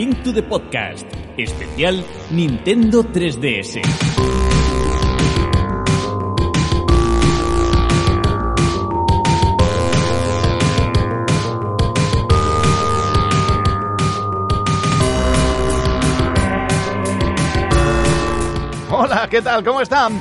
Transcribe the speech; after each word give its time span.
Link 0.00 0.22
to 0.22 0.32
the 0.32 0.42
Podcast, 0.42 1.06
especial 1.36 2.02
Nintendo 2.30 3.02
3DS. 3.02 3.82
Hola, 18.90 19.28
¿qué 19.28 19.42
tal? 19.42 19.62
¿Cómo 19.62 19.82
están? 19.82 20.18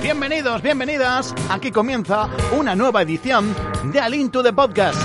Bienvenidos, 0.00 0.62
bienvenidas. 0.62 1.34
Aquí 1.50 1.72
comienza 1.72 2.28
una 2.56 2.76
nueva 2.76 3.02
edición 3.02 3.52
de 3.92 3.98
A 3.98 4.08
Link 4.08 4.30
to 4.30 4.44
the 4.44 4.52
Podcast. 4.52 5.00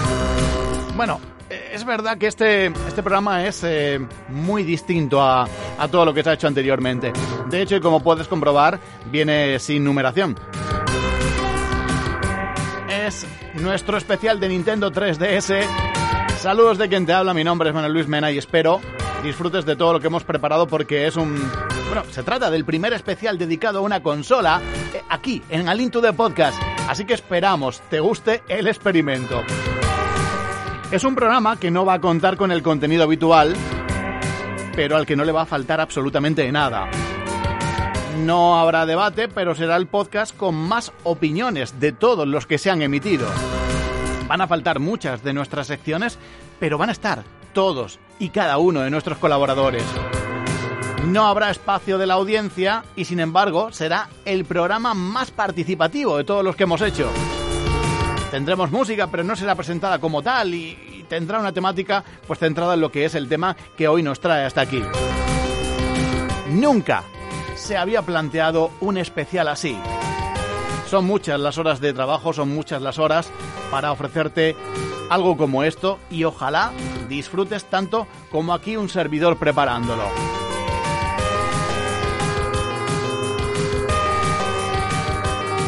Bueno, 0.95 1.20
es 1.71 1.85
verdad 1.85 2.17
que 2.17 2.27
este, 2.27 2.66
este 2.66 3.02
programa 3.02 3.45
es 3.45 3.63
eh, 3.63 3.99
muy 4.30 4.63
distinto 4.63 5.21
a, 5.21 5.48
a 5.77 5.88
todo 5.88 6.05
lo 6.05 6.13
que 6.13 6.23
se 6.23 6.30
ha 6.30 6.34
hecho 6.34 6.47
anteriormente. 6.47 7.13
De 7.49 7.61
hecho, 7.61 7.75
y 7.75 7.81
como 7.81 8.03
puedes 8.03 8.27
comprobar, 8.27 8.80
viene 9.05 9.57
sin 9.59 9.84
numeración. 9.84 10.35
Es 12.89 13.25
nuestro 13.55 13.97
especial 13.97 14.39
de 14.39 14.49
Nintendo 14.49 14.91
3DS. 14.91 15.66
Saludos 16.38 16.77
de 16.77 16.89
quien 16.89 17.05
te 17.05 17.13
habla, 17.13 17.34
mi 17.34 17.44
nombre 17.44 17.70
es 17.70 17.75
Manuel 17.75 17.94
Luis 17.94 18.08
Mena 18.08 18.31
y 18.31 18.38
espero 18.38 18.81
disfrutes 19.23 19.66
de 19.66 19.75
todo 19.75 19.94
lo 19.94 19.99
que 19.99 20.08
hemos 20.08 20.23
preparado 20.23 20.67
porque 20.67 21.05
es 21.08 21.16
un... 21.16 21.38
Bueno, 21.88 22.03
se 22.09 22.23
trata 22.23 22.49
del 22.49 22.66
primer 22.66 22.94
especial 22.94 23.38
dedicado 23.38 23.80
a 23.80 23.81
una 23.81 24.02
consola 24.02 24.61
eh, 24.94 25.02
aquí, 25.09 25.44
en 25.49 25.69
Alinto 25.69 26.02
de 26.02 26.13
Podcast. 26.13 26.59
Así 26.88 27.06
que 27.06 27.13
esperamos 27.13 27.81
te 27.89 28.00
guste 28.00 28.44
el 28.47 28.67
experimento. 28.67 29.44
Es 30.92 31.06
un 31.06 31.16
programa 31.16 31.56
que 31.56 31.72
no 31.72 31.86
va 31.86 31.94
a 31.94 32.02
contar 32.02 32.36
con 32.36 32.52
el 32.52 32.61
contenido 32.61 33.03
habitual, 33.03 33.56
pero 34.75 34.97
al 34.97 35.06
que 35.06 35.16
no 35.16 35.23
le 35.23 35.31
va 35.31 35.44
a 35.44 35.45
faltar 35.45 35.80
absolutamente 35.80 36.52
nada. 36.52 36.89
No 38.25 38.59
habrá 38.59 38.86
debate, 38.86 39.30
pero 39.30 39.56
será 39.56 39.78
el 39.78 39.88
podcast 39.88 40.36
con 40.36 40.53
más 40.53 40.92
opiniones 41.06 41.80
de 41.80 41.94
todos 41.94 42.28
los 42.28 42.45
que 42.45 42.58
se 42.58 42.69
han 42.69 42.81
emitido. 42.81 43.25
Van 44.28 44.42
a 44.42 44.47
faltar 44.47 44.80
muchas 44.80 45.23
de 45.23 45.31
nuestras 45.31 45.67
secciones, 45.67 46.19
pero 46.59 46.78
van 46.78 46.89
a 46.89 46.92
estar 46.94 47.23
todos 47.53 48.00
y 48.19 48.28
cada 48.28 48.58
uno 48.58 48.81
de 48.81 48.89
nuestros 48.89 49.17
colaboradores. 49.17 49.86
No 51.08 51.25
habrá 51.25 51.52
espacio 51.52 52.00
de 52.00 52.06
la 52.06 52.16
audiencia 52.16 52.84
y 52.97 53.06
sin 53.06 53.22
embargo 53.22 53.72
será 53.72 54.09
el 54.25 54.44
programa 54.44 54.94
más 54.94 55.31
participativo 55.31 56.17
de 56.17 56.25
todos 56.25 56.44
los 56.44 56.58
que 56.58 56.64
hemos 56.64 56.81
hecho. 56.81 57.09
Tendremos 58.32 58.72
música, 58.72 59.08
pero 59.08 59.26
no 59.26 59.36
será 59.36 59.56
presentada 59.56 60.00
como 60.00 60.22
tal 60.22 60.54
y, 60.54 61.06
tendrá 61.10 61.40
una 61.40 61.52
temática 61.52 62.02
pues 62.26 62.40
centrada 62.40 62.76
en 62.76 62.80
lo 62.80 62.90
que 62.90 63.04
es 63.04 63.14
el 63.16 63.28
tema 63.28 63.58
que 63.76 63.90
hoy 63.90 64.02
nos 64.02 64.22
trae 64.22 64.46
hasta 64.46 64.62
aquí. 64.62 64.82
Nunca 66.52 67.04
se 67.56 67.76
había 67.76 68.02
planteado 68.04 68.72
un 68.80 68.98
especial 68.98 69.50
así. 69.50 69.78
Son 70.90 71.04
muchas 71.04 71.38
las 71.42 71.58
horas 71.58 71.82
de 71.82 71.92
trabajo, 71.92 72.32
son 72.32 72.56
muchas 72.56 72.82
las 72.82 72.98
horas 72.98 73.30
para 73.70 73.92
ofrecerte 73.92 74.56
algo 75.09 75.36
como 75.36 75.64
esto 75.64 76.00
y 76.09 76.24
ojalá 76.24 76.72
disfrutes 77.09 77.66
tanto 77.66 78.08
como 78.32 78.54
aquí 78.54 78.78
un 78.78 78.88
servidor 78.88 79.38
preparándolo. 79.38 80.06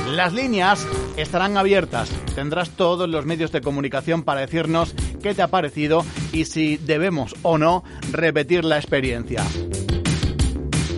Las 0.08 0.31
líneas 0.31 0.88
estarán 1.17 1.58
abiertas. 1.58 2.09
Tendrás 2.36 2.69
todos 2.72 3.09
los 3.09 3.25
medios 3.25 3.52
de 3.52 3.61
comunicación 3.61 4.24
para 4.24 4.41
decirnos 4.41 4.96
qué 5.22 5.34
te 5.34 5.41
ha 5.41 5.47
parecido 5.47 6.06
y 6.31 6.46
si 6.46 6.78
debemos 6.78 7.35
o 7.44 7.57
no 7.57 7.84
repetir 8.12 8.63
la 8.66 8.78
experiencia. 8.78 9.44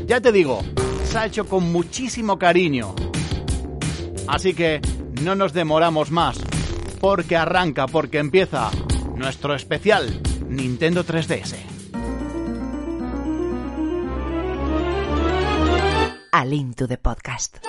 Ya 0.06 0.22
te 0.22 0.32
digo, 0.32 0.62
se 1.04 1.18
ha 1.18 1.26
hecho 1.26 1.46
con 1.46 1.72
muchísimo 1.72 2.38
cariño. 2.38 2.96
Así 4.28 4.54
que 4.54 4.82
no 5.22 5.36
nos 5.36 5.54
demoramos 5.54 6.12
más, 6.12 6.40
porque 7.00 7.38
arranca, 7.38 7.88
porque 7.88 8.20
empieza 8.20 8.72
nuestro 9.16 9.56
especial 9.56 10.22
Nintendo 10.48 11.06
3DS. 11.06 11.56
A 16.32 16.44
Link 16.44 16.76
to 16.76 16.88
the 16.88 16.98
Podcast. 16.98 17.60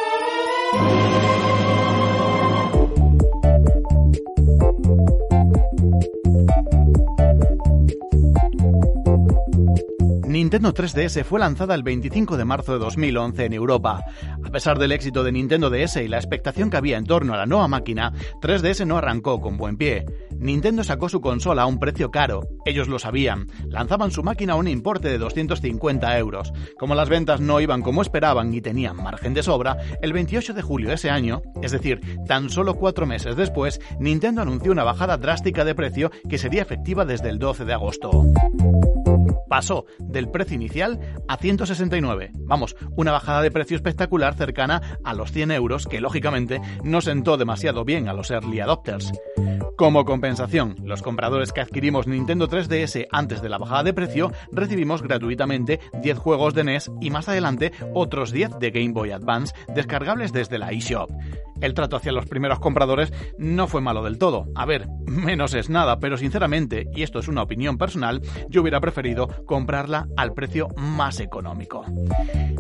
Nintendo 10.37 10.75
3DS 10.75 11.25
fue 11.25 11.41
lanzada 11.41 11.75
el 11.75 11.83
25 11.83 12.37
de 12.37 12.45
marzo 12.45 12.75
de 12.75 12.79
2011 12.79 13.47
en 13.47 13.55
Europa. 13.55 14.05
A 14.45 14.51
pesar 14.51 14.79
del 14.79 14.93
éxito 14.93 15.25
de 15.25 15.33
Nintendo 15.33 15.71
DS 15.71 15.97
y 15.97 16.09
la 16.09 16.19
expectación 16.19 16.69
que 16.69 16.77
había 16.77 16.99
en 16.99 17.07
torno 17.07 17.33
a 17.33 17.39
la 17.39 17.47
nueva 17.47 17.69
máquina, 17.69 18.13
3DS 18.43 18.87
no 18.87 18.99
arrancó 18.99 19.41
con 19.41 19.57
buen 19.57 19.79
pie. 19.79 20.05
Nintendo 20.39 20.85
sacó 20.85 21.09
su 21.09 21.23
consola 21.23 21.63
a 21.63 21.67
un 21.67 21.79
precio 21.79 22.11
caro. 22.11 22.47
Ellos 22.67 22.87
lo 22.87 22.99
sabían. 22.99 23.47
Lanzaban 23.71 24.11
su 24.11 24.23
máquina 24.23 24.53
a 24.53 24.57
un 24.57 24.69
importe 24.69 25.09
de 25.09 25.17
250 25.17 26.19
euros. 26.19 26.53
Como 26.79 26.95
las 26.95 27.09
ventas 27.09 27.41
no 27.41 27.59
iban 27.63 27.81
como 27.81 28.03
esperaban 28.03 28.53
y 28.53 28.61
tenían 28.61 29.03
margen 29.03 29.33
de 29.33 29.43
sobra, 29.43 29.79
el 30.03 30.13
28 30.13 30.53
de 30.53 30.61
julio 30.61 30.89
de 30.89 30.97
ese 30.97 31.09
año, 31.09 31.41
es 31.63 31.73
decir, 31.73 32.03
tan 32.29 32.51
solo 32.51 32.75
cuatro 32.75 33.07
meses 33.07 33.37
después, 33.37 33.81
Nintendo 34.01 34.43
anunció 34.43 34.71
una 34.71 34.85
bajada 34.85 35.17
drástica 35.17 35.65
de 35.65 35.75
precio 35.75 36.11
que 36.29 36.37
sería 36.37 36.61
efectiva 36.61 37.07
desde 37.07 37.31
el 37.31 37.39
12 37.39 37.65
de 37.65 37.73
agosto 37.73 38.27
pasó 39.49 39.87
del 39.99 40.26
precio 40.31 40.55
inicial 40.55 41.01
a 41.29 41.37
169. 41.37 42.31
Vamos, 42.41 42.77
una 42.97 43.13
bajada 43.13 43.43
de 43.43 43.51
precio 43.51 43.77
espectacular 43.77 44.35
cercana 44.35 44.83
a 45.05 45.15
los 45.15 45.33
100 45.33 45.51
euros 45.53 45.87
que 45.87 46.01
lógicamente 46.01 46.61
no 46.83 47.01
sentó 47.01 47.37
demasiado 47.37 47.85
bien 47.85 48.09
a 48.09 48.13
los 48.13 48.31
early 48.31 48.61
adopters. 48.61 49.13
Como 49.77 50.07
compensación, 50.07 50.77
los 50.85 51.03
compradores 51.03 51.53
que 51.53 51.61
adquirimos 51.61 52.07
Nintendo 52.07 52.49
3DS 52.49 53.09
antes 53.13 53.43
de 53.43 53.51
la 53.51 53.59
bajada 53.59 53.83
de 53.83 53.93
precio 53.93 54.33
recibimos 54.51 55.03
gratuitamente 55.03 55.81
10 56.03 56.17
juegos 56.17 56.55
de 56.55 56.65
NES 56.65 56.91
y 57.03 57.11
más 57.11 57.29
adelante 57.29 57.73
otros 57.93 58.33
10 58.33 58.59
de 58.59 58.71
Game 58.71 58.93
Boy 58.93 59.11
Advance 59.11 59.55
descargables 59.75 60.33
desde 60.33 60.59
la 60.59 60.71
eShop. 60.71 61.11
El 61.61 61.75
trato 61.75 61.97
hacia 61.97 62.13
los 62.13 62.27
primeros 62.27 62.59
compradores 62.59 63.13
no 63.39 63.67
fue 63.67 63.81
malo 63.81 64.03
del 64.03 64.19
todo. 64.19 64.47
A 64.55 64.67
ver, 64.67 64.89
menos 65.07 65.55
es 65.55 65.71
nada, 65.71 66.01
pero 66.01 66.17
sinceramente, 66.17 66.89
y 66.95 67.03
esto 67.03 67.19
es 67.19 67.29
una 67.29 67.43
opinión 67.43 67.79
personal, 67.79 68.23
yo 68.49 68.63
hubiera 68.63 68.81
preferido 68.81 69.29
comprarla 69.47 70.09
al 70.17 70.33
precio 70.33 70.69
más 70.77 71.21
económico. 71.21 71.85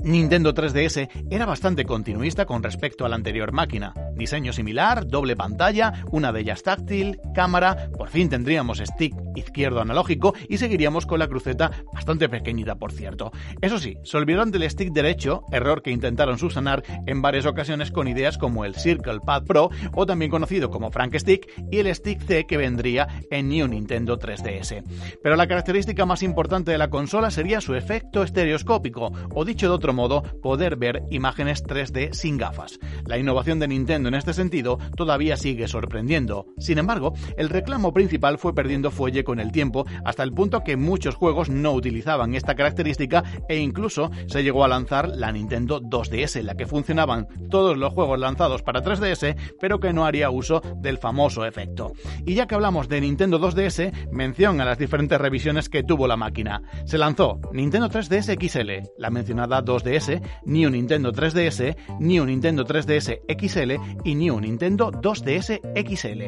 Nintendo 0.02 0.54
3DS 0.54 1.26
era 1.30 1.46
bastante 1.46 1.84
continuista 1.84 2.46
con 2.46 2.62
respecto 2.62 3.04
a 3.04 3.08
la 3.08 3.16
anterior 3.16 3.52
máquina. 3.52 3.92
Diseño 4.14 4.52
similar, 4.52 5.06
doble 5.06 5.34
pantalla, 5.34 6.04
una 6.12 6.32
de 6.32 6.40
ellas 6.40 6.62
táctil, 6.62 7.18
cámara, 7.34 7.90
por 7.96 8.08
fin 8.08 8.28
tendríamos 8.28 8.78
stick 8.78 9.14
izquierdo 9.34 9.80
analógico 9.80 10.34
y 10.48 10.58
seguiríamos 10.58 11.06
con 11.06 11.18
la 11.18 11.28
cruceta 11.28 11.70
bastante 11.92 12.28
pequeñita 12.28 12.76
por 12.76 12.92
cierto. 12.92 13.32
Eso 13.60 13.78
sí, 13.78 13.96
se 14.04 14.16
olvidaron 14.16 14.50
del 14.50 14.70
stick 14.70 14.92
derecho, 14.92 15.42
error 15.50 15.82
que 15.82 15.90
intentaron 15.90 16.38
subsanar 16.38 16.82
en 17.06 17.20
varias 17.20 17.46
ocasiones 17.46 17.90
con 17.90 18.08
ideas 18.08 18.38
como 18.38 18.64
el 18.64 18.74
Circle 18.74 19.20
Pad 19.24 19.44
Pro 19.44 19.70
o 19.92 20.06
también 20.06 20.30
conocido 20.30 20.70
como 20.70 20.90
Frank 20.90 21.16
Stick 21.16 21.48
y 21.70 21.78
el 21.78 21.94
Stick 21.94 22.22
C 22.22 22.46
que 22.46 22.56
vendría 22.56 23.08
en 23.30 23.48
New 23.48 23.66
Nintendo 23.68 24.18
3DS. 24.18 24.84
Pero 25.22 25.36
la 25.36 25.46
característica 25.46 26.06
más 26.06 26.22
importante 26.22 26.70
de 26.70 26.78
la 26.78 26.90
consola 26.90 27.30
sería 27.30 27.45
su 27.60 27.74
efecto 27.74 28.22
estereoscópico 28.22 29.12
o 29.34 29.44
dicho 29.44 29.68
de 29.68 29.74
otro 29.74 29.92
modo, 29.92 30.22
poder 30.42 30.76
ver 30.76 31.04
imágenes 31.10 31.64
3D 31.64 32.12
sin 32.12 32.36
gafas. 32.36 32.78
La 33.06 33.18
innovación 33.18 33.58
de 33.58 33.68
Nintendo 33.68 34.08
en 34.08 34.14
este 34.14 34.32
sentido 34.32 34.78
todavía 34.96 35.36
sigue 35.36 35.68
sorprendiendo. 35.68 36.46
Sin 36.58 36.78
embargo, 36.78 37.14
el 37.36 37.48
reclamo 37.48 37.92
principal 37.92 38.38
fue 38.38 38.54
perdiendo 38.54 38.90
fuelle 38.90 39.24
con 39.24 39.38
el 39.38 39.52
tiempo 39.52 39.86
hasta 40.04 40.22
el 40.22 40.32
punto 40.32 40.64
que 40.64 40.76
muchos 40.76 41.14
juegos 41.14 41.48
no 41.48 41.72
utilizaban 41.72 42.34
esta 42.34 42.54
característica 42.54 43.22
e 43.48 43.58
incluso 43.58 44.10
se 44.26 44.42
llegó 44.42 44.64
a 44.64 44.68
lanzar 44.68 45.08
la 45.08 45.30
Nintendo 45.30 45.80
2DS, 45.80 46.40
en 46.40 46.46
la 46.46 46.56
que 46.56 46.66
funcionaban 46.66 47.28
todos 47.48 47.76
los 47.76 47.92
juegos 47.92 48.18
lanzados 48.18 48.62
para 48.62 48.82
3DS, 48.82 49.36
pero 49.60 49.78
que 49.78 49.92
no 49.92 50.04
haría 50.04 50.30
uso 50.30 50.62
del 50.78 50.98
famoso 50.98 51.44
efecto. 51.44 51.92
Y 52.24 52.34
ya 52.34 52.46
que 52.46 52.54
hablamos 52.54 52.88
de 52.88 53.00
Nintendo 53.00 53.38
2DS, 53.38 54.10
mención 54.10 54.60
a 54.60 54.64
las 54.64 54.78
diferentes 54.78 55.20
revisiones 55.20 55.68
que 55.68 55.82
tuvo 55.82 56.06
la 56.06 56.16
máquina. 56.16 56.62
Se 56.84 56.98
lanzó 56.98 57.35
Nintendo 57.52 57.88
3DS 57.88 58.36
XL, 58.38 58.90
la 58.98 59.10
mencionada 59.10 59.64
2DS, 59.64 60.20
New 60.44 60.70
Nintendo 60.70 61.12
3DS, 61.12 61.76
New 62.00 62.24
Nintendo 62.24 62.64
3DS 62.64 63.20
XL 63.38 63.72
y 64.04 64.14
New 64.14 64.40
Nintendo 64.40 64.90
2DS 64.90 65.60
XL. 65.86 66.22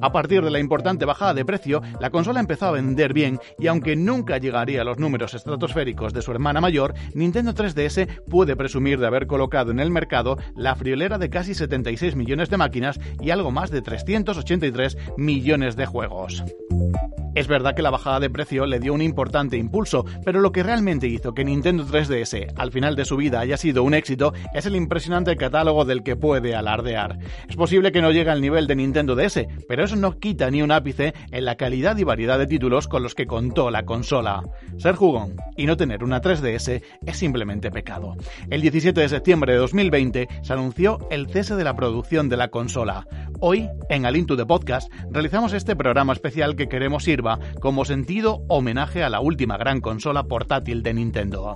A 0.00 0.12
partir 0.12 0.42
de 0.42 0.50
la 0.50 0.58
importante 0.58 1.04
bajada 1.04 1.34
de 1.34 1.44
precio, 1.44 1.82
la 2.00 2.10
consola 2.10 2.40
empezó 2.40 2.66
a 2.66 2.72
vender 2.72 3.12
bien 3.12 3.38
y 3.58 3.66
aunque 3.66 3.96
nunca 3.96 4.38
llegaría 4.38 4.82
a 4.82 4.84
los 4.84 4.98
números 4.98 5.34
estratosféricos 5.34 6.12
de 6.12 6.22
su 6.22 6.32
hermana 6.32 6.60
mayor, 6.60 6.94
Nintendo 7.14 7.54
3DS 7.54 8.22
puede 8.24 8.56
presumir 8.56 8.98
de 8.98 9.06
haber 9.06 9.26
colocado 9.26 9.70
en 9.70 9.80
el 9.80 9.90
mercado 9.90 10.38
la 10.56 10.74
friolera 10.74 11.18
de 11.18 11.30
casi 11.30 11.54
76 11.54 12.16
millones 12.16 12.50
de 12.50 12.56
máquinas 12.56 13.00
y 13.20 13.30
algo 13.30 13.50
más 13.50 13.70
de 13.70 13.82
383 13.82 14.96
millones 15.16 15.76
de 15.76 15.86
juegos. 15.86 16.42
Es 17.34 17.48
verdad 17.48 17.74
que 17.74 17.82
la 17.82 17.90
bajada 17.90 18.20
de 18.20 18.28
precio 18.28 18.66
le 18.66 18.78
dio 18.78 18.92
un 18.92 19.00
importante 19.00 19.56
impulso, 19.56 20.04
pero 20.22 20.40
lo 20.40 20.51
que 20.52 20.62
realmente 20.62 21.08
hizo 21.08 21.34
que 21.34 21.44
Nintendo 21.44 21.84
3DS 21.84 22.52
al 22.56 22.70
final 22.70 22.94
de 22.94 23.04
su 23.04 23.16
vida 23.16 23.40
haya 23.40 23.56
sido 23.56 23.82
un 23.82 23.94
éxito 23.94 24.32
es 24.54 24.66
el 24.66 24.76
impresionante 24.76 25.36
catálogo 25.36 25.84
del 25.84 26.02
que 26.02 26.16
puede 26.16 26.54
alardear. 26.54 27.18
Es 27.48 27.56
posible 27.56 27.90
que 27.90 28.02
no 28.02 28.10
llegue 28.10 28.30
al 28.30 28.40
nivel 28.40 28.66
de 28.66 28.76
Nintendo 28.76 29.16
DS, 29.16 29.46
pero 29.66 29.84
eso 29.84 29.96
no 29.96 30.18
quita 30.18 30.50
ni 30.50 30.62
un 30.62 30.70
ápice 30.70 31.14
en 31.30 31.44
la 31.44 31.56
calidad 31.56 31.96
y 31.96 32.04
variedad 32.04 32.38
de 32.38 32.46
títulos 32.46 32.88
con 32.88 33.02
los 33.02 33.14
que 33.14 33.26
contó 33.26 33.70
la 33.70 33.84
consola. 33.84 34.42
Ser 34.76 34.94
jugón 34.94 35.36
y 35.56 35.66
no 35.66 35.76
tener 35.76 36.04
una 36.04 36.20
3DS 36.20 36.82
es 37.06 37.16
simplemente 37.16 37.70
pecado. 37.70 38.14
El 38.50 38.60
17 38.60 39.00
de 39.00 39.08
septiembre 39.08 39.52
de 39.52 39.58
2020 39.58 40.28
se 40.42 40.52
anunció 40.52 40.98
el 41.10 41.28
cese 41.28 41.56
de 41.56 41.64
la 41.64 41.74
producción 41.74 42.28
de 42.28 42.36
la 42.36 42.48
consola. 42.48 43.06
Hoy, 43.40 43.68
en 43.88 44.06
Alintu 44.06 44.36
de 44.36 44.46
Podcast, 44.46 44.92
realizamos 45.10 45.52
este 45.52 45.74
programa 45.74 46.12
especial 46.12 46.54
que 46.54 46.68
queremos 46.68 47.04
sirva 47.04 47.38
como 47.60 47.84
sentido 47.84 48.44
homenaje 48.48 49.02
a 49.02 49.08
la 49.08 49.20
última 49.20 49.56
gran 49.56 49.80
consola 49.80 50.24
portátil 50.42 50.82
de 50.82 50.92
Nintendo. 50.92 51.54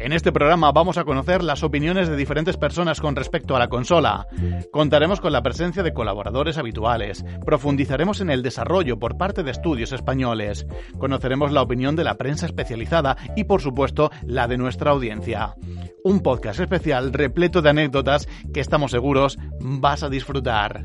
En 0.00 0.12
este 0.12 0.32
programa 0.32 0.72
vamos 0.72 0.98
a 0.98 1.04
conocer 1.04 1.44
las 1.44 1.62
opiniones 1.62 2.08
de 2.08 2.16
diferentes 2.16 2.56
personas 2.56 3.00
con 3.00 3.14
respecto 3.14 3.54
a 3.54 3.60
la 3.60 3.68
consola. 3.68 4.26
Contaremos 4.72 5.20
con 5.20 5.32
la 5.32 5.44
presencia 5.44 5.84
de 5.84 5.92
colaboradores 5.92 6.58
habituales. 6.58 7.24
Profundizaremos 7.46 8.20
en 8.20 8.30
el 8.30 8.42
desarrollo 8.42 8.98
por 8.98 9.16
parte 9.16 9.44
de 9.44 9.52
estudios 9.52 9.92
españoles. 9.92 10.66
Conoceremos 10.98 11.52
la 11.52 11.62
opinión 11.62 11.94
de 11.94 12.02
la 12.02 12.16
prensa 12.16 12.46
especializada 12.46 13.16
y, 13.36 13.44
por 13.44 13.60
supuesto, 13.60 14.10
la 14.26 14.48
de 14.48 14.58
nuestra 14.58 14.90
audiencia. 14.90 15.54
Un 16.02 16.18
podcast 16.18 16.58
especial 16.58 17.12
repleto 17.12 17.62
de 17.62 17.70
anécdotas 17.70 18.26
que 18.52 18.58
estamos 18.58 18.90
seguros 18.90 19.38
vas 19.60 20.02
a 20.02 20.08
disfrutar. 20.08 20.84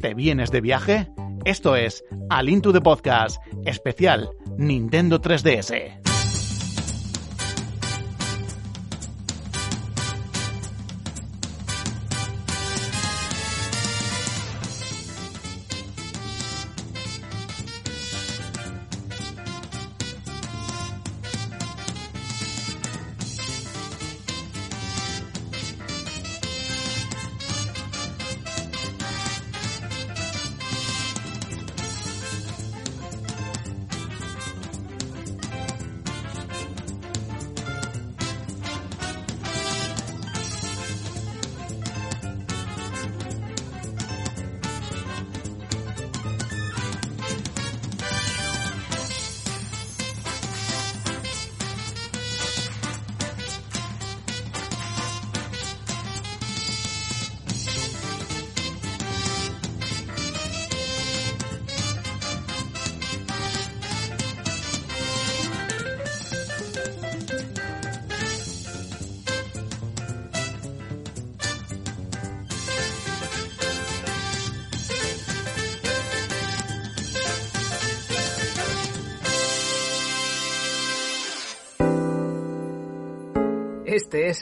¿Te 0.00 0.14
vienes 0.14 0.52
de 0.52 0.60
viaje? 0.60 1.08
Esto 1.44 1.76
es 1.76 2.02
Al 2.30 2.48
Into 2.48 2.72
the 2.72 2.80
Podcast, 2.80 3.36
especial 3.66 4.30
Nintendo 4.56 5.20
3DS. 5.20 6.23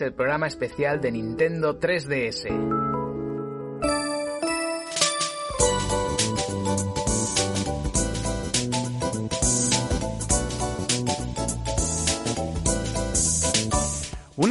El 0.03 0.13
programa 0.13 0.47
especial 0.47 1.01
de 1.01 1.13
Nintendo 1.13 1.79
3DS. 1.79 2.82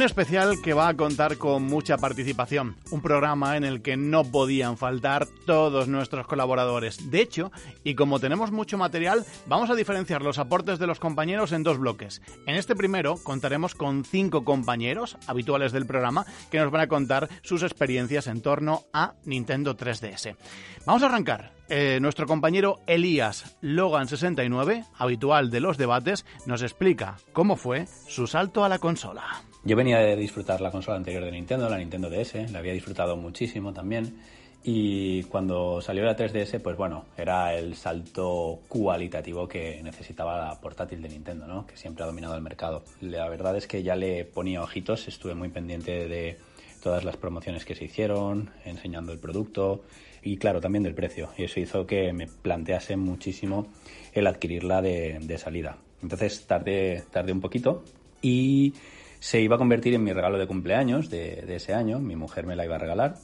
Especial 0.02 0.60
que 0.60 0.74
va 0.74 0.88
a 0.88 0.96
contar 0.96 1.38
con 1.38 1.62
mucha 1.62 1.96
participación, 1.96 2.76
un 2.90 3.00
programa 3.00 3.56
en 3.56 3.62
el 3.62 3.82
que 3.82 3.96
no 3.96 4.24
podían 4.24 4.76
faltar 4.76 5.28
todos 5.46 5.86
nuestros 5.86 6.26
colaboradores. 6.26 7.10
De 7.10 7.20
hecho, 7.20 7.52
y 7.84 7.94
como 7.94 8.18
tenemos 8.18 8.50
mucho 8.50 8.76
material, 8.76 9.24
vamos 9.46 9.70
a 9.70 9.76
diferenciar 9.76 10.22
los 10.22 10.38
aportes 10.38 10.80
de 10.80 10.88
los 10.88 10.98
compañeros 10.98 11.52
en 11.52 11.62
dos 11.62 11.78
bloques. 11.78 12.20
En 12.46 12.56
este 12.56 12.74
primero 12.74 13.14
contaremos 13.22 13.76
con 13.76 14.04
cinco 14.04 14.44
compañeros 14.44 15.16
habituales 15.28 15.70
del 15.70 15.86
programa 15.86 16.26
que 16.50 16.58
nos 16.58 16.72
van 16.72 16.82
a 16.82 16.88
contar 16.88 17.28
sus 17.42 17.62
experiencias 17.62 18.26
en 18.26 18.42
torno 18.42 18.82
a 18.92 19.14
Nintendo 19.24 19.76
3DS. 19.76 20.36
Vamos 20.84 21.04
a 21.04 21.06
arrancar. 21.06 21.52
Eh, 21.68 22.00
nuestro 22.02 22.26
compañero 22.26 22.80
Elías 22.86 23.56
Logan69, 23.62 24.84
habitual 24.98 25.50
de 25.50 25.60
los 25.60 25.78
debates, 25.78 26.26
nos 26.44 26.60
explica 26.62 27.16
cómo 27.32 27.56
fue 27.56 27.86
su 28.08 28.26
salto 28.26 28.64
a 28.64 28.68
la 28.68 28.78
consola. 28.78 29.44
Yo 29.64 29.76
venía 29.76 29.98
de 29.98 30.16
disfrutar 30.16 30.60
la 30.60 30.72
consola 30.72 30.96
anterior 30.96 31.24
de 31.24 31.30
Nintendo, 31.30 31.68
la 31.68 31.78
Nintendo 31.78 32.10
DS, 32.10 32.50
la 32.50 32.58
había 32.58 32.72
disfrutado 32.72 33.16
muchísimo 33.16 33.72
también. 33.72 34.18
Y 34.64 35.22
cuando 35.24 35.80
salió 35.80 36.04
la 36.04 36.16
3DS, 36.16 36.60
pues 36.60 36.76
bueno, 36.76 37.04
era 37.16 37.54
el 37.54 37.76
salto 37.76 38.60
cualitativo 38.68 39.46
que 39.46 39.80
necesitaba 39.82 40.48
la 40.48 40.60
portátil 40.60 41.00
de 41.00 41.08
Nintendo, 41.08 41.46
¿no? 41.46 41.64
Que 41.66 41.76
siempre 41.76 42.02
ha 42.02 42.06
dominado 42.08 42.34
el 42.34 42.42
mercado. 42.42 42.82
La 43.00 43.28
verdad 43.28 43.56
es 43.56 43.68
que 43.68 43.84
ya 43.84 43.94
le 43.94 44.24
ponía 44.24 44.62
ojitos, 44.62 45.06
estuve 45.06 45.34
muy 45.34 45.48
pendiente 45.48 46.08
de 46.08 46.38
todas 46.82 47.04
las 47.04 47.16
promociones 47.16 47.64
que 47.64 47.76
se 47.76 47.84
hicieron, 47.84 48.50
enseñando 48.64 49.12
el 49.12 49.20
producto 49.20 49.84
y 50.22 50.38
claro, 50.38 50.60
también 50.60 50.82
del 50.82 50.94
precio. 50.94 51.30
Y 51.36 51.44
eso 51.44 51.60
hizo 51.60 51.86
que 51.86 52.12
me 52.12 52.26
plantease 52.26 52.96
muchísimo 52.96 53.68
el 54.12 54.26
adquirirla 54.26 54.82
de, 54.82 55.20
de 55.22 55.38
salida. 55.38 55.78
Entonces 56.02 56.46
tardé, 56.46 57.04
tardé 57.12 57.32
un 57.32 57.40
poquito 57.40 57.84
y 58.20 58.74
se 59.22 59.40
iba 59.40 59.54
a 59.54 59.58
convertir 59.58 59.94
en 59.94 60.02
mi 60.02 60.12
regalo 60.12 60.36
de 60.36 60.48
cumpleaños 60.48 61.08
de, 61.08 61.44
ese 61.54 61.74
año, 61.74 62.00
mi 62.00 62.16
mujer 62.16 62.44
me 62.44 62.56
la 62.56 62.64
iba 62.64 62.74
a 62.74 62.78
regalar, 62.78 63.14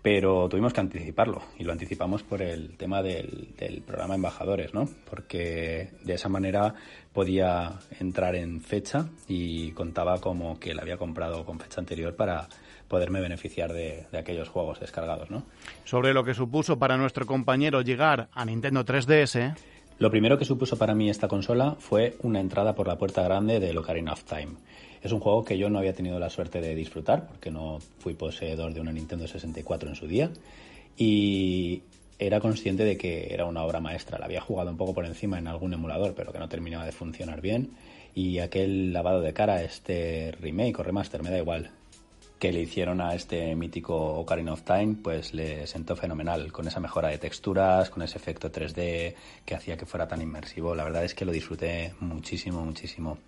pero 0.00 0.48
tuvimos 0.48 0.72
que 0.72 0.78
anticiparlo 0.78 1.42
y 1.58 1.64
lo 1.64 1.72
anticipamos 1.72 2.22
por 2.22 2.40
el 2.40 2.76
tema 2.76 3.02
del, 3.02 3.52
programa 3.84 4.14
Embajadores, 4.14 4.72
¿no? 4.74 4.88
Porque 5.10 5.90
de 6.04 6.14
esa 6.14 6.28
manera 6.28 6.74
podía 7.12 7.80
entrar 7.98 8.36
en 8.36 8.60
fecha 8.60 9.08
y 9.26 9.72
contaba 9.72 10.20
como 10.20 10.60
que 10.60 10.72
la 10.72 10.82
había 10.82 10.98
comprado 10.98 11.44
con 11.44 11.58
fecha 11.58 11.80
anterior 11.80 12.14
para 12.14 12.46
poderme 12.86 13.20
beneficiar 13.20 13.72
de, 13.72 14.06
de, 14.12 14.18
aquellos 14.18 14.48
juegos 14.48 14.78
descargados, 14.78 15.32
¿no? 15.32 15.42
Sobre 15.82 16.14
lo 16.14 16.22
que 16.22 16.34
supuso 16.34 16.78
para 16.78 16.96
nuestro 16.96 17.26
compañero 17.26 17.82
llegar 17.82 18.28
a 18.32 18.44
Nintendo 18.44 18.84
3DS. 18.84 19.56
Lo 19.98 20.12
primero 20.12 20.38
que 20.38 20.44
supuso 20.44 20.76
para 20.76 20.94
mí 20.94 21.10
esta 21.10 21.26
consola 21.26 21.74
fue 21.80 22.16
una 22.22 22.38
entrada 22.38 22.76
por 22.76 22.86
la 22.86 22.98
puerta 22.98 23.22
grande 23.22 23.58
de 23.58 23.76
Ocarina 23.76 24.12
of 24.12 24.22
Time. 24.24 24.54
Es 25.04 25.12
un 25.12 25.20
juego 25.20 25.44
que 25.44 25.58
yo 25.58 25.68
no 25.68 25.78
había 25.78 25.92
tenido 25.92 26.18
la 26.18 26.30
suerte 26.30 26.62
de 26.62 26.74
disfrutar 26.74 27.28
porque 27.28 27.50
no 27.50 27.78
fui 27.98 28.14
poseedor 28.14 28.72
de 28.72 28.80
una 28.80 28.90
Nintendo 28.90 29.28
64 29.28 29.90
en 29.90 29.94
su 29.94 30.08
día 30.08 30.30
y 30.96 31.82
era 32.18 32.40
consciente 32.40 32.84
de 32.84 32.96
que 32.96 33.34
era 33.34 33.44
una 33.44 33.64
obra 33.64 33.80
maestra. 33.80 34.18
La 34.18 34.24
había 34.24 34.40
jugado 34.40 34.70
un 34.70 34.78
poco 34.78 34.94
por 34.94 35.04
encima 35.04 35.38
en 35.38 35.46
algún 35.46 35.74
emulador, 35.74 36.14
pero 36.14 36.32
que 36.32 36.38
no 36.38 36.48
terminaba 36.48 36.86
de 36.86 36.92
funcionar 36.92 37.42
bien. 37.42 37.72
Y 38.14 38.38
aquel 38.38 38.94
lavado 38.94 39.20
de 39.20 39.34
cara, 39.34 39.62
este 39.62 40.32
remake 40.40 40.78
o 40.78 40.82
remaster, 40.82 41.22
me 41.22 41.30
da 41.30 41.36
igual, 41.36 41.70
que 42.38 42.50
le 42.50 42.62
hicieron 42.62 43.02
a 43.02 43.14
este 43.14 43.54
mítico 43.56 43.94
Ocarina 43.94 44.54
of 44.54 44.62
Time, 44.62 44.96
pues 45.02 45.34
le 45.34 45.66
sentó 45.66 45.96
fenomenal, 45.96 46.50
con 46.50 46.66
esa 46.66 46.80
mejora 46.80 47.08
de 47.08 47.18
texturas, 47.18 47.90
con 47.90 48.02
ese 48.02 48.16
efecto 48.16 48.50
3D 48.50 49.14
que 49.44 49.54
hacía 49.54 49.76
que 49.76 49.84
fuera 49.84 50.08
tan 50.08 50.22
inmersivo. 50.22 50.74
La 50.74 50.84
verdad 50.84 51.04
es 51.04 51.14
que 51.14 51.26
lo 51.26 51.32
disfruté 51.32 51.92
muchísimo, 52.00 52.64
muchísimo. 52.64 53.18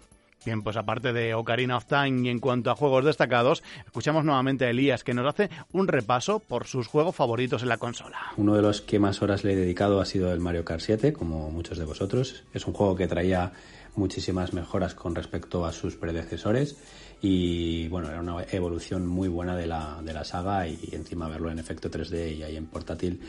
Bien, 0.47 0.63
pues 0.63 0.77
aparte 0.77 1.13
de 1.13 1.35
Ocarina 1.35 1.77
of 1.77 1.87
Time 1.87 2.21
y 2.25 2.29
en 2.29 2.39
cuanto 2.39 2.71
a 2.71 2.77
juegos 2.77 3.05
destacados, 3.05 3.65
escuchamos 3.85 4.25
nuevamente 4.25 4.65
a 4.65 4.71
Elías 4.71 5.03
que 5.03 5.13
nos 5.13 5.27
hace 5.27 5.51
un 5.73 5.89
repaso 5.89 6.39
por 6.39 6.69
sus 6.69 6.87
juegos 6.87 7.17
favoritos 7.17 7.63
en 7.63 7.69
la 7.69 7.79
consola. 7.79 8.17
Uno 8.37 8.55
de 8.55 8.63
los 8.63 8.81
que 8.81 9.01
más 9.01 9.21
horas 9.23 9.43
le 9.43 9.55
he 9.55 9.57
dedicado 9.57 10.01
ha 10.01 10.05
sido 10.05 10.33
el 10.33 10.39
Mario 10.39 10.65
Kart 10.65 10.83
7, 10.83 11.13
como 11.13 11.51
muchos 11.51 11.79
de 11.79 11.85
vosotros. 11.85 12.45
Es 12.55 12.65
un 12.65 12.75
juego 12.75 12.95
que 12.95 13.09
traía 13.09 13.55
muchísimas 13.97 14.53
mejoras 14.53 14.95
con 14.95 15.17
respecto 15.17 15.67
a 15.67 15.73
sus 15.73 15.97
predecesores 15.97 16.77
y 17.21 17.89
bueno, 17.89 18.09
era 18.09 18.21
una 18.21 18.45
evolución 18.53 19.05
muy 19.05 19.27
buena 19.27 19.57
de 19.57 19.67
la, 19.67 19.99
de 20.01 20.13
la 20.13 20.23
saga 20.23 20.69
y 20.69 20.91
encima 20.93 21.29
verlo 21.29 21.51
en 21.51 21.59
efecto 21.59 21.91
3D 21.91 22.37
y 22.37 22.45
ahí 22.45 22.57
en 22.57 22.67
portátil 22.67 23.21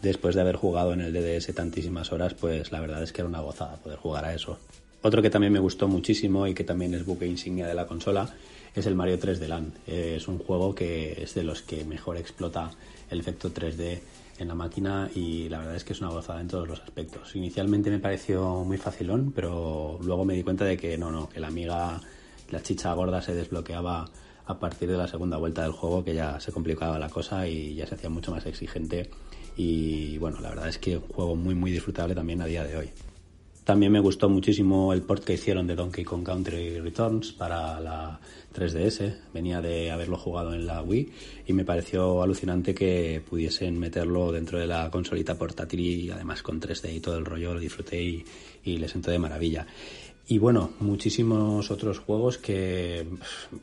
después 0.00 0.34
de 0.34 0.40
haber 0.40 0.56
jugado 0.56 0.94
en 0.94 1.02
el 1.02 1.12
DDS 1.12 1.54
tantísimas 1.54 2.12
horas, 2.12 2.32
pues 2.32 2.72
la 2.72 2.80
verdad 2.80 3.02
es 3.02 3.12
que 3.12 3.20
era 3.20 3.28
una 3.28 3.40
gozada 3.40 3.76
poder 3.76 3.98
jugar 3.98 4.24
a 4.24 4.32
eso. 4.34 4.58
Otro 5.02 5.22
que 5.22 5.30
también 5.30 5.52
me 5.52 5.58
gustó 5.60 5.88
muchísimo 5.88 6.46
y 6.46 6.54
que 6.54 6.64
también 6.64 6.94
es 6.94 7.04
buque 7.04 7.26
insignia 7.26 7.66
de 7.66 7.74
la 7.74 7.86
consola 7.86 8.34
es 8.74 8.86
el 8.86 8.94
Mario 8.94 9.18
3D 9.18 9.46
Land. 9.46 9.72
Es 9.86 10.28
un 10.28 10.38
juego 10.38 10.74
que 10.74 11.22
es 11.22 11.34
de 11.34 11.42
los 11.42 11.62
que 11.62 11.84
mejor 11.84 12.16
explota 12.16 12.70
el 13.10 13.20
efecto 13.20 13.52
3D 13.52 14.00
en 14.38 14.48
la 14.48 14.54
máquina 14.54 15.10
y 15.14 15.48
la 15.48 15.58
verdad 15.58 15.76
es 15.76 15.84
que 15.84 15.94
es 15.94 16.00
una 16.00 16.10
gozada 16.10 16.40
en 16.40 16.48
todos 16.48 16.68
los 16.68 16.80
aspectos. 16.80 17.34
Inicialmente 17.36 17.90
me 17.90 17.98
pareció 17.98 18.64
muy 18.64 18.76
facilón, 18.76 19.32
pero 19.34 19.98
luego 20.02 20.24
me 20.24 20.34
di 20.34 20.42
cuenta 20.42 20.64
de 20.64 20.76
que 20.76 20.98
no, 20.98 21.10
no, 21.10 21.28
que 21.28 21.40
la 21.40 21.48
amiga, 21.48 22.00
la 22.50 22.62
chicha 22.62 22.92
gorda 22.92 23.22
se 23.22 23.34
desbloqueaba 23.34 24.08
a 24.46 24.58
partir 24.58 24.90
de 24.90 24.96
la 24.96 25.08
segunda 25.08 25.38
vuelta 25.38 25.62
del 25.62 25.72
juego, 25.72 26.04
que 26.04 26.14
ya 26.14 26.38
se 26.38 26.52
complicaba 26.52 26.98
la 26.98 27.08
cosa 27.08 27.48
y 27.48 27.74
ya 27.74 27.86
se 27.86 27.94
hacía 27.94 28.10
mucho 28.10 28.30
más 28.30 28.46
exigente. 28.46 29.10
Y 29.56 30.18
bueno, 30.18 30.40
la 30.40 30.50
verdad 30.50 30.68
es 30.68 30.78
que 30.78 30.98
un 30.98 31.08
juego 31.08 31.34
muy, 31.34 31.54
muy 31.54 31.72
disfrutable 31.72 32.14
también 32.14 32.42
a 32.42 32.46
día 32.46 32.62
de 32.62 32.76
hoy. 32.76 32.90
También 33.66 33.90
me 33.90 33.98
gustó 33.98 34.28
muchísimo 34.28 34.92
el 34.92 35.02
port 35.02 35.24
que 35.24 35.32
hicieron 35.32 35.66
de 35.66 35.74
Donkey 35.74 36.04
Kong 36.04 36.22
Country 36.22 36.78
Returns 36.78 37.32
para 37.32 37.80
la 37.80 38.20
3DS. 38.54 39.16
Venía 39.34 39.60
de 39.60 39.90
haberlo 39.90 40.16
jugado 40.16 40.54
en 40.54 40.66
la 40.66 40.82
Wii 40.82 41.12
y 41.48 41.52
me 41.52 41.64
pareció 41.64 42.22
alucinante 42.22 42.72
que 42.76 43.20
pudiesen 43.28 43.76
meterlo 43.76 44.30
dentro 44.30 44.60
de 44.60 44.68
la 44.68 44.88
consolita 44.88 45.34
portátil 45.34 45.80
y 45.80 46.10
además 46.12 46.44
con 46.44 46.60
3D 46.60 46.94
y 46.94 47.00
todo 47.00 47.18
el 47.18 47.24
rollo 47.24 47.54
lo 47.54 47.58
disfruté 47.58 48.00
y, 48.00 48.24
le 48.64 48.86
senté 48.86 49.10
de 49.10 49.18
maravilla. 49.18 49.66
Y 50.28 50.38
bueno, 50.38 50.70
muchísimos 50.78 51.68
otros 51.68 51.98
juegos 51.98 52.38
que, 52.38 53.04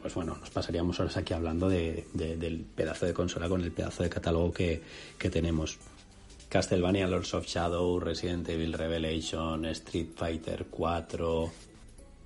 pues 0.01 0.13
bueno, 0.15 0.35
nos 0.37 0.49
pasaríamos 0.49 0.99
horas 0.99 1.15
aquí 1.15 1.33
hablando 1.33 1.69
de, 1.69 2.07
del 2.13 2.65
pedazo 2.75 3.05
de 3.05 3.13
consola 3.13 3.47
con 3.47 3.61
el 3.61 3.71
pedazo 3.71 4.03
de 4.03 4.09
catálogo 4.09 4.51
que, 4.51 4.81
que 5.17 5.29
tenemos. 5.29 5.79
Castlevania 6.53 7.07
Lords 7.07 7.33
of 7.33 7.47
Shadow, 7.47 7.99
Resident 7.99 8.47
Evil 8.47 8.73
Revelation, 8.73 9.65
Street 9.73 10.11
Fighter 10.15 10.67
4, 10.69 11.51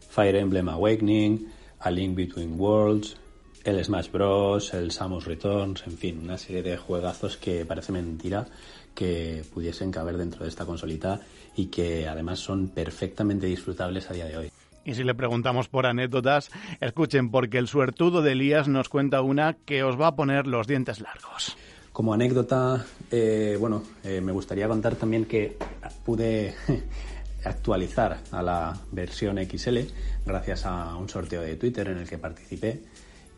Fire 0.10 0.36
Emblem 0.36 0.68
Awakening, 0.68 1.48
A 1.80 1.90
Link 1.90 2.14
Between 2.14 2.60
Worlds, 2.60 3.16
el 3.64 3.82
Smash 3.82 4.12
Bros, 4.12 4.74
el 4.74 4.92
Samus 4.92 5.24
Returns, 5.24 5.88
en 5.88 5.98
fin, 5.98 6.20
una 6.22 6.38
serie 6.38 6.62
de 6.62 6.76
juegazos 6.76 7.38
que 7.38 7.66
parece 7.66 7.94
mentira 7.94 8.46
que 8.94 9.46
pudiesen 9.54 9.92
caber 9.92 10.18
dentro 10.18 10.44
de 10.44 10.50
esta 10.50 10.66
consolita 10.66 11.22
y 11.56 11.68
que 11.68 12.10
además 12.10 12.40
son 12.40 12.68
perfectamente 12.68 13.46
disfrutables 13.48 14.12
a 14.12 14.14
día 14.14 14.26
de 14.26 14.38
hoy. 14.38 14.52
Y 14.84 14.96
si 14.96 15.06
le 15.06 15.16
preguntamos 15.16 15.70
por 15.70 15.86
anécdotas, 15.86 16.52
escuchen, 16.82 17.32
porque 17.32 17.60
el 17.60 17.70
suertudo 17.70 18.22
de 18.22 18.34
Elías 18.34 18.68
nos 18.68 18.90
cuenta 18.90 19.22
una 19.22 19.54
que 19.54 19.84
os 19.84 19.98
va 19.98 20.08
a 20.08 20.16
poner 20.18 20.48
los 20.48 20.68
dientes 20.68 21.00
largos. 21.00 21.56
Como 21.98 22.14
anécdota, 22.14 22.86
eh, 23.10 23.58
bueno, 23.60 23.82
eh, 24.04 24.22
me 24.22 24.32
gustaría 24.32 24.68
contar 24.68 24.98
también 24.98 25.26
que 25.26 25.58
pude 26.06 26.54
actualizar 27.44 28.20
a 28.30 28.44
la 28.44 28.80
versión 28.92 29.40
XL 29.44 29.80
gracias 30.24 30.68
a 30.68 30.96
un 30.96 31.10
sorteo 31.10 31.42
de 31.42 31.56
Twitter 31.56 31.88
en 31.88 31.98
el 31.98 32.08
que 32.08 32.20
participé, 32.20 32.84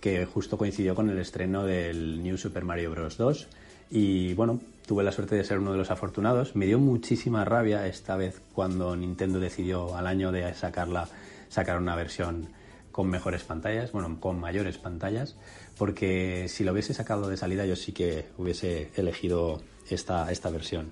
que 0.01 0.25
justo 0.25 0.57
coincidió 0.57 0.93
con 0.93 1.09
el 1.09 1.19
estreno 1.19 1.63
del 1.63 2.21
New 2.21 2.37
Super 2.37 2.65
Mario 2.65 2.91
Bros. 2.91 3.15
2. 3.15 3.47
Y 3.91 4.33
bueno, 4.33 4.59
tuve 4.85 5.05
la 5.05 5.13
suerte 5.13 5.35
de 5.35 5.45
ser 5.45 5.59
uno 5.59 5.71
de 5.71 5.77
los 5.77 5.89
afortunados. 5.89 6.57
Me 6.57 6.65
dio 6.65 6.79
muchísima 6.79 7.45
rabia 7.45 7.87
esta 7.87 8.17
vez 8.17 8.41
cuando 8.53 8.93
Nintendo 8.97 9.39
decidió 9.39 9.95
al 9.95 10.05
año 10.05 10.33
de 10.33 10.53
sacarla, 10.53 11.07
sacar 11.47 11.77
una 11.77 11.95
versión 11.95 12.49
con 12.91 13.09
mejores 13.09 13.43
pantallas, 13.43 13.93
bueno, 13.93 14.17
con 14.19 14.37
mayores 14.37 14.77
pantallas, 14.77 15.37
porque 15.79 16.48
si 16.50 16.65
lo 16.65 16.74
hubiese 16.74 16.93
sacado 16.93 17.29
de 17.29 17.38
salida 17.38 17.65
yo 17.65 17.77
sí 17.77 17.93
que 17.93 18.25
hubiese 18.38 18.91
elegido 18.95 19.62
esta, 19.89 20.29
esta 20.29 20.50
versión. 20.50 20.91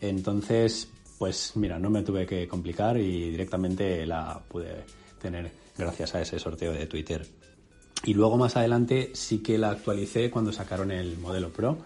Entonces, 0.00 0.88
pues 1.18 1.52
mira, 1.54 1.78
no 1.78 1.90
me 1.90 2.02
tuve 2.02 2.26
que 2.26 2.48
complicar 2.48 2.96
y 2.96 3.30
directamente 3.30 4.06
la 4.06 4.42
pude 4.48 4.84
tener 5.20 5.52
gracias 5.76 6.14
a 6.14 6.22
ese 6.22 6.38
sorteo 6.38 6.72
de 6.72 6.86
Twitter. 6.86 7.26
Y 8.04 8.14
luego 8.14 8.38
más 8.38 8.56
adelante 8.56 9.10
sí 9.12 9.40
que 9.40 9.58
la 9.58 9.70
actualicé 9.70 10.30
cuando 10.30 10.50
sacaron 10.50 10.90
el 10.90 11.18
modelo 11.18 11.52
Pro 11.52 11.78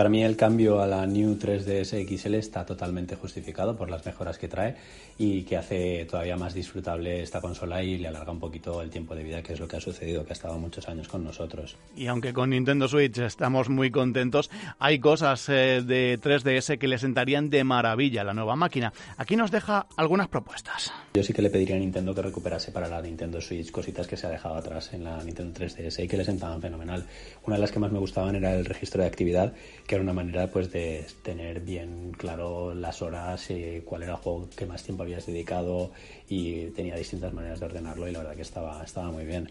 para 0.00 0.08
mí 0.08 0.22
el 0.22 0.34
cambio 0.34 0.80
a 0.80 0.86
la 0.86 1.06
New 1.06 1.36
3DS 1.36 2.08
XL 2.08 2.34
está 2.36 2.64
totalmente 2.64 3.16
justificado 3.16 3.76
por 3.76 3.90
las 3.90 4.06
mejoras 4.06 4.38
que 4.38 4.48
trae 4.48 4.76
y 5.22 5.42
que 5.42 5.58
hace 5.58 6.06
todavía 6.06 6.34
más 6.34 6.54
disfrutable 6.54 7.20
esta 7.20 7.42
consola 7.42 7.82
y 7.82 7.98
le 7.98 8.08
alarga 8.08 8.32
un 8.32 8.40
poquito 8.40 8.80
el 8.80 8.88
tiempo 8.88 9.14
de 9.14 9.22
vida, 9.22 9.42
que 9.42 9.52
es 9.52 9.60
lo 9.60 9.68
que 9.68 9.76
ha 9.76 9.80
sucedido, 9.80 10.24
que 10.24 10.30
ha 10.30 10.32
estado 10.32 10.58
muchos 10.58 10.88
años 10.88 11.08
con 11.08 11.22
nosotros. 11.22 11.76
Y 11.94 12.06
aunque 12.06 12.32
con 12.32 12.48
Nintendo 12.48 12.88
Switch 12.88 13.18
estamos 13.18 13.68
muy 13.68 13.90
contentos, 13.90 14.50
hay 14.78 14.98
cosas 14.98 15.46
eh, 15.50 15.82
de 15.84 16.18
3DS 16.18 16.78
que 16.78 16.88
le 16.88 16.96
sentarían 16.96 17.50
de 17.50 17.64
maravilla 17.64 18.22
a 18.22 18.24
la 18.24 18.32
nueva 18.32 18.56
máquina. 18.56 18.94
Aquí 19.18 19.36
nos 19.36 19.50
deja 19.50 19.86
algunas 19.94 20.28
propuestas. 20.28 20.90
Yo 21.12 21.22
sí 21.22 21.34
que 21.34 21.42
le 21.42 21.50
pediría 21.50 21.76
a 21.76 21.80
Nintendo 21.80 22.14
que 22.14 22.22
recuperase 22.22 22.72
para 22.72 22.88
la 22.88 23.02
Nintendo 23.02 23.42
Switch 23.42 23.70
cositas 23.70 24.06
que 24.06 24.16
se 24.16 24.26
ha 24.26 24.30
dejado 24.30 24.54
atrás 24.54 24.94
en 24.94 25.04
la 25.04 25.22
Nintendo 25.22 25.60
3DS 25.60 26.02
y 26.02 26.08
que 26.08 26.16
le 26.16 26.24
sentaban 26.24 26.62
fenomenal. 26.62 27.04
Una 27.44 27.56
de 27.56 27.60
las 27.60 27.72
que 27.72 27.78
más 27.78 27.92
me 27.92 27.98
gustaban 27.98 28.36
era 28.36 28.54
el 28.54 28.64
registro 28.64 29.02
de 29.02 29.08
actividad 29.08 29.52
que 29.86 29.96
era 29.96 30.04
una 30.04 30.12
manera 30.12 30.46
pues 30.46 30.70
de 30.70 31.04
tener 31.22 31.60
bien 31.60 32.12
claro 32.16 32.72
las 32.72 33.02
horas 33.02 33.50
y 33.50 33.82
cuál 33.84 34.04
era 34.04 34.12
el 34.12 34.18
juego 34.18 34.48
que 34.56 34.64
más 34.64 34.82
tiempo 34.82 35.04
habías 35.12 35.26
dedicado 35.26 35.90
y 36.28 36.66
tenía 36.70 36.96
distintas 36.96 37.32
maneras 37.32 37.60
de 37.60 37.66
ordenarlo 37.66 38.08
y 38.08 38.12
la 38.12 38.20
verdad 38.20 38.36
que 38.36 38.42
estaba, 38.42 38.82
estaba 38.84 39.10
muy 39.10 39.24
bien. 39.24 39.50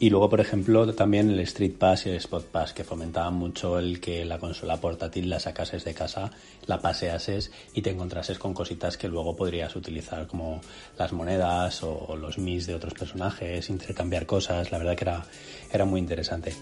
Y 0.00 0.10
luego, 0.10 0.28
por 0.28 0.40
ejemplo, 0.40 0.92
también 0.92 1.30
el 1.30 1.38
Street 1.40 1.74
Pass 1.78 2.06
y 2.06 2.10
el 2.10 2.16
Spot 2.16 2.44
Pass, 2.44 2.72
que 2.72 2.82
fomentaban 2.82 3.34
mucho 3.34 3.78
el 3.78 4.00
que 4.00 4.24
la 4.24 4.38
consola 4.38 4.76
portátil 4.78 5.30
la 5.30 5.38
sacases 5.38 5.84
de 5.84 5.94
casa, 5.94 6.32
la 6.66 6.80
paseases 6.80 7.52
y 7.74 7.82
te 7.82 7.90
encontrases 7.90 8.38
con 8.38 8.54
cositas 8.54 8.98
que 8.98 9.08
luego 9.08 9.36
podrías 9.36 9.76
utilizar, 9.76 10.26
como 10.26 10.60
las 10.98 11.12
monedas 11.12 11.82
o 11.84 12.16
los 12.16 12.38
mis 12.38 12.66
de 12.66 12.74
otros 12.74 12.94
personajes, 12.94 13.70
intercambiar 13.70 14.26
cosas. 14.26 14.72
La 14.72 14.78
verdad 14.78 14.96
que 14.96 15.04
era, 15.04 15.24
era 15.72 15.84
muy 15.84 16.00
interesante. 16.00 16.54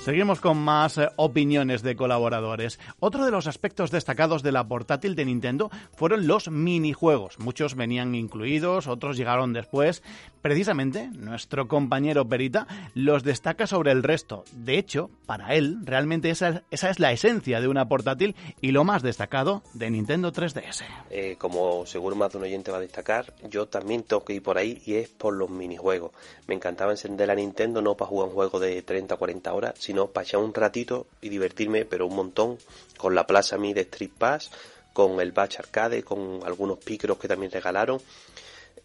Seguimos 0.00 0.40
con 0.40 0.56
más 0.56 0.96
eh, 0.96 1.08
opiniones 1.16 1.82
de 1.82 1.94
colaboradores. 1.94 2.80
Otro 3.00 3.26
de 3.26 3.30
los 3.30 3.46
aspectos 3.46 3.90
destacados 3.90 4.42
de 4.42 4.50
la 4.50 4.66
portátil 4.66 5.14
de 5.14 5.26
Nintendo 5.26 5.70
fueron 5.94 6.26
los 6.26 6.50
minijuegos. 6.50 7.38
Muchos 7.38 7.74
venían 7.74 8.14
incluidos, 8.14 8.86
otros 8.86 9.18
llegaron 9.18 9.52
después. 9.52 10.02
Precisamente, 10.40 11.10
nuestro 11.12 11.68
compañero 11.68 12.26
Perita 12.26 12.66
los 12.94 13.24
destaca 13.24 13.66
sobre 13.66 13.92
el 13.92 14.02
resto. 14.02 14.44
De 14.52 14.78
hecho, 14.78 15.10
para 15.26 15.54
él, 15.54 15.76
realmente 15.84 16.30
esa, 16.30 16.62
esa 16.70 16.88
es 16.88 16.98
la 16.98 17.12
esencia 17.12 17.60
de 17.60 17.68
una 17.68 17.86
portátil 17.86 18.34
y 18.62 18.70
lo 18.70 18.84
más 18.84 19.02
destacado 19.02 19.62
de 19.74 19.90
Nintendo 19.90 20.32
3DS. 20.32 20.82
Eh, 21.10 21.36
como 21.38 21.84
seguro 21.84 22.16
más 22.16 22.32
de 22.32 22.38
un 22.38 22.44
oyente 22.44 22.70
va 22.70 22.78
a 22.78 22.80
destacar, 22.80 23.34
yo 23.50 23.66
también 23.68 24.02
tengo 24.04 24.24
que 24.24 24.32
ir 24.32 24.42
por 24.42 24.56
ahí 24.56 24.80
y 24.86 24.94
es 24.94 25.10
por 25.10 25.34
los 25.34 25.50
minijuegos. 25.50 26.12
Me 26.46 26.54
encantaba 26.54 26.92
encender 26.92 27.28
la 27.28 27.34
Nintendo 27.34 27.82
no 27.82 27.98
para 27.98 28.08
jugar 28.08 28.30
un 28.32 28.60
de 28.60 28.80
30 28.80 29.14
o 29.14 29.18
40 29.18 29.52
horas, 29.52 29.74
sino 29.90 29.99
para 30.08 30.24
echar 30.24 30.40
un 30.40 30.54
ratito 30.54 31.06
y 31.20 31.28
divertirme, 31.28 31.84
pero 31.84 32.06
un 32.06 32.16
montón, 32.16 32.58
con 32.96 33.14
la 33.14 33.26
Plaza 33.26 33.58
Mi 33.58 33.72
de 33.74 33.82
Street 33.82 34.12
Pass, 34.16 34.50
con 34.92 35.20
el 35.20 35.32
Batch 35.32 35.58
Arcade, 35.60 36.02
con 36.02 36.40
algunos 36.44 36.78
picros 36.78 37.18
que 37.18 37.28
también 37.28 37.52
regalaron. 37.52 38.00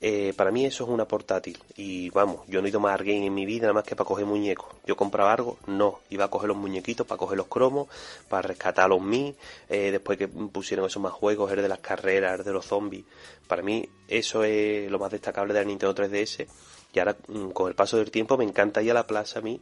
Eh, 0.01 0.33
para 0.35 0.51
mí 0.51 0.65
eso 0.65 0.83
es 0.83 0.89
una 0.89 1.07
portátil 1.07 1.57
y 1.77 2.09
vamos, 2.09 2.41
yo 2.47 2.59
no 2.61 2.67
he 2.67 2.69
ido 2.69 2.81
más 2.81 2.99
a 2.99 3.03
Game 3.03 3.25
en 3.25 3.33
mi 3.33 3.45
vida 3.45 3.63
nada 3.63 3.73
más 3.73 3.85
que 3.85 3.95
para 3.95 4.07
coger 4.07 4.25
muñecos. 4.25 4.67
Yo 4.85 4.95
compraba 4.95 5.33
algo, 5.33 5.57
no, 5.67 5.99
iba 6.09 6.25
a 6.25 6.27
coger 6.27 6.49
los 6.49 6.57
muñequitos, 6.57 7.07
para 7.07 7.17
coger 7.17 7.37
los 7.37 7.47
cromos, 7.47 7.87
para 8.27 8.41
rescatar 8.47 8.89
los 8.89 9.01
Mi, 9.01 9.35
eh, 9.69 9.91
después 9.91 10.17
que 10.17 10.27
pusieron 10.27 10.85
esos 10.85 11.01
más 11.01 11.13
juegos, 11.13 11.51
el 11.51 11.61
de 11.61 11.69
las 11.69 11.79
carreras, 11.79 12.39
el 12.39 12.45
de 12.45 12.51
los 12.51 12.65
zombies. 12.65 13.05
Para 13.47 13.61
mí 13.61 13.87
eso 14.07 14.43
es 14.43 14.91
lo 14.91 14.99
más 14.99 15.11
destacable 15.11 15.53
de 15.53 15.61
la 15.61 15.65
Nintendo 15.65 15.95
3DS 15.95 16.45
y 16.93 16.99
ahora 16.99 17.15
mm, 17.27 17.49
con 17.49 17.69
el 17.69 17.75
paso 17.75 17.97
del 17.97 18.11
tiempo 18.11 18.37
me 18.37 18.43
encanta 18.43 18.81
ya 18.81 18.93
la 18.93 19.07
Plaza 19.07 19.41
Mi 19.41 19.61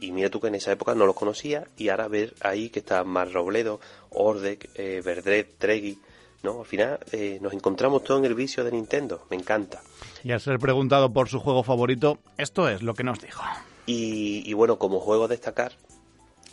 y 0.00 0.12
mira 0.12 0.30
tú 0.30 0.40
que 0.40 0.48
en 0.48 0.54
esa 0.54 0.72
época 0.72 0.94
no 0.94 1.06
los 1.06 1.14
conocía 1.14 1.66
y 1.76 1.88
ahora 1.88 2.08
ver 2.08 2.34
ahí 2.40 2.70
que 2.70 2.80
está 2.80 3.02
Mar 3.04 3.32
Robledo, 3.32 3.80
Ordek, 4.10 4.70
eh, 4.74 5.02
Verdret, 5.04 5.58
Tregui, 5.58 5.98
¿no? 6.42 6.60
Al 6.60 6.66
final 6.66 6.98
eh, 7.12 7.38
nos 7.40 7.52
encontramos 7.52 8.04
todo 8.04 8.18
en 8.18 8.24
el 8.24 8.34
vicio 8.34 8.64
de 8.64 8.72
Nintendo, 8.72 9.26
me 9.30 9.36
encanta. 9.36 9.82
Y 10.22 10.32
al 10.32 10.40
ser 10.40 10.58
preguntado 10.58 11.12
por 11.12 11.28
su 11.28 11.40
juego 11.40 11.62
favorito, 11.62 12.18
esto 12.38 12.68
es 12.68 12.82
lo 12.82 12.94
que 12.94 13.04
nos 13.04 13.20
dijo. 13.20 13.42
Y, 13.86 14.42
y 14.44 14.52
bueno, 14.54 14.78
como 14.78 15.00
juego 15.00 15.24
a 15.24 15.28
destacar, 15.28 15.72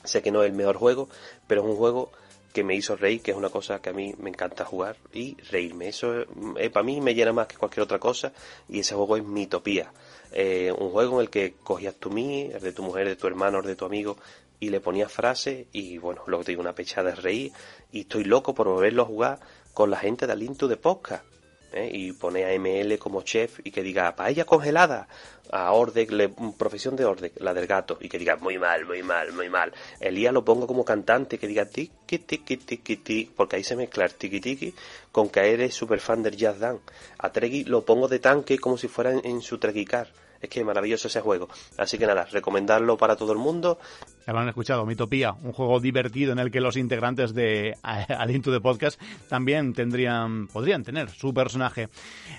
sé 0.03 0.21
que 0.21 0.31
no 0.31 0.43
es 0.43 0.49
el 0.49 0.55
mejor 0.55 0.77
juego, 0.77 1.09
pero 1.47 1.61
es 1.61 1.67
un 1.67 1.75
juego 1.75 2.11
que 2.53 2.63
me 2.63 2.75
hizo 2.75 2.95
reír, 2.95 3.21
que 3.21 3.31
es 3.31 3.37
una 3.37 3.49
cosa 3.49 3.81
que 3.81 3.89
a 3.89 3.93
mí 3.93 4.13
me 4.19 4.29
encanta 4.29 4.63
jugar 4.63 4.95
y 5.11 5.35
reírme. 5.49 5.89
Eso 5.89 6.21
eh, 6.57 6.69
para 6.69 6.83
mí 6.83 7.01
me 7.01 7.15
llena 7.15 7.33
más 7.33 7.47
que 7.47 7.57
cualquier 7.57 7.83
otra 7.83 7.99
cosa 7.99 8.31
y 8.69 8.79
ese 8.79 8.95
juego 8.95 9.17
es 9.17 9.23
Mitopía. 9.23 9.91
Eh, 10.33 10.73
un 10.77 10.89
juego 10.89 11.15
en 11.15 11.21
el 11.21 11.29
que 11.29 11.53
cogías 11.63 11.95
tu 11.95 12.09
mí, 12.09 12.49
el 12.53 12.59
de 12.59 12.73
tu 12.73 12.83
mujer, 12.83 13.07
de 13.07 13.15
tu 13.15 13.27
hermano, 13.27 13.59
el 13.59 13.65
de 13.65 13.75
tu 13.75 13.85
amigo 13.85 14.17
y 14.59 14.69
le 14.69 14.79
ponías 14.79 15.11
frases 15.11 15.67
y 15.73 15.97
bueno, 15.97 16.23
luego 16.25 16.43
te 16.43 16.51
digo 16.51 16.61
una 16.61 16.73
pechada 16.73 17.09
de 17.09 17.15
reír 17.15 17.51
y 17.91 18.01
estoy 18.01 18.23
loco 18.23 18.53
por 18.53 18.67
volverlo 18.67 19.03
a 19.03 19.05
jugar 19.05 19.39
con 19.73 19.91
la 19.91 19.97
gente 19.97 20.25
de 20.25 20.33
Alinto 20.33 20.67
de 20.67 20.77
Podcast 20.77 21.25
¿eh? 21.73 21.89
y 21.91 22.13
pone 22.13 22.45
a 22.45 22.57
ML 22.57 22.97
como 22.97 23.23
chef 23.23 23.59
y 23.63 23.71
que 23.71 23.83
diga 23.83 24.15
paella 24.15 24.45
congelada 24.45 25.07
a 25.51 25.71
Ordec, 25.73 26.11
le, 26.11 26.29
profesión 26.57 26.95
de 26.95 27.05
Ordec, 27.05 27.39
la 27.39 27.53
del 27.53 27.67
gato, 27.67 27.97
y 27.99 28.09
que 28.09 28.17
diga 28.17 28.37
muy 28.37 28.57
mal, 28.57 28.85
muy 28.85 29.03
mal, 29.03 29.33
muy 29.33 29.49
mal. 29.49 29.71
Elías 29.99 30.33
lo 30.33 30.43
pongo 30.43 30.65
como 30.65 30.83
cantante 30.83 31.37
que 31.37 31.47
diga 31.47 31.65
tiki 31.65 32.19
tiki 32.19 32.57
tiki 32.57 32.97
tiki, 32.97 33.31
porque 33.35 33.57
ahí 33.57 33.63
se 33.63 33.75
mezcla 33.75 34.05
el 34.05 34.13
tiki 34.15 34.39
tiki 34.39 34.73
con 35.11 35.29
que 35.29 35.41
eres 35.41 35.75
super 35.75 35.99
fan 35.99 36.23
del 36.23 36.37
jazz 36.37 36.59
dan. 36.59 36.79
A 37.19 37.31
Tregui 37.31 37.65
lo 37.65 37.85
pongo 37.85 38.07
de 38.07 38.19
tanque 38.19 38.57
como 38.57 38.77
si 38.77 38.87
fuera 38.87 39.11
en, 39.11 39.41
su 39.41 39.59
Treguicar. 39.59 40.07
Es 40.43 40.49
que 40.49 40.61
maravilloso 40.65 41.07
ese 41.07 41.21
juego. 41.21 41.47
Así 41.77 41.97
que 41.97 42.05
nada, 42.05 42.25
recomendarlo 42.25 42.97
para 42.97 43.15
todo 43.15 43.31
el 43.31 43.37
mundo 43.37 43.79
ya 44.25 44.33
lo 44.33 44.39
han 44.39 44.47
escuchado, 44.47 44.85
Mitopía, 44.85 45.33
un 45.33 45.51
juego 45.51 45.79
divertido 45.79 46.31
en 46.31 46.39
el 46.39 46.51
que 46.51 46.61
los 46.61 46.77
integrantes 46.77 47.33
de 47.33 47.75
Alinto 47.81 48.51
de 48.51 48.61
Podcast 48.61 49.01
también 49.27 49.73
tendrían, 49.73 50.47
podrían 50.47 50.83
tener 50.83 51.09
su 51.09 51.33
personaje. 51.33 51.89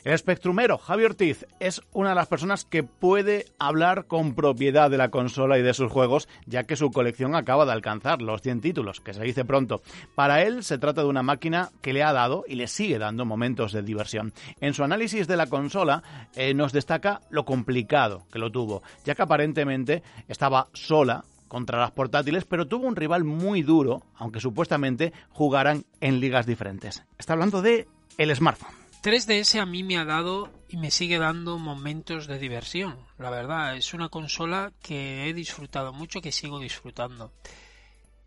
El 0.04 0.12
espectrumero, 0.12 0.78
Javi 0.78 1.04
Ortiz, 1.04 1.46
es 1.60 1.82
una 1.92 2.10
de 2.10 2.14
las 2.14 2.28
personas 2.28 2.64
que 2.64 2.82
puede 2.82 3.46
hablar 3.58 4.06
con 4.06 4.34
propiedad 4.34 4.90
de 4.90 4.98
la 4.98 5.10
consola 5.10 5.58
y 5.58 5.62
de 5.62 5.74
sus 5.74 5.90
juegos, 5.90 6.28
ya 6.46 6.64
que 6.64 6.76
su 6.76 6.90
colección 6.90 7.34
acaba 7.34 7.66
de 7.66 7.72
alcanzar 7.72 8.22
los 8.22 8.42
100 8.42 8.60
títulos, 8.60 9.00
que 9.00 9.14
se 9.14 9.22
dice 9.22 9.44
pronto. 9.44 9.82
Para 10.14 10.42
él 10.42 10.64
se 10.64 10.78
trata 10.78 11.02
de 11.02 11.08
una 11.08 11.22
máquina 11.22 11.70
que 11.82 11.92
le 11.92 12.02
ha 12.02 12.12
dado 12.12 12.44
y 12.48 12.54
le 12.54 12.66
sigue 12.66 12.98
dando 12.98 13.24
momentos 13.24 13.72
de 13.72 13.82
diversión. 13.82 14.32
En 14.60 14.74
su 14.74 14.84
análisis 14.84 15.26
de 15.26 15.36
la 15.36 15.46
consola 15.46 16.02
eh, 16.34 16.54
nos 16.54 16.72
destaca 16.72 17.20
lo 17.30 17.44
complicado 17.44 18.26
que 18.32 18.38
lo 18.38 18.50
tuvo, 18.50 18.82
ya 19.04 19.14
que 19.14 19.22
aparentemente 19.22 20.02
estaba 20.28 20.68
sola 20.72 21.24
contra 21.54 21.78
las 21.78 21.92
portátiles, 21.92 22.44
pero 22.44 22.66
tuvo 22.66 22.88
un 22.88 22.96
rival 22.96 23.22
muy 23.22 23.62
duro, 23.62 24.02
aunque 24.16 24.40
supuestamente 24.40 25.12
jugaran 25.30 25.84
en 26.00 26.18
ligas 26.18 26.46
diferentes. 26.46 27.04
Está 27.16 27.34
hablando 27.34 27.62
de 27.62 27.86
el 28.18 28.34
smartphone. 28.34 28.74
3DS 29.04 29.60
a 29.60 29.64
mí 29.64 29.84
me 29.84 29.96
ha 29.96 30.04
dado 30.04 30.50
y 30.68 30.78
me 30.78 30.90
sigue 30.90 31.16
dando 31.16 31.56
momentos 31.58 32.26
de 32.26 32.40
diversión. 32.40 32.96
La 33.18 33.30
verdad, 33.30 33.76
es 33.76 33.94
una 33.94 34.08
consola 34.08 34.72
que 34.82 35.28
he 35.28 35.32
disfrutado 35.32 35.92
mucho, 35.92 36.20
que 36.20 36.32
sigo 36.32 36.58
disfrutando. 36.58 37.30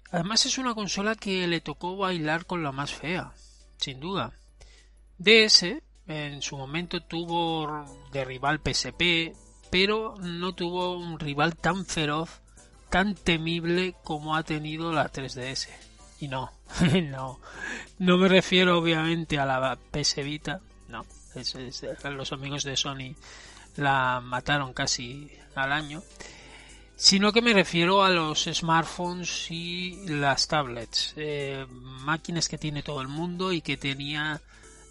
Además 0.10 0.46
es 0.46 0.58
una 0.58 0.74
consola 0.74 1.16
que 1.16 1.48
le 1.48 1.60
tocó 1.60 1.98
bailar 1.98 2.46
con 2.46 2.64
la 2.64 2.72
más 2.72 2.94
fea, 2.94 3.34
sin 3.76 4.00
duda. 4.00 4.32
DS 5.18 5.66
en 6.08 6.42
su 6.42 6.56
momento 6.56 7.02
tuvo 7.02 7.84
de 8.14 8.24
rival 8.24 8.62
PSP, 8.64 9.36
pero 9.70 10.16
no 10.18 10.56
tuvo 10.56 10.98
un 10.98 11.20
rival 11.20 11.58
tan 11.58 11.86
feroz 11.86 12.42
tan 12.98 13.14
temible 13.14 13.94
como 14.04 14.36
ha 14.36 14.42
tenido 14.42 14.92
la 14.92 15.12
3DS. 15.12 15.68
Y 16.20 16.30
no, 16.30 16.52
no, 17.12 17.40
no 18.00 18.18
me 18.18 18.28
refiero 18.28 18.80
obviamente 18.80 19.38
a 19.38 19.46
la 19.46 19.78
PS 19.92 20.16
Vita, 20.24 20.62
no, 20.90 21.06
los 22.10 22.32
amigos 22.32 22.64
de 22.64 22.76
Sony 22.76 23.14
la 23.76 24.20
mataron 24.20 24.74
casi 24.74 25.30
al 25.54 25.74
año, 25.74 26.02
sino 26.96 27.32
que 27.32 27.44
me 27.44 27.54
refiero 27.54 28.04
a 28.04 28.10
los 28.10 28.46
smartphones 28.52 29.52
y 29.52 30.08
las 30.08 30.48
tablets, 30.48 31.14
eh, 31.18 31.68
máquinas 31.70 32.50
que 32.50 32.58
tiene 32.58 32.82
todo 32.82 33.02
el 33.02 33.10
mundo 33.10 33.54
y 33.54 33.62
que 33.62 33.78
tenía 33.78 34.42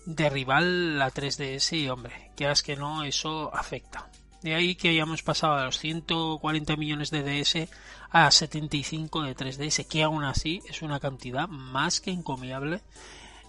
de 0.04 0.30
rival 0.30 0.96
la 0.96 1.10
3DS 1.10 1.76
y 1.76 1.88
hombre, 1.88 2.30
que 2.36 2.52
que 2.64 2.76
no, 2.76 3.02
eso 3.02 3.52
afecta. 3.52 4.08
De 4.46 4.54
ahí 4.54 4.76
que 4.76 4.90
hayamos 4.90 5.24
pasado 5.24 5.54
a 5.54 5.64
los 5.64 5.80
140 5.80 6.76
millones 6.76 7.10
de 7.10 7.24
DS 7.24 7.68
a 8.10 8.30
75 8.30 9.22
de 9.22 9.34
3DS, 9.34 9.88
que 9.88 10.04
aún 10.04 10.22
así 10.22 10.62
es 10.68 10.82
una 10.82 11.00
cantidad 11.00 11.48
más 11.48 12.00
que 12.00 12.12
encomiable 12.12 12.80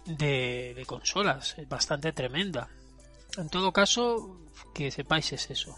de, 0.07 0.83
consolas, 0.87 1.53
es 1.59 1.69
bastante 1.69 2.13
tremenda. 2.13 2.69
En 3.37 3.47
todo 3.49 3.71
caso, 3.71 4.39
que 4.73 4.89
sepáis 4.89 5.33
es 5.33 5.51
eso. 5.51 5.75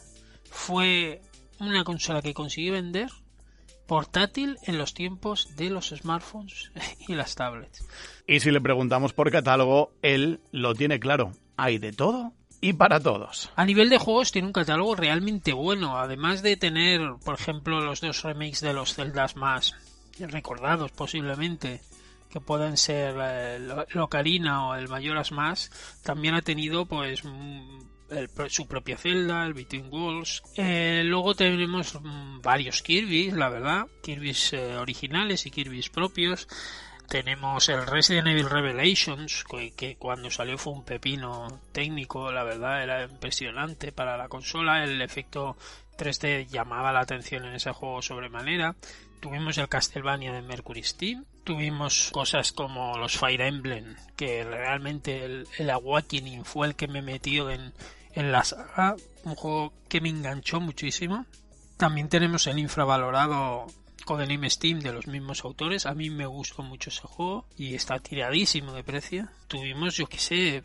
Fue 0.49 1.21
una 1.59 1.83
consola 1.83 2.21
que 2.21 2.33
consiguió 2.33 2.71
vender 2.71 3.09
portátil 3.88 4.57
en 4.63 4.77
los 4.77 4.93
tiempos 4.93 5.53
de 5.57 5.69
los 5.69 5.89
smartphones 5.89 6.72
y 7.09 7.15
las 7.15 7.35
tablets. 7.35 7.85
Y 8.25 8.39
si 8.39 8.51
le 8.51 8.61
preguntamos 8.61 9.11
por 9.11 9.29
catálogo, 9.31 9.91
él 10.01 10.39
lo 10.53 10.75
tiene 10.75 10.98
claro. 10.98 11.33
Hay 11.57 11.77
de 11.77 11.91
todo 11.91 12.31
y 12.61 12.74
para 12.74 13.00
todos. 13.00 13.51
A 13.55 13.65
nivel 13.65 13.89
de 13.89 13.98
juegos 13.98 14.31
tiene 14.31 14.48
un 14.48 14.53
catálogo 14.53 14.95
realmente 14.95 15.53
bueno, 15.53 15.98
además 15.98 16.41
de 16.41 16.57
tener, 16.57 17.01
por 17.24 17.35
ejemplo, 17.35 17.79
los 17.81 18.01
dos 18.01 18.24
remakes 18.24 18.61
de 18.61 18.74
los 18.74 18.95
Zeldas 18.95 19.35
más 19.35 19.75
recordados 20.19 20.91
posiblemente, 20.91 21.81
que 22.29 22.41
pueden 22.41 22.77
ser 22.77 23.15
eh, 23.19 23.55
el 23.55 24.00
Ocarina 24.00 24.67
o 24.67 24.75
el 24.75 24.89
Mayoras 24.89 25.31
más, 25.31 25.72
también 26.03 26.35
ha 26.35 26.41
tenido 26.41 26.85
pues 26.85 27.24
mm, 27.24 27.79
su 28.50 28.67
propia 28.67 28.98
Zelda, 28.98 29.45
el 29.45 29.53
Between 29.53 29.89
Worlds. 29.91 30.43
Eh, 30.57 31.03
luego 31.05 31.35
tenemos 31.35 32.00
mm, 32.01 32.41
varios 32.41 32.81
Kirby, 32.81 33.31
la 33.31 33.50
verdad, 33.50 33.87
Kirby's 34.03 34.53
eh, 34.53 34.77
originales 34.77 35.45
y 35.45 35.51
Kirby's 35.51 35.89
propios. 35.89 36.48
Tenemos 37.09 37.67
el 37.69 37.87
Resident 37.87 38.27
Evil 38.27 38.48
Revelations, 38.48 39.43
que, 39.75 39.95
cuando 39.98 40.29
salió 40.29 40.59
fue 40.59 40.74
un 40.74 40.83
pepino 40.83 41.48
técnico, 41.72 42.31
la 42.31 42.43
verdad 42.43 42.83
era 42.83 43.03
impresionante 43.03 43.91
para 43.91 44.15
la 44.15 44.29
consola, 44.29 44.83
el 44.83 45.01
efecto 45.01 45.57
3D 45.98 46.45
llamaba 46.48 46.93
la 46.93 47.00
atención 47.00 47.45
en 47.45 47.55
ese 47.55 47.72
juego 47.72 48.03
sobremanera. 48.03 48.75
Tuvimos 49.22 49.57
el 49.57 49.67
Castlevania 49.67 50.31
de 50.31 50.43
Mercury 50.43 50.83
Steam, 50.83 51.25
tuvimos 51.43 52.11
cosas 52.13 52.51
como 52.51 52.95
los 53.00 53.17
Fire 53.17 53.41
Emblem, 53.41 53.95
que 54.15 54.43
realmente 54.43 55.25
el, 55.25 55.69
Awakening 55.72 56.45
fue 56.45 56.67
el 56.67 56.75
que 56.75 56.87
me 56.87 57.01
metió 57.01 57.50
en, 57.50 57.74
en 58.13 58.31
la 58.31 58.43
saga, 58.43 58.95
un 59.24 59.33
juego 59.33 59.74
que 59.89 60.00
me 60.00 60.09
enganchó 60.09 60.61
muchísimo. 60.61 61.25
También 61.75 62.07
tenemos 62.07 62.45
el 62.45 62.59
infravalorado 62.59 63.65
Codename 64.09 64.50
Steam 64.50 64.79
de 64.79 64.91
los 64.91 65.05
mismos 65.05 65.45
autores. 65.45 65.85
A 65.85 65.93
mí 65.93 66.09
me 66.09 66.25
gustó 66.25 66.63
mucho 66.63 66.89
ese 66.89 67.03
juego 67.03 67.45
y 67.55 67.75
está 67.75 68.00
tiradísimo 68.00 68.74
de 68.74 68.83
precio. 68.83 69.27
Tuvimos, 69.48 69.98
yo 69.98 70.07
qué 70.07 70.17
sé, 70.17 70.63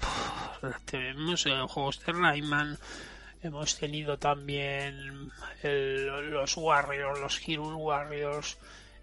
tenemos 0.86 1.44
eh, 1.44 1.50
juegos 1.68 2.00
de 2.06 2.12
Rayman. 2.14 2.78
Hemos 3.42 3.78
tenido 3.78 4.16
también 4.16 5.30
los 5.62 6.56
Warriors, 6.56 7.20
los 7.20 7.38
Hero 7.46 7.76
Warriors. 7.76 8.56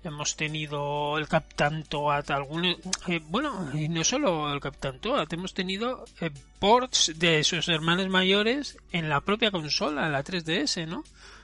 Hemos 0.04 0.36
tenido 0.36 1.19
el 1.19 1.27
Captain 1.27 1.84
Toad, 1.84 2.32
algunos, 2.32 2.77
eh, 3.08 3.21
bueno, 3.23 3.69
y 3.75 3.89
no 3.89 4.04
solo 4.04 4.51
el 4.51 4.60
Captain 4.60 4.97
Toad, 4.97 5.32
hemos 5.32 5.54
tenido 5.54 6.06
eh, 6.19 6.32
ports 6.58 7.13
de 7.15 7.43
sus 7.43 7.69
hermanos 7.69 8.10
mayores 8.10 8.80
en 8.91 9.08
la 9.08 9.21
propia 9.21 9.51
consola, 9.51 10.08
en 10.08 10.13
la 10.13 10.23
3DS, 10.23 10.88
¿no? 10.88 11.04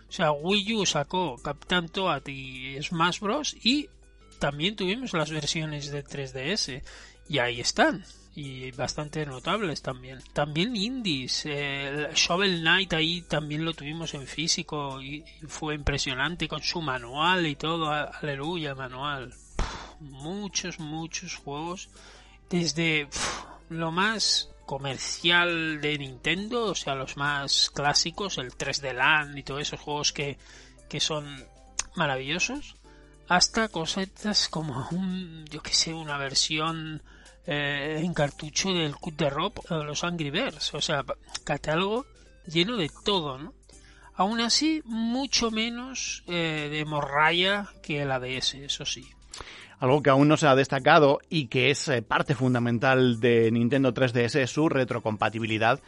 O 0.10 0.12
sea, 0.12 0.32
Wii 0.32 0.74
U 0.76 0.86
sacó 0.86 1.38
Captain 1.42 1.90
Toad 1.90 2.28
y 2.28 2.82
Smash 2.82 3.20
Bros. 3.20 3.56
y 3.64 3.90
también 4.40 4.76
tuvimos 4.76 5.14
las 5.14 5.32
versiones 5.32 5.92
de 5.92 6.06
3DS 6.06 6.82
y 7.30 7.40
ahí 7.40 7.60
están 7.60 8.06
y 8.38 8.70
bastante 8.70 9.26
notables 9.26 9.82
también. 9.82 10.20
También 10.32 10.76
indies, 10.76 11.48
el 11.48 12.14
Shovel 12.14 12.60
Knight 12.62 12.94
ahí 12.94 13.24
también 13.24 13.66
lo 13.66 13.74
tuvimos 13.74 14.14
en 14.14 14.28
físico 14.28 15.02
y, 15.02 15.26
fue 15.48 15.74
impresionante 15.74 16.48
con 16.48 16.62
su 16.62 16.80
manual 16.80 17.48
y 17.48 17.56
todo, 17.56 17.90
aleluya, 17.90 18.76
manual. 18.76 19.34
muchos, 20.00 20.80
muchos 20.80 21.36
juegos 21.36 21.90
desde 22.48 23.08
lo 23.70 23.92
más 23.92 24.52
comercial 24.68 25.82
de 25.82 25.98
Nintendo, 25.98 26.66
o 26.66 26.76
sea, 26.76 26.94
los 26.94 27.18
más 27.18 27.72
clásicos, 27.72 28.38
el 28.38 28.52
3D 28.52 28.94
Land 28.94 29.38
y 29.40 29.44
todos 29.44 29.62
esos 29.62 29.80
juegos 29.80 30.14
que, 30.14 30.38
que 30.88 31.00
son 31.00 31.44
maravillosos, 31.96 32.76
hasta 33.28 33.70
cosas 33.70 34.48
como 34.50 34.88
un, 34.92 35.46
yo 35.50 35.64
que 35.64 35.74
sé, 35.74 35.94
una 35.94 36.18
versión 36.18 37.02
eh, 37.48 38.02
en 38.04 38.14
cartucho 38.14 38.74
del 38.74 38.96
Cut 38.96 39.16
de 39.16 39.30
Rob 39.30 39.54
o 39.70 39.84
los 39.84 40.04
Angry 40.04 40.30
Birds, 40.30 40.74
o 40.76 40.82
sea, 40.82 41.04
catálogo 41.44 42.06
lleno 42.46 42.78
de 42.78 42.92
todo, 43.04 43.38
¿no? 43.40 43.54
Aún 44.16 44.42
así, 44.42 44.82
mucho 44.84 45.50
menos 45.50 46.24
eh, 46.28 46.70
de 46.72 46.86
morralla 46.86 47.70
que 47.82 48.04
la 48.04 48.20
DS, 48.20 48.56
eso 48.56 48.84
sí. 48.84 49.08
Algo 49.80 50.02
que 50.02 50.10
aún 50.10 50.28
no 50.28 50.38
se 50.38 50.48
ha 50.48 50.56
destacado 50.56 51.20
y 51.30 51.48
que 51.48 51.70
es 51.70 51.88
eh, 51.88 52.02
parte 52.02 52.34
fundamental 52.34 53.20
de 53.20 53.52
Nintendo 53.52 53.94
3DS 53.94 54.40
es 54.40 54.50
su 54.50 54.70
retrocompatibilidad 54.70 55.80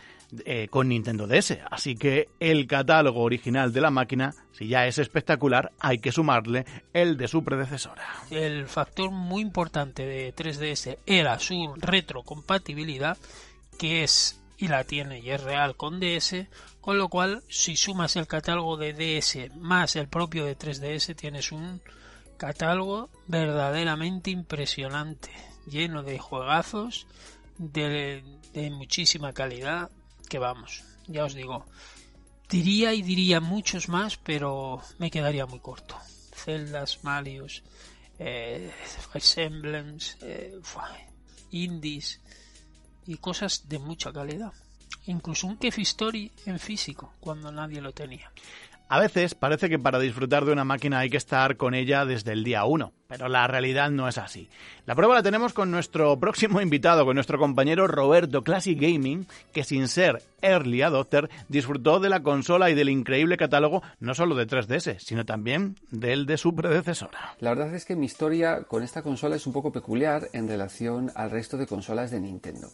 eh, 0.46 0.68
con 0.70 0.90
Nintendo 0.90 1.26
DS. 1.26 1.58
Así 1.72 1.96
que 1.96 2.30
el 2.40 2.68
catálogo 2.68 3.22
original 3.22 3.74
de 3.74 3.82
la 3.82 3.90
máquina, 3.90 4.36
si 4.52 4.68
ya 4.68 4.86
es 4.86 5.00
espectacular, 5.00 5.72
hay 5.80 5.98
que 5.98 6.12
sumarle 6.12 6.66
el 6.94 7.18
de 7.18 7.28
su 7.28 7.44
predecesora. 7.44 8.08
El 8.30 8.68
factor 8.68 9.10
muy 9.10 9.42
importante 9.42 10.06
de 10.06 10.36
3DS 10.36 11.00
era 11.08 11.40
su 11.40 11.74
retrocompatibilidad, 11.78 13.18
que 13.80 14.04
es 14.04 14.40
y 14.60 14.68
la 14.68 14.84
tiene 14.84 15.20
y 15.20 15.32
es 15.32 15.42
real 15.42 15.76
con 15.76 16.00
DS, 16.00 16.46
con 16.82 16.98
lo 16.98 17.08
cual 17.08 17.42
si 17.48 17.76
sumas 17.76 18.16
el 18.18 18.28
catálogo 18.28 18.78
de 18.78 18.94
DS 18.94 19.56
más 19.56 19.96
el 19.96 20.10
propio 20.10 20.46
de 20.46 20.58
3DS 20.58 21.16
tienes 21.16 21.52
un 21.52 21.82
catálogo 22.40 23.10
verdaderamente 23.28 24.32
impresionante, 24.32 25.30
lleno 25.68 26.02
de 26.02 26.18
juegazos 26.18 27.06
de, 27.60 28.24
muchísima 28.72 29.34
calidad, 29.34 29.92
que 30.30 30.40
vamos, 30.40 30.84
ya 31.08 31.26
os 31.26 31.36
digo, 31.36 31.66
diría 32.50 32.94
y 32.94 33.02
diría 33.04 33.42
muchos 33.42 33.90
más, 33.90 34.18
pero 34.18 34.82
me 34.98 35.12
quedaría 35.12 35.46
muy 35.46 35.60
corto. 35.60 35.96
Zeldas, 36.34 37.04
Marios, 37.04 37.62
eh, 38.18 38.72
eh, 40.24 40.60
Indies 41.52 42.22
y 43.06 43.18
cosas 43.18 43.68
de 43.68 43.80
mucha 43.80 44.14
calidad. 44.14 44.54
Incluso 45.08 45.48
un 45.48 45.58
Kef 45.58 45.80
Story 45.80 46.32
en 46.46 46.60
físico, 46.60 47.14
cuando 47.20 47.52
nadie 47.52 47.82
lo 47.82 47.92
tenía. 47.92 48.32
A 48.92 49.00
veces 49.00 49.36
parece 49.36 49.70
que 49.70 49.78
para 49.78 50.00
disfrutar 50.00 50.46
de 50.46 50.52
una 50.52 50.64
máquina 50.64 50.98
hay 50.98 51.12
que 51.12 51.18
estar 51.18 51.58
con 51.58 51.76
ella 51.76 52.06
desde 52.06 52.32
el 52.32 52.44
día 52.44 52.66
1, 52.66 52.92
pero 53.08 53.30
la 53.30 53.46
realidad 53.46 53.92
no 53.92 54.08
es 54.08 54.18
así. 54.18 54.50
La 54.88 54.96
prueba 54.96 55.14
la 55.14 55.22
tenemos 55.22 55.54
con 55.54 55.70
nuestro 55.70 56.20
próximo 56.20 56.60
invitado, 56.60 57.06
con 57.06 57.14
nuestro 57.14 57.38
compañero 57.38 57.88
Roberto 57.88 58.44
Classic 58.44 58.76
Gaming, 58.76 59.28
que 59.54 59.64
sin 59.64 59.88
ser 59.88 60.24
early 60.42 60.82
adopter 60.82 61.30
disfrutó 61.50 62.00
de 62.00 62.10
la 62.10 62.24
consola 62.24 62.72
y 62.72 62.74
del 62.74 62.90
increíble 62.90 63.38
catálogo 63.38 63.84
no 64.00 64.16
solo 64.16 64.34
de 64.34 64.48
3DS, 64.48 64.98
sino 64.98 65.24
también 65.24 65.76
del 65.92 66.26
de 66.26 66.38
su 66.38 66.56
predecesora. 66.56 67.36
La 67.42 67.52
verdad 67.52 67.76
es 67.76 67.86
que 67.86 67.96
mi 67.96 68.08
historia 68.08 68.64
con 68.64 68.82
esta 68.82 69.04
consola 69.04 69.36
es 69.36 69.46
un 69.46 69.54
poco 69.54 69.72
peculiar 69.72 70.30
en 70.34 70.48
relación 70.48 71.12
al 71.14 71.30
resto 71.30 71.58
de 71.58 71.68
consolas 71.68 72.10
de 72.10 72.22
Nintendo. 72.22 72.70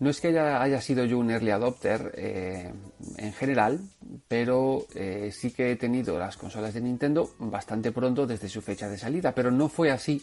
No 0.00 0.10
es 0.10 0.20
que 0.20 0.36
haya, 0.38 0.80
sido 0.80 1.04
yo 1.04 1.18
un 1.18 1.30
early 1.30 1.50
adopter 1.50 2.12
eh, 2.16 2.72
en 3.16 3.32
general, 3.32 3.80
pero 4.26 4.86
eh, 4.94 5.30
sí 5.32 5.52
que 5.52 5.70
he 5.70 5.76
tenido 5.76 6.18
las 6.18 6.36
consolas 6.36 6.74
de 6.74 6.80
Nintendo 6.80 7.30
bastante 7.38 7.92
pronto 7.92 8.26
desde 8.26 8.48
su 8.48 8.60
fecha 8.60 8.88
de 8.88 8.98
salida, 8.98 9.32
pero 9.32 9.50
no 9.50 9.68
fue 9.68 9.92
así 9.92 10.20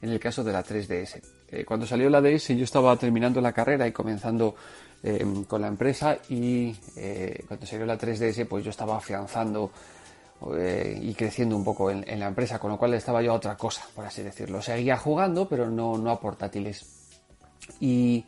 en 0.00 0.10
el 0.10 0.18
caso 0.18 0.42
de 0.42 0.52
la 0.52 0.64
3DS. 0.64 1.22
Eh, 1.48 1.64
cuando 1.64 1.86
salió 1.86 2.10
la 2.10 2.20
DS 2.20 2.48
yo 2.48 2.64
estaba 2.64 2.96
terminando 2.96 3.40
la 3.40 3.52
carrera 3.52 3.86
y 3.86 3.92
comenzando 3.92 4.54
con 5.48 5.60
la 5.60 5.66
empresa 5.66 6.16
y 6.28 6.72
cuando 7.48 7.66
salió 7.66 7.84
la 7.84 7.98
3DS 7.98 8.46
pues 8.46 8.64
yo 8.64 8.70
estaba 8.70 8.96
afianzando 8.96 9.72
y 11.00 11.12
creciendo 11.14 11.56
un 11.56 11.64
poco 11.64 11.90
en, 11.90 12.20
la 12.20 12.28
empresa, 12.28 12.60
con 12.60 12.70
lo 12.70 12.78
cual 12.78 12.94
estaba 12.94 13.20
yo 13.20 13.32
a 13.32 13.34
otra 13.34 13.56
cosa, 13.56 13.82
por 13.96 14.04
así 14.04 14.22
decirlo. 14.22 14.62
Seguía 14.62 14.96
jugando, 14.96 15.48
pero 15.48 15.68
no, 15.68 15.98
no 15.98 16.08
a 16.08 16.20
portátiles. 16.20 16.86
Y 17.80 18.24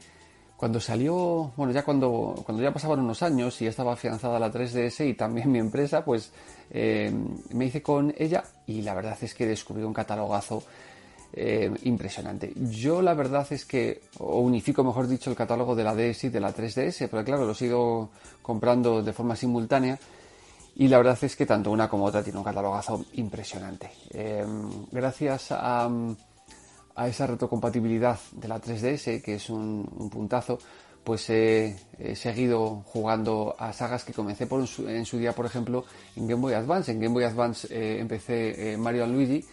cuando 0.64 0.80
salió, 0.80 1.52
bueno, 1.58 1.74
ya 1.74 1.84
cuando, 1.84 2.42
cuando 2.42 2.62
ya 2.62 2.72
pasaban 2.72 2.98
unos 2.98 3.22
años 3.22 3.60
y 3.60 3.66
estaba 3.66 3.92
afianzada 3.92 4.38
la 4.38 4.50
3DS 4.50 5.06
y 5.06 5.12
también 5.12 5.52
mi 5.52 5.58
empresa, 5.58 6.02
pues 6.02 6.32
eh, 6.70 7.12
me 7.52 7.66
hice 7.66 7.82
con 7.82 8.14
ella 8.16 8.42
y 8.66 8.80
la 8.80 8.94
verdad 8.94 9.18
es 9.20 9.34
que 9.34 9.44
descubrí 9.44 9.82
un 9.82 9.92
catalogazo 9.92 10.62
eh, 11.34 11.70
impresionante. 11.82 12.54
Yo 12.56 13.02
la 13.02 13.12
verdad 13.12 13.46
es 13.50 13.66
que, 13.66 14.04
unifico 14.20 14.82
mejor 14.82 15.06
dicho, 15.06 15.28
el 15.28 15.36
catálogo 15.36 15.74
de 15.74 15.84
la 15.84 15.94
DS 15.94 16.24
y 16.24 16.28
de 16.30 16.40
la 16.40 16.54
3DS, 16.54 17.08
pero 17.10 17.22
claro, 17.22 17.44
lo 17.44 17.52
sigo 17.52 18.08
comprando 18.40 19.02
de 19.02 19.12
forma 19.12 19.36
simultánea. 19.36 19.98
Y 20.76 20.88
la 20.88 20.96
verdad 20.96 21.18
es 21.20 21.36
que 21.36 21.44
tanto 21.44 21.72
una 21.72 21.90
como 21.90 22.06
otra 22.06 22.22
tiene 22.22 22.38
un 22.38 22.44
catalogazo 22.44 23.04
impresionante. 23.12 23.90
Eh, 24.14 24.46
gracias 24.90 25.48
a, 25.50 25.90
a 26.94 27.08
esa 27.08 27.26
retrocompatibilidad 27.26 28.18
de 28.32 28.48
la 28.48 28.60
3DS, 28.60 29.22
que 29.22 29.34
es 29.34 29.50
un, 29.50 30.10
puntazo, 30.12 30.58
pues 31.02 31.28
he, 31.28 31.76
seguido 32.14 32.82
jugando 32.86 33.56
a 33.58 33.72
sagas 33.72 34.04
que 34.04 34.12
comencé 34.12 34.46
por 34.46 34.60
en 34.60 35.04
su 35.04 35.18
día, 35.18 35.32
por 35.32 35.46
ejemplo, 35.46 35.84
en 36.16 36.26
Game 36.26 36.40
Boy 36.40 36.54
Advance. 36.54 36.92
En 36.92 37.00
Game 37.00 37.14
Boy 37.14 37.24
Advance 37.24 37.68
eh, 37.70 38.00
empecé 38.00 38.72
eh, 38.72 38.76
Mario 38.76 39.06
Luigi, 39.06 39.44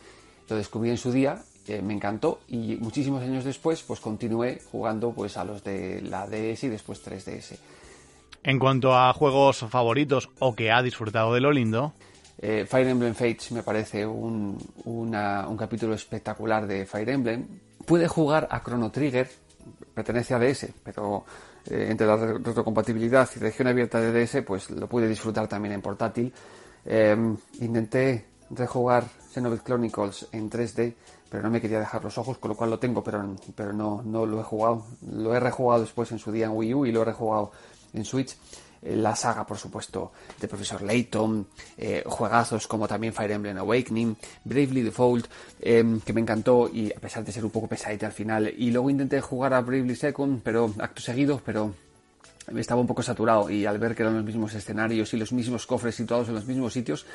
lo 0.49 0.55
descubrí 0.55 0.89
en 0.89 0.97
su 0.97 1.11
día, 1.11 1.43
eh, 1.67 1.81
me 1.81 1.93
encantó 1.93 2.41
y 2.47 2.75
muchísimos 2.77 3.21
años 3.21 3.43
después 3.43 3.83
pues 3.83 3.99
continué 3.99 4.61
jugando 4.71 5.11
pues 5.11 5.37
a 5.37 5.43
los 5.43 5.63
de 5.63 6.01
la 6.01 6.27
DS 6.27 6.63
y 6.63 6.69
después 6.69 7.05
3DS. 7.05 7.57
En 8.43 8.57
cuanto 8.57 8.97
a 8.97 9.13
juegos 9.13 9.59
favoritos 9.69 10.29
o 10.39 10.55
que 10.55 10.71
ha 10.71 10.81
disfrutado 10.81 11.35
de 11.35 11.41
lo 11.41 11.51
lindo, 11.51 11.93
eh, 12.37 12.65
Fire 12.65 12.87
Emblem 12.87 13.13
Fates 13.13 13.51
me 13.51 13.63
parece 13.63 14.05
un, 14.05 14.57
capítulo 15.57 15.93
espectacular 15.93 16.65
de 16.65 16.85
Fire 16.85 17.09
Emblem. 17.09 17.47
Pude 17.85 18.07
jugar 18.07 18.47
a 18.49 18.61
Chrono 18.61 18.91
Trigger, 18.91 19.29
pertenece 19.93 20.33
a 20.33 20.39
DS, 20.39 20.67
pero 20.83 21.25
eh, 21.69 21.87
entre 21.89 22.07
la 22.07 22.15
retrocompatibilidad 22.15 23.29
y 23.35 23.39
región 23.39 23.67
abierta 23.67 23.99
de 23.99 24.25
DS, 24.25 24.43
pues 24.43 24.69
lo 24.69 24.87
pude 24.87 25.07
disfrutar 25.07 25.47
también 25.47 25.73
en 25.73 25.81
portátil. 25.81 26.33
Em, 26.85 27.37
intenté 27.59 28.25
rejugar 28.49 29.05
Xenoblade 29.31 29.63
Chronicles 29.63 30.27
en 30.31 30.49
3D, 30.49 30.93
pero 31.29 31.43
no 31.43 31.49
me 31.49 31.61
quería 31.61 31.79
dejar 31.79 32.03
los 32.03 32.17
ojos, 32.17 32.37
con 32.37 32.49
lo 32.49 32.57
cual 32.57 32.71
lo 32.71 32.79
tengo, 32.79 33.03
pero, 33.03 33.35
pero 33.55 33.71
no, 33.71 34.01
no 34.03 34.25
lo 34.25 34.39
he 34.39 34.43
jugado. 34.43 34.85
Lo 35.11 35.33
he 35.35 35.39
rejugado 35.39 35.81
después 35.81 36.11
en 36.11 36.19
su 36.19 36.31
día 36.31 36.47
en 36.47 36.51
Wii 36.51 36.73
U 36.73 36.85
y 36.85 36.91
lo 36.91 37.03
he 37.03 37.05
rejugado 37.05 37.51
en 37.93 38.03
Switch. 38.03 38.35
Eh, 38.81 38.95
la 38.95 39.15
saga, 39.15 39.45
por 39.45 39.57
supuesto, 39.57 40.11
de 40.39 40.47
Profesor 40.47 40.81
Layton, 40.81 41.47
eh, 41.77 42.03
juegazos 42.05 42.67
como 42.67 42.87
también 42.87 43.13
Fire 43.13 43.31
Emblem 43.31 43.57
Awakening, 43.57 44.17
Bravely 44.43 44.81
Default, 44.81 45.27
em, 45.59 45.99
que 46.01 46.13
me 46.13 46.21
encantó 46.21 46.69
y 46.71 46.91
a 46.91 46.99
pesar 46.99 47.23
de 47.23 47.31
ser 47.31 47.45
un 47.45 47.51
poco 47.51 47.67
pesadita 47.67 48.07
al 48.07 48.11
final, 48.11 48.53
y 48.57 48.71
luego 48.71 48.89
intenté 48.89 49.21
jugar 49.21 49.53
a 49.53 49.61
Bravely 49.61 49.95
Second, 49.95 50.41
pero 50.43 50.73
acto 50.79 51.01
seguido, 51.01 51.41
pero 51.45 51.73
estaba 52.55 52.81
un 52.81 52.87
poco 52.87 53.03
saturado 53.03 53.49
y 53.49 53.65
al 53.65 53.77
ver 53.77 53.95
que 53.95 54.03
eran 54.03 54.15
los 54.15 54.25
mismos 54.25 54.53
escenarios 54.53 55.13
y 55.13 55.17
los 55.17 55.31
mismos 55.31 55.65
cofres 55.65 55.95
situados 55.95 56.27
en 56.29 56.35
los 56.35 56.45
mismos 56.45 56.73
sitios, 56.73 57.05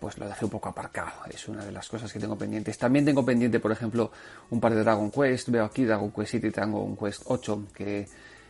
pues 0.00 0.18
lo 0.18 0.26
dejé 0.26 0.44
un 0.46 0.50
poco 0.50 0.68
aparcado. 0.68 1.12
Es 1.30 1.46
una 1.46 1.64
de 1.64 1.70
las 1.70 1.88
cosas 1.88 2.12
que 2.12 2.18
tengo 2.18 2.36
pendientes. 2.36 2.76
También 2.76 3.04
tengo 3.04 3.24
pendiente, 3.24 3.60
por 3.60 3.70
ejemplo, 3.70 4.10
un 4.50 4.60
par 4.60 4.74
de 4.74 4.82
Dragon 4.82 5.12
Quest. 5.12 5.50
Veo 5.50 5.64
aquí 5.64 5.84
Dragon 5.84 6.10
Quest 6.10 6.30
7 6.32 6.46
y 6.48 6.50
Dragon 6.50 6.96
Quest 6.96 7.22
8, 7.26 7.66
que 7.72 8.08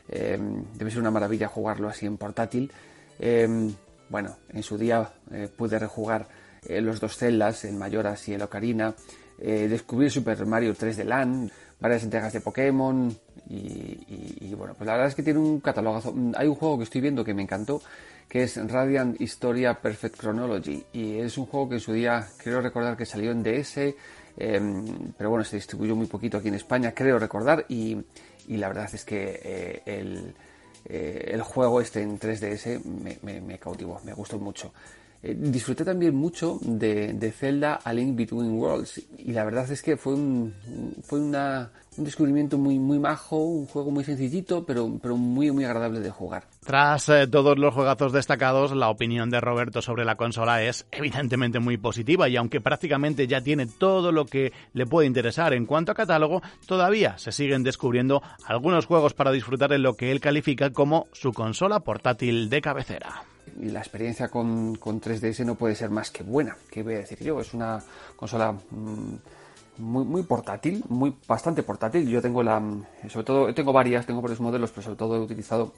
Em, 0.08 0.64
debe 0.74 0.90
ser 0.90 1.00
una 1.00 1.10
maravilla 1.10 1.48
jugarlo 1.48 1.88
así 1.88 2.06
en 2.06 2.16
portátil. 2.16 2.70
Em, 3.18 3.72
bueno, 4.08 4.36
en 4.50 4.62
su 4.62 4.76
día 4.76 5.10
eh, 5.30 5.48
pude 5.54 5.78
rejugar 5.78 6.28
eh, 6.66 6.80
los 6.80 7.00
dos 7.00 7.16
celdas, 7.16 7.64
el 7.64 7.76
Mayoras 7.76 8.28
y 8.28 8.34
el 8.34 8.42
Ocarina, 8.42 8.94
eh, 9.38 9.66
descubrir 9.68 10.10
Super 10.10 10.44
Mario 10.46 10.74
3 10.74 10.98
de 10.98 11.04
LAN, 11.04 11.50
varias 11.80 12.04
entregas 12.04 12.32
de 12.32 12.40
Pokémon 12.40 13.14
y, 13.48 14.54
bueno, 14.54 14.74
pues 14.74 14.86
la 14.86 14.92
verdad 14.92 15.08
es 15.08 15.14
que 15.14 15.22
tiene 15.22 15.40
un 15.40 15.60
catalogazo. 15.60 16.12
Mm, 16.12 16.32
hay 16.36 16.46
un 16.46 16.54
juego 16.54 16.78
que 16.78 16.84
estoy 16.84 17.00
viendo 17.00 17.24
que 17.24 17.34
me 17.34 17.42
encantó, 17.42 17.82
que 18.28 18.44
es 18.44 18.56
Radiant 18.56 19.20
Historia 19.20 19.74
Perfect 19.74 20.20
Chronology 20.20 20.84
y 20.92 21.18
es 21.18 21.36
un 21.38 21.46
juego 21.46 21.70
que 21.70 21.74
en 21.76 21.80
su 21.80 21.92
día 21.92 22.28
creo 22.36 22.60
recordar 22.60 22.96
que 22.96 23.04
salió 23.04 23.32
en 23.32 23.42
DS, 23.42 23.94
em, 24.36 25.12
pero 25.18 25.30
bueno, 25.30 25.44
se 25.44 25.56
distribuyó 25.56 25.96
muy 25.96 26.06
poquito 26.06 26.38
aquí 26.38 26.48
en 26.48 26.54
España, 26.54 26.92
creo 26.94 27.18
recordar 27.18 27.66
y 27.68 27.96
y 28.52 28.58
la 28.58 28.68
verdad 28.68 28.90
es 28.92 29.04
que 29.04 29.40
eh, 29.42 29.82
el, 29.86 30.34
eh, 30.84 31.30
el, 31.32 31.40
juego 31.40 31.80
este 31.80 32.02
en 32.02 32.20
3DS 32.20 32.84
me, 32.84 33.58
cautivó, 33.58 33.98
me 34.04 34.12
gustó 34.12 34.38
mucho. 34.38 34.72
Eh, 35.22 35.34
disfruté 35.38 35.84
también 35.84 36.14
mucho 36.14 36.58
de, 36.60 37.14
de, 37.14 37.32
Zelda 37.32 37.76
A 37.76 37.92
Link 37.94 38.14
Between 38.14 38.58
Worlds 38.58 39.00
y 39.18 39.32
la 39.32 39.44
verdad 39.44 39.70
es 39.70 39.82
que 39.82 39.96
fue 39.96 40.14
un, 40.14 40.52
fue 41.02 41.20
una, 41.20 41.70
un 41.96 42.04
descubrimiento 42.04 42.58
muy, 42.58 42.78
muy 42.78 42.98
majo, 42.98 43.36
un 43.36 43.66
juego 43.66 43.90
muy 43.90 44.04
sencillito, 44.04 44.64
pero, 44.64 44.98
pero 45.00 45.16
muy, 45.16 45.50
muy 45.50 45.64
agradable 45.64 46.00
de 46.00 46.10
jugar. 46.10 46.44
Tras 46.64 47.08
eh, 47.08 47.26
todos 47.26 47.58
los 47.58 47.74
juegazos 47.74 48.12
destacados, 48.12 48.72
la 48.72 48.88
opinión 48.88 49.30
de 49.30 49.40
Roberto 49.40 49.82
sobre 49.82 50.04
la 50.04 50.16
consola 50.16 50.62
es 50.62 50.86
evidentemente 50.90 51.58
muy 51.58 51.76
positiva 51.76 52.28
y 52.28 52.36
aunque 52.36 52.60
prácticamente 52.60 53.26
ya 53.26 53.40
tiene 53.40 53.66
todo 53.66 54.12
lo 54.12 54.24
que 54.24 54.52
le 54.72 54.86
puede 54.86 55.06
interesar 55.06 55.52
en 55.52 55.66
cuanto 55.66 55.92
a 55.92 55.94
catálogo, 55.94 56.42
todavía 56.66 57.18
se 57.18 57.32
siguen 57.32 57.62
descubriendo 57.62 58.22
algunos 58.46 58.86
juegos 58.86 59.14
para 59.14 59.32
disfrutar 59.32 59.72
en 59.72 59.82
lo 59.82 59.94
que 59.94 60.10
él 60.12 60.20
califica 60.20 60.70
como 60.70 61.08
su 61.12 61.32
consola 61.32 61.80
portátil 61.80 62.48
de 62.48 62.60
cabecera. 62.62 63.24
Y 63.60 63.66
la 63.66 63.80
experiencia 63.80 64.28
con, 64.28 64.76
con 64.76 65.00
3DS 65.00 65.44
no 65.44 65.56
puede 65.56 65.74
ser 65.74 65.90
más 65.90 66.10
que 66.10 66.22
buena, 66.22 66.56
¿qué 66.70 66.82
voy 66.82 66.94
a 66.94 66.98
decir 66.98 67.18
yo? 67.18 67.40
Es 67.40 67.52
una 67.52 67.82
consola... 68.16 68.52
Mm, 68.52 69.16
muy, 69.78 70.04
muy 70.04 70.22
portátil, 70.22 70.84
muy 70.88 71.16
bastante 71.26 71.62
portátil. 71.62 72.08
Yo 72.08 72.20
tengo 72.20 72.42
la, 72.42 72.62
sobre 73.08 73.24
todo, 73.24 73.54
tengo 73.54 73.72
varias, 73.72 74.06
tengo 74.06 74.20
varios 74.20 74.40
modelos, 74.40 74.70
pero 74.70 74.82
sobre 74.82 74.96
todo 74.96 75.16
he 75.16 75.20
utilizado 75.20 75.72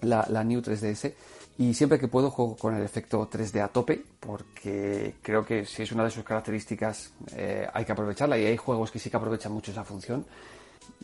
la, 0.00 0.26
la 0.28 0.44
New 0.44 0.60
3DS 0.60 1.12
y 1.58 1.74
siempre 1.74 1.98
que 1.98 2.08
puedo 2.08 2.30
juego 2.30 2.56
con 2.56 2.74
el 2.74 2.82
efecto 2.82 3.28
3D 3.30 3.62
a 3.62 3.68
tope 3.68 4.02
porque 4.20 5.14
creo 5.22 5.44
que 5.44 5.66
si 5.66 5.82
es 5.82 5.92
una 5.92 6.04
de 6.04 6.10
sus 6.10 6.24
características 6.24 7.12
eh, 7.36 7.68
hay 7.72 7.84
que 7.84 7.92
aprovecharla 7.92 8.38
y 8.38 8.46
hay 8.46 8.56
juegos 8.56 8.90
que 8.90 8.98
sí 8.98 9.10
que 9.10 9.16
aprovechan 9.16 9.52
mucho 9.52 9.70
esa 9.70 9.84
función. 9.84 10.24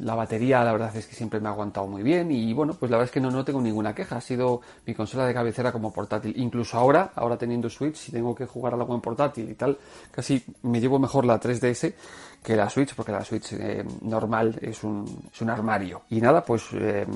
La 0.00 0.14
batería, 0.14 0.62
la 0.64 0.72
verdad 0.72 0.94
es 0.96 1.06
que 1.06 1.14
siempre 1.14 1.40
me 1.40 1.48
ha 1.48 1.52
aguantado 1.52 1.86
muy 1.86 2.02
bien 2.02 2.30
y 2.30 2.52
bueno, 2.52 2.74
pues 2.74 2.90
la 2.90 2.96
verdad 2.96 3.08
es 3.08 3.12
que 3.12 3.20
no, 3.20 3.30
no 3.30 3.44
tengo 3.44 3.60
ninguna 3.60 3.94
queja. 3.94 4.16
Ha 4.16 4.20
sido 4.20 4.60
mi 4.86 4.94
consola 4.94 5.26
de 5.26 5.34
cabecera 5.34 5.72
como 5.72 5.92
portátil. 5.92 6.32
Incluso 6.36 6.78
ahora, 6.78 7.12
ahora 7.14 7.36
teniendo 7.36 7.68
Switch, 7.68 7.96
si 7.96 8.12
tengo 8.12 8.34
que 8.34 8.46
jugar 8.46 8.74
algo 8.74 8.94
en 8.94 9.00
portátil 9.00 9.50
y 9.50 9.54
tal, 9.54 9.76
casi 10.10 10.44
me 10.62 10.80
llevo 10.80 10.98
mejor 10.98 11.24
la 11.24 11.40
3DS 11.40 11.94
que 12.42 12.56
la 12.56 12.70
Switch, 12.70 12.94
porque 12.94 13.12
la 13.12 13.24
Switch 13.24 13.52
eh, 13.54 13.84
normal 14.02 14.58
es 14.62 14.84
un, 14.84 15.28
es 15.32 15.40
un 15.40 15.50
armario. 15.50 16.02
Y 16.10 16.20
nada, 16.20 16.42
pues 16.42 16.66
eh, 16.72 17.06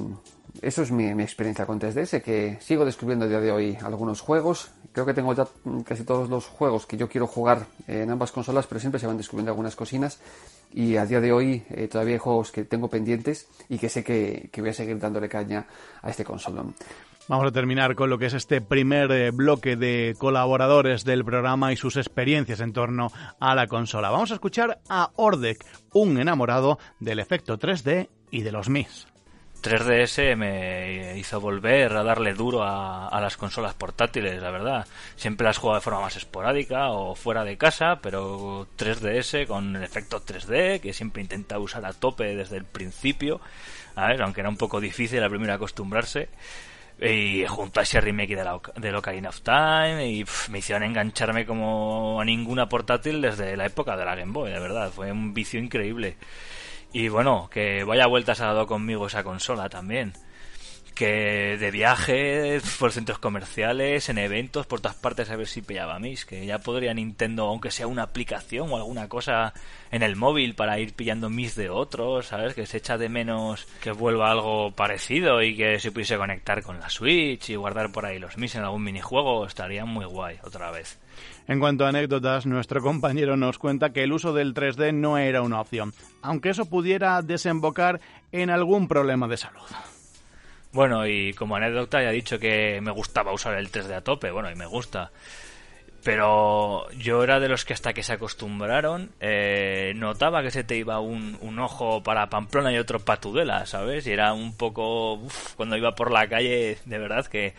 eso 0.61 0.83
es 0.83 0.91
mi, 0.91 1.09
experiencia 1.23 1.67
con 1.67 1.81
3DS, 1.81 2.23
que 2.23 2.59
sigo 2.61 2.85
descubriendo 2.85 3.25
a 3.25 3.29
día 3.29 3.41
de 3.41 3.51
hoy 3.51 3.79
algunos 3.83 4.21
juegos. 4.21 4.71
Creo 4.93 5.07
que 5.07 5.15
tengo 5.15 5.35
ya 5.35 5.47
casi 5.85 6.05
todos 6.05 6.29
los 6.29 6.47
juegos 6.47 6.85
que 6.87 6.97
yo 6.97 7.09
quiero 7.09 7.27
jugar 7.27 7.67
en 7.87 8.11
ambas 8.11 8.33
consolas, 8.33 8.67
pero 8.67 8.79
siempre 8.81 9.01
se 9.01 9.07
van 9.07 9.17
descubriendo 9.17 9.51
algunas 9.51 9.75
cocinas 9.75 10.21
y 10.75 10.97
a 10.97 11.07
día 11.07 11.21
de 11.21 11.33
hoy 11.33 11.63
eh, 11.71 11.89
todavía 11.89 12.15
hay 12.15 12.19
juegos 12.19 12.51
que 12.51 12.65
tengo 12.65 12.89
pendientes 12.89 13.49
y 13.69 13.79
que 13.79 13.89
sé 13.89 14.05
que, 14.05 14.51
que 14.53 14.61
voy 14.61 14.71
a 14.71 14.75
seguir 14.75 14.99
dándole 14.99 15.29
caña 15.29 15.67
a 16.03 16.11
este 16.11 16.25
consolón. 16.25 16.75
Vamos 17.29 17.47
a 17.47 17.53
terminar 17.53 17.95
con 17.95 18.11
lo 18.11 18.19
que 18.19 18.27
es 18.27 18.35
este 18.35 18.61
primer 18.61 19.11
eh, 19.13 19.31
bloque 19.31 19.77
de 19.77 20.15
colaboradores 20.19 21.05
del 21.05 21.25
programa 21.25 21.73
y 21.73 21.77
sus 21.77 21.97
experiencias 21.97 22.61
en 22.61 22.73
torno 22.73 23.13
a 23.39 23.55
la 23.55 23.69
consola. 23.69 24.11
Vamos 24.11 24.33
a 24.33 24.35
escuchar 24.35 24.81
a 24.89 25.11
Ordek, 25.15 25.65
un 25.93 26.19
enamorado 26.19 26.79
del 26.99 27.21
efecto 27.21 27.59
3D 27.59 28.09
y 28.31 28.43
de 28.43 28.53
los 28.53 28.69
MIS. 28.69 29.12
3DS 29.63 30.37
me 30.37 31.17
hizo 31.19 31.41
volver 31.41 31.93
a 31.97 32.03
darle 32.03 32.35
duro 32.35 32.65
a, 32.65 33.09
a, 33.09 33.21
las 33.21 33.37
consolas 33.37 33.75
portátiles, 33.75 34.43
la 34.43 34.51
verdad. 34.51 34.87
Siempre 35.17 35.47
las 35.47 35.59
juego 35.59 35.77
de 35.77 35.81
forma 35.81 36.01
más 36.01 36.17
esporádica 36.17 36.91
o 36.91 37.15
fuera 37.15 37.45
de 37.45 37.57
casa, 37.57 38.01
pero 38.03 38.67
3DS 38.77 39.47
con 39.47 39.77
el 39.77 39.83
efecto 39.85 40.21
3D, 40.25 40.81
que 40.81 40.93
siempre 40.93 41.23
intenta 41.23 41.59
usar 41.59 41.87
a 41.87 41.93
tope 41.93 42.35
desde 42.35 42.57
el 42.57 42.65
principio, 42.65 43.41
a 43.95 44.09
ver, 44.09 44.23
aunque 44.23 44.41
era 44.41 44.51
un 44.51 44.57
poco 44.57 44.81
difícil 44.81 45.21
la 45.21 45.29
primera 45.29 45.55
acostumbrarse. 45.55 46.29
Y 47.01 47.47
junto 47.47 47.81
a 47.81 47.83
ese 47.83 48.01
remake 48.01 48.37
de, 48.37 48.45
la, 48.45 48.61
de 48.77 48.95
Ocarina 48.95 49.31
of 49.31 49.41
Time, 49.41 50.09
y 50.09 50.25
me 50.51 50.59
hicieron 50.59 50.85
engancharme 50.85 51.47
como 51.47 52.21
a 52.21 52.25
ninguna 52.25 52.69
portátil 52.69 53.21
desde 53.21 53.57
la 53.57 53.67
época 53.67 53.97
de 53.97 54.05
la 54.05 54.15
Game 54.15 54.33
Boy, 54.33 54.53
de 54.53 54.61
verdad. 54.61 54.91
Fue 54.93 55.11
un 55.11 55.35
vicio 55.35 55.59
increíble. 55.59 56.17
Y 56.93 57.09
bueno, 57.09 57.49
que 57.51 57.85
vaya 57.85 58.07
vueltas 58.07 58.41
ha 58.41 58.47
dado 58.47 58.67
conmigo 58.67 59.07
esa 59.07 59.25
consola 59.25 59.69
también. 59.69 60.13
Que 60.95 61.57
de 61.59 61.71
viaje, 61.71 62.61
por 62.79 62.93
centros 62.93 63.19
comerciales, 63.19 64.11
en 64.11 64.19
eventos, 64.19 64.67
por 64.67 64.83
todas 64.83 64.97
partes 64.97 65.31
a 65.31 65.37
ver 65.37 65.47
si 65.47 65.63
pillaba 65.63 65.99
mis. 65.99 66.27
Que 66.27 66.45
ya 66.45 66.59
podría 66.59 66.93
Nintendo, 66.93 67.47
aunque 67.47 67.71
sea 67.71 67.87
una 67.87 68.03
aplicación 68.03 68.71
o 68.71 68.77
alguna 68.77 69.09
cosa 69.09 69.55
en 69.91 70.03
el 70.03 70.17
móvil 70.17 70.55
para 70.55 70.79
ir 70.79 70.93
pillando 70.93 71.31
mis 71.31 71.55
de 71.57 71.71
otros, 71.71 72.27
¿sabes? 72.27 72.53
Que 72.53 72.67
se 72.67 72.77
echa 72.77 72.99
de 72.99 73.09
menos 73.09 73.67
que 73.81 73.93
vuelva 73.93 74.31
algo 74.31 74.73
parecido 74.73 75.43
y 75.43 75.57
que 75.57 75.81
se 75.81 75.93
pudiese 75.93 76.19
conectar 76.19 76.63
con 76.63 76.79
la 76.79 76.91
Switch 76.91 77.49
y 77.49 77.57
guardar 77.57 77.91
por 77.91 78.05
ahí 78.05 78.19
los 78.19 78.37
mis 78.37 78.55
en 78.55 78.65
algún 78.65 78.85
minijuego. 78.85 79.47
Estaría 79.47 79.87
muy 79.87 80.05
guay 80.05 80.39
otra 80.45 80.71
vez. 80.71 80.99
En 81.49 81.59
cuanto 81.59 81.85
a 81.85 81.89
anécdotas, 81.89 82.47
nuestro 82.47 82.81
compañero 82.81 83.37
nos 83.37 83.59
cuenta 83.59 83.93
que 83.93 84.05
el 84.05 84.13
uso 84.13 84.33
del 84.33 84.55
3D 84.55 84.95
no 84.95 85.19
era 85.19 85.43
una 85.43 85.61
opción, 85.61 85.93
aunque 86.23 86.51
eso 86.51 86.67
pudiera 86.67 87.21
desembocar 87.23 88.01
en 88.31 88.51
algún 88.51 88.89
problema 88.89 89.27
de 89.29 89.37
salud. 89.37 89.63
Bueno, 90.73 91.07
y 91.07 91.35
como 91.35 91.57
anécdota 91.57 92.03
ya 92.03 92.11
he 92.11 92.15
dicho 92.15 92.39
que 92.39 92.81
me 92.81 92.91
gustaba 92.91 93.33
usar 93.33 93.55
el 93.55 93.71
3D 93.71 93.95
a 93.95 94.01
tope, 94.01 94.31
bueno, 94.31 94.51
y 94.51 94.55
me 94.55 94.67
gusta. 94.67 95.11
Pero 96.03 96.91
yo 96.93 97.23
era 97.23 97.39
de 97.39 97.49
los 97.49 97.65
que 97.65 97.75
hasta 97.75 97.93
que 97.93 98.03
se 98.03 98.15
acostumbraron 98.15 99.13
eh, 99.21 99.93
notaba 99.95 100.43
que 100.43 100.51
se 100.51 100.65
te 100.65 100.77
iba 100.77 100.99
un, 100.99 101.39
un, 101.43 101.59
ojo 101.61 102.03
para 102.03 102.29
Pamplona 102.29 102.73
y 102.73 102.79
otro 102.79 102.99
para 102.99 103.21
Tudela, 103.21 103.67
¿sabes? 103.67 104.07
Y 104.09 104.13
era 104.13 104.33
un 104.33 104.57
poco... 104.57 105.15
Uf, 105.15 105.55
cuando 105.55 105.77
iba 105.77 105.95
por 105.95 106.11
la 106.11 106.27
calle, 106.27 106.79
de 106.85 106.99
verdad 106.99 107.27
que 107.27 107.55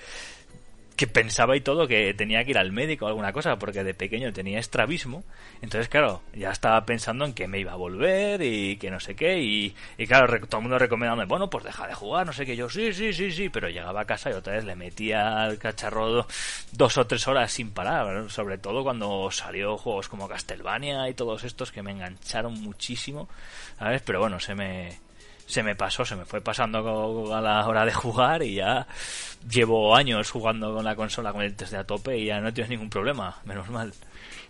que 0.96 1.08
pensaba 1.08 1.56
y 1.56 1.62
todo 1.62 1.88
que 1.88 2.14
tenía 2.14 2.44
que 2.44 2.52
ir 2.52 2.58
al 2.58 2.72
médico 2.72 3.06
o 3.06 3.08
alguna 3.08 3.34
cosa 3.34 3.58
porque 3.58 3.84
de 3.84 3.94
pequeño 3.94 4.32
tenía 4.32 4.60
estrabismo 4.60 5.24
entonces 5.62 5.90
claro 5.90 6.22
ya 6.34 6.52
estaba 6.52 6.86
pensando 6.86 7.26
en 7.26 7.34
que 7.34 7.48
me 7.48 7.60
iba 7.60 7.72
a 7.72 7.76
volver 7.76 8.42
y 8.42 8.78
que 8.78 8.92
no 8.92 9.00
sé 9.00 9.16
qué 9.16 9.40
y, 9.40 9.76
y 9.98 10.08
claro 10.08 10.28
todo 10.48 10.58
el 10.58 10.64
mundo 10.64 10.78
recomendándome 10.78 11.28
bueno 11.28 11.50
pues 11.50 11.64
deja 11.64 11.88
de 11.88 11.96
jugar 11.96 12.26
no 12.26 12.34
sé 12.34 12.46
qué 12.46 12.56
yo 12.56 12.70
sí 12.70 12.94
sí 12.94 13.14
sí 13.14 13.32
sí 13.32 13.50
pero 13.50 13.70
llegaba 13.70 14.02
a 14.02 14.06
casa 14.06 14.30
y 14.30 14.34
otra 14.34 14.54
vez 14.54 14.66
le 14.66 14.76
metía 14.76 15.44
al 15.44 15.58
cacharro 15.58 16.28
dos 16.72 16.98
o 16.98 17.08
tres 17.08 17.28
horas 17.28 17.52
sin 17.52 17.72
parar 17.72 18.30
sobre 18.30 18.58
todo 18.58 18.84
cuando 18.84 19.32
salió 19.32 19.78
juegos 19.78 20.10
como 20.10 20.28
Castlevania 20.28 21.10
y 21.10 21.14
todos 21.14 21.44
estos 21.44 21.72
que 21.72 21.82
me 21.82 21.92
engancharon 21.92 22.62
muchísimo 22.62 23.28
sabes 23.80 24.02
pero 24.04 24.20
bueno 24.20 24.40
se 24.40 24.54
me 24.54 25.00
se 25.46 25.64
me 25.64 25.76
pasó, 25.76 26.06
se 26.06 26.16
me 26.16 26.26
fue 26.26 26.42
pasando 26.42 27.34
a 27.34 27.42
la 27.42 27.68
hora 27.68 27.86
de 27.86 27.94
jugar 27.94 28.44
y 28.44 28.56
ya 28.56 28.88
llevo 29.50 29.96
años 29.96 30.32
jugando 30.32 30.74
con 30.74 30.86
la 30.86 30.96
consola 30.96 31.34
con 31.34 31.42
el 31.42 31.56
test 31.56 31.72
de 31.72 31.80
a 31.80 31.84
tope 31.84 32.18
y 32.18 32.26
ya 32.26 32.40
no 32.40 32.54
tienes 32.54 32.70
ningún 32.70 32.90
problema, 32.90 33.38
menos 33.46 33.70
mal. 33.70 33.94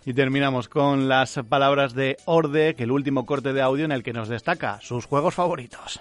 Y 0.06 0.12
terminamos 0.12 0.68
con 0.68 1.08
las 1.08 1.40
palabras 1.48 1.94
de 1.94 2.18
Orde, 2.26 2.74
que 2.74 2.84
el 2.84 2.90
último 2.90 3.24
corte 3.24 3.52
de 3.52 3.62
audio 3.62 3.84
en 3.84 3.92
el 3.92 4.02
que 4.02 4.12
nos 4.12 4.28
destaca 4.28 4.78
sus 4.82 5.06
juegos 5.06 5.34
favoritos. 5.34 6.00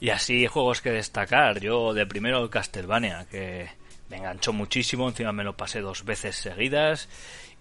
Y 0.00 0.10
así 0.10 0.46
juegos 0.46 0.82
que 0.82 0.90
destacar, 0.90 1.60
yo 1.60 1.94
de 1.94 2.04
primero 2.04 2.42
el 2.42 2.50
Castlevania, 2.50 3.26
que 3.30 3.68
me 4.10 4.16
enganchó 4.16 4.52
muchísimo, 4.52 5.08
encima 5.08 5.32
me 5.32 5.44
lo 5.44 5.56
pasé 5.56 5.80
dos 5.80 6.04
veces 6.04 6.36
seguidas 6.36 7.08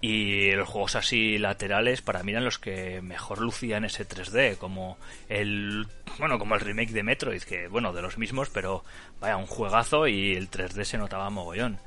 y 0.03 0.51
los 0.51 0.67
juegos 0.67 0.97
así 0.97 1.37
laterales 1.37 2.01
para 2.01 2.23
mí 2.23 2.33
eran 2.33 2.43
los 2.43 2.59
que 2.59 3.01
mejor 3.01 3.39
lucían 3.39 3.85
ese 3.85 4.05
3D 4.05 4.57
como 4.57 4.97
el 5.29 5.87
bueno 6.19 6.37
como 6.37 6.55
el 6.55 6.59
remake 6.59 6.91
de 6.91 7.03
Metroid 7.03 7.41
que 7.43 7.69
bueno 7.69 7.93
de 7.93 8.01
los 8.01 8.17
mismos 8.17 8.49
pero 8.49 8.83
vaya 9.21 9.37
un 9.37 9.45
juegazo 9.45 10.05
y 10.05 10.33
el 10.33 10.51
3D 10.51 10.83
se 10.83 10.97
notaba 10.97 11.29
mogollón. 11.29 11.79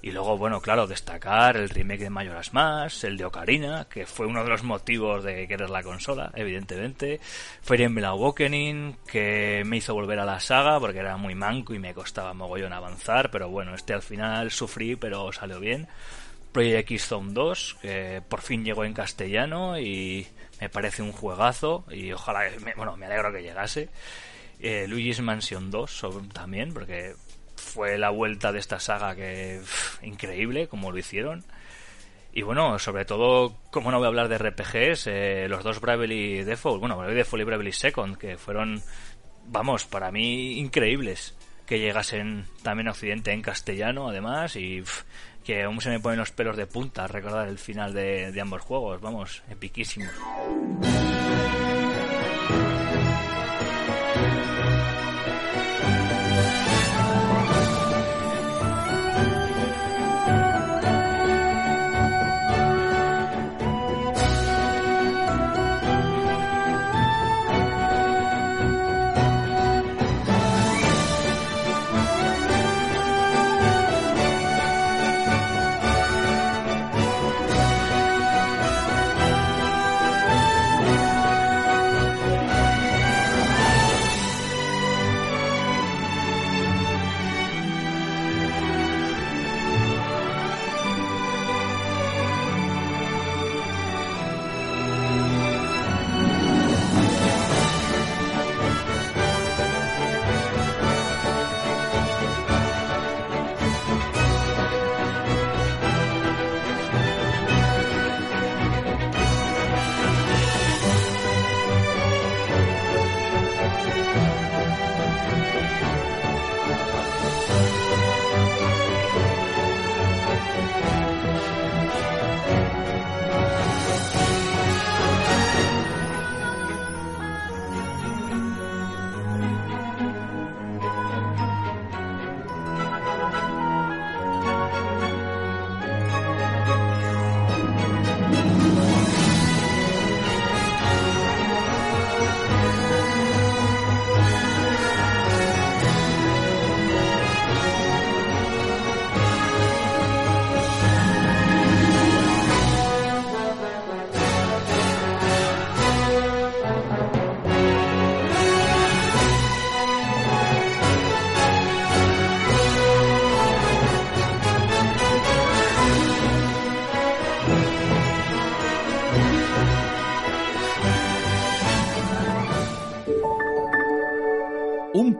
Y 0.00 0.12
luego 0.12 0.38
bueno 0.38 0.60
claro 0.60 0.86
destacar 0.86 1.56
el 1.56 1.68
remake 1.70 2.04
de 2.04 2.10
Majora's 2.10 2.54
Mask 2.54 3.02
el 3.02 3.16
de 3.16 3.24
Ocarina 3.24 3.88
que 3.90 4.06
fue 4.06 4.26
uno 4.26 4.44
de 4.44 4.50
los 4.50 4.62
motivos 4.62 5.24
de 5.24 5.48
querer 5.48 5.70
la 5.70 5.82
consola 5.82 6.30
evidentemente. 6.36 7.18
Fire 7.62 7.80
Emblem 7.80 8.10
Awakening 8.10 8.96
que 9.10 9.64
me 9.66 9.78
hizo 9.78 9.92
volver 9.92 10.20
a 10.20 10.24
la 10.24 10.38
saga 10.38 10.78
porque 10.78 11.00
era 11.00 11.16
muy 11.16 11.34
manco 11.34 11.74
y 11.74 11.80
me 11.80 11.94
costaba 11.94 12.32
mogollón 12.32 12.72
avanzar 12.72 13.32
pero 13.32 13.48
bueno 13.48 13.74
este 13.74 13.92
al 13.92 14.02
final 14.02 14.52
sufrí 14.52 14.94
pero 14.94 15.32
salió 15.32 15.58
bien 15.58 15.88
Project 16.52 16.90
X 16.90 17.06
Zone 17.06 17.32
2, 17.32 17.76
que 17.82 18.22
por 18.28 18.40
fin 18.40 18.64
llegó 18.64 18.84
en 18.84 18.94
castellano 18.94 19.78
y 19.78 20.26
me 20.60 20.68
parece 20.68 21.02
un 21.02 21.12
juegazo 21.12 21.84
y 21.90 22.12
ojalá, 22.12 22.42
me, 22.64 22.74
bueno, 22.74 22.96
me 22.96 23.06
alegro 23.06 23.32
que 23.32 23.42
llegase. 23.42 23.88
Eh, 24.60 24.86
Luigi's 24.88 25.20
Mansion 25.20 25.70
2 25.70 26.06
también, 26.32 26.74
porque 26.74 27.14
fue 27.56 27.98
la 27.98 28.10
vuelta 28.10 28.52
de 28.52 28.58
esta 28.58 28.78
saga 28.80 29.14
que 29.14 29.60
pff, 29.62 30.02
increíble 30.02 30.68
como 30.68 30.90
lo 30.90 30.98
hicieron. 30.98 31.44
Y 32.32 32.42
bueno, 32.42 32.78
sobre 32.78 33.04
todo, 33.04 33.56
como 33.70 33.90
no 33.90 33.98
voy 33.98 34.04
a 34.04 34.08
hablar 34.08 34.28
de 34.28 34.38
RPGs, 34.38 35.06
eh, 35.08 35.46
los 35.48 35.64
dos 35.64 35.80
Bravely 35.80 36.44
Default, 36.44 36.78
bueno, 36.78 36.96
Bravely 36.96 37.16
Default 37.16 37.42
y 37.42 37.44
Bravely 37.44 37.72
Second, 37.72 38.16
que 38.16 38.36
fueron, 38.36 38.82
vamos, 39.46 39.84
para 39.84 40.12
mí 40.12 40.58
increíbles 40.58 41.34
que 41.66 41.78
llegasen 41.78 42.46
también 42.62 42.88
a 42.88 42.90
Occidente 42.90 43.32
en 43.32 43.42
castellano, 43.42 44.08
además, 44.08 44.56
y 44.56 44.82
que 45.44 45.62
aún 45.62 45.80
se 45.80 45.90
me 45.90 46.00
ponen 46.00 46.18
los 46.18 46.30
pelos 46.30 46.56
de 46.56 46.66
punta 46.66 47.06
recordar 47.06 47.48
el 47.48 47.58
final 47.58 47.92
de, 47.92 48.32
de 48.32 48.40
ambos 48.40 48.62
juegos, 48.62 49.00
vamos, 49.00 49.42
epiquísimos. 49.50 50.10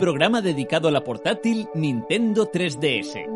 Programa 0.01 0.41
dedicado 0.41 0.89
a 0.89 0.91
la 0.91 1.05
portátil 1.05 1.69
Nintendo 1.75 2.51
3DS. 2.51 3.27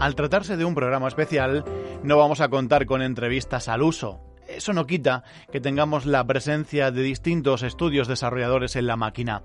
Al 0.00 0.14
tratarse 0.14 0.56
de 0.56 0.64
un 0.64 0.74
programa 0.74 1.06
especial, 1.06 1.66
no 2.02 2.16
vamos 2.16 2.40
a 2.40 2.48
contar 2.48 2.86
con 2.86 3.02
entrevistas 3.02 3.68
al 3.68 3.82
uso. 3.82 4.27
Eso 4.58 4.72
no 4.72 4.88
quita 4.88 5.22
que 5.52 5.60
tengamos 5.60 6.04
la 6.04 6.26
presencia 6.26 6.90
de 6.90 7.02
distintos 7.02 7.62
estudios 7.62 8.08
desarrolladores 8.08 8.74
en 8.74 8.88
la 8.88 8.96
máquina. 8.96 9.42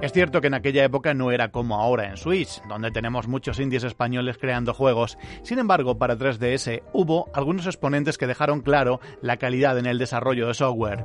Es 0.00 0.12
cierto 0.12 0.40
que 0.40 0.46
en 0.46 0.54
aquella 0.54 0.82
época 0.82 1.12
no 1.12 1.30
era 1.32 1.50
como 1.50 1.78
ahora 1.78 2.08
en 2.08 2.16
Switch, 2.16 2.62
donde 2.66 2.90
tenemos 2.90 3.28
muchos 3.28 3.60
indies 3.60 3.84
españoles 3.84 4.38
creando 4.38 4.72
juegos. 4.72 5.18
Sin 5.42 5.58
embargo, 5.58 5.98
para 5.98 6.16
3DS 6.16 6.82
hubo 6.94 7.28
algunos 7.34 7.66
exponentes 7.66 8.16
que 8.16 8.26
dejaron 8.26 8.62
claro 8.62 9.00
la 9.20 9.36
calidad 9.36 9.76
en 9.76 9.84
el 9.84 9.98
desarrollo 9.98 10.46
de 10.46 10.54
software. 10.54 11.04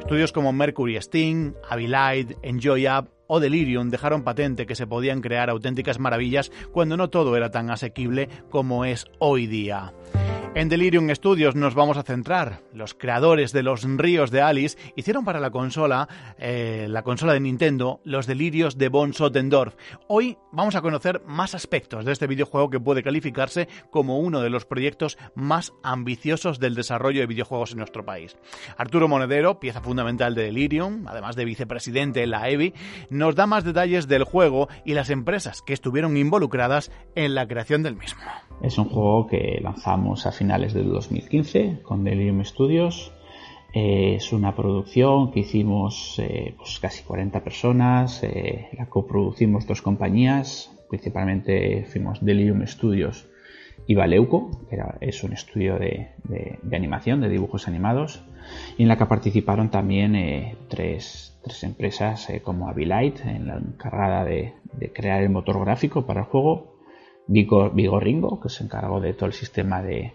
Estudios 0.00 0.32
como 0.32 0.52
Mercury 0.52 1.00
Steam, 1.00 1.54
Avilite, 1.70 2.36
Enjoy 2.42 2.86
App 2.86 3.06
o 3.28 3.38
Delirium 3.38 3.88
dejaron 3.88 4.24
patente 4.24 4.66
que 4.66 4.74
se 4.74 4.88
podían 4.88 5.20
crear 5.20 5.48
auténticas 5.48 6.00
maravillas 6.00 6.50
cuando 6.72 6.96
no 6.96 7.08
todo 7.08 7.36
era 7.36 7.52
tan 7.52 7.70
asequible 7.70 8.28
como 8.50 8.84
es 8.84 9.06
hoy 9.20 9.46
día. 9.46 9.92
En 10.56 10.70
Delirium 10.70 11.14
Studios 11.14 11.54
nos 11.54 11.74
vamos 11.74 11.98
a 11.98 12.02
centrar. 12.02 12.62
Los 12.72 12.94
creadores 12.94 13.52
de 13.52 13.62
los 13.62 13.82
ríos 13.82 14.30
de 14.30 14.40
Alice 14.40 14.78
hicieron 14.96 15.22
para 15.22 15.38
la 15.38 15.50
consola, 15.50 16.08
eh, 16.38 16.86
la 16.88 17.02
consola 17.02 17.34
de 17.34 17.40
Nintendo, 17.40 18.00
los 18.04 18.26
delirios 18.26 18.78
de 18.78 18.88
Von 18.88 19.12
Sottendorf. 19.12 19.74
Hoy 20.08 20.38
vamos 20.52 20.74
a 20.74 20.80
conocer 20.80 21.20
más 21.26 21.54
aspectos 21.54 22.06
de 22.06 22.12
este 22.12 22.26
videojuego 22.26 22.70
que 22.70 22.80
puede 22.80 23.02
calificarse 23.02 23.68
como 23.90 24.18
uno 24.18 24.40
de 24.40 24.48
los 24.48 24.64
proyectos 24.64 25.18
más 25.34 25.74
ambiciosos 25.82 26.58
del 26.58 26.74
desarrollo 26.74 27.20
de 27.20 27.26
videojuegos 27.26 27.72
en 27.72 27.78
nuestro 27.80 28.06
país. 28.06 28.34
Arturo 28.78 29.08
Monedero, 29.08 29.60
pieza 29.60 29.82
fundamental 29.82 30.34
de 30.34 30.44
Delirium, 30.44 31.06
además 31.06 31.36
de 31.36 31.44
vicepresidente 31.44 32.22
en 32.22 32.30
la 32.30 32.48
EVI, 32.48 32.72
nos 33.10 33.34
da 33.34 33.46
más 33.46 33.62
detalles 33.62 34.08
del 34.08 34.24
juego 34.24 34.70
y 34.86 34.94
las 34.94 35.10
empresas 35.10 35.60
que 35.60 35.74
estuvieron 35.74 36.16
involucradas 36.16 36.90
en 37.14 37.34
la 37.34 37.46
creación 37.46 37.82
del 37.82 37.96
mismo. 37.96 38.22
Es 38.62 38.78
un 38.78 38.86
juego 38.86 39.26
que 39.26 39.60
lanzamos 39.62 40.26
a 40.26 40.32
finales 40.32 40.72
del 40.72 40.88
2015 40.88 41.80
con 41.82 42.04
Delirium 42.04 42.42
Studios. 42.42 43.12
Eh, 43.74 44.14
es 44.16 44.32
una 44.32 44.56
producción 44.56 45.30
que 45.30 45.40
hicimos 45.40 46.18
eh, 46.18 46.54
pues 46.56 46.78
casi 46.80 47.02
40 47.02 47.44
personas, 47.44 48.22
eh, 48.22 48.68
la 48.72 48.86
coproducimos 48.86 49.66
dos 49.66 49.82
compañías, 49.82 50.74
principalmente 50.88 51.84
fuimos 51.84 52.24
Delirium 52.24 52.66
Studios 52.66 53.26
y 53.86 53.94
Valeuco, 53.94 54.50
que 54.70 54.78
es 55.00 55.22
un 55.22 55.34
estudio 55.34 55.78
de, 55.78 56.08
animación, 56.72 57.20
de 57.20 57.28
dibujos 57.28 57.68
animados, 57.68 58.22
y 58.78 58.84
en 58.84 58.88
la 58.88 58.96
que 58.96 59.04
participaron 59.04 59.70
también 59.70 60.56
tres, 60.68 61.38
tres, 61.44 61.62
empresas 61.62 62.26
como 62.42 62.68
Avilite, 62.68 63.22
en 63.28 63.46
la 63.46 63.58
encargada 63.58 64.24
de, 64.24 64.54
de 64.72 64.92
crear 64.92 65.22
el 65.22 65.30
motor 65.30 65.60
gráfico 65.60 66.06
para 66.06 66.20
el 66.20 66.26
juego, 66.26 66.75
Vigo, 67.26 68.00
Ringo, 68.00 68.40
que 68.40 68.48
se 68.48 68.64
encargó 68.64 69.00
de 69.00 69.12
todo 69.14 69.26
el 69.26 69.32
sistema 69.32 69.82
de, 69.82 70.12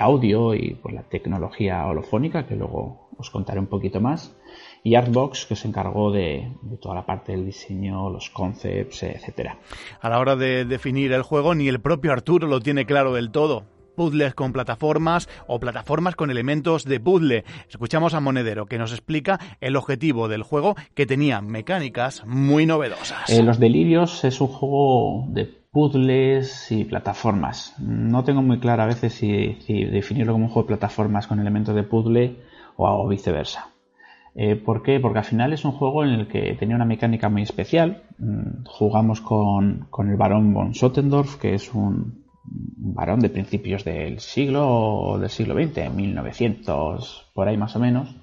audio 0.00 0.54
y 0.54 0.74
pues, 0.74 0.94
la 0.94 1.02
tecnología 1.02 1.86
holofónica, 1.86 2.46
que 2.46 2.56
luego 2.56 3.10
os 3.18 3.30
contaré 3.30 3.60
un 3.60 3.66
poquito 3.66 4.00
más. 4.00 4.36
Y 4.82 4.94
Artbox, 4.94 5.46
que 5.46 5.56
se 5.56 5.68
encargó 5.68 6.10
de, 6.12 6.48
toda 6.80 6.94
la 6.94 7.06
parte 7.06 7.32
del 7.32 7.44
diseño, 7.44 8.08
los 8.10 8.30
concepts, 8.30 9.02
etcétera. 9.02 9.58
A 10.00 10.08
la 10.08 10.18
hora 10.18 10.36
de 10.36 10.64
definir 10.64 11.12
el 11.12 11.22
juego, 11.22 11.54
ni 11.54 11.68
el 11.68 11.80
propio 11.80 12.12
Arturo 12.12 12.46
lo 12.46 12.60
tiene 12.60 12.86
claro 12.86 13.12
del 13.12 13.30
todo 13.30 13.64
puzzles 13.96 14.34
con 14.34 14.52
plataformas 14.52 15.28
o 15.48 15.58
plataformas 15.58 16.14
con 16.14 16.30
elementos 16.30 16.84
de 16.84 17.00
puzzle. 17.00 17.44
Escuchamos 17.68 18.14
a 18.14 18.20
Monedero 18.20 18.66
que 18.66 18.78
nos 18.78 18.92
explica 18.92 19.40
el 19.60 19.74
objetivo 19.74 20.28
del 20.28 20.42
juego 20.42 20.76
que 20.94 21.06
tenía 21.06 21.40
mecánicas 21.40 22.22
muy 22.26 22.66
novedosas. 22.66 23.30
Eh, 23.30 23.42
los 23.42 23.58
Delirios 23.58 24.22
es 24.24 24.40
un 24.40 24.48
juego 24.48 25.24
de 25.28 25.65
puzzles 25.76 26.72
y 26.72 26.84
plataformas. 26.86 27.74
No 27.78 28.24
tengo 28.24 28.40
muy 28.40 28.58
claro 28.60 28.84
a 28.84 28.86
veces 28.86 29.12
si, 29.12 29.84
definirlo 29.84 30.32
como 30.32 30.46
un 30.46 30.50
juego 30.50 30.62
de 30.62 30.68
plataformas 30.68 31.26
con 31.26 31.38
elementos 31.38 31.74
de 31.74 31.82
puzzle 31.82 32.36
o, 32.78 33.06
viceversa. 33.06 33.68
Eh, 34.34 34.56
¿Por 34.56 34.82
qué? 34.82 35.00
Porque 35.00 35.18
al 35.18 35.26
final 35.26 35.52
es 35.52 35.66
un 35.66 35.72
juego 35.72 36.02
en 36.02 36.12
el 36.12 36.28
que 36.28 36.54
tenía 36.54 36.76
una 36.76 36.86
mecánica 36.86 37.28
muy 37.28 37.42
especial. 37.42 38.04
Mm, 38.16 38.64
jugamos 38.64 39.20
con, 39.20 39.86
el 39.98 40.16
varón 40.16 40.54
von 40.54 40.72
Sottendorf, 40.74 41.36
que 41.36 41.52
es 41.52 41.74
un, 41.74 42.24
varón 42.42 43.20
de 43.20 43.28
principios 43.28 43.84
del 43.84 44.20
siglo 44.20 45.18
del 45.20 45.28
siglo 45.28 45.54
XX, 45.62 45.92
1900, 45.94 47.32
por 47.34 47.48
ahí 47.48 47.58
más 47.58 47.76
o 47.76 47.80
menos, 47.80 48.16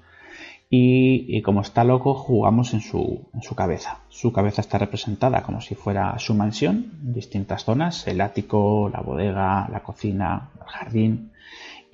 y, 0.70 1.40
como 1.42 1.60
está 1.60 1.84
loco, 1.84 2.14
jugamos 2.14 2.74
en 2.74 2.80
su, 2.80 3.28
en 3.32 3.40
cabeza. 3.54 4.00
Su 4.08 4.32
cabeza 4.32 4.60
está 4.60 4.78
representada 4.78 5.42
como 5.42 5.60
si 5.60 5.74
fuera 5.74 6.18
su 6.18 6.34
mansión, 6.34 6.90
distintas 7.00 7.64
zonas, 7.64 8.06
el 8.08 8.20
ático, 8.20 8.90
la 8.92 9.00
bodega, 9.00 9.68
la 9.70 9.82
cocina, 9.82 10.50
el 10.60 10.66
jardín, 10.66 11.32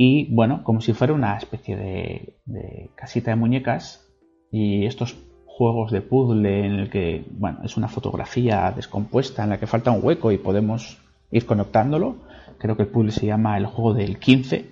y 0.02 0.34
bueno, 0.34 0.64
como 0.64 0.80
si 0.80 0.94
fuera 0.94 1.12
una 1.12 1.36
especie 1.36 1.76
de, 1.76 2.90
casita 2.94 3.32
de 3.32 3.36
muñecas, 3.36 4.08
y 4.50 4.86
estos 4.86 5.14
juegos 5.44 5.92
de 5.92 6.00
puzzle 6.00 6.64
en 6.64 6.72
el 6.76 6.88
que, 6.88 7.26
bueno, 7.32 7.58
es 7.64 7.76
una 7.76 7.88
fotografía 7.88 8.72
descompuesta 8.74 9.44
en 9.44 9.50
la 9.50 9.60
que 9.60 9.66
falta 9.66 9.90
un 9.90 10.02
hueco 10.02 10.32
y 10.32 10.38
podemos 10.38 10.98
ir 11.30 11.44
conectándolo, 11.44 12.16
creo 12.56 12.76
que 12.76 12.84
el 12.84 12.88
puzzle 12.88 13.12
se 13.12 13.26
llama 13.26 13.58
el 13.58 13.66
juego 13.66 13.92
del 13.92 14.18
15, 14.18 14.70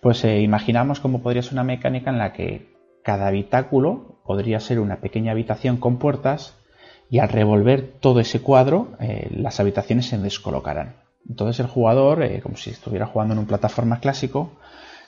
pues 0.00 0.22
eh, 0.24 0.40
imaginamos 0.40 1.00
cómo 1.00 1.22
podría 1.22 1.42
ser 1.42 1.54
una 1.54 1.64
mecánica 1.64 2.10
en 2.10 2.18
la 2.18 2.32
que 2.32 2.71
cada 3.02 3.26
habitáculo 3.26 4.20
podría 4.24 4.60
ser 4.60 4.80
una 4.80 5.00
pequeña 5.00 5.32
habitación 5.32 5.76
con 5.76 5.98
puertas 5.98 6.56
y 7.10 7.18
al 7.18 7.28
revolver 7.28 7.92
todo 8.00 8.20
ese 8.20 8.40
cuadro 8.40 8.92
eh, 9.00 9.28
las 9.30 9.60
habitaciones 9.60 10.06
se 10.06 10.18
descolocarán. 10.18 10.96
Entonces 11.28 11.60
el 11.60 11.66
jugador, 11.66 12.22
eh, 12.22 12.40
como 12.40 12.56
si 12.56 12.70
estuviera 12.70 13.06
jugando 13.06 13.34
en 13.34 13.40
un 13.40 13.46
plataforma 13.46 14.00
clásico, 14.00 14.52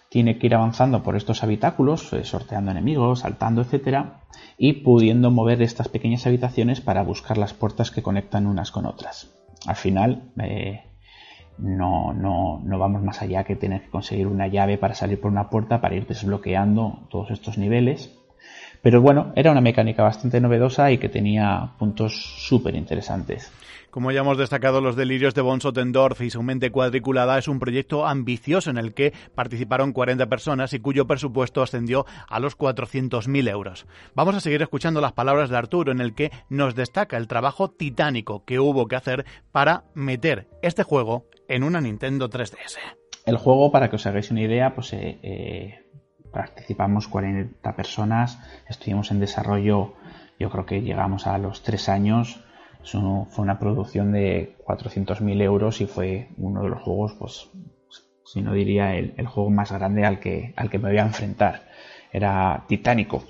tiene 0.08 0.38
que 0.38 0.46
ir 0.46 0.54
avanzando 0.54 1.02
por 1.02 1.16
estos 1.16 1.42
habitáculos, 1.42 2.12
eh, 2.12 2.24
sorteando 2.24 2.70
enemigos, 2.70 3.20
saltando, 3.20 3.62
etcétera, 3.62 4.20
y 4.58 4.84
pudiendo 4.84 5.30
mover 5.30 5.62
estas 5.62 5.88
pequeñas 5.88 6.26
habitaciones 6.26 6.80
para 6.80 7.02
buscar 7.02 7.38
las 7.38 7.54
puertas 7.54 7.90
que 7.90 8.02
conectan 8.02 8.46
unas 8.46 8.70
con 8.70 8.86
otras. 8.86 9.32
Al 9.66 9.76
final, 9.76 10.30
no, 11.58 12.12
no, 12.12 12.60
no 12.64 12.78
vamos 12.78 13.02
más 13.02 13.22
allá 13.22 13.44
que 13.44 13.56
tener 13.56 13.82
que 13.82 13.90
conseguir 13.90 14.26
una 14.26 14.48
llave 14.48 14.78
para 14.78 14.94
salir 14.94 15.20
por 15.20 15.30
una 15.30 15.50
puerta 15.50 15.80
para 15.80 15.94
ir 15.94 16.06
desbloqueando 16.06 17.06
todos 17.10 17.30
estos 17.30 17.58
niveles. 17.58 18.12
Pero 18.82 19.00
bueno, 19.00 19.32
era 19.34 19.50
una 19.50 19.60
mecánica 19.60 20.02
bastante 20.02 20.40
novedosa 20.40 20.90
y 20.90 20.98
que 20.98 21.08
tenía 21.08 21.70
puntos 21.78 22.14
súper 22.14 22.74
interesantes. 22.74 23.50
Como 23.94 24.10
ya 24.10 24.22
hemos 24.22 24.38
destacado, 24.38 24.80
Los 24.80 24.96
Delirios 24.96 25.36
de 25.36 25.40
Von 25.40 25.60
Sottendorf 25.60 26.20
y 26.20 26.28
su 26.28 26.42
mente 26.42 26.72
cuadriculada 26.72 27.38
es 27.38 27.46
un 27.46 27.60
proyecto 27.60 28.08
ambicioso 28.08 28.68
en 28.68 28.76
el 28.76 28.92
que 28.92 29.12
participaron 29.36 29.92
40 29.92 30.26
personas 30.26 30.72
y 30.72 30.80
cuyo 30.80 31.06
presupuesto 31.06 31.62
ascendió 31.62 32.04
a 32.28 32.40
los 32.40 32.58
400.000 32.58 33.48
euros. 33.48 33.86
Vamos 34.16 34.34
a 34.34 34.40
seguir 34.40 34.62
escuchando 34.62 35.00
las 35.00 35.12
palabras 35.12 35.48
de 35.48 35.58
Arturo 35.58 35.92
en 35.92 36.00
el 36.00 36.12
que 36.12 36.32
nos 36.48 36.74
destaca 36.74 37.16
el 37.16 37.28
trabajo 37.28 37.70
titánico 37.70 38.44
que 38.44 38.58
hubo 38.58 38.88
que 38.88 38.96
hacer 38.96 39.26
para 39.52 39.84
meter 39.94 40.48
este 40.60 40.82
juego 40.82 41.28
en 41.46 41.62
una 41.62 41.80
Nintendo 41.80 42.28
3DS. 42.28 42.78
El 43.26 43.36
juego, 43.36 43.70
para 43.70 43.90
que 43.90 43.94
os 43.94 44.06
hagáis 44.06 44.28
una 44.32 44.42
idea, 44.42 44.74
pues 44.74 44.92
eh, 44.92 45.20
eh, 45.22 45.84
participamos 46.32 47.06
40 47.06 47.76
personas, 47.76 48.40
estuvimos 48.68 49.12
en 49.12 49.20
desarrollo, 49.20 49.94
yo 50.40 50.50
creo 50.50 50.66
que 50.66 50.82
llegamos 50.82 51.28
a 51.28 51.38
los 51.38 51.62
3 51.62 51.88
años 51.90 52.43
fue 52.84 53.42
una 53.42 53.58
producción 53.58 54.12
de 54.12 54.56
400.000 54.66 55.42
euros 55.42 55.80
y 55.80 55.86
fue 55.86 56.28
uno 56.36 56.62
de 56.62 56.68
los 56.68 56.82
juegos, 56.82 57.14
pues, 57.18 57.50
si 58.24 58.42
no 58.42 58.52
diría 58.52 58.96
el, 58.96 59.26
juego 59.26 59.50
más 59.50 59.72
grande 59.72 60.04
al 60.04 60.20
que, 60.20 60.52
al 60.56 60.70
que 60.70 60.78
me 60.78 60.90
voy 60.90 60.98
a 60.98 61.02
enfrentar. 61.02 61.68
Era 62.12 62.64
titánico. 62.68 63.24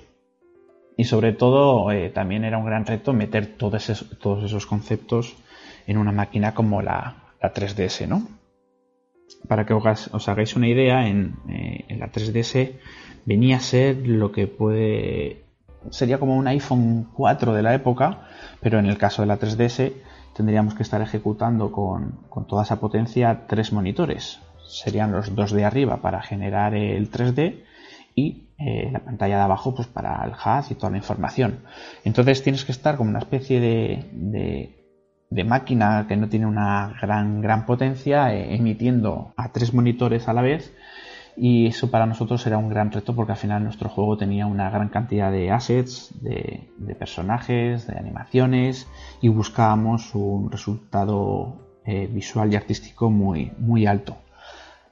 Y 0.97 1.05
sobre 1.05 1.33
todo 1.33 1.91
eh, 1.91 2.09
también 2.09 2.43
era 2.43 2.57
un 2.57 2.65
gran 2.65 2.85
reto 2.85 3.13
meter 3.13 3.57
todos 3.57 3.89
esos, 3.89 4.17
todos 4.19 4.43
esos 4.43 4.65
conceptos 4.65 5.35
en 5.87 5.97
una 5.97 6.11
máquina 6.11 6.53
como 6.53 6.81
la, 6.81 7.21
3DS, 7.41 8.07
¿no? 8.07 8.27
Para 9.47 9.65
que 9.65 9.73
os, 9.73 10.29
hagáis 10.29 10.55
una 10.55 10.67
idea, 10.67 11.07
en, 11.07 11.35
eh, 11.49 11.85
en 11.89 11.99
la 11.99 12.11
3DS 12.11 12.71
venía 13.25 13.57
a 13.57 13.59
ser 13.59 14.07
lo 14.07 14.31
que 14.31 14.47
puede 14.47 15.44
sería 15.91 16.19
como 16.19 16.35
un 16.35 16.47
iPhone 16.47 17.09
4 17.13 17.53
de 17.53 17.63
la 17.63 17.73
época, 17.73 18.21
pero 18.61 18.79
en 18.79 18.85
el 18.85 18.97
caso 18.97 19.21
de 19.21 19.27
la 19.27 19.39
3DS 19.39 19.93
tendríamos 20.35 20.75
que 20.75 20.83
estar 20.83 21.01
ejecutando 21.01 21.71
con, 21.71 22.19
toda 22.47 22.63
esa 22.63 22.79
potencia 22.79 23.47
tres 23.47 23.71
monitores. 23.71 24.39
Serían 24.67 25.11
los 25.11 25.33
dos 25.35 25.51
de 25.51 25.65
arriba 25.65 25.97
para 25.97 26.21
generar 26.21 26.73
el 26.73 27.11
3D 27.11 27.63
y 28.15 28.49
eh, 28.57 28.89
la 28.91 28.99
pantalla 28.99 29.37
de 29.37 29.43
abajo 29.43 29.75
pues 29.75 29.87
para 29.87 30.23
el 30.25 30.31
HUD 30.31 30.71
y 30.71 30.75
toda 30.75 30.91
la 30.91 30.97
información. 30.97 31.61
Entonces 32.03 32.43
tienes 32.43 32.65
que 32.65 32.71
estar 32.71 32.97
como 32.97 33.09
una 33.09 33.19
especie 33.19 33.59
de, 33.59 34.75
de 35.29 35.43
máquina 35.43 36.05
que 36.07 36.15
no 36.15 36.29
tiene 36.29 36.45
una 36.45 36.95
gran, 37.01 37.41
gran 37.41 37.65
potencia, 37.65 38.33
eh, 38.33 38.55
emitiendo 38.55 39.33
a 39.35 39.51
tres 39.51 39.73
monitores 39.73 40.27
a 40.27 40.33
la 40.33 40.41
vez. 40.41 40.73
Y 41.37 41.67
eso 41.67 41.91
para 41.91 42.05
nosotros 42.05 42.45
era 42.47 42.57
un 42.57 42.69
gran 42.69 42.91
reto 42.91 43.13
porque 43.13 43.33
al 43.33 43.37
final 43.37 43.63
nuestro 43.63 43.89
juego 43.89 44.17
tenía 44.17 44.45
una 44.45 44.69
gran 44.69 44.89
cantidad 44.89 45.31
de 45.31 45.51
assets, 45.51 46.13
de, 46.21 46.69
personajes, 46.97 47.87
de 47.87 47.97
animaciones 47.97 48.87
y 49.21 49.27
buscábamos 49.27 50.15
un 50.15 50.49
resultado 50.49 51.79
eh, 51.85 52.07
visual 52.07 52.53
y 52.53 52.55
artístico 52.55 53.09
muy, 53.09 53.51
muy 53.57 53.85
alto. 53.85 54.15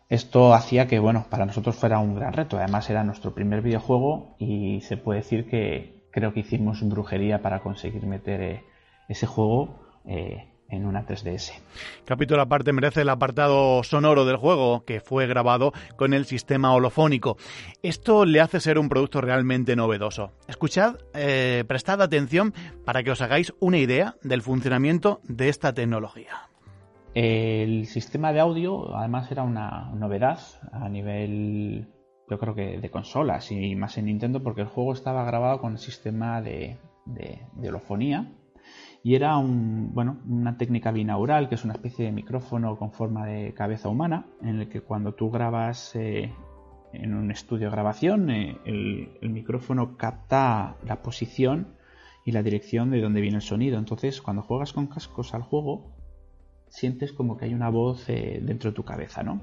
Esto 0.09 0.53
hacía 0.53 0.87
que, 0.87 0.99
bueno, 0.99 1.25
para 1.29 1.45
nosotros 1.45 1.75
fuera 1.75 1.99
un 1.99 2.15
gran 2.15 2.33
reto. 2.33 2.57
Además 2.57 2.89
era 2.89 3.03
nuestro 3.03 3.33
primer 3.33 3.61
videojuego 3.61 4.35
y 4.37 4.81
se 4.81 4.97
puede 4.97 5.21
decir 5.21 5.49
que 5.49 6.03
creo 6.11 6.33
que 6.33 6.41
hicimos 6.41 6.87
brujería 6.87 7.41
para 7.41 7.61
conseguir 7.61 8.05
meter 8.05 8.41
eh, 8.41 8.63
ese 9.07 9.25
juego 9.25 9.79
eh, 10.05 10.52
en 10.73 10.85
una 10.85 11.05
3DS. 11.05 11.53
Capítulo 12.05 12.41
aparte 12.41 12.73
merece 12.73 13.01
el 13.01 13.09
apartado 13.09 13.83
sonoro 13.83 14.25
del 14.25 14.37
juego, 14.37 14.83
que 14.85 14.99
fue 14.99 15.27
grabado 15.27 15.71
con 15.95 16.13
el 16.13 16.25
sistema 16.25 16.73
holofónico. 16.73 17.37
Esto 17.81 18.25
le 18.25 18.41
hace 18.41 18.59
ser 18.59 18.77
un 18.77 18.89
producto 18.89 19.21
realmente 19.21 19.75
novedoso. 19.75 20.31
Escuchad, 20.47 20.95
eh, 21.13 21.63
prestad 21.67 22.01
atención 22.01 22.53
para 22.85 23.03
que 23.03 23.11
os 23.11 23.21
hagáis 23.21 23.53
una 23.59 23.77
idea 23.77 24.15
del 24.23 24.41
funcionamiento 24.41 25.21
de 25.23 25.49
esta 25.49 25.73
tecnología. 25.73 26.49
El 27.13 27.85
sistema 27.85 28.33
de 28.33 28.39
audio, 28.39 28.95
además, 28.95 29.31
era 29.31 29.43
una 29.43 29.91
novedad 29.93 30.39
a 30.71 30.89
nivel, 30.89 31.87
yo 32.27 32.39
creo 32.39 32.55
que 32.55 32.79
de 32.79 32.89
consolas 32.89 33.51
y 33.51 33.75
más 33.75 33.99
en 33.99 34.05
Nintendo, 34.05 34.41
porque 34.41 34.61
el 34.61 34.67
juego 34.67 34.93
estaba 34.93 35.23
grabado 35.23 35.59
con 35.59 35.73
el 35.73 35.77
sistema 35.77 36.41
de, 36.41 36.77
de 37.05 37.69
holofonía 37.69 38.31
y 39.05 39.15
era 39.15 39.37
un, 39.37 39.93
bueno, 39.93 40.17
una 40.29 40.57
técnica 40.57 40.91
binaural, 40.91 41.49
que 41.49 41.55
es 41.55 41.65
una 41.65 41.73
especie 41.73 42.05
de 42.05 42.13
micrófono 42.13 42.77
con 42.77 42.93
forma 42.93 43.25
de 43.25 43.53
cabeza 43.53 43.89
humana, 43.89 44.25
en 44.41 44.61
el 44.61 44.69
que 44.69 44.79
cuando 44.79 45.13
tú 45.13 45.29
grabas 45.29 45.93
eh, 45.97 46.33
en 46.93 47.13
un 47.13 47.29
estudio 47.29 47.67
de 47.67 47.71
grabación, 47.71 48.29
eh, 48.29 48.57
el, 48.63 49.29
micrófono 49.29 49.97
capta 49.97 50.77
la 50.85 51.01
posición 51.01 51.75
y 52.23 52.31
la 52.31 52.43
dirección 52.43 52.91
de 52.91 53.01
donde 53.01 53.19
viene 53.19 53.35
el 53.35 53.41
sonido. 53.41 53.77
Entonces, 53.77 54.21
cuando 54.21 54.41
juegas 54.41 54.71
con 54.71 54.87
cascos 54.87 55.33
al 55.33 55.41
juego, 55.41 55.91
sientes 56.69 57.11
como 57.11 57.35
que 57.35 57.43
hay 57.45 57.53
una 57.53 57.69
voz 57.69 58.07
eh, 58.07 58.39
dentro 58.41 58.71
de 58.71 58.75
tu 58.75 58.85
cabeza, 58.85 59.21
¿no? 59.21 59.41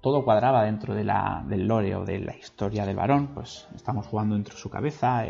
Todo 0.00 0.24
cuadraba 0.24 0.64
dentro 0.64 0.94
de 0.96 1.04
la, 1.04 1.44
del 1.48 1.68
lore 1.68 1.94
o 1.94 2.04
de 2.04 2.18
la 2.18 2.36
historia 2.36 2.86
del 2.86 2.96
varón, 2.96 3.28
pues 3.34 3.68
estamos 3.76 4.08
jugando 4.08 4.34
dentro 4.34 4.54
de 4.54 4.60
su 4.60 4.68
cabeza, 4.68 5.28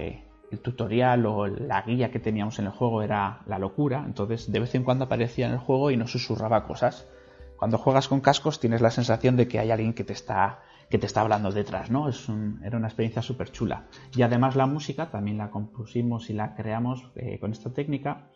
el 0.52 0.60
tutorial 0.60 1.24
o 1.26 1.46
la 1.46 1.82
guía 1.82 2.10
que 2.10 2.20
teníamos 2.20 2.58
en 2.58 2.66
el 2.66 2.72
juego 2.72 3.02
era 3.02 3.40
la 3.46 3.58
locura, 3.58 4.04
entonces 4.06 4.52
de 4.52 4.60
vez 4.60 4.74
en 4.74 4.84
cuando 4.84 5.06
aparecía 5.06 5.46
en 5.46 5.52
el 5.52 5.58
juego 5.58 5.90
y 5.90 5.96
nos 5.96 6.12
susurraba 6.12 6.66
cosas. 6.66 7.08
Cuando 7.56 7.78
juegas 7.78 8.08
con 8.08 8.20
cascos 8.20 8.60
tienes 8.60 8.82
la 8.82 8.90
sensación 8.90 9.36
de 9.36 9.48
que 9.48 9.58
hay 9.58 9.70
alguien 9.70 9.94
que 9.94 10.04
te 10.04 10.12
está, 10.12 10.60
que 10.90 10.98
te 10.98 11.06
está 11.06 11.22
hablando 11.22 11.50
detrás, 11.50 11.90
¿no? 11.90 12.08
Es 12.08 12.28
era 12.62 12.76
una 12.76 12.88
experiencia 12.88 13.22
súper 13.22 13.50
chula. 13.50 13.86
Y 14.14 14.22
además 14.22 14.54
la 14.54 14.66
música 14.66 15.10
también 15.10 15.38
la 15.38 15.50
compusimos 15.50 16.28
y 16.28 16.34
la 16.34 16.54
creamos 16.54 17.10
eh, 17.14 17.38
con 17.38 17.52
esta 17.52 17.72
técnica 17.72 18.28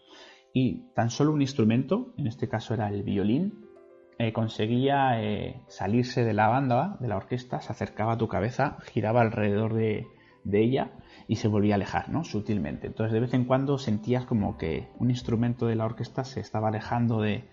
y 0.54 0.90
tan 0.94 1.10
solo 1.10 1.32
un 1.32 1.42
instrumento, 1.42 2.14
en 2.16 2.28
este 2.28 2.48
caso 2.48 2.72
era 2.72 2.88
el 2.88 3.02
violín, 3.02 3.66
eh, 4.18 4.32
conseguía 4.32 5.22
eh, 5.22 5.60
salirse 5.68 6.24
de 6.24 6.32
la 6.32 6.48
banda, 6.48 6.96
de 7.00 7.08
la 7.08 7.18
orquesta, 7.18 7.60
se 7.60 7.72
acercaba 7.72 8.14
a 8.14 8.16
tu 8.16 8.28
cabeza, 8.28 8.78
giraba 8.86 9.20
alrededor 9.20 9.74
de, 9.74 10.06
de 10.44 10.62
ella 10.62 10.92
y 11.28 11.36
se 11.36 11.48
volvía 11.48 11.74
a 11.74 11.76
alejar, 11.76 12.08
¿no? 12.08 12.24
Sutilmente. 12.24 12.86
Entonces 12.86 13.12
de 13.12 13.20
vez 13.20 13.34
en 13.34 13.44
cuando 13.44 13.78
sentías 13.78 14.24
como 14.24 14.56
que 14.56 14.88
un 14.98 15.10
instrumento 15.10 15.66
de 15.66 15.76
la 15.76 15.84
orquesta 15.84 16.24
se 16.24 16.40
estaba 16.40 16.68
alejando 16.68 17.20
de, 17.20 17.48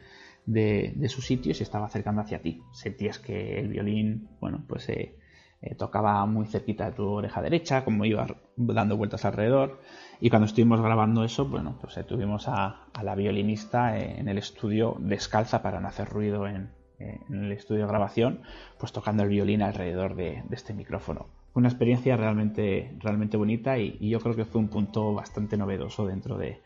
de, 0.45 1.09
su 1.09 1.21
sitio 1.21 1.51
y 1.51 1.55
se 1.55 1.63
estaba 1.63 1.85
acercando 1.85 2.21
hacia 2.21 2.41
ti. 2.41 2.61
Sentías 2.71 3.19
que 3.19 3.59
el 3.59 3.69
violín, 3.69 4.29
bueno, 4.39 4.63
pues 4.67 4.89
eh, 4.89 5.17
eh, 5.61 5.75
tocaba 5.75 6.25
muy 6.25 6.45
cerquita 6.45 6.85
de 6.85 6.91
tu 6.91 7.07
oreja 7.07 7.41
derecha, 7.41 7.83
como 7.83 8.05
iba 8.05 8.27
dando 8.55 8.97
vueltas 8.97 9.25
alrededor. 9.25 9.81
Y 10.19 10.29
cuando 10.29 10.45
estuvimos 10.45 10.81
grabando 10.81 11.23
eso, 11.23 11.47
bueno, 11.47 11.77
pues 11.81 11.97
eh, 11.97 12.03
tuvimos 12.03 12.47
a, 12.47 12.87
la 13.01 13.15
violinista 13.15 13.97
en 13.97 14.27
el 14.27 14.37
estudio 14.37 14.97
descalza 14.99 15.61
para 15.61 15.79
no 15.79 15.87
hacer 15.87 16.09
ruido 16.09 16.47
en, 16.47 16.71
el 16.99 17.51
estudio 17.51 17.81
de 17.81 17.87
grabación, 17.87 18.41
pues 18.79 18.93
tocando 18.93 19.23
el 19.23 19.29
violín 19.29 19.61
alrededor 19.61 20.15
de 20.15 20.41
este 20.51 20.73
micrófono 20.73 21.27
una 21.53 21.67
experiencia 21.67 22.17
realmente, 22.17 22.95
realmente 22.99 23.37
bonita 23.37 23.77
y, 23.77 23.97
yo 24.09 24.19
creo 24.19 24.35
que 24.35 24.45
fue 24.45 24.59
un 24.59 24.69
punto 24.69 25.13
bastante 25.13 25.57
novedoso 25.57 26.05
dentro 26.05 26.37
de, 26.37 26.61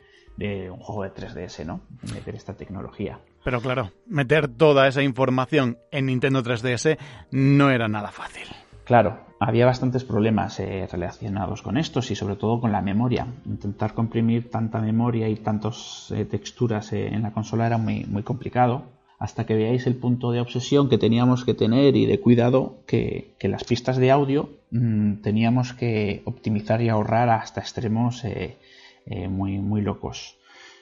un 0.70 0.80
juego 0.80 1.04
de 1.04 1.14
3DS, 1.14 1.66
¿no? 1.66 1.82
Meter 2.14 2.36
esta 2.36 2.56
tecnología. 2.56 3.20
Pero 3.44 3.60
claro, 3.60 3.92
meter 4.06 4.48
toda 4.48 4.88
esa 4.88 5.02
información 5.02 5.78
en 5.92 6.06
Nintendo 6.06 6.44
3DS 6.44 6.98
no 7.32 7.72
era 7.72 7.88
nada 7.88 8.12
fácil. 8.12 8.48
Claro, 8.84 9.20
había 9.40 9.66
bastantes 9.66 10.04
problemas 10.04 10.60
eh, 10.60 10.88
relacionados 10.92 11.62
con 11.62 11.78
estos 11.78 12.12
y 12.12 12.16
sobre 12.16 12.36
todo 12.36 12.62
con 12.62 12.72
la 12.72 12.82
memoria. 12.82 13.28
Intentar 13.46 13.94
comprimir 13.94 14.50
tanta 14.50 14.80
memoria 14.80 15.28
y 15.28 15.36
tantas 15.38 16.14
eh, 16.16 16.26
texturas 16.26 16.94
eh, 16.94 17.08
en 17.08 17.24
la 17.24 17.32
consola 17.32 17.66
era 17.66 17.78
muy, 17.78 18.06
muy 18.06 18.24
complicado 18.24 18.97
hasta 19.20 19.46
que 19.46 19.56
veáis 19.56 19.88
el 19.88 19.96
punto 19.96 20.32
de 20.32 20.42
obsesión 20.42 20.90
que 20.90 20.98
teníamos 20.98 21.44
que 21.44 21.56
tener 21.56 21.96
y 21.96 22.06
de 22.06 22.20
cuidado 22.20 22.84
que, 22.86 23.36
las 23.42 23.64
pistas 23.64 23.98
de 23.98 24.12
audio 24.12 24.50
mm, 24.72 25.22
teníamos 25.22 25.74
que 25.74 26.22
optimizar 26.26 26.82
y 26.82 26.90
ahorrar 26.90 27.30
hasta 27.30 27.62
extremos 27.62 28.24
eh, 28.24 28.58
eh, 29.06 29.28
muy, 29.28 29.58
muy 29.58 29.82
locos. 29.82 30.38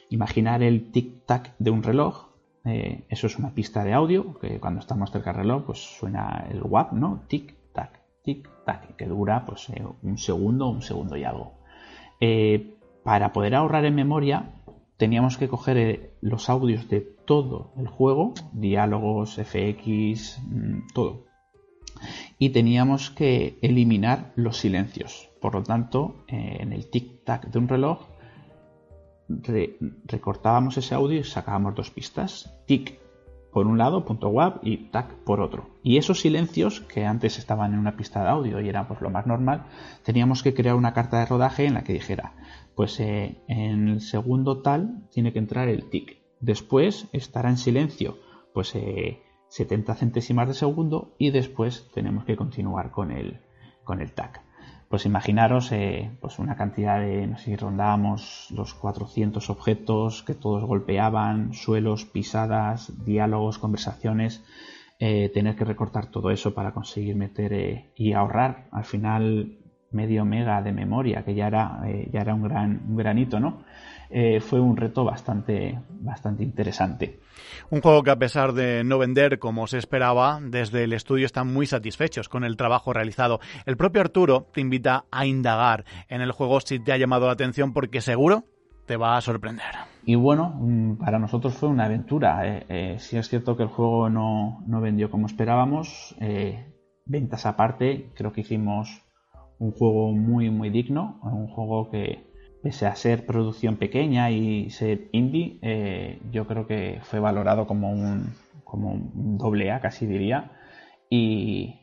Imaginar 0.09 0.63
el 0.63 0.91
tic-tac 0.91 1.53
de 1.59 1.71
un 1.71 1.83
reloj, 1.83 2.27
eh, 2.65 3.05
eso 3.09 3.27
es 3.27 3.37
una 3.37 3.53
pista 3.53 3.83
de 3.83 3.93
audio, 3.93 4.37
que 4.39 4.59
cuando 4.59 4.81
estamos 4.81 5.11
cerca 5.11 5.31
del 5.31 5.43
reloj 5.43 5.63
pues 5.65 5.79
suena 5.79 6.45
el 6.51 6.61
WAP, 6.61 6.91
¿no? 6.91 7.23
Tic-tac, 7.29 8.01
tic-tac, 8.25 8.97
que 8.97 9.05
dura 9.05 9.45
pues 9.45 9.67
un 10.01 10.17
segundo, 10.17 10.67
un 10.67 10.81
segundo 10.81 11.15
y 11.15 11.23
algo. 11.23 11.53
para 13.03 13.31
poder 13.31 13.55
ahorrar 13.55 13.85
en 13.85 13.95
memoria 13.95 14.51
teníamos 14.97 15.37
que 15.37 15.47
coger 15.47 16.15
los 16.21 16.49
audios 16.49 16.87
de 16.89 17.14
todo 17.25 17.71
el 17.77 17.87
juego, 17.87 18.33
diálogos, 18.53 19.37
FX, 19.37 20.39
mm, 20.47 20.87
todo. 20.93 21.25
Y 22.37 22.49
teníamos 22.49 23.09
que 23.09 23.57
eliminar 23.61 24.33
los 24.35 24.57
silencios. 24.57 25.29
Por 25.41 25.55
lo 25.55 25.63
tanto, 25.63 26.25
eh, 26.27 26.57
en 26.59 26.73
el 26.73 26.89
tic-tac 26.89 27.49
de 27.49 27.59
un 27.59 27.67
reloj, 27.67 28.07
recortábamos 30.05 30.77
ese 30.77 30.93
audio 30.93 31.19
y 31.19 31.23
sacábamos 31.23 31.75
dos 31.75 31.89
pistas. 31.89 32.53
Tic 32.67 32.99
por 33.51 33.67
un 33.67 33.77
lado, 33.77 34.03
punto 34.03 34.27
.wav 34.27 34.59
y 34.63 34.89
tac 34.89 35.13
por 35.23 35.39
otro. 35.39 35.69
Y 35.81 35.97
esos 35.97 36.19
silencios, 36.19 36.81
que 36.81 37.05
antes 37.05 37.39
estaban 37.39 37.73
en 37.73 37.79
una 37.79 37.95
pista 37.95 38.21
de 38.21 38.29
audio 38.29 38.59
y 38.59 38.67
era 38.67 38.85
pues, 38.85 38.99
lo 38.99 39.09
más 39.09 39.25
normal, 39.25 39.63
teníamos 40.03 40.43
que 40.43 40.53
crear 40.53 40.75
una 40.75 40.93
carta 40.93 41.19
de 41.19 41.25
rodaje 41.25 41.65
en 41.65 41.75
la 41.75 41.83
que 41.85 41.93
dijera 41.93 42.33
pues 42.75 42.99
eh, 42.99 43.37
en 43.47 43.87
el 43.87 44.01
segundo 44.01 44.61
tal 44.61 45.07
tiene 45.09 45.33
que 45.33 45.39
entrar 45.39 45.69
el 45.69 45.89
tic. 45.89 46.17
Después 46.39 47.07
estará 47.11 47.49
en 47.49 47.57
silencio, 47.57 48.17
pues 48.53 48.69
70 48.69 49.91
eh, 49.91 49.95
centésimas 49.95 50.47
de 50.47 50.53
segundo 50.53 51.15
y 51.17 51.31
después 51.31 51.89
tenemos 51.93 52.25
que 52.25 52.35
continuar 52.35 52.91
con 52.91 53.11
el, 53.11 53.39
con 53.83 54.01
el 54.01 54.11
tac. 54.11 54.41
Pues 54.89 55.05
imaginaros 55.05 55.71
eh, 55.71 56.11
pues 56.21 56.37
una 56.39 56.55
cantidad 56.55 56.99
de, 56.99 57.27
no 57.27 57.37
sé 57.37 57.45
si 57.45 57.55
rondábamos 57.55 58.47
los 58.51 58.73
400 58.75 59.49
objetos 59.49 60.23
que 60.23 60.35
todos 60.35 60.63
golpeaban, 60.63 61.53
suelos, 61.53 62.05
pisadas, 62.05 63.05
diálogos, 63.05 63.57
conversaciones, 63.57 64.43
tener 64.97 65.55
que 65.57 65.65
recortar 65.65 66.05
todo 66.07 66.31
eso 66.31 66.53
para 66.53 66.73
conseguir 66.73 67.15
meter 67.15 67.91
y 67.95 68.13
ahorrar. 68.13 68.69
Al 68.71 68.85
final 68.85 69.57
medio 69.95 70.25
mega 70.25 70.61
de 70.61 70.71
memoria, 70.71 71.23
que 71.23 71.33
ya 71.33 71.47
era, 71.47 71.81
eh, 71.87 72.09
ya 72.11 72.21
era 72.21 72.35
un, 72.35 72.43
gran, 72.43 72.83
un 72.87 72.95
granito, 72.97 73.39
¿no? 73.39 73.63
Eh, 74.17 74.39
fue 74.39 74.61
un 74.61 74.77
reto 74.77 75.03
bastante, 75.03 75.77
bastante 75.89 76.41
interesante. 76.41 77.19
Un 77.69 77.81
juego 77.81 78.01
que 78.01 78.11
a 78.11 78.15
pesar 78.15 78.53
de 78.53 78.85
no 78.85 78.97
vender 78.97 79.39
como 79.39 79.67
se 79.67 79.77
esperaba, 79.77 80.39
desde 80.41 80.85
el 80.85 80.93
estudio 80.93 81.25
están 81.25 81.51
muy 81.51 81.65
satisfechos 81.65 82.29
con 82.29 82.45
el 82.45 82.55
trabajo 82.55 82.93
realizado. 82.93 83.41
El 83.65 83.75
propio 83.75 83.99
Arturo 83.99 84.47
te 84.53 84.61
invita 84.61 85.03
a 85.11 85.25
indagar 85.25 85.83
en 86.07 86.21
el 86.21 86.31
juego 86.31 86.61
si 86.61 86.79
te 86.79 86.93
ha 86.93 86.97
llamado 86.97 87.25
la 87.25 87.33
atención 87.33 87.73
porque 87.73 87.99
seguro 87.99 88.45
te 88.85 88.95
va 88.95 89.17
a 89.17 89.21
sorprender. 89.21 89.65
Y 90.05 90.15
bueno, 90.15 90.59
mm, 90.61 90.95
para 90.95 91.19
nosotros 91.19 91.53
fue 91.53 91.67
una 91.67 91.83
aventura. 91.83 92.63
Eh, 92.69 92.95
si 92.99 93.17
es 93.17 93.27
cierto 93.27 93.57
que 93.57 93.63
el 93.63 93.69
juego 93.69 94.09
no, 94.09 94.63
no 94.65 94.79
vendió 94.79 95.11
como 95.11 95.27
esperábamos. 95.27 96.15
ventas 97.05 97.45
aparte, 97.45 98.13
creo 98.15 98.31
que 98.31 98.41
hicimos 98.41 99.01
un 99.59 99.71
juego 99.71 100.13
muy 100.13 100.49
muy 100.49 100.69
digno, 100.69 101.19
un 101.21 101.47
juego 101.47 101.89
que 101.89 102.24
pese 102.65 102.87
a 102.87 102.95
ser 102.95 103.27
producción 103.27 103.77
pequeña 103.77 104.31
y 104.31 104.71
ser 104.71 105.07
indie, 105.11 105.59
eh, 105.61 106.19
yo 106.31 106.47
creo 106.47 106.65
que 106.65 106.99
fue 107.03 107.19
valorado 107.19 107.67
como 107.67 107.91
un, 107.91 108.33
como 108.63 108.97
doble 109.13 109.71
A 109.71 109.79
casi 109.79 110.07
diría 110.07 110.51
y, 111.07 111.81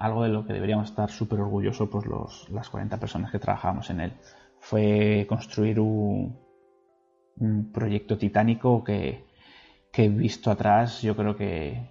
algo 0.00 0.24
de 0.24 0.30
lo 0.30 0.44
que 0.44 0.54
deberíamos 0.54 0.90
estar 0.90 1.08
súper 1.08 1.38
orgullosos 1.38 1.88
pues 1.88 2.04
los, 2.06 2.50
las 2.50 2.68
40 2.68 2.98
personas 2.98 3.30
que 3.30 3.38
trabajábamos 3.38 3.90
en 3.90 4.00
él. 4.00 4.12
Fue 4.58 5.24
construir 5.28 5.78
un, 5.78 6.36
un 7.36 7.70
proyecto 7.70 8.18
titánico 8.18 8.82
que, 8.82 9.24
que 9.92 10.06
he 10.06 10.08
visto 10.08 10.50
atrás, 10.50 11.00
yo 11.02 11.14
creo 11.14 11.36
que 11.36 11.90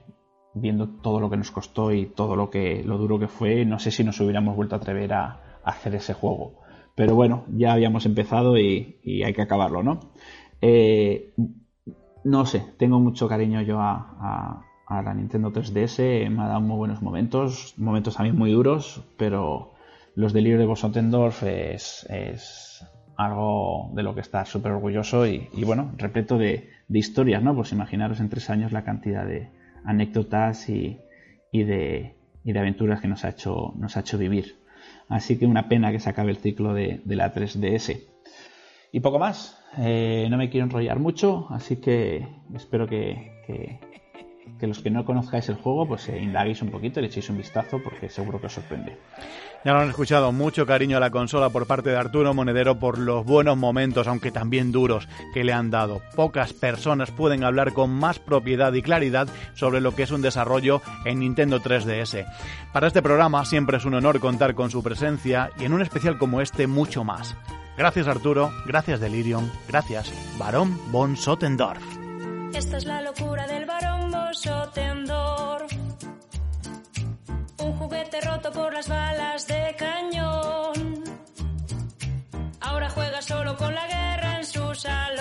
viendo 0.53 0.89
todo 0.89 1.22
lo 1.22 1.30
que 1.30 1.38
nos 1.38 1.51
costó 1.51 1.93
y 1.93 2.07
todo 2.07 2.36
lo 2.36 2.49
que 2.49 2.84
lo 2.84 2.97
duro 2.97 3.20
que 3.20 3.30
fue, 3.30 3.64
no 3.64 3.80
sé 3.80 3.89
si 3.89 4.03
nos 4.03 4.20
hubiéramos 4.20 4.53
vuelto 4.57 4.76
a 4.76 4.80
atrever 4.80 5.14
a, 5.14 5.59
hacer 5.64 5.95
ese 5.95 6.14
juego. 6.14 6.61
Pero 7.02 7.16
bueno, 7.16 7.45
ya 7.58 7.74
habíamos 7.74 8.06
empezado 8.06 8.60
y, 8.60 8.99
hay 9.26 9.34
que 9.34 9.41
acabarlo, 9.41 9.82
¿no? 9.82 10.12
Eh, 10.62 11.34
no 12.24 12.45
sé, 12.45 12.64
tengo 12.78 12.99
mucho 12.99 13.28
cariño 13.28 13.64
yo 13.64 13.80
a, 13.80 14.64
la 14.88 15.14
Nintendo 15.16 15.52
3DS, 15.52 16.30
me 16.30 16.43
ha 16.43 16.47
dado 16.47 16.62
muy 16.62 16.78
buenos 16.78 17.02
momentos, 17.02 17.74
momentos 17.78 18.18
también 18.18 18.38
muy 18.38 18.52
duros, 18.52 19.04
pero 19.18 19.74
los 20.14 20.32
delirios 20.32 20.60
de 20.60 20.68
Bosotendorf 20.68 21.41
es, 21.41 22.86
algo 23.18 23.89
de 23.95 24.04
lo 24.04 24.14
que 24.14 24.22
está 24.22 24.45
súper 24.45 24.74
orgulloso 24.74 25.26
y, 25.26 25.49
bueno, 25.66 25.93
repleto 25.97 26.38
de, 26.38 26.70
historias, 26.88 27.41
¿no? 27.41 27.56
Pues 27.56 27.72
imaginaros 27.72 28.20
en 28.20 28.30
tres 28.30 28.52
años 28.52 28.72
la 28.72 28.84
cantidad 28.84 29.26
de 29.26 29.49
anécdotas 29.86 30.70
y, 30.70 30.99
de, 31.52 32.14
aventuras 32.56 33.02
que 33.02 33.08
nos 33.08 33.26
ha 33.26 33.30
hecho 33.32 34.18
vivir. 34.20 34.61
Así 35.12 35.38
que 35.38 35.45
una 35.45 35.68
pena 35.68 35.91
que 35.91 35.99
se 35.99 36.09
acabe 36.09 36.32
el 36.32 36.38
ciclo 36.38 36.74
de, 36.74 37.01
la 37.05 37.34
3DS. 37.34 38.01
Y 38.93 38.99
poco 39.01 39.20
más. 39.20 39.62
Eh, 39.78 40.28
no 40.30 40.38
me 40.38 40.49
quiero 40.49 40.66
enrollar 40.66 40.99
mucho, 40.99 41.47
así 41.49 41.78
que 41.78 42.28
espero 42.53 42.88
que, 42.88 43.43
que 43.45 43.80
los 44.68 44.80
que 44.80 44.89
no 44.89 45.06
conozcáis 45.06 45.50
el 45.50 45.56
juego, 45.56 45.88
pues 45.88 46.08
eh, 46.10 46.20
indaguéis 46.22 46.62
un 46.62 46.70
poquito, 46.70 47.02
le 47.02 47.08
echéis 47.08 47.30
un 47.30 47.38
vistazo 47.38 47.80
porque 47.84 48.10
seguro 48.10 48.39
que 48.39 48.48
os 48.48 48.54
sorprende. 48.54 48.98
Ya 49.64 49.74
lo 49.74 49.80
han 49.80 49.89
escuchado, 49.89 50.32
mucho 50.32 50.66
cariño 50.66 50.98
a 50.98 51.00
la 51.00 51.12
consola 51.12 51.50
por 51.50 51.68
parte 51.68 51.92
de 51.92 51.98
Arturo 51.98 52.34
Monedero 52.34 52.80
por 52.80 52.98
los 52.98 53.24
buenos 53.24 53.58
momentos, 53.58 54.08
aunque 54.08 54.32
también 54.32 54.72
duros, 54.72 55.08
que 55.34 55.44
le 55.44 55.54
han 55.54 55.70
dado. 55.70 56.02
Pocas 56.16 56.54
personas 56.54 57.12
pueden 57.12 57.44
hablar 57.44 57.74
con 57.74 57.92
más 57.92 58.18
propiedad 58.18 58.74
y 58.74 58.82
claridad 58.82 59.28
sobre 59.54 59.82
lo 59.82 59.94
que 59.94 60.04
es 60.04 60.12
un 60.12 60.24
desarrollo 60.24 60.82
en 61.06 61.20
Nintendo 61.20 61.60
3DS. 61.60 62.26
Para 62.74 62.88
este 62.88 63.04
programa 63.04 63.46
siempre 63.46 63.78
es 63.78 63.86
un 63.86 63.94
honor 63.94 64.20
contar 64.20 64.56
con 64.56 64.72
su 64.72 64.82
presencia 64.82 65.52
y 65.60 65.66
en 65.66 65.74
un 65.74 65.82
especial 65.82 66.18
como 66.18 66.42
este 66.42 66.66
mucho 66.66 67.04
más. 67.04 67.36
Gracias 67.78 68.08
Arturo, 68.08 68.52
gracias 68.66 69.00
Delirium, 69.00 69.50
gracias 69.68 70.12
Barón 70.38 70.78
von 70.92 71.16
Sottendorf. 71.16 72.01
Esta 72.54 72.78
es 72.78 72.86
la 72.86 73.02
locura 73.02 73.47
del 73.47 73.66
Barón 73.66 74.12
von 74.12 74.34
Sottendorf 74.34 75.72
un 77.64 77.78
juguete 77.78 78.20
roto 78.22 78.52
por 78.52 78.74
las 78.74 78.88
balas 78.88 79.47
de 79.47 79.76
cañón. 79.78 81.04
Ahora 82.60 82.89
juega 82.89 83.22
solo 83.22 83.56
con 83.56 83.74
la 83.74 83.88
guerra 83.88 84.38
en 84.38 84.45
su 84.45 84.76
salón. 84.76 85.21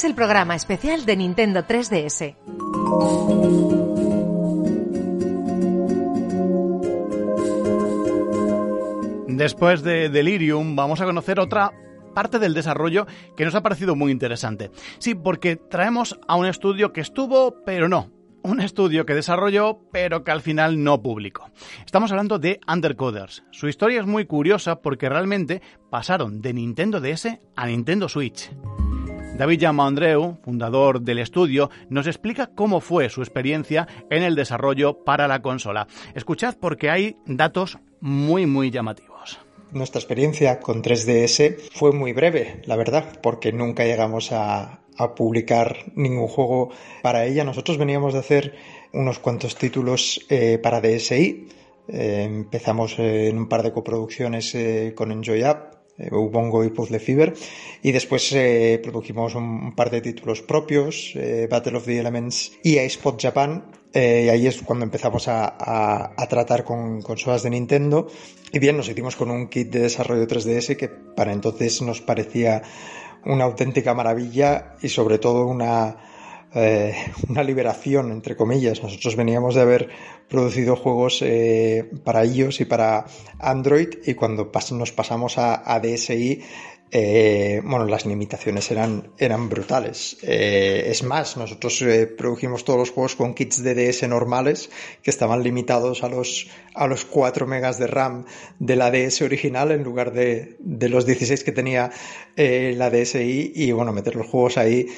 Es 0.00 0.04
el 0.04 0.14
programa 0.14 0.54
especial 0.54 1.04
de 1.04 1.14
Nintendo 1.14 1.60
3DS. 1.60 2.34
Después 9.28 9.82
de 9.82 10.08
Delirium 10.08 10.74
vamos 10.74 11.02
a 11.02 11.04
conocer 11.04 11.38
otra 11.38 11.72
parte 12.14 12.38
del 12.38 12.54
desarrollo 12.54 13.06
que 13.36 13.44
nos 13.44 13.54
ha 13.54 13.62
parecido 13.62 13.94
muy 13.94 14.10
interesante. 14.10 14.70
Sí, 14.98 15.14
porque 15.14 15.56
traemos 15.56 16.18
a 16.26 16.36
un 16.36 16.46
estudio 16.46 16.94
que 16.94 17.02
estuvo, 17.02 17.62
pero 17.66 17.90
no. 17.90 18.10
Un 18.42 18.62
estudio 18.62 19.04
que 19.04 19.12
desarrolló, 19.12 19.80
pero 19.92 20.24
que 20.24 20.30
al 20.30 20.40
final 20.40 20.82
no 20.82 21.02
publicó. 21.02 21.50
Estamos 21.84 22.10
hablando 22.10 22.38
de 22.38 22.58
Undercoders. 22.66 23.44
Su 23.50 23.68
historia 23.68 24.00
es 24.00 24.06
muy 24.06 24.24
curiosa 24.24 24.80
porque 24.80 25.10
realmente 25.10 25.60
pasaron 25.90 26.40
de 26.40 26.54
Nintendo 26.54 27.02
DS 27.02 27.38
a 27.54 27.66
Nintendo 27.66 28.08
Switch. 28.08 28.50
David 29.40 29.64
Andreu, 29.64 30.36
fundador 30.44 31.00
del 31.00 31.18
estudio, 31.18 31.70
nos 31.88 32.06
explica 32.06 32.50
cómo 32.54 32.82
fue 32.82 33.08
su 33.08 33.22
experiencia 33.22 33.88
en 34.10 34.22
el 34.22 34.34
desarrollo 34.34 35.02
para 35.02 35.26
la 35.28 35.40
consola. 35.40 35.86
Escuchad 36.14 36.56
porque 36.60 36.90
hay 36.90 37.16
datos 37.24 37.78
muy 38.02 38.44
muy 38.44 38.70
llamativos. 38.70 39.38
Nuestra 39.72 39.98
experiencia 39.98 40.60
con 40.60 40.82
3DS 40.82 41.70
fue 41.72 41.90
muy 41.92 42.12
breve, 42.12 42.60
la 42.66 42.76
verdad, 42.76 43.18
porque 43.22 43.50
nunca 43.50 43.86
llegamos 43.86 44.30
a, 44.30 44.82
publicar 45.16 45.86
ningún 45.94 46.28
juego 46.28 46.68
para 47.00 47.24
ella. 47.24 47.42
Nosotros 47.42 47.78
veníamos 47.78 48.12
de 48.12 48.18
hacer 48.18 48.54
unos 48.92 49.20
cuantos 49.20 49.56
títulos 49.56 50.20
eh, 50.28 50.58
para 50.62 50.82
DSi. 50.82 51.48
Eh, 51.88 52.22
empezamos 52.24 52.98
en 52.98 53.38
un 53.38 53.48
par 53.48 53.62
de 53.62 53.72
coproducciones 53.72 54.54
eh, 54.54 54.92
con 54.94 55.10
Enjoy 55.10 55.42
eh, 55.42 55.56
Ubongo 56.10 56.64
y 56.64 56.70
Puzzle 56.70 57.00
Fever. 57.00 57.34
Y 57.82 57.92
después 57.92 58.32
eh, 58.32 58.80
produjimos 58.82 59.34
un, 59.34 59.74
par 59.74 59.90
de 59.90 60.00
títulos 60.00 60.42
propios, 60.42 61.12
eh, 61.14 61.48
Battle 61.50 61.76
of 61.76 61.84
the 61.84 61.98
Elements 61.98 62.52
y 62.62 62.78
iSpot 62.78 63.20
Japan. 63.20 63.64
y 63.92 64.28
ahí 64.28 64.46
es 64.46 64.62
cuando 64.62 64.84
empezamos 64.84 65.26
a, 65.26 66.14
tratar 66.28 66.64
con 66.64 67.02
consolas 67.02 67.42
de 67.42 67.50
Nintendo. 67.50 68.06
Y 68.52 68.58
bien, 68.58 68.76
nos 68.76 68.88
hicimos 68.88 69.16
con 69.16 69.30
un 69.30 69.48
kit 69.48 69.70
de 69.70 69.80
desarrollo 69.80 70.26
3DS 70.26 70.76
que 70.76 70.88
para 70.88 71.32
entonces 71.32 71.82
nos 71.82 72.00
parecía 72.00 72.62
una 73.24 73.44
auténtica 73.44 73.94
maravilla 73.94 74.76
y 74.80 74.88
sobre 74.88 75.18
todo 75.18 75.46
una, 75.46 75.96
eh, 76.54 76.94
una 77.28 77.42
liberación, 77.42 78.10
entre 78.12 78.36
comillas. 78.36 78.82
Nosotros 78.82 79.16
veníamos 79.16 79.54
de 79.54 79.60
haber 79.60 79.88
producido 80.28 80.76
juegos 80.76 81.22
eh, 81.22 81.90
para 82.04 82.24
iOS 82.24 82.60
y 82.60 82.64
para 82.64 83.06
Android 83.38 83.88
y 84.06 84.14
cuando 84.14 84.50
nos 84.72 84.92
pasamos 84.92 85.38
a, 85.38 85.62
a 85.72 85.80
DSI 85.80 86.42
eh, 86.92 87.62
bueno, 87.64 87.84
las 87.84 88.04
limitaciones 88.04 88.68
eran, 88.72 89.12
eran 89.16 89.48
brutales. 89.48 90.16
Eh, 90.22 90.86
es 90.88 91.04
más, 91.04 91.36
nosotros 91.36 91.84
produjimos 92.18 92.64
todos 92.64 92.80
los 92.80 92.90
juegos 92.90 93.14
con 93.14 93.34
kits 93.34 93.62
DDS 93.62 94.08
normales 94.08 94.70
que 95.00 95.10
estaban 95.10 95.44
limitados 95.44 96.02
a 96.02 96.08
los, 96.08 96.48
a 96.74 96.88
los 96.88 97.04
4 97.04 97.46
megas 97.46 97.78
de 97.78 97.86
RAM 97.86 98.24
de 98.58 98.74
la 98.74 98.90
DS 98.90 99.22
original 99.22 99.70
en 99.70 99.84
lugar 99.84 100.12
de, 100.12 100.56
de 100.58 100.88
los 100.88 101.06
16 101.06 101.44
que 101.44 101.52
tenía 101.52 101.92
la 102.36 102.90
DSi 102.90 103.52
y 103.54 103.70
bueno, 103.70 103.92
meter 103.92 104.16
los 104.16 104.26
juegos 104.26 104.58
ahí 104.58 104.88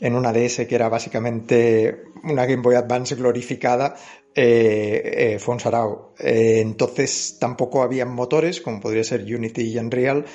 en 0.00 0.14
una 0.14 0.32
DS 0.32 0.66
que 0.66 0.74
era 0.74 0.88
básicamente 0.88 2.04
una 2.24 2.46
Game 2.46 2.62
Boy 2.62 2.76
Advance 2.76 3.14
glorificada, 3.14 3.96
eh, 4.40 5.34
eh, 5.34 5.38
fue 5.40 5.54
un 5.54 5.60
sarao. 5.60 6.14
Eh, 6.16 6.60
entonces 6.60 7.38
tampoco 7.40 7.82
había 7.82 8.06
motores, 8.06 8.60
como 8.60 8.78
podría 8.78 9.02
ser 9.02 9.22
Unity 9.22 9.62
y 9.62 9.78
Unreal. 9.78 10.26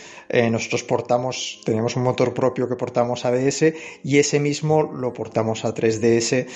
Nosotros 0.52 0.84
portamos, 0.84 1.62
teníamos 1.64 1.96
un 1.96 2.04
motor 2.04 2.34
propio 2.34 2.68
que 2.68 2.76
portamos 2.76 3.24
a 3.24 3.32
DS 3.32 3.74
y 4.04 4.18
ese 4.18 4.42
mismo 4.42 4.84
lo 4.84 5.14
portamos 5.14 5.64
a 5.64 5.74
3DS. 5.74 6.48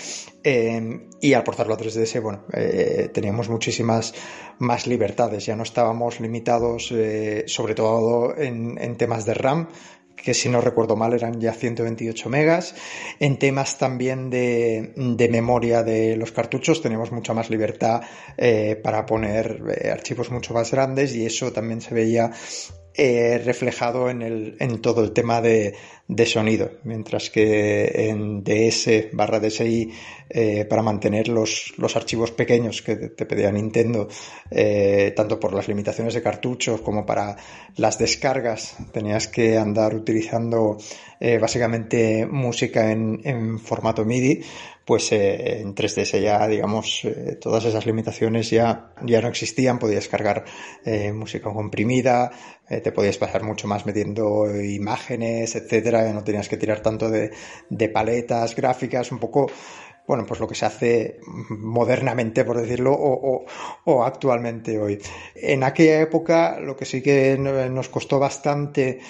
eh, 0.43 1.07
y 1.21 1.33
al 1.33 1.43
portarlo 1.43 1.75
a 1.75 1.77
3DS, 1.77 2.21
bueno, 2.21 2.43
teníamos 3.13 3.47
muchísimas 3.49 4.13
más 4.59 4.85
libertades. 4.85 5.45
Ya 5.45 5.55
no 5.55 5.63
estábamos 5.63 6.19
limitados, 6.19 6.93
sobre 7.45 7.75
todo 7.75 8.35
en 8.37 8.97
temas 8.97 9.25
de 9.25 9.33
RAM 9.33 9.67
que 10.17 10.33
si 10.33 10.49
no 10.49 10.59
recuerdo 10.59 10.95
mal 10.95 11.13
eran 11.13 11.39
ya 11.39 11.53
128 11.53 12.29
megas. 12.29 12.75
En 13.19 13.39
temas 13.39 13.77
también 13.77 14.29
de, 14.29 14.93
de 14.95 15.29
memoria 15.29 15.83
de 15.83 16.17
los 16.17 16.31
cartuchos 16.31 16.81
teníamos 16.81 17.11
mucha 17.11 17.33
más 17.33 17.49
libertad 17.49 18.01
eh, 18.35 18.75
para 18.83 19.05
poner 19.05 19.61
eh, 19.69 19.89
archivos 19.89 20.31
mucho 20.31 20.53
más 20.53 20.71
grandes 20.71 21.15
y 21.15 21.25
eso 21.25 21.53
también 21.53 21.81
se 21.81 21.93
veía 21.93 22.31
eh, 22.97 23.41
reflejado 23.45 24.09
en, 24.09 24.21
el, 24.21 24.57
en 24.59 24.81
todo 24.81 25.03
el 25.03 25.11
tema 25.11 25.39
de, 25.39 25.75
de 26.07 26.25
sonido, 26.25 26.71
mientras 26.83 27.29
que 27.29 28.09
en 28.09 28.43
DS 28.43 29.09
barra 29.11 29.39
DSI 29.39 29.91
eh, 30.29 30.65
para 30.65 30.81
mantener 30.81 31.27
los, 31.27 31.73
los 31.77 31.95
archivos 31.95 32.31
pequeños 32.31 32.81
que 32.81 32.95
te 32.95 33.25
pedía 33.25 33.51
Nintendo, 33.51 34.07
eh, 34.49 35.13
tanto 35.15 35.39
por 35.39 35.53
las 35.53 35.67
limitaciones 35.67 36.13
de 36.13 36.21
cartuchos 36.21 36.81
como 36.81 37.05
para 37.05 37.35
las 37.75 37.97
descargas, 37.97 38.77
tenías 38.91 39.27
que 39.27 39.57
andar 39.57 39.93
utilizando 39.93 40.77
eh, 41.19 41.37
básicamente 41.37 42.25
música 42.25 42.91
en, 42.91 43.21
en 43.23 43.59
formato 43.59 44.05
MIDI, 44.05 44.41
pues 44.87 45.11
eh, 45.11 45.59
en 45.59 45.75
3DS 45.75 46.21
ya, 46.21 46.47
digamos, 46.47 47.01
eh, 47.03 47.37
todas 47.41 47.65
esas 47.65 47.85
limitaciones 47.85 48.49
ya, 48.49 48.93
ya 49.03 49.19
no 49.19 49.27
existían, 49.27 49.79
podías 49.79 50.07
cargar 50.07 50.45
eh, 50.85 51.11
música 51.11 51.51
comprimida, 51.51 52.31
eh, 52.69 52.79
te 52.79 52.93
podías 52.93 53.17
pasar 53.17 53.43
mucho 53.43 53.67
más 53.67 53.85
metiendo 53.85 54.45
imágenes, 54.61 55.57
etcétera, 55.57 56.13
no 56.13 56.23
tenías 56.23 56.47
que 56.47 56.55
tirar 56.55 56.79
tanto 56.79 57.09
de, 57.09 57.31
de 57.69 57.89
paletas 57.89 58.55
gráficas, 58.55 59.11
un 59.11 59.19
poco 59.19 59.51
bueno, 60.07 60.25
pues 60.25 60.39
lo 60.39 60.47
que 60.47 60.55
se 60.55 60.65
hace 60.65 61.19
modernamente, 61.49 62.45
por 62.45 62.61
decirlo, 62.61 62.93
o, 62.93 63.35
o, 63.35 63.45
o, 63.83 64.03
actualmente 64.05 64.79
hoy. 64.79 65.01
En 65.35 65.65
aquella 65.65 65.99
época 65.99 66.61
lo 66.61 66.77
que 66.77 66.85
sí 66.85 67.01
que 67.01 67.37
nos 67.37 67.89
costó 67.89 68.19
bastante 68.19 69.01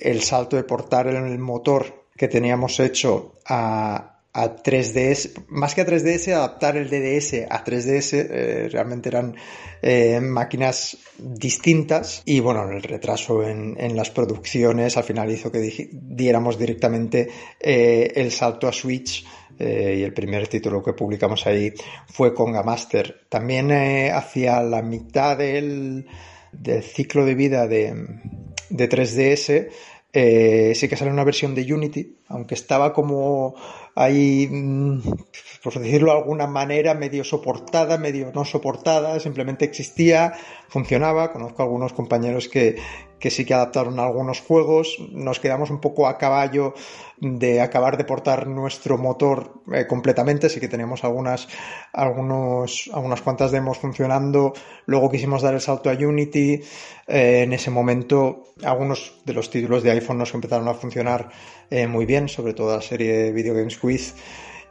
el 0.00 0.22
salto 0.22 0.56
de 0.56 0.64
portar 0.64 1.08
el 1.08 1.38
motor 1.38 2.06
que 2.16 2.28
teníamos 2.28 2.80
hecho 2.80 3.34
a, 3.44 4.15
a 4.36 4.54
3DS, 4.54 5.46
más 5.48 5.74
que 5.74 5.80
a 5.80 5.86
3DS, 5.86 6.34
adaptar 6.34 6.76
el 6.76 6.90
DDS 6.90 7.46
a 7.48 7.64
3DS, 7.64 8.12
eh, 8.12 8.68
realmente 8.70 9.08
eran 9.08 9.34
eh, 9.80 10.20
máquinas 10.20 10.98
distintas 11.18 12.22
y 12.26 12.40
bueno, 12.40 12.70
el 12.70 12.82
retraso 12.82 13.42
en, 13.42 13.96
las 13.96 14.10
producciones 14.10 14.98
al 14.98 15.04
final 15.04 15.30
hizo 15.30 15.50
que 15.50 15.88
diéramos 15.90 16.58
directamente 16.58 17.30
eh, 17.58 18.12
el 18.14 18.30
salto 18.30 18.68
a 18.68 18.72
Switch 18.72 19.24
y 19.58 20.02
el 20.02 20.12
primer 20.12 20.48
título 20.48 20.82
que 20.82 20.92
publicamos 20.92 21.46
ahí 21.46 21.72
fue 22.08 22.34
Conga 22.34 22.62
Master. 22.62 23.22
También 23.30 23.72
hacia 24.12 24.60
la 24.60 24.82
mitad 24.82 25.38
del, 25.38 26.06
ciclo 26.82 27.24
de 27.24 27.34
vida 27.34 27.66
de, 27.66 28.06
de 28.68 28.88
3DS 28.90 29.70
eh, 30.18 30.72
sí 30.74 30.88
que 30.88 30.96
sale 30.96 31.10
una 31.10 31.24
versión 31.24 31.54
de 31.54 31.70
Unity, 31.70 32.16
aunque 32.28 32.54
estaba 32.54 32.94
como 32.94 33.54
ahí, 33.96 34.48
mm, 34.50 35.00
por 35.66 35.82
decirlo 35.82 36.12
de 36.12 36.18
alguna 36.18 36.46
manera, 36.46 36.94
medio 36.94 37.24
soportada, 37.24 37.98
medio 37.98 38.30
no 38.32 38.44
soportada, 38.44 39.18
simplemente 39.18 39.64
existía, 39.64 40.32
funcionaba. 40.68 41.32
Conozco 41.32 41.60
algunos 41.60 41.92
compañeros 41.92 42.46
que, 42.48 42.76
que 43.18 43.30
sí 43.30 43.44
que 43.44 43.54
adaptaron 43.54 43.98
algunos 43.98 44.40
juegos. 44.40 44.96
Nos 45.10 45.40
quedamos 45.40 45.70
un 45.70 45.80
poco 45.80 46.06
a 46.06 46.18
caballo 46.18 46.74
de 47.18 47.60
acabar 47.60 47.96
de 47.96 48.04
portar 48.04 48.46
nuestro 48.46 48.96
motor 48.96 49.60
eh, 49.74 49.88
completamente. 49.88 50.48
Sí 50.48 50.60
que 50.60 50.68
teníamos 50.68 51.02
algunas, 51.02 51.48
algunos, 51.92 52.88
algunas 52.92 53.20
cuantas 53.20 53.50
demos 53.50 53.78
funcionando. 53.78 54.52
Luego 54.84 55.10
quisimos 55.10 55.42
dar 55.42 55.54
el 55.54 55.60
salto 55.60 55.90
a 55.90 55.94
Unity. 55.94 56.60
Eh, 57.08 57.42
en 57.42 57.52
ese 57.52 57.72
momento, 57.72 58.44
algunos 58.62 59.20
de 59.24 59.32
los 59.32 59.50
títulos 59.50 59.82
de 59.82 59.90
iPhone 59.90 60.18
nos 60.18 60.32
empezaron 60.32 60.68
a 60.68 60.74
funcionar 60.74 61.30
eh, 61.70 61.88
muy 61.88 62.06
bien, 62.06 62.28
sobre 62.28 62.54
todo 62.54 62.76
la 62.76 62.82
serie 62.82 63.32
Video 63.32 63.52
Games 63.52 63.78
Quiz. 63.78 64.14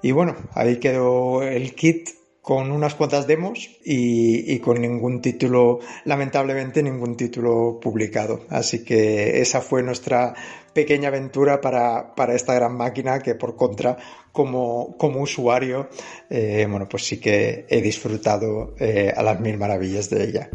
Y 0.06 0.12
bueno, 0.12 0.36
ahí 0.54 0.76
quedó 0.78 1.42
el 1.42 1.74
kit 1.74 2.10
con 2.40 2.70
unas 2.72 2.94
cuantas 2.94 3.26
demos 3.26 3.72
y, 3.84 4.60
con 4.60 4.80
ningún 4.80 5.20
título, 5.20 5.80
lamentablemente 6.04 6.84
ningún 6.84 7.18
título 7.18 7.80
publicado. 7.82 8.42
Así 8.50 8.86
que 8.86 9.42
esa 9.42 9.62
fue 9.62 9.82
nuestra 9.82 10.36
pequeña 10.74 11.08
aventura 11.08 11.60
para, 11.60 12.14
para 12.14 12.36
esta 12.36 12.54
gran 12.54 12.78
máquina 12.78 13.18
que 13.18 13.34
por 13.34 13.56
contra, 13.56 13.98
como, 14.32 14.96
como 14.96 15.22
usuario, 15.22 15.90
eh, 16.30 16.68
bueno, 16.70 16.88
pues 16.88 17.08
sí 17.08 17.20
que 17.20 17.66
he 17.68 17.82
disfrutado 17.82 18.76
eh, 18.80 19.12
a 19.12 19.24
las 19.24 19.40
mil 19.40 19.58
maravillas 19.58 20.12
de 20.12 20.24
ella. 20.24 20.50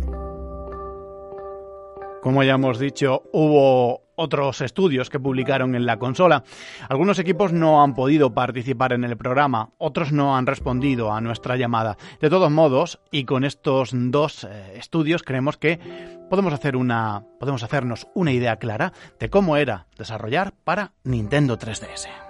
Como 2.22 2.44
ya 2.44 2.53
hemos 2.53 2.78
dicho, 2.78 3.24
hubo 3.32 4.09
otros 4.20 4.60
estudios 4.60 5.08
que 5.08 5.18
publicaron 5.18 5.74
en 5.74 5.86
la 5.86 5.98
consola. 5.98 6.44
Algunos 6.88 7.18
equipos 7.18 7.52
no 7.52 7.82
han 7.82 7.94
podido 7.94 8.34
participar 8.34 8.92
en 8.92 9.04
el 9.04 9.16
programa, 9.16 9.70
otros 9.78 10.12
no 10.12 10.36
han 10.36 10.46
respondido 10.46 11.12
a 11.12 11.20
nuestra 11.20 11.56
llamada. 11.56 11.96
De 12.20 12.28
todos 12.28 12.50
modos, 12.50 13.00
y 13.10 13.24
con 13.24 13.44
estos 13.44 13.90
dos 13.92 14.44
eh, 14.44 14.74
estudios 14.76 15.22
creemos 15.22 15.56
que 15.56 15.80
podemos 16.28 16.52
hacer 16.52 16.76
una 16.76 17.24
podemos 17.40 17.62
hacernos 17.62 18.06
una 18.14 18.32
idea 18.32 18.56
clara 18.56 18.92
de 19.18 19.30
cómo 19.30 19.56
era 19.56 19.86
desarrollar 19.96 20.52
para 20.64 20.92
Nintendo 21.02 21.58
3DS. 21.58 22.30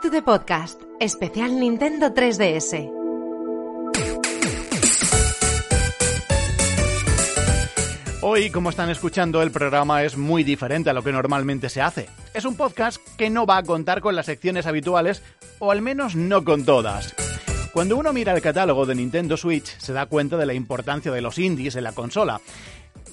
The 0.00 0.22
Podcast, 0.22 0.80
especial 1.00 1.58
Nintendo 1.58 2.14
3DS. 2.14 2.90
Hoy, 8.22 8.50
como 8.50 8.70
están 8.70 8.88
escuchando, 8.88 9.42
el 9.42 9.50
programa 9.50 10.04
es 10.04 10.16
muy 10.16 10.44
diferente 10.44 10.88
a 10.88 10.92
lo 10.94 11.02
que 11.02 11.12
normalmente 11.12 11.68
se 11.68 11.82
hace. 11.82 12.08
Es 12.32 12.46
un 12.46 12.56
podcast 12.56 12.98
que 13.18 13.28
no 13.28 13.44
va 13.44 13.58
a 13.58 13.62
contar 13.64 14.00
con 14.00 14.16
las 14.16 14.26
secciones 14.26 14.66
habituales, 14.66 15.22
o 15.58 15.72
al 15.72 15.82
menos 15.82 16.16
no 16.16 16.42
con 16.42 16.64
todas. 16.64 17.14
Cuando 17.72 17.96
uno 17.96 18.12
mira 18.12 18.32
el 18.32 18.40
catálogo 18.40 18.86
de 18.86 18.94
Nintendo 18.94 19.36
Switch, 19.36 19.76
se 19.78 19.92
da 19.92 20.06
cuenta 20.06 20.36
de 20.36 20.46
la 20.46 20.54
importancia 20.54 21.12
de 21.12 21.20
los 21.20 21.38
indies 21.38 21.76
en 21.76 21.84
la 21.84 21.92
consola. 21.92 22.40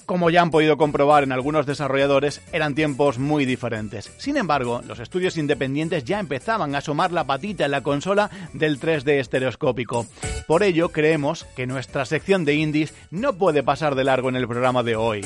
Como 0.06 0.30
ya 0.30 0.41
han 0.41 0.52
podido 0.52 0.78
comprobar 0.78 1.24
en 1.24 1.32
algunos 1.32 1.66
desarrolladores, 1.66 2.41
eran 2.52 2.76
tiempos 2.76 3.20
muy 3.20 3.46
diferentes. 3.46 4.12
Sin 4.18 4.38
embargo, 4.38 4.82
los 4.88 5.00
estudios 5.00 5.38
independientes 5.38 6.04
ya 6.04 6.20
empezaban 6.20 6.76
a 6.76 6.80
asomar 6.80 7.12
la 7.12 7.26
patita 7.26 7.66
en 7.66 7.72
la 7.72 7.82
consola 7.82 8.30
del 8.54 8.80
3D 8.80 9.20
estereoscópico. 9.20 10.06
Por 10.48 10.64
ello, 10.64 10.89
creemos 10.89 11.46
que 11.56 11.68
nuestra 11.68 12.06
sección 12.06 12.46
de 12.46 12.56
indies 12.56 12.93
no 13.12 13.34
puede 13.34 13.64
pasar 13.64 13.96
de 13.96 14.04
largo 14.04 14.30
en 14.30 14.36
el 14.36 14.48
programa 14.48 14.84
de 14.84 14.96
hoy. 14.96 15.26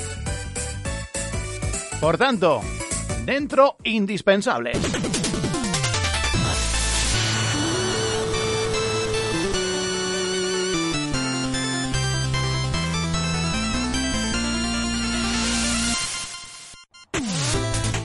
Por 1.99 2.17
tanto, 2.17 2.61
dentro 3.25 3.75
indispensables. 3.83 5.28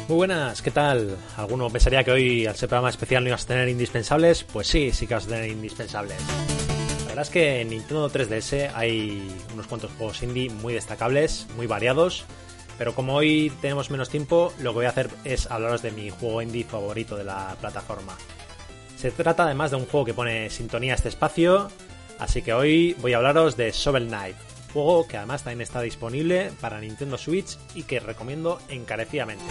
Muy 0.06 0.16
buenas, 0.16 0.60
¿qué 0.60 0.70
tal? 0.70 1.16
¿Alguno 1.38 1.70
pensaría 1.70 2.04
que 2.04 2.10
hoy 2.10 2.46
al 2.46 2.54
ser 2.56 2.68
programa 2.68 2.90
especial 2.90 3.24
no 3.24 3.28
ibas 3.30 3.44
a 3.44 3.46
tener 3.46 3.70
indispensables? 3.70 4.44
Pues 4.44 4.66
sí, 4.66 4.92
sí 4.92 5.06
que 5.06 5.14
vas 5.14 5.24
a 5.24 5.28
tener 5.28 5.48
indispensables. 5.48 6.18
La 7.00 7.06
verdad 7.08 7.22
es 7.22 7.30
que 7.30 7.62
en 7.62 7.70
Nintendo 7.70 8.10
3DS 8.10 8.72
hay 8.74 9.26
unos 9.54 9.66
cuantos 9.66 9.90
juegos 9.96 10.22
indie 10.22 10.50
muy 10.50 10.74
destacables, 10.74 11.46
muy 11.56 11.66
variados, 11.66 12.26
pero 12.76 12.94
como 12.94 13.14
hoy 13.14 13.50
tenemos 13.62 13.90
menos 13.90 14.10
tiempo, 14.10 14.52
lo 14.58 14.72
que 14.72 14.74
voy 14.74 14.86
a 14.86 14.90
hacer 14.90 15.08
es 15.24 15.50
hablaros 15.50 15.80
de 15.80 15.90
mi 15.90 16.10
juego 16.10 16.42
indie 16.42 16.64
favorito 16.64 17.16
de 17.16 17.24
la 17.24 17.56
plataforma. 17.58 18.14
Se 18.98 19.10
trata 19.10 19.44
además 19.44 19.70
de 19.70 19.78
un 19.78 19.86
juego 19.86 20.04
que 20.04 20.12
pone 20.12 20.50
sintonía 20.50 20.92
a 20.92 20.96
este 20.96 21.08
espacio, 21.08 21.70
así 22.18 22.42
que 22.42 22.52
hoy 22.52 22.94
voy 23.00 23.14
a 23.14 23.16
hablaros 23.16 23.56
de 23.56 23.70
Shovel 23.72 24.08
Knight, 24.08 24.36
juego 24.74 25.08
que 25.08 25.16
además 25.16 25.44
también 25.44 25.62
está 25.62 25.80
disponible 25.80 26.50
para 26.60 26.80
Nintendo 26.80 27.16
Switch 27.16 27.56
y 27.74 27.84
que 27.84 28.00
recomiendo 28.00 28.60
encarecidamente. 28.68 29.44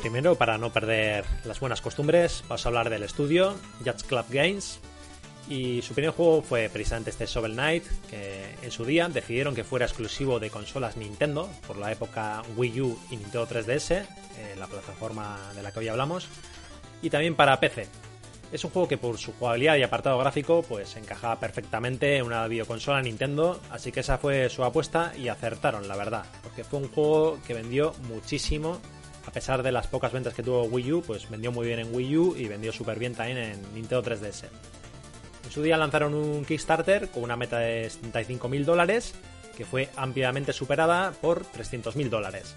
Primero, 0.00 0.36
para 0.36 0.58
no 0.58 0.72
perder 0.72 1.24
las 1.44 1.60
buenas 1.60 1.82
costumbres, 1.82 2.42
vamos 2.48 2.64
a 2.64 2.68
hablar 2.68 2.88
del 2.88 3.02
estudio 3.02 3.56
Judge 3.84 4.04
Club 4.06 4.24
Games. 4.30 4.80
Y 5.48 5.82
su 5.82 5.92
primer 5.92 6.12
juego 6.12 6.40
fue 6.42 6.68
precisamente 6.70 7.10
este 7.10 7.26
Shovel 7.26 7.52
Knight, 7.52 7.84
que 8.08 8.54
en 8.62 8.70
su 8.70 8.84
día 8.84 9.08
decidieron 9.08 9.54
que 9.54 9.64
fuera 9.64 9.86
exclusivo 9.86 10.38
de 10.38 10.50
consolas 10.50 10.96
Nintendo, 10.96 11.48
por 11.66 11.76
la 11.76 11.90
época 11.92 12.42
Wii 12.56 12.80
U 12.80 12.98
y 13.10 13.16
Nintendo 13.16 13.46
3DS, 13.46 13.90
eh, 13.92 14.06
la 14.58 14.66
plataforma 14.66 15.38
de 15.54 15.62
la 15.62 15.72
que 15.72 15.80
hoy 15.80 15.88
hablamos, 15.88 16.28
y 17.02 17.10
también 17.10 17.34
para 17.34 17.60
PC, 17.60 17.86
es 18.52 18.64
un 18.64 18.70
juego 18.70 18.88
que 18.88 18.98
por 18.98 19.18
su 19.18 19.32
jugabilidad 19.32 19.76
y 19.76 19.82
apartado 19.82 20.18
gráfico 20.18 20.64
pues 20.66 20.96
encajaba 20.96 21.38
perfectamente 21.38 22.16
en 22.16 22.24
una 22.24 22.46
videoconsola 22.46 23.02
Nintendo, 23.02 23.60
así 23.70 23.92
que 23.92 24.00
esa 24.00 24.18
fue 24.18 24.48
su 24.48 24.64
apuesta 24.64 25.12
y 25.16 25.28
acertaron, 25.28 25.86
la 25.88 25.96
verdad, 25.96 26.24
porque 26.42 26.64
fue 26.64 26.80
un 26.80 26.88
juego 26.88 27.38
que 27.46 27.54
vendió 27.54 27.94
muchísimo, 28.08 28.80
a 29.26 29.30
pesar 29.30 29.62
de 29.62 29.72
las 29.72 29.86
pocas 29.86 30.12
ventas 30.12 30.32
que 30.32 30.42
tuvo 30.42 30.64
Wii 30.64 30.92
U, 30.92 31.02
pues 31.02 31.28
vendió 31.28 31.52
muy 31.52 31.66
bien 31.66 31.80
en 31.80 31.94
Wii 31.94 32.16
U 32.16 32.36
y 32.36 32.48
vendió 32.48 32.72
súper 32.72 32.98
bien 32.98 33.14
también 33.14 33.38
en 33.38 33.62
Nintendo 33.74 34.02
3DS. 34.02 34.44
En 35.44 35.50
su 35.50 35.62
día 35.62 35.76
lanzaron 35.76 36.14
un 36.14 36.44
Kickstarter 36.44 37.10
con 37.10 37.22
una 37.24 37.36
meta 37.36 37.58
de 37.58 37.88
75.000 37.88 38.64
dólares, 38.64 39.14
que 39.56 39.64
fue 39.64 39.90
ampliamente 39.96 40.52
superada 40.52 41.12
por 41.12 41.44
300.000 41.44 42.08
dólares. 42.08 42.54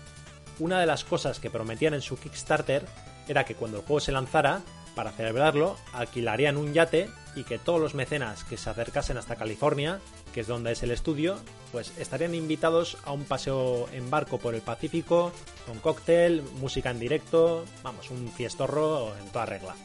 Una 0.59 0.79
de 0.79 0.85
las 0.85 1.03
cosas 1.03 1.39
que 1.39 1.49
prometían 1.49 1.93
en 1.93 2.01
su 2.01 2.17
Kickstarter 2.17 2.85
era 3.27 3.43
que 3.43 3.55
cuando 3.55 3.79
el 3.79 3.83
juego 3.83 3.99
se 3.99 4.11
lanzara, 4.11 4.61
para 4.95 5.11
celebrarlo, 5.11 5.77
alquilarían 5.93 6.57
un 6.57 6.73
yate 6.73 7.09
y 7.35 7.43
que 7.43 7.57
todos 7.57 7.79
los 7.79 7.95
mecenas 7.95 8.43
que 8.43 8.57
se 8.57 8.69
acercasen 8.69 9.17
hasta 9.17 9.35
California, 9.35 9.99
que 10.33 10.41
es 10.41 10.47
donde 10.47 10.73
es 10.73 10.83
el 10.83 10.91
estudio, 10.91 11.37
pues 11.71 11.93
estarían 11.97 12.35
invitados 12.35 12.97
a 13.05 13.11
un 13.11 13.23
paseo 13.23 13.87
en 13.93 14.09
barco 14.09 14.37
por 14.37 14.53
el 14.53 14.61
Pacífico, 14.61 15.31
con 15.65 15.79
cóctel, 15.79 16.43
música 16.59 16.91
en 16.91 16.99
directo, 16.99 17.65
vamos, 17.83 18.09
un 18.11 18.29
fiestorro 18.31 19.15
en 19.17 19.29
toda 19.29 19.45
regla. 19.45 19.75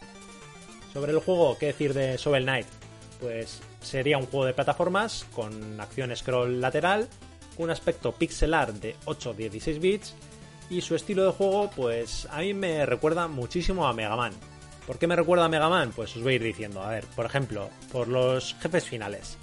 Sobre 0.92 1.12
el 1.12 1.20
juego, 1.20 1.56
¿qué 1.58 1.66
decir 1.66 1.94
de 1.94 2.16
Shovel 2.16 2.44
Knight? 2.44 2.66
Pues 3.20 3.60
sería 3.80 4.18
un 4.18 4.26
juego 4.26 4.46
de 4.46 4.54
plataformas 4.54 5.26
con 5.34 5.80
acción 5.80 6.14
scroll 6.16 6.60
lateral, 6.60 7.08
un 7.58 7.70
aspecto 7.70 8.12
pixel 8.12 8.54
art 8.54 8.74
de 8.76 8.96
8-16 9.06 9.80
bits 9.80 10.14
y 10.68 10.80
su 10.80 10.94
estilo 10.94 11.24
de 11.24 11.32
juego 11.32 11.70
pues 11.74 12.26
a 12.30 12.40
mí 12.40 12.52
me 12.52 12.84
recuerda 12.84 13.28
muchísimo 13.28 13.86
a 13.86 13.92
Mega 13.92 14.16
Man 14.16 14.32
¿Por 14.86 14.98
qué 14.98 15.06
me 15.06 15.16
recuerda 15.16 15.46
a 15.46 15.48
Mega 15.48 15.68
Man? 15.68 15.92
Pues 15.94 16.16
os 16.16 16.22
voy 16.22 16.34
a 16.34 16.36
ir 16.36 16.42
diciendo. 16.44 16.82
A 16.82 16.90
ver, 16.90 17.04
por 17.16 17.26
ejemplo, 17.26 17.70
por 17.90 18.06
los 18.06 18.54
jefes 18.60 18.84
finales. 18.84 19.36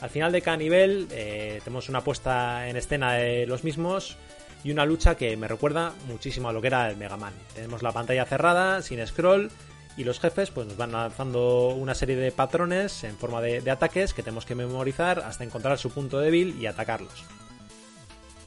Al 0.00 0.10
final 0.10 0.32
de 0.32 0.42
cada 0.42 0.56
nivel 0.56 1.08
eh, 1.10 1.60
tenemos 1.64 1.88
una 1.88 2.02
puesta 2.02 2.68
en 2.68 2.76
escena 2.76 3.14
de 3.14 3.46
los 3.46 3.64
mismos 3.64 4.16
y 4.62 4.70
una 4.70 4.86
lucha 4.86 5.16
que 5.16 5.36
me 5.36 5.48
recuerda 5.48 5.92
muchísimo 6.06 6.48
a 6.48 6.52
lo 6.52 6.60
que 6.60 6.68
era 6.68 6.90
el 6.90 6.96
Mega 6.96 7.16
Man. 7.16 7.32
Tenemos 7.54 7.82
la 7.82 7.92
pantalla 7.92 8.24
cerrada, 8.24 8.82
sin 8.82 9.04
scroll, 9.06 9.50
y 9.96 10.04
los 10.04 10.20
jefes 10.20 10.50
pues 10.50 10.66
nos 10.66 10.76
van 10.76 10.92
lanzando 10.92 11.68
una 11.68 11.94
serie 11.94 12.16
de 12.16 12.32
patrones 12.32 13.04
en 13.04 13.16
forma 13.16 13.40
de, 13.40 13.60
de 13.60 13.70
ataques 13.70 14.14
que 14.14 14.22
tenemos 14.22 14.46
que 14.46 14.54
memorizar 14.54 15.20
hasta 15.20 15.44
encontrar 15.44 15.78
su 15.78 15.90
punto 15.90 16.18
débil 16.20 16.56
y 16.60 16.66
atacarlos. 16.66 17.24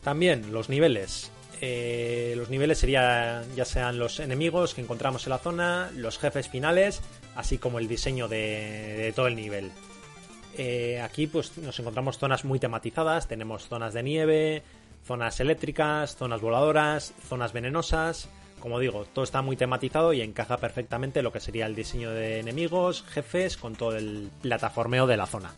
También 0.04 0.54
los 0.54 0.70
niveles. 0.70 1.32
Eh, 1.60 2.36
los 2.38 2.50
niveles 2.50 2.78
serían 2.78 3.44
ya 3.56 3.66
sean 3.66 3.98
los 3.98 4.20
enemigos 4.20 4.76
que 4.76 4.82
encontramos 4.82 5.26
en 5.26 5.32
la 5.32 5.40
zona, 5.40 5.90
los 5.96 6.20
jefes 6.20 6.48
finales, 6.50 7.02
así 7.36 7.58
como 7.58 7.80
el 7.80 7.88
diseño 7.88 8.28
de, 8.28 9.12
todo 9.16 9.28
el 9.28 9.36
nivel. 9.36 9.72
Eh, 10.58 11.02
aquí 11.02 11.28
pues 11.28 11.58
nos 11.58 11.80
encontramos 11.80 12.20
zonas 12.20 12.46
muy 12.46 12.60
tematizadas, 12.60 13.28
tenemos 13.28 13.68
zonas 13.68 13.94
de 13.94 14.04
nieve, 14.04 14.64
zonas 15.06 15.40
eléctricas, 15.40 16.16
zonas 16.16 16.42
voladoras, 16.42 17.14
zonas 17.28 17.54
venenosas. 17.54 18.30
Como 18.60 18.80
digo, 18.80 19.06
todo 19.06 19.24
está 19.24 19.42
muy 19.42 19.56
tematizado 19.56 20.14
y 20.14 20.22
encaja 20.22 20.58
perfectamente 20.58 21.22
lo 21.22 21.32
que 21.32 21.40
sería 21.40 21.68
el 21.68 21.76
diseño 21.76 22.12
de 22.12 22.40
enemigos, 22.40 23.04
jefes, 23.04 23.56
con 23.56 23.76
todo 23.76 23.96
el 23.96 24.30
plataformeo 24.42 25.06
de 25.06 25.18
la 25.18 25.28
zona. 25.28 25.54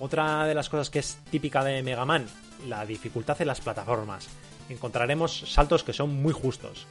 Otra 0.00 0.44
de 0.44 0.54
las 0.54 0.68
cosas 0.68 0.90
que 0.90 0.98
es 0.98 1.18
típica 1.30 1.64
de 1.64 1.82
Mega 1.82 2.04
Man, 2.04 2.26
la 2.68 2.84
dificultad 2.84 3.40
en 3.40 3.46
las 3.46 3.60
plataformas 3.60 4.28
encontraremos 4.68 5.38
saltos 5.46 5.84
que 5.84 5.92
son 5.92 6.22
muy 6.22 6.32
justos. 6.32 6.86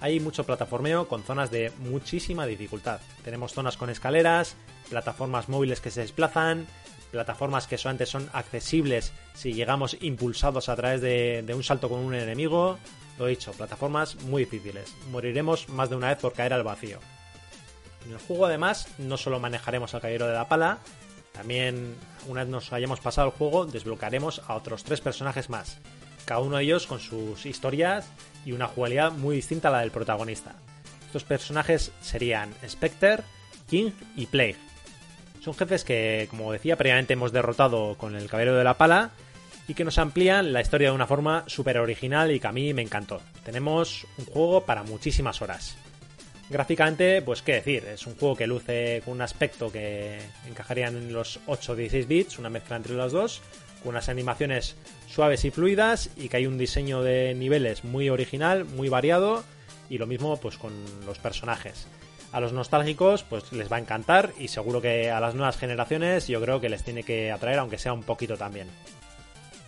Hay 0.00 0.20
mucho 0.20 0.44
plataformeo 0.44 1.08
con 1.08 1.22
zonas 1.22 1.50
de 1.50 1.72
muchísima 1.78 2.46
dificultad. 2.46 3.00
Tenemos 3.24 3.52
zonas 3.52 3.76
con 3.76 3.90
escaleras, 3.90 4.56
plataformas 4.90 5.48
móviles 5.48 5.80
que 5.80 5.90
se 5.90 6.02
desplazan, 6.02 6.66
plataformas 7.10 7.66
que 7.66 7.78
solamente 7.78 8.06
son 8.06 8.28
accesibles 8.32 9.12
si 9.34 9.54
llegamos 9.54 9.96
impulsados 10.00 10.68
a 10.68 10.76
través 10.76 11.00
de, 11.00 11.52
un 11.54 11.62
salto 11.62 11.88
con 11.88 12.00
un 12.00 12.14
enemigo. 12.14 12.78
Lo 13.18 13.26
dicho, 13.26 13.52
plataformas 13.52 14.16
muy 14.16 14.44
difíciles. 14.44 14.92
Moriremos 15.10 15.68
más 15.68 15.88
de 15.88 15.96
una 15.96 16.08
vez 16.08 16.18
por 16.18 16.32
caer 16.32 16.52
al 16.52 16.64
vacío. 16.64 16.98
En 18.04 18.12
el 18.12 18.18
juego 18.18 18.46
además 18.46 18.88
no 18.98 19.16
solo 19.16 19.40
manejaremos 19.40 19.94
al 19.94 20.02
caballero 20.02 20.26
de 20.26 20.34
la 20.34 20.48
pala, 20.48 20.80
también 21.32 21.96
una 22.28 22.42
vez 22.42 22.50
nos 22.50 22.72
hayamos 22.72 23.00
pasado 23.00 23.28
el 23.28 23.32
juego 23.32 23.64
desbloquearemos 23.64 24.42
a 24.46 24.54
otros 24.54 24.84
tres 24.84 25.00
personajes 25.00 25.48
más 25.50 25.80
cada 26.24 26.40
uno 26.40 26.56
de 26.56 26.64
ellos 26.64 26.86
con 26.86 27.00
sus 27.00 27.46
historias 27.46 28.06
y 28.44 28.52
una 28.52 28.68
jugabilidad 28.68 29.12
muy 29.12 29.36
distinta 29.36 29.68
a 29.68 29.72
la 29.72 29.80
del 29.80 29.90
protagonista. 29.90 30.54
Estos 31.06 31.24
personajes 31.24 31.92
serían 32.00 32.52
Spectre, 32.68 33.22
King 33.68 33.90
y 34.16 34.26
Plague. 34.26 34.56
Son 35.40 35.54
jefes 35.54 35.84
que, 35.84 36.26
como 36.30 36.52
decía, 36.52 36.76
previamente 36.76 37.12
hemos 37.12 37.32
derrotado 37.32 37.96
con 37.96 38.16
el 38.16 38.28
Caballero 38.28 38.56
de 38.56 38.64
la 38.64 38.78
Pala 38.78 39.10
y 39.68 39.74
que 39.74 39.84
nos 39.84 39.98
amplían 39.98 40.52
la 40.52 40.60
historia 40.60 40.88
de 40.88 40.94
una 40.94 41.06
forma 41.06 41.44
súper 41.46 41.78
original 41.78 42.30
y 42.30 42.40
que 42.40 42.46
a 42.46 42.52
mí 42.52 42.74
me 42.74 42.82
encantó. 42.82 43.20
Tenemos 43.44 44.06
un 44.18 44.26
juego 44.26 44.64
para 44.64 44.82
muchísimas 44.82 45.40
horas. 45.42 45.76
Gráficamente, 46.50 47.22
pues 47.22 47.42
qué 47.42 47.54
decir, 47.54 47.84
es 47.86 48.06
un 48.06 48.16
juego 48.16 48.36
que 48.36 48.46
luce 48.46 49.00
con 49.04 49.14
un 49.14 49.22
aspecto 49.22 49.72
que 49.72 50.18
encajaría 50.46 50.88
en 50.88 51.12
los 51.12 51.40
8-16 51.46 52.06
bits, 52.06 52.38
una 52.38 52.50
mezcla 52.50 52.76
entre 52.76 52.94
los 52.94 53.12
dos, 53.12 53.40
con 53.82 53.90
unas 53.90 54.08
animaciones 54.08 54.76
suaves 55.14 55.44
y 55.44 55.50
fluidas 55.50 56.10
y 56.16 56.28
que 56.28 56.38
hay 56.38 56.46
un 56.46 56.58
diseño 56.58 57.02
de 57.02 57.34
niveles 57.34 57.84
muy 57.84 58.10
original, 58.10 58.64
muy 58.64 58.88
variado 58.88 59.44
y 59.88 59.98
lo 59.98 60.06
mismo 60.06 60.36
pues 60.38 60.58
con 60.58 60.72
los 61.06 61.18
personajes. 61.18 61.86
A 62.32 62.40
los 62.40 62.52
nostálgicos 62.52 63.22
pues 63.22 63.52
les 63.52 63.70
va 63.70 63.76
a 63.76 63.80
encantar 63.80 64.32
y 64.38 64.48
seguro 64.48 64.82
que 64.82 65.12
a 65.12 65.20
las 65.20 65.36
nuevas 65.36 65.56
generaciones 65.56 66.26
yo 66.26 66.40
creo 66.40 66.60
que 66.60 66.68
les 66.68 66.82
tiene 66.82 67.04
que 67.04 67.30
atraer 67.30 67.60
aunque 67.60 67.78
sea 67.78 67.92
un 67.92 68.02
poquito 68.02 68.36
también. 68.36 68.68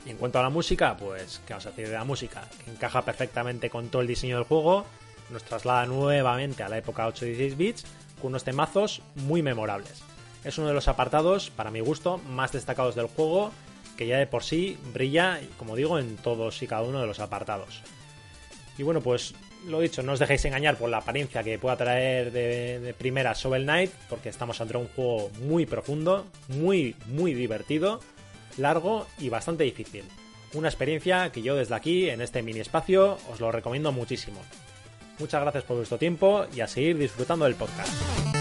Y 0.05 0.11
en 0.11 0.17
cuanto 0.17 0.41
a 0.41 0.43
la 0.43 0.51
música, 0.51 0.97
pues 0.97 1.41
qué 1.47 1.53
vamos 1.53 1.67
a 1.67 1.71
decir 1.71 1.89
de 1.89 1.95
la 1.95 2.05
música, 2.05 2.43
que 2.65 2.71
encaja 2.73 3.03
perfectamente 3.03 3.71
con 3.71 3.89
todo 3.89 4.03
el 4.03 4.09
diseño 4.09 4.37
del 4.37 4.47
juego, 4.47 4.85
nos 5.31 5.45
traslada 5.45 5.87
nuevamente 5.87 6.65
a 6.65 6.69
la 6.69 6.79
época 6.79 7.09
8-16 7.09 7.57
bits, 7.57 7.85
con 8.21 8.29
unos 8.29 8.45
temazos 8.45 9.03
muy 9.15 9.43
memorables. 9.43 10.03
Es 10.45 10.59
uno 10.59 10.69
de 10.69 10.75
los 10.75 10.87
apartados, 10.87 11.51
para 11.51 11.73
mi 11.73 11.81
gusto, 11.81 12.19
más 12.19 12.53
destacados 12.53 12.95
del 12.95 13.09
juego, 13.09 13.51
que 13.97 14.07
ya 14.07 14.19
de 14.19 14.27
por 14.27 14.45
sí 14.45 14.79
brilla, 14.93 15.41
como 15.57 15.77
digo, 15.77 15.99
en 15.99 16.17
todos 16.17 16.63
y 16.63 16.67
cada 16.67 16.83
uno 16.83 17.01
de 17.01 17.07
los 17.07 17.21
apartados. 17.21 17.83
Y 18.79 18.83
bueno, 18.83 19.01
pues 19.01 19.35
lo 19.67 19.81
dicho, 19.81 20.03
no 20.03 20.13
os 20.13 20.19
dejéis 20.19 20.45
engañar 20.45 20.77
por 20.77 20.91
la 20.91 20.99
apariencia 20.99 21.43
que 21.43 21.59
pueda 21.59 21.77
traer 21.77 22.31
de, 22.31 22.95
primera 22.97 23.33
Shovel 23.35 23.65
Knight, 23.65 23.91
porque 24.09 24.29
estamos 24.29 24.61
ante 24.61 24.77
un 24.77 24.89
juego 24.89 25.31
muy 25.41 25.67
profundo, 25.67 26.27
muy, 26.49 26.95
muy 27.07 27.35
divertido, 27.35 28.01
largo 28.57 29.07
y 29.19 29.29
bastante 29.29 29.65
difícil. 29.65 30.05
Una 30.55 30.69
experiencia 30.69 31.31
que 31.33 31.43
yo 31.43 31.57
desde 31.57 31.75
aquí, 31.75 32.09
en 32.09 32.21
este 32.21 32.43
mini 32.43 32.61
espacio, 32.61 33.19
os 33.31 33.41
lo 33.41 33.51
recomiendo 33.51 33.93
muchísimo. 33.93 34.41
Muchas 35.19 35.43
gracias 35.43 35.65
por 35.65 35.77
vuestro 35.77 35.99
tiempo 35.99 36.47
y 36.55 36.61
a 36.61 36.69
seguir 36.69 36.99
disfrutando 36.99 37.47
del 37.47 37.55
podcast. 37.55 38.36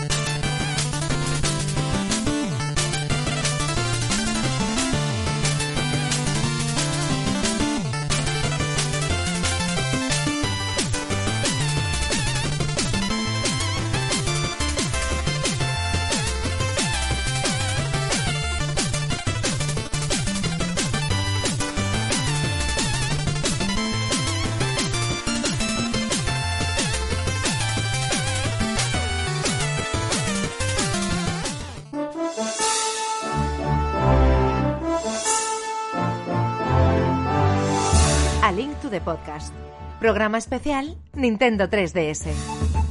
Programa 40.16 40.38
especial 40.38 40.96
Nintendo 41.14 41.68
3DS. 41.68 42.85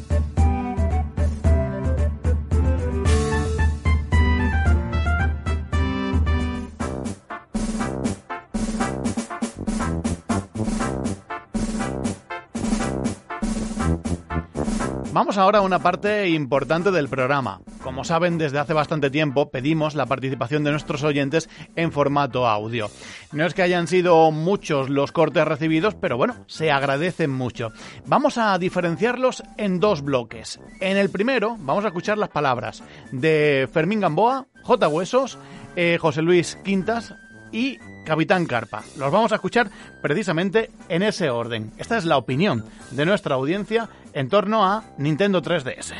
Vamos 15.14 15.38
ahora 15.38 15.60
a 15.60 15.62
una 15.62 15.78
parte 15.78 16.28
importante 16.30 16.90
del 16.90 17.08
programa. 17.08 17.60
Como 17.84 18.02
saben, 18.02 18.36
desde 18.36 18.58
hace 18.58 18.72
bastante 18.72 19.10
tiempo 19.10 19.48
pedimos 19.48 19.94
la 19.94 20.06
participación 20.06 20.64
de 20.64 20.72
nuestros 20.72 21.04
oyentes 21.04 21.48
en 21.76 21.92
formato 21.92 22.48
audio. 22.48 22.90
No 23.30 23.46
es 23.46 23.54
que 23.54 23.62
hayan 23.62 23.86
sido 23.86 24.32
muchos 24.32 24.90
los 24.90 25.12
cortes 25.12 25.46
recibidos, 25.46 25.94
pero 25.94 26.16
bueno, 26.16 26.34
se 26.48 26.72
agradecen 26.72 27.30
mucho. 27.30 27.68
Vamos 28.06 28.38
a 28.38 28.58
diferenciarlos 28.58 29.44
en 29.56 29.78
dos 29.78 30.02
bloques. 30.02 30.58
En 30.80 30.96
el 30.96 31.10
primero 31.10 31.56
vamos 31.60 31.84
a 31.84 31.88
escuchar 31.88 32.18
las 32.18 32.30
palabras 32.30 32.82
de 33.12 33.68
Fermín 33.72 34.00
Gamboa, 34.00 34.48
J. 34.64 34.88
Huesos, 34.88 35.38
eh, 35.76 35.96
José 36.00 36.22
Luis 36.22 36.58
Quintas 36.64 37.14
y 37.52 37.78
Capitán 38.04 38.46
Carpa. 38.46 38.82
Los 38.98 39.12
vamos 39.12 39.30
a 39.30 39.36
escuchar 39.36 39.70
precisamente 40.02 40.70
en 40.88 41.04
ese 41.04 41.30
orden. 41.30 41.72
Esta 41.78 41.96
es 41.96 42.04
la 42.04 42.16
opinión 42.16 42.64
de 42.90 43.06
nuestra 43.06 43.36
audiencia 43.36 43.88
en 44.14 44.28
torno 44.28 44.64
a 44.64 44.84
Nintendo 44.96 45.42
3DS. 45.42 45.92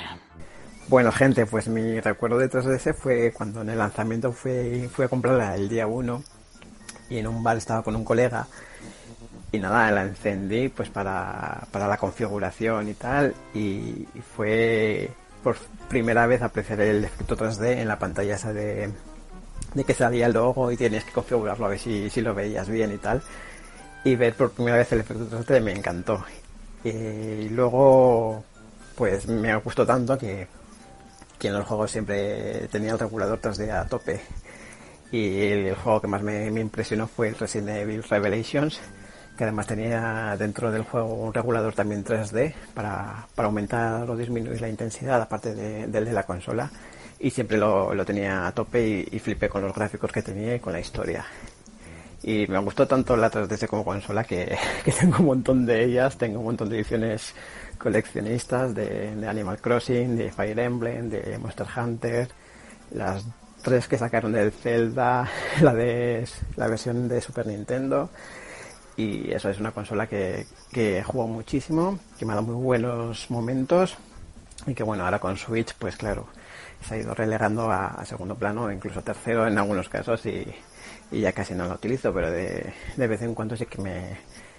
Bueno, 0.88 1.10
gente, 1.12 1.46
pues 1.46 1.68
mi 1.68 2.00
recuerdo 2.00 2.38
de 2.38 2.48
3DS 2.48 2.94
fue 2.94 3.32
cuando 3.32 3.62
en 3.62 3.70
el 3.70 3.78
lanzamiento 3.78 4.32
fui, 4.32 4.88
fui 4.92 5.04
a 5.04 5.08
comprarla 5.08 5.56
el 5.56 5.68
día 5.68 5.86
1 5.86 6.22
y 7.10 7.18
en 7.18 7.26
un 7.26 7.42
bar 7.42 7.56
estaba 7.56 7.82
con 7.82 7.96
un 7.96 8.04
colega 8.04 8.46
y 9.50 9.58
nada, 9.58 9.90
la 9.90 10.02
encendí 10.02 10.68
pues 10.68 10.90
para, 10.90 11.66
para 11.70 11.88
la 11.88 11.96
configuración 11.96 12.88
y 12.88 12.94
tal 12.94 13.34
y 13.54 14.06
fue 14.36 15.10
por 15.42 15.56
primera 15.88 16.26
vez 16.26 16.42
apreciar 16.42 16.80
el 16.80 17.04
efecto 17.04 17.36
3D 17.36 17.78
en 17.78 17.88
la 17.88 17.98
pantalla 17.98 18.34
esa 18.34 18.52
de, 18.52 18.90
de 19.74 19.84
que 19.84 19.94
salía 19.94 20.26
el 20.26 20.32
logo 20.32 20.70
y 20.70 20.76
tienes 20.76 21.04
que 21.04 21.12
configurarlo 21.12 21.66
a 21.66 21.68
ver 21.68 21.78
si, 21.78 22.10
si 22.10 22.20
lo 22.20 22.34
veías 22.34 22.68
bien 22.68 22.92
y 22.92 22.98
tal 22.98 23.22
y 24.04 24.16
ver 24.16 24.34
por 24.34 24.50
primera 24.50 24.76
vez 24.76 24.92
el 24.92 25.00
efecto 25.00 25.28
3D 25.30 25.62
me 25.62 25.72
encantó 25.72 26.24
y 26.84 27.48
luego 27.48 28.44
pues 28.96 29.26
me 29.26 29.54
gustó 29.56 29.84
tanto 29.86 30.16
que, 30.18 30.46
que 31.38 31.48
en 31.48 31.54
los 31.54 31.66
juegos 31.66 31.90
siempre 31.90 32.68
tenía 32.70 32.92
el 32.92 32.98
regulador 32.98 33.40
3D 33.40 33.70
a 33.70 33.86
tope. 33.88 34.20
Y 35.12 35.40
el 35.46 35.74
juego 35.76 36.00
que 36.00 36.06
más 36.08 36.22
me, 36.22 36.46
impresionó 36.60 37.06
fue 37.06 37.30
Resident 37.32 37.70
Evil 37.78 38.02
Revelations 38.02 38.80
que 39.36 39.42
además 39.44 39.66
tenía 39.66 40.36
dentro 40.38 40.70
del 40.70 40.82
juego 40.84 41.12
un 41.14 41.34
regulador 41.34 41.74
también 41.74 42.04
3D 42.04 42.54
para, 42.72 43.26
para 43.34 43.46
aumentar 43.46 44.08
o 44.08 44.16
disminuir 44.16 44.60
la 44.60 44.68
intensidad 44.68 45.20
aparte 45.20 45.54
de- 45.54 45.88
del 45.88 46.04
de 46.04 46.12
la 46.12 46.22
consola. 46.22 46.70
Y 47.18 47.30
siempre 47.30 47.58
lo, 47.58 47.94
lo 47.94 48.04
tenía 48.04 48.46
a 48.46 48.52
tope 48.52 48.86
y, 48.86 49.08
y 49.10 49.18
flipé 49.18 49.48
con 49.48 49.62
los 49.62 49.74
gráficos 49.74 50.12
que 50.12 50.22
tenía 50.22 50.54
y 50.54 50.60
con 50.60 50.72
la 50.72 50.78
historia 50.80 51.24
y 52.26 52.46
me 52.46 52.58
gustó 52.58 52.88
tanto 52.88 53.16
la 53.16 53.30
3DS 53.30 53.68
como 53.68 53.84
consola 53.84 54.24
que, 54.26 54.56
tengo 54.98 55.18
un 55.18 55.26
montón 55.26 55.66
de 55.66 55.84
ellas, 55.84 56.16
tengo 56.16 56.38
un 56.38 56.46
montón 56.46 56.70
de 56.70 56.76
ediciones 56.76 57.34
coleccionistas 57.78 58.74
de, 58.74 59.14
Animal 59.28 59.60
Crossing, 59.60 60.16
de 60.16 60.32
Fire 60.32 60.58
Emblem, 60.58 61.10
de 61.10 61.38
Monster 61.38 61.66
Hunter, 61.76 62.28
las 62.92 63.26
tres 63.62 63.86
que 63.86 63.98
sacaron 63.98 64.32
del 64.32 64.52
Zelda, 64.52 65.28
la 65.60 65.74
de 65.74 66.26
la 66.56 66.66
versión 66.66 67.08
de 67.08 67.20
Super 67.20 67.46
Nintendo 67.46 68.08
y 68.96 69.30
eso 69.32 69.50
es 69.50 69.58
una 69.58 69.72
consola 69.72 70.06
que, 70.06 70.46
que 70.72 71.02
jugado 71.02 71.28
muchísimo, 71.28 71.98
que 72.18 72.24
me 72.24 72.32
ha 72.32 72.36
dado 72.36 72.46
muy 72.46 72.62
buenos 72.62 73.30
momentos 73.30 73.96
y 74.66 74.72
que 74.72 74.82
bueno, 74.82 75.04
ahora 75.04 75.18
con 75.18 75.36
Switch 75.36 75.74
pues 75.74 75.96
claro, 75.96 76.28
se 76.80 76.94
ha 76.94 76.98
ido 76.98 77.12
relegando 77.12 77.70
a, 77.70 77.88
a 77.88 78.04
segundo 78.06 78.34
plano, 78.34 78.72
incluso 78.72 79.02
tercero 79.02 79.46
en 79.46 79.58
algunos 79.58 79.88
casos 79.90 80.24
y, 80.26 80.46
y 81.10 81.20
ya 81.20 81.32
casi 81.32 81.54
no 81.54 81.66
la 81.66 81.74
utilizo, 81.74 82.12
pero 82.12 82.30
de, 82.30 82.72
de 82.96 83.06
vez 83.06 83.22
en 83.22 83.34
cuando 83.34 83.56
sí 83.56 83.66
que 83.66 83.80
me, 83.80 84.16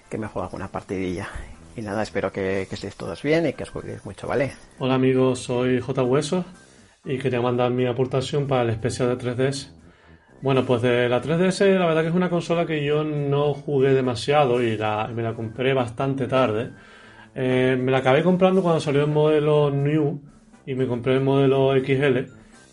que 0.08 0.18
me 0.18 0.26
juego 0.26 0.44
alguna 0.46 0.68
partidilla. 0.68 1.28
Y 1.76 1.82
nada, 1.82 2.02
espero 2.02 2.32
que, 2.32 2.62
estéis 2.62 2.96
todos 2.96 3.22
bien 3.22 3.46
y 3.46 3.52
que 3.52 3.64
os 3.64 3.70
juguéis 3.70 4.04
mucho, 4.06 4.26
¿vale? 4.26 4.52
Hola 4.78 4.94
amigos, 4.94 5.40
soy 5.40 5.80
J. 5.80 6.02
Hueso 6.02 6.44
y 7.04 7.18
quería 7.18 7.40
mandar 7.42 7.70
mi 7.70 7.86
aportación 7.86 8.46
para 8.46 8.62
el 8.62 8.70
especial 8.70 9.08
de 9.10 9.16
3DS. 9.16 9.70
Bueno, 10.40 10.64
pues 10.64 10.82
de 10.82 11.08
la 11.08 11.20
3DS 11.20 11.78
la 11.78 11.86
verdad 11.86 12.02
que 12.02 12.08
es 12.08 12.14
una 12.14 12.30
consola 12.30 12.66
que 12.66 12.84
yo 12.84 13.04
no 13.04 13.52
jugué 13.54 13.90
demasiado 13.94 14.62
y 14.62 14.76
la- 14.76 15.08
me 15.08 15.22
la 15.22 15.34
compré 15.34 15.74
bastante 15.74 16.26
tarde. 16.26 16.70
Eh, 17.34 17.76
me 17.78 17.92
la 17.92 17.98
acabé 17.98 18.22
comprando 18.22 18.62
cuando 18.62 18.80
salió 18.80 19.02
el 19.02 19.10
modelo 19.10 19.70
New 19.70 20.22
y 20.66 20.74
me 20.74 20.86
compré 20.86 21.14
el 21.14 21.20
modelo 21.20 21.74
XL. 21.76 22.26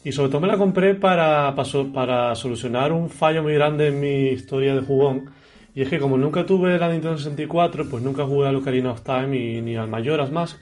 Y 0.03 0.11
sobre 0.11 0.29
todo 0.29 0.41
me 0.41 0.47
la 0.47 0.57
compré 0.57 0.95
para, 0.95 1.53
para, 1.55 1.83
para 1.93 2.35
solucionar 2.35 2.91
un 2.91 3.09
fallo 3.09 3.41
muy 3.41 3.53
grande 3.53 3.87
en 3.87 3.99
mi 3.99 4.27
historia 4.27 4.75
de 4.75 4.81
jugón. 4.81 5.31
Y 5.75 5.81
es 5.81 5.89
que 5.89 5.99
como 5.99 6.17
nunca 6.17 6.45
tuve 6.45 6.77
la 6.77 6.91
Nintendo 6.91 7.17
64, 7.17 7.89
pues 7.89 8.03
nunca 8.03 8.25
jugué 8.25 8.47
al 8.47 8.55
Ocarina 8.57 8.91
of 8.91 9.01
Time 9.01 9.37
y, 9.37 9.61
ni 9.61 9.75
al 9.75 9.87
Majora's 9.87 10.31
Mask. 10.31 10.59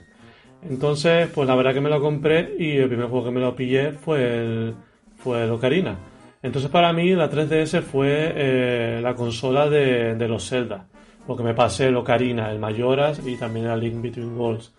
Entonces, 0.68 1.28
pues 1.34 1.48
la 1.48 1.56
verdad 1.56 1.74
que 1.74 1.80
me 1.80 1.90
lo 1.90 2.00
compré 2.00 2.54
y 2.58 2.76
el 2.76 2.88
primer 2.88 3.08
juego 3.08 3.26
que 3.26 3.30
me 3.32 3.40
lo 3.40 3.54
pillé 3.56 3.92
fue 3.92 4.22
el, 4.22 4.74
fue 5.16 5.44
el 5.44 5.50
Ocarina. 5.50 5.98
Entonces 6.42 6.70
para 6.70 6.92
mí 6.92 7.14
la 7.14 7.30
3DS 7.30 7.82
fue 7.82 8.32
eh, 8.34 9.00
la 9.02 9.14
consola 9.14 9.68
de, 9.68 10.14
de 10.14 10.28
los 10.28 10.48
Zelda. 10.48 10.86
Porque 11.26 11.42
me 11.42 11.54
pasé 11.54 11.88
el 11.88 11.96
Ocarina, 11.96 12.50
el 12.50 12.58
Majora's 12.58 13.20
y 13.24 13.36
también 13.36 13.66
el 13.66 13.80
Link 13.80 14.00
Between 14.00 14.36
Worlds. 14.36 14.72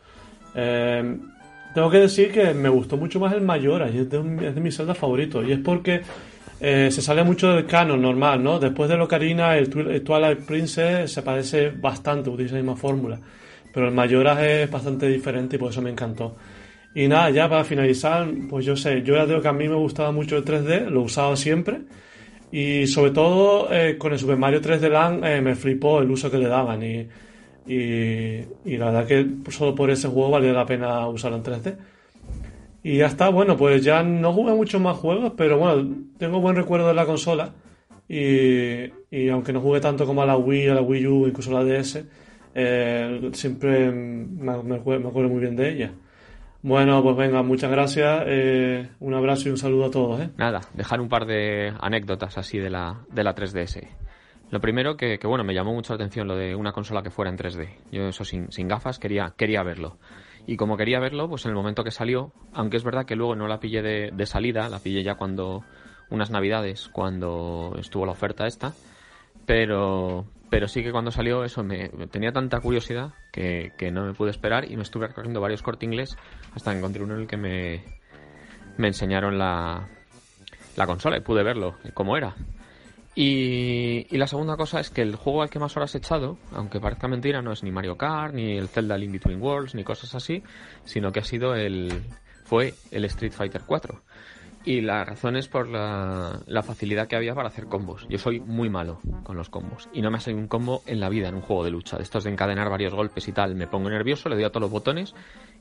Eh, 0.55 1.18
tengo 1.74 1.90
que 1.90 1.98
decir 2.00 2.32
que 2.32 2.54
me 2.54 2.70
gustó 2.70 2.98
mucho 2.98 3.20
más 3.20 3.34
el 3.34 3.42
Majora's 3.42 3.94
y 3.94 4.00
es 4.00 4.10
de, 4.10 4.18
un- 4.18 4.44
es 4.44 4.54
de 4.56 4.62
mis 4.62 4.76
Zelda 4.76 4.94
favoritos. 4.96 5.46
Y 5.48 5.52
es 5.54 5.60
porque 5.60 6.02
eh, 6.60 6.90
se 6.92 7.02
sale 7.02 7.24
mucho 7.24 7.50
del 7.54 7.66
canon 7.66 8.02
normal, 8.02 8.44
¿no? 8.44 8.60
Después 8.60 8.90
del 8.90 9.02
Ocarina, 9.02 9.58
el, 9.58 9.70
el 9.90 10.02
Twilight 10.04 10.40
Princess 10.46 11.12
se 11.12 11.22
parece 11.22 11.70
bastante, 11.72 12.30
utiliza 12.30 12.56
la 12.56 12.62
misma 12.62 12.76
fórmula. 12.78 13.20
Pero 13.74 13.88
el 13.88 13.94
Majora's 13.94 14.40
es 14.42 14.70
bastante 14.72 15.08
diferente 15.08 15.56
y 15.56 15.60
por 15.60 15.72
eso 15.72 15.82
me 15.82 15.90
encantó. 15.90 16.36
Y 16.96 17.08
nada, 17.08 17.32
ya 17.32 17.50
para 17.50 17.64
finalizar, 17.64 18.28
pues 18.50 18.66
yo 18.66 18.76
sé, 18.76 19.02
yo 19.02 19.16
ya 19.16 19.26
digo 19.26 19.42
que 19.42 19.48
a 19.48 19.54
mí 19.54 19.68
me 19.68 19.76
gustaba 19.76 20.12
mucho 20.12 20.38
el 20.38 20.46
3D, 20.46 20.90
lo 20.90 21.02
he 21.02 21.04
usado 21.06 21.36
siempre. 21.36 21.80
Y 22.52 22.86
sobre 22.86 23.10
todo 23.12 23.68
eh, 23.74 23.98
con 23.98 24.14
el 24.14 24.20
Super 24.20 24.38
Mario 24.38 24.62
3D 24.62 24.88
Land 24.90 25.26
eh, 25.26 25.42
me 25.42 25.56
flipó 25.56 26.02
el 26.02 26.12
uso 26.12 26.30
que 26.30 26.38
le 26.38 26.48
daban. 26.48 26.84
Y, 26.84 27.08
y, 27.66 28.78
la 28.78 28.86
verdad 28.86 29.07
que 29.07 29.51
solo 29.51 29.76
por 29.76 29.89
ese 29.89 30.07
juego 30.07 30.32
valía 30.32 30.53
la 30.53 30.66
pena 30.66 31.07
usarlo 31.07 31.38
en 31.38 31.43
3D. 31.43 31.78
Y 32.84 32.97
ya 32.97 33.05
está, 33.05 33.30
bueno, 33.30 33.55
pues 33.55 33.84
ya 33.84 34.03
no 34.03 34.34
jugué 34.34 34.53
muchos 34.53 34.82
más 34.82 34.97
juegos, 34.97 35.34
pero 35.38 35.57
bueno, 35.57 35.95
tengo 36.18 36.41
buen 36.41 36.55
recuerdo 36.55 36.88
de 36.88 36.93
la 36.93 37.05
consola. 37.05 37.53
Y, 38.09 38.91
y 39.09 39.30
aunque 39.30 39.53
no 39.53 39.61
jugué 39.61 39.80
tanto 39.80 40.05
como 40.05 40.22
a 40.22 40.26
la 40.26 40.36
Wii, 40.36 40.68
a 40.68 40.76
la 40.76 40.82
Wii 40.82 41.07
U, 41.07 41.28
incluso 41.28 41.55
a 41.55 41.64
la 41.64 41.74
DS, 41.74 42.03
eh, 42.53 43.30
siempre 43.34 43.89
me, 43.91 44.61
me 44.64 44.76
acuerdo, 44.76 45.01
me 45.03 45.09
acuerdo 45.09 45.30
muy 45.30 45.39
bien 45.39 45.55
de 45.55 45.72
ella. 45.72 45.91
Bueno, 46.64 47.03
pues 47.03 47.18
venga, 47.18 47.43
muchas 47.43 47.70
gracias. 47.70 48.24
eh, 48.26 48.88
un 49.01 49.14
abrazo 49.14 49.49
y 49.49 49.51
un 49.51 49.57
saludo 49.57 49.86
a 49.86 49.91
todos. 49.91 50.22
¿eh? 50.22 50.30
Nada, 50.38 50.61
dejar 50.74 51.01
un 51.01 51.09
par 51.09 51.26
de 51.26 51.74
anécdotas 51.80 52.38
así 52.38 52.57
de 52.57 52.70
la, 52.70 53.01
de 53.11 53.24
la 53.24 53.36
3DS. 53.36 53.86
Lo 54.54 54.62
primero 54.62 54.97
que, 54.97 55.18
que, 55.18 55.26
bueno, 55.26 55.43
me 55.43 55.56
llamó 55.56 55.74
mucho 55.74 55.93
la 55.93 55.95
atención 55.95 56.28
lo 56.28 56.36
de 56.36 56.54
una 56.54 56.74
consola 56.74 57.01
que 57.01 57.10
fuera 57.10 57.32
en 57.32 57.39
3D. 57.39 57.70
Yo 57.91 58.04
eso 58.04 58.24
sin, 58.24 58.68
gafas 58.68 58.99
quería, 58.99 59.34
quería 59.36 59.64
verlo. 59.64 59.97
Y 60.45 60.58
como 60.58 60.78
quería 60.78 60.99
verlo, 60.99 61.28
pues 61.28 61.45
en 61.45 61.49
el 61.49 61.56
momento 61.56 61.84
que 61.84 61.89
salió, 61.89 62.34
aunque 62.54 62.78
es 62.78 62.84
verdad 62.84 63.08
que 63.08 63.16
luego 63.16 63.36
no 63.36 63.47
la 63.47 63.60
pillé 63.60 63.82
de, 63.82 64.26
salida, 64.28 64.70
la 64.70 64.78
pillé 64.78 65.01
ya 65.01 65.16
cuando, 65.16 65.64
unas 66.12 66.30
navidades, 66.30 66.88
cuando 66.89 67.74
estuvo 67.80 68.06
la 68.06 68.12
oferta 68.12 68.45
esta, 68.45 68.74
pero, 69.47 70.28
pero 70.51 70.68
sí 70.68 70.84
que 70.84 70.91
cuando 70.91 71.10
salió 71.10 71.43
eso 71.43 71.64
me, 71.64 71.89
tenía 72.12 72.32
tanta 72.32 72.60
curiosidad 72.60 73.16
que, 73.32 73.72
que, 73.76 73.89
no 73.89 74.06
me 74.06 74.14
pude 74.14 74.30
esperar 74.30 74.72
y 74.72 74.76
me 74.76 74.84
estuve 74.84 75.08
recorriendo 75.08 75.41
varios 75.41 75.64
corte 75.64 75.88
inglés 75.88 76.16
hasta 76.54 76.74
que 76.74 76.78
encontré 76.78 77.01
uno 77.01 77.16
en 77.16 77.22
el 77.22 77.28
que 77.28 77.38
me, 77.38 77.84
me 78.78 78.89
enseñaron 78.89 79.39
la, 79.39 79.89
la 80.76 80.86
consola 80.86 81.18
y 81.18 81.22
pude 81.22 81.41
verlo, 81.41 81.76
cómo 81.95 82.18
era. 82.18 82.36
Y, 83.16 84.18
la 84.18 84.28
segunda 84.28 84.57
cosa 84.57 84.80
es 84.80 84.89
que 84.89 85.01
el 85.01 85.16
juego 85.16 85.43
al 85.43 85.49
que 85.49 85.59
más 85.59 85.76
horas 85.78 85.93
he 85.93 85.99
echado, 85.99 86.38
aunque 86.51 86.80
parezca 86.80 87.07
mentira, 87.07 87.41
no 87.41 87.51
es 87.51 87.64
ni 87.64 87.72
Mario 87.72 87.95
Kart, 87.95 88.34
ni 88.34 88.57
el 88.57 88.68
Zelda 88.68 88.97
Link 88.97 89.11
Between 89.11 89.41
Worlds, 89.41 89.76
ni 89.76 89.84
cosas 89.84 90.16
así, 90.16 90.41
sino 90.84 91.11
que 91.11 91.20
ha 91.20 91.24
sido 91.24 91.55
el, 91.55 91.91
fue 92.43 92.74
el 92.91 93.05
Street 93.05 93.32
Fighter 93.32 93.61
4. 93.66 94.01
Y 94.66 94.80
la 94.80 95.03
razón 95.03 95.36
es 95.36 95.49
por 95.49 95.68
la, 95.68 96.39
la, 96.47 96.64
facilidad 96.64 97.07
que 97.07 97.18
había 97.18 97.36
para 97.36 97.49
hacer 97.49 97.66
combos. 97.66 98.07
Yo 98.09 98.18
soy 98.18 98.39
muy 98.39 98.70
malo 98.70 99.01
con 99.24 99.36
los 99.36 99.49
combos. 99.49 99.89
Y 99.91 100.01
no 100.01 100.09
me 100.09 100.18
ha 100.18 100.20
salido 100.22 100.41
un 100.41 100.47
combo 100.47 100.84
en 100.86 101.01
la 101.01 101.09
vida 101.09 101.28
en 101.28 101.36
un 101.36 101.41
juego 101.41 101.66
de 101.66 101.72
lucha. 101.72 101.97
De 101.97 102.03
estos 102.03 102.24
de 102.24 102.32
encadenar 102.32 102.70
varios 102.70 102.93
golpes 102.93 103.28
y 103.28 103.34
tal. 103.34 103.55
Me 103.55 103.68
pongo 103.68 103.89
nervioso, 103.89 104.30
le 104.30 104.36
doy 104.36 104.45
a 104.45 104.51
todos 104.51 104.61
los 104.61 104.72
botones 104.72 105.16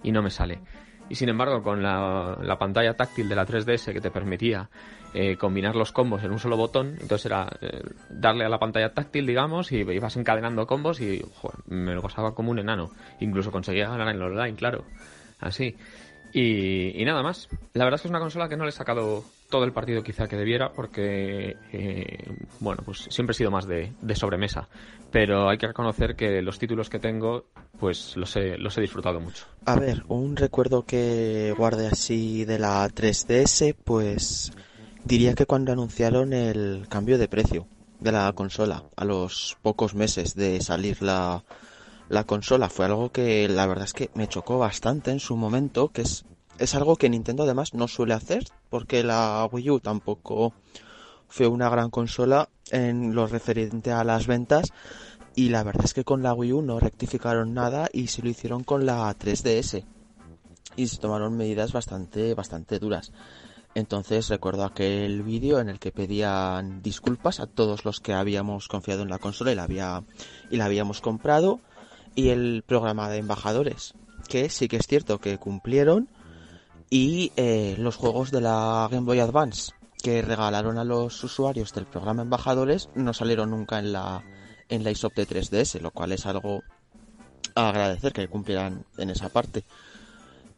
y 0.05 0.13
no 0.13 0.23
me 0.23 0.31
sale. 0.31 0.61
Y 1.13 1.15
sin 1.15 1.29
embargo, 1.29 1.63
con 1.63 1.83
la, 1.83 2.39
la 2.41 2.59
pantalla 2.59 2.95
táctil 2.95 3.29
de 3.29 3.37
la 3.37 3.45
3DS 3.45 3.93
que 3.93 4.01
te 4.01 4.11
permitía 4.11 4.71
eh, 5.13 5.37
combinar 5.37 5.77
los 5.77 5.93
combos 5.93 6.25
en 6.25 6.31
un 6.31 6.39
solo 6.39 6.57
botón, 6.57 6.97
entonces 7.03 7.27
era 7.27 7.51
eh, 7.61 7.83
darle 8.09 8.47
a 8.47 8.49
la 8.49 8.59
pantalla 8.59 8.95
táctil, 8.95 9.27
digamos, 9.27 9.73
y 9.73 9.81
ibas 9.81 10.17
encadenando 10.17 10.67
combos 10.67 11.03
y 11.03 11.23
me 11.67 11.93
lo 11.93 12.01
gozaba 12.01 12.35
como 12.35 12.51
un 12.51 12.61
enano. 12.61 12.93
Incluso 13.21 13.53
conseguía 13.53 13.91
ganar 13.91 14.09
en 14.09 14.17
el 14.17 14.23
online, 14.23 14.57
claro. 14.57 14.87
Así. 15.39 15.77
Y, 16.33 17.05
nada 17.05 17.23
más. 17.23 17.47
La 17.75 17.85
verdad 17.85 17.97
es 17.97 18.01
que 18.01 18.09
es 18.09 18.11
una 18.11 18.21
consola 18.21 18.49
que 18.49 18.57
no 18.57 18.65
le 18.65 18.71
he 18.71 18.73
sacado 18.73 19.23
todo 19.53 19.65
el 19.65 19.73
partido 19.73 20.03
quizá 20.03 20.27
que 20.27 20.37
debiera 20.37 20.73
porque, 20.73 21.57
eh, 21.73 22.37
bueno, 22.59 22.83
pues 22.85 23.07
siempre 23.11 23.33
he 23.33 23.37
sido 23.37 23.51
más 23.51 23.67
de, 23.67 23.93
de, 24.01 24.17
sobremesa. 24.17 24.67
Pero 25.11 25.51
hay 25.51 25.59
que 25.59 25.67
reconocer 25.67 26.17
que 26.17 26.41
los 26.41 26.59
títulos 26.59 26.89
que 26.89 26.99
tengo, 26.99 27.45
pues 27.79 28.17
los 28.17 28.35
he, 28.35 28.57
los 28.57 28.77
he 28.79 28.81
disfrutado 28.81 29.21
mucho. 29.21 29.45
A 29.67 29.79
ver, 29.79 30.05
un 30.09 30.37
recuerdo 30.37 30.87
que 30.87 31.55
guarde 31.57 31.87
así 31.87 32.47
de 32.47 32.59
la 32.59 32.89
3DS, 32.89 33.77
pues 33.85 34.53
diría 35.05 35.35
que 35.35 35.45
cuando 35.45 35.71
anunciaron 35.71 36.33
el 36.33 36.87
cambio 36.89 37.19
de 37.19 37.29
precio 37.29 37.67
de 38.01 38.11
la 38.11 38.33
consola 38.33 38.85
a 38.97 39.05
los 39.05 39.59
pocos 39.61 39.95
meses 39.95 40.35
de 40.35 40.63
salir 40.63 41.03
la, 41.03 41.45
la 42.09 42.25
consola 42.25 42.71
fue 42.71 42.87
algo 42.87 43.13
que 43.13 43.49
la 43.49 43.67
verdad 43.67 43.85
es 43.85 43.93
que 43.93 44.11
me 44.15 44.29
chocó 44.29 44.59
bastante 44.59 45.11
en 45.11 45.21
su 45.21 45.37
momento, 45.37 45.89
que 45.89 46.03
es, 46.03 46.25
es 46.59 46.75
algo 46.75 46.97
que 46.97 47.09
Nintendo 47.09 47.45
además 47.45 47.75
no 47.75 47.89
suele 47.89 48.15
hacer, 48.15 48.45
porque 48.71 49.03
la 49.03 49.49
Wii 49.51 49.71
U 49.71 49.81
tampoco 49.81 50.55
fue 51.29 51.47
una 51.47 51.69
gran 51.69 51.91
consola 51.91 52.49
en 52.71 53.15
lo 53.15 53.27
referente 53.27 53.93
a 53.93 54.05
las 54.05 54.27
ventas, 54.27 54.73
y 55.35 55.49
la 55.49 55.63
verdad 55.63 55.85
es 55.87 55.95
que 55.95 56.05
con 56.05 56.23
la 56.23 56.35
Wii 56.35 56.53
U 56.53 56.63
no 56.63 56.79
rectificaron 56.79 57.55
nada 57.55 57.89
y 57.93 58.09
se 58.09 58.23
lo 58.23 58.29
hicieron 58.29 58.65
con 58.65 58.85
la 58.85 59.17
3DS. 59.17 59.85
Y 60.77 60.87
se 60.87 60.99
tomaron 60.99 61.37
medidas 61.37 61.73
bastante, 61.73 62.35
bastante 62.35 62.79
duras. 62.79 63.13
Entonces 63.75 64.29
recuerdo 64.29 64.65
aquel 64.65 65.23
vídeo 65.23 65.59
en 65.59 65.69
el 65.71 65.79
que 65.79 65.93
pedían 65.93 66.83
disculpas 66.83 67.41
a 67.41 67.47
todos 67.47 67.85
los 67.85 68.01
que 68.01 68.13
habíamos 68.13 68.69
confiado 68.69 69.03
en 69.03 69.09
la 69.09 69.19
consola 69.19 69.53
y 69.53 69.55
la, 69.55 69.63
había, 69.65 70.03
y 70.51 70.57
la 70.57 70.67
habíamos 70.67 71.01
comprado 71.01 71.61
y 72.15 72.29
el 72.29 72.63
programa 72.67 73.09
de 73.09 73.19
embajadores, 73.19 73.95
que 74.29 74.51
sí 74.51 74.69
que 74.69 74.77
es 74.77 74.87
cierto 74.87 75.19
que 75.19 75.39
cumplieron, 75.39 76.09
y 76.93 77.33
eh, 77.37 77.75
los 77.79 77.97
juegos 77.97 78.31
de 78.31 78.43
la 78.43 78.87
Game 78.91 79.07
Boy 79.07 79.19
Advance 79.19 79.73
que 80.03 80.21
regalaron 80.21 80.77
a 80.77 80.85
los 80.85 81.25
usuarios 81.25 81.73
del 81.73 81.87
programa 81.87 82.21
embajadores 82.21 82.91
no 82.95 83.15
salieron 83.15 83.49
nunca 83.49 83.79
en 83.79 83.95
la 83.95 84.23
en 84.69 84.85
la 84.85 84.91
ISOP 84.91 85.15
de 85.15 85.27
3DS, 85.27 85.81
lo 85.81 85.91
cual 85.91 86.13
es 86.13 86.27
algo 86.27 86.63
a 87.55 87.71
agradecer 87.71 88.13
que 88.13 88.29
cumplieran 88.29 88.85
en 88.99 89.09
esa 89.09 89.31
parte. 89.31 89.65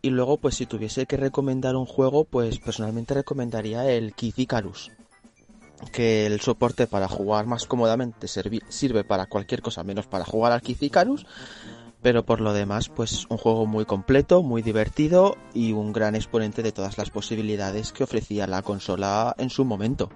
Y 0.02 0.10
luego, 0.10 0.38
pues 0.38 0.56
si 0.56 0.66
tuviese 0.66 1.06
que 1.06 1.16
recomendar 1.16 1.76
un 1.76 1.86
juego, 1.86 2.24
pues 2.24 2.58
personalmente 2.58 3.14
recomendaría 3.14 3.88
el 3.88 4.12
Kid 4.14 4.34
que 5.92 6.26
el 6.26 6.40
soporte 6.40 6.88
para 6.88 7.08
jugar 7.08 7.46
más 7.46 7.66
cómodamente 7.66 8.26
sirve 8.26 9.04
para 9.04 9.26
cualquier 9.26 9.62
cosa 9.62 9.84
menos 9.84 10.06
para 10.06 10.24
jugar 10.24 10.50
al 10.52 10.62
Kid 10.62 10.78
pero 12.04 12.22
por 12.26 12.42
lo 12.42 12.52
demás 12.52 12.90
pues 12.90 13.26
un 13.30 13.38
juego 13.38 13.64
muy 13.64 13.86
completo, 13.86 14.42
muy 14.42 14.60
divertido 14.60 15.38
y 15.54 15.72
un 15.72 15.94
gran 15.94 16.14
exponente 16.14 16.62
de 16.62 16.70
todas 16.70 16.98
las 16.98 17.08
posibilidades 17.08 17.92
que 17.92 18.04
ofrecía 18.04 18.46
la 18.46 18.60
consola 18.60 19.34
en 19.38 19.48
su 19.48 19.64
momento. 19.64 20.10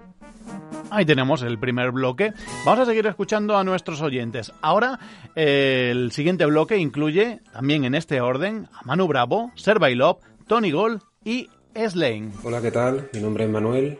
Ahí 0.91 1.03
tenemos 1.03 1.41
el 1.41 1.57
primer 1.57 1.91
bloque. 1.91 2.31
Vamos 2.63 2.81
a 2.81 2.85
seguir 2.85 3.07
escuchando 3.07 3.57
a 3.57 3.63
nuestros 3.63 4.01
oyentes. 4.01 4.53
Ahora, 4.61 4.99
eh, 5.35 5.89
el 5.91 6.11
siguiente 6.11 6.45
bloque 6.45 6.77
incluye, 6.77 7.41
también 7.51 7.83
en 7.83 7.95
este 7.95 8.21
orden, 8.21 8.67
a 8.71 8.85
Manu 8.85 9.07
Bravo, 9.07 9.51
Servailov, 9.55 10.19
Tony 10.47 10.69
Gold 10.69 11.01
y 11.25 11.49
Slane. 11.73 12.31
Hola, 12.43 12.61
¿qué 12.61 12.71
tal? 12.71 13.09
Mi 13.13 13.19
nombre 13.19 13.45
es 13.45 13.49
Manuel, 13.49 13.99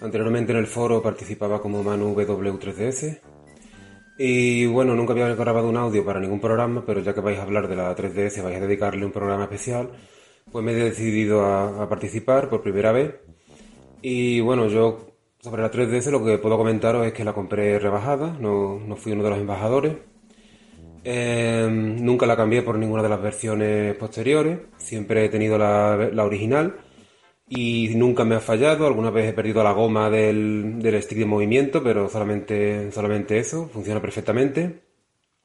Anteriormente 0.00 0.52
en 0.52 0.58
el 0.58 0.66
foro 0.66 1.02
participaba 1.02 1.60
como 1.60 1.82
Manu 1.82 2.14
W3DS. 2.14 3.20
Y 4.18 4.66
bueno, 4.66 4.94
nunca 4.94 5.12
había 5.12 5.34
grabado 5.34 5.68
un 5.68 5.76
audio 5.76 6.04
para 6.04 6.20
ningún 6.20 6.40
programa, 6.40 6.82
pero 6.86 7.00
ya 7.00 7.12
que 7.12 7.20
vais 7.20 7.38
a 7.38 7.42
hablar 7.42 7.68
de 7.68 7.76
la 7.76 7.94
3DS, 7.94 8.42
vais 8.42 8.56
a 8.56 8.60
dedicarle 8.60 9.04
un 9.04 9.12
programa 9.12 9.44
especial, 9.44 9.90
pues 10.50 10.64
me 10.64 10.72
he 10.72 10.74
decidido 10.74 11.44
a, 11.44 11.88
participar 11.88 12.48
por 12.48 12.62
primera 12.62 12.92
vez. 12.92 13.14
Y 14.00 14.40
bueno, 14.40 14.68
yo 14.68 15.12
sobre 15.40 15.62
la 15.62 15.70
3DS 15.70 16.10
lo 16.10 16.24
que 16.24 16.38
puedo 16.38 16.56
comentaros 16.56 17.06
es 17.06 17.12
que 17.12 17.24
la 17.24 17.34
compré 17.34 17.78
rebajada, 17.78 18.36
no, 18.40 18.80
no 18.80 18.96
fui 18.96 19.12
uno 19.12 19.22
de 19.22 19.30
los 19.30 19.38
embajadores. 19.38 19.96
Eh, 21.04 21.68
nunca 21.70 22.26
la 22.26 22.36
cambié 22.36 22.62
por 22.62 22.78
ninguna 22.78 23.02
de 23.02 23.08
las 23.10 23.22
versiones 23.22 23.94
posteriores, 23.96 24.58
siempre 24.78 25.24
he 25.24 25.28
tenido 25.28 25.56
la, 25.58 26.10
la 26.12 26.24
original 26.24 26.74
y 27.48 27.90
nunca 27.94 28.24
me 28.24 28.34
ha 28.34 28.40
fallado. 28.40 28.86
Alguna 28.86 29.10
vez 29.10 29.30
he 29.30 29.32
perdido 29.32 29.62
la 29.62 29.72
goma 29.72 30.10
del, 30.10 30.80
del 30.80 31.02
stick 31.02 31.18
de 31.18 31.26
movimiento, 31.26 31.82
pero 31.82 32.08
solamente, 32.08 32.90
solamente 32.92 33.38
eso, 33.38 33.68
funciona 33.72 34.00
perfectamente. 34.00 34.80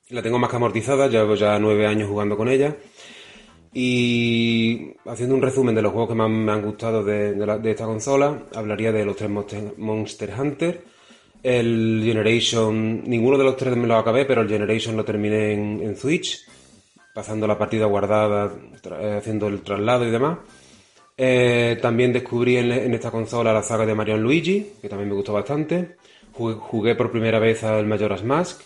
La 0.10 0.22
tengo 0.22 0.40
más 0.40 0.50
que 0.50 0.56
amortizada, 0.58 1.08
llevo 1.08 1.36
ya 1.36 1.58
nueve 1.60 1.88
años 1.88 2.10
jugando 2.10 2.36
con 2.36 2.50
ella. 2.50 2.76
Y 3.74 4.94
haciendo 5.06 5.36
un 5.36 5.42
resumen 5.42 5.74
de 5.74 5.82
los 5.82 5.94
juegos 5.94 6.10
que 6.10 6.16
más 6.16 6.30
me 6.30 6.52
han 6.52 6.62
gustado 6.62 7.04
de, 7.04 7.34
de, 7.34 7.72
esta 7.72 7.86
consola, 7.86 8.48
hablaría 8.54 8.92
de 8.92 9.06
los 9.06 9.16
tres 9.16 9.30
Monster, 9.30 9.74
Monster 9.78 10.34
Hunter. 10.38 10.84
El 11.42 12.02
Generation, 12.04 13.04
ninguno 13.06 13.38
de 13.38 13.46
los 13.46 13.56
tres 13.56 13.76
me 13.78 13.88
lo 13.88 13.96
acabé, 13.96 14.26
pero 14.26 14.42
el 14.42 14.50
Generation 14.50 14.98
lo 14.98 15.06
terminé 15.06 15.54
en, 15.54 15.82
en 15.82 15.96
Switch, 15.96 16.46
pasando 17.16 17.48
la 17.48 17.58
partida 17.58 17.86
guardada, 17.86 18.52
haciendo 19.18 19.48
el 19.48 19.62
traslado 19.62 20.06
y 20.06 20.12
demás. 20.12 20.40
Eh, 21.24 21.78
también 21.80 22.12
descubrí 22.12 22.58
en, 22.58 22.96
esta 22.96 23.12
consola 23.12 23.54
la 23.54 23.62
saga 23.62 23.86
de 23.86 23.94
Mario 23.94 24.18
Luigi, 24.18 24.72
que 24.82 24.90
también 24.90 25.08
me 25.08 25.14
gustó 25.14 25.34
bastante. 25.34 25.98
Jugué, 26.34 26.96
por 26.96 27.12
primera 27.12 27.38
vez 27.38 27.64
al 27.64 27.86
Majora's 27.86 28.24
Mask. 28.24 28.62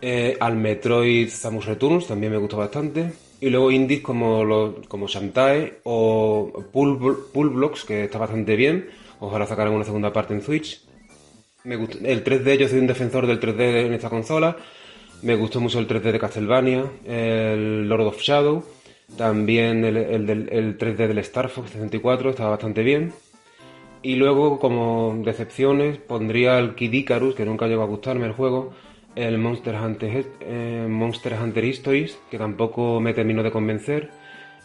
Eh, 0.00 0.36
al 0.38 0.56
Metroid 0.56 1.28
Samus 1.28 1.66
Returns 1.66 2.06
también 2.06 2.30
me 2.30 2.38
gustó 2.38 2.56
bastante. 2.56 3.12
Y 3.40 3.50
luego 3.50 3.72
indies 3.72 4.00
como, 4.00 4.76
como 4.86 5.08
Shantae 5.08 5.80
o 5.82 6.52
Pool, 6.72 7.26
Pool 7.32 7.50
Blocks, 7.50 7.84
que 7.84 8.04
está 8.04 8.16
bastante 8.16 8.54
bien. 8.54 8.88
Ojalá 9.18 9.44
sacaran 9.44 9.74
una 9.74 9.84
segunda 9.84 10.12
parte 10.12 10.34
en 10.34 10.42
Switch. 10.42 10.82
El 11.64 12.22
3D, 12.22 12.58
yo 12.58 12.68
soy 12.68 12.78
un 12.78 12.86
defensor 12.86 13.26
del 13.26 13.40
3D 13.40 13.86
en 13.86 13.92
esta 13.94 14.08
consola. 14.08 14.56
Me 15.22 15.34
gustó 15.34 15.60
mucho 15.60 15.80
el 15.80 15.88
3D 15.88 16.12
de 16.12 16.20
Castlevania, 16.20 16.84
el 17.04 17.88
Lord 17.88 18.06
of 18.06 18.20
Shadow. 18.20 18.62
También 19.16 19.84
el, 19.84 19.96
el, 19.96 20.30
el, 20.30 20.48
el 20.50 20.78
3D 20.78 21.06
del 21.06 21.18
Star 21.18 21.48
Fox 21.48 21.70
64 21.70 22.30
estaba 22.30 22.50
bastante 22.50 22.82
bien. 22.82 23.12
Y 24.02 24.16
luego, 24.16 24.58
como 24.58 25.16
decepciones, 25.24 25.98
pondría 25.98 26.58
el 26.58 26.74
Kid 26.74 26.92
Icarus, 26.92 27.34
que 27.36 27.44
nunca 27.44 27.68
llegó 27.68 27.82
a 27.82 27.86
gustarme 27.86 28.26
el 28.26 28.32
juego. 28.32 28.72
El 29.14 29.38
Monster 29.38 29.76
Hunter, 29.76 30.26
eh, 30.40 30.86
Monster 30.88 31.34
Hunter 31.40 31.64
Histories, 31.64 32.18
que 32.30 32.38
tampoco 32.38 33.00
me 33.00 33.14
terminó 33.14 33.42
de 33.42 33.52
convencer. 33.52 34.10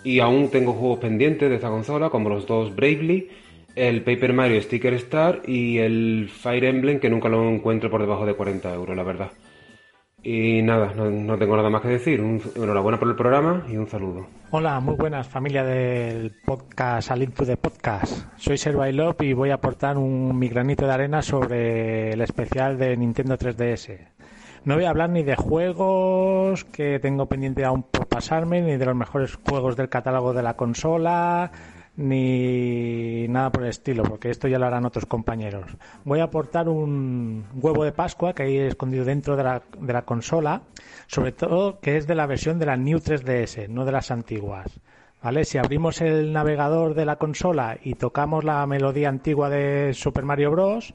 Y 0.03 0.19
aún 0.19 0.49
tengo 0.49 0.73
juegos 0.73 0.99
pendientes 0.99 1.49
de 1.49 1.55
esta 1.55 1.69
consola, 1.69 2.09
como 2.09 2.29
los 2.29 2.47
dos 2.47 2.75
Bravely, 2.75 3.29
el 3.75 4.01
Paper 4.03 4.33
Mario 4.33 4.61
Sticker 4.61 4.93
Star 4.95 5.41
y 5.45 5.77
el 5.77 6.29
Fire 6.33 6.65
Emblem, 6.65 6.99
que 6.99 7.09
nunca 7.09 7.29
lo 7.29 7.47
encuentro 7.47 7.91
por 7.91 8.01
debajo 8.01 8.25
de 8.25 8.33
40 8.33 8.73
euros, 8.73 8.95
la 8.95 9.03
verdad. 9.03 9.31
Y 10.23 10.63
nada, 10.63 10.93
no, 10.95 11.37
tengo 11.37 11.55
nada 11.55 11.69
más 11.69 11.81
que 11.81 11.89
decir. 11.89 12.21
Un, 12.21 12.41
enhorabuena 12.55 12.97
por 12.97 13.07
el 13.07 13.15
programa 13.15 13.63
y 13.69 13.77
un 13.77 13.87
saludo. 13.87 14.25
Hola, 14.49 14.79
muy 14.79 14.95
buenas 14.95 15.27
familia 15.27 15.63
del 15.63 16.31
podcast 16.43 17.11
A 17.11 17.15
Link 17.15 17.35
to 17.35 17.45
the 17.45 17.55
Podcast. 17.55 18.25
Soy 18.35 18.57
Servailop 18.57 19.21
y 19.21 19.33
voy 19.33 19.51
a 19.51 19.55
aportar 19.55 19.97
un, 19.97 20.37
mi 20.37 20.49
granito 20.49 20.87
de 20.87 20.93
arena 20.93 21.21
sobre 21.21 22.13
el 22.13 22.21
especial 22.21 22.79
de 22.79 22.97
Nintendo 22.97 23.37
3DS. 23.37 24.07
No 24.65 24.75
voy 24.75 24.85
a 24.85 24.89
hablar 24.89 25.11
ni 25.11 25.21
de 25.21 25.35
juegos 25.35 26.65
que 26.65 26.99
tengo 26.99 27.27
pendiente 27.27 27.63
aún 27.63 27.83
por 27.83 28.07
pasarme, 28.07 28.61
ni 28.61 28.75
de 28.75 28.85
los 28.85 28.95
mejores 28.95 29.35
juegos 29.47 29.75
del 29.75 29.87
catálogo 29.87 30.33
de 30.33 30.43
la 30.43 30.55
consola, 30.55 31.51
ni 31.97 33.27
nada 33.27 33.51
por 33.51 33.63
el 33.63 33.69
estilo, 33.69 34.03
porque 34.03 34.29
esto 34.29 34.47
ya 34.47 34.59
lo 34.59 34.67
harán 34.67 34.85
otros 34.85 35.05
compañeros. 35.07 35.65
Voy 36.05 36.19
a 36.19 36.25
aportar 36.25 36.69
un 36.69 37.45
huevo 37.55 37.83
de 37.83 37.91
Pascua 37.91 38.33
que 38.33 38.43
hay 38.43 38.57
escondido 38.57 39.03
dentro 39.03 39.35
de 39.35 39.43
la, 39.43 39.63
de 39.79 39.93
la 39.93 40.03
consola, 40.03 40.61
sobre 41.07 41.31
todo 41.31 41.79
que 41.79 41.97
es 41.97 42.07
de 42.07 42.15
la 42.15 42.27
versión 42.27 42.59
de 42.59 42.67
la 42.67 42.77
New 42.77 42.99
3DS, 42.99 43.67
no 43.67 43.83
de 43.83 43.91
las 43.91 44.11
antiguas. 44.11 44.79
¿Vale? 45.23 45.43
Si 45.43 45.57
abrimos 45.57 45.99
el 46.01 46.31
navegador 46.31 46.93
de 46.93 47.05
la 47.05 47.15
consola 47.15 47.77
y 47.83 47.95
tocamos 47.95 48.43
la 48.43 48.65
melodía 48.67 49.09
antigua 49.09 49.49
de 49.49 49.93
Super 49.95 50.23
Mario 50.23 50.51
Bros., 50.51 50.93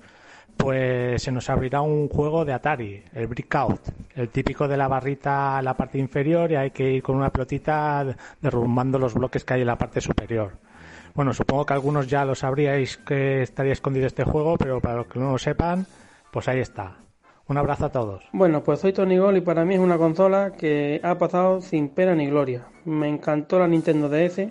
pues 0.56 1.22
se 1.22 1.32
nos 1.32 1.50
abrirá 1.50 1.80
un 1.80 2.08
juego 2.08 2.44
de 2.44 2.52
Atari, 2.52 3.02
el 3.14 3.26
Breakout, 3.26 3.80
el 4.14 4.28
típico 4.28 4.68
de 4.68 4.76
la 4.76 4.86
barrita 4.86 5.58
en 5.58 5.64
la 5.64 5.74
parte 5.74 5.98
inferior 5.98 6.52
y 6.52 6.56
hay 6.56 6.70
que 6.70 6.92
ir 6.92 7.02
con 7.02 7.16
una 7.16 7.30
pelotita 7.30 8.06
derrumbando 8.40 8.98
los 8.98 9.14
bloques 9.14 9.44
que 9.44 9.54
hay 9.54 9.62
en 9.62 9.66
la 9.66 9.76
parte 9.78 10.00
superior. 10.00 10.52
Bueno, 11.14 11.34
supongo 11.34 11.66
que 11.66 11.74
algunos 11.74 12.08
ya 12.08 12.24
lo 12.24 12.34
sabríais 12.34 12.96
que 12.96 13.42
estaría 13.42 13.72
escondido 13.72 14.06
este 14.06 14.24
juego, 14.24 14.56
pero 14.56 14.80
para 14.80 14.96
los 14.96 15.06
que 15.08 15.18
no 15.18 15.32
lo 15.32 15.38
sepan, 15.38 15.86
pues 16.30 16.48
ahí 16.48 16.60
está. 16.60 16.96
Un 17.48 17.58
abrazo 17.58 17.86
a 17.86 17.92
todos. 17.92 18.24
Bueno, 18.32 18.62
pues 18.62 18.80
soy 18.80 18.94
Tony 18.94 19.18
Gol 19.18 19.36
y 19.36 19.42
para 19.42 19.66
mí 19.66 19.74
es 19.74 19.80
una 19.80 19.98
consola 19.98 20.52
que 20.52 21.00
ha 21.02 21.18
pasado 21.18 21.60
sin 21.60 21.90
pena 21.90 22.14
ni 22.14 22.28
gloria. 22.28 22.66
Me 22.86 23.08
encantó 23.08 23.58
la 23.58 23.68
Nintendo 23.68 24.08
DS 24.08 24.48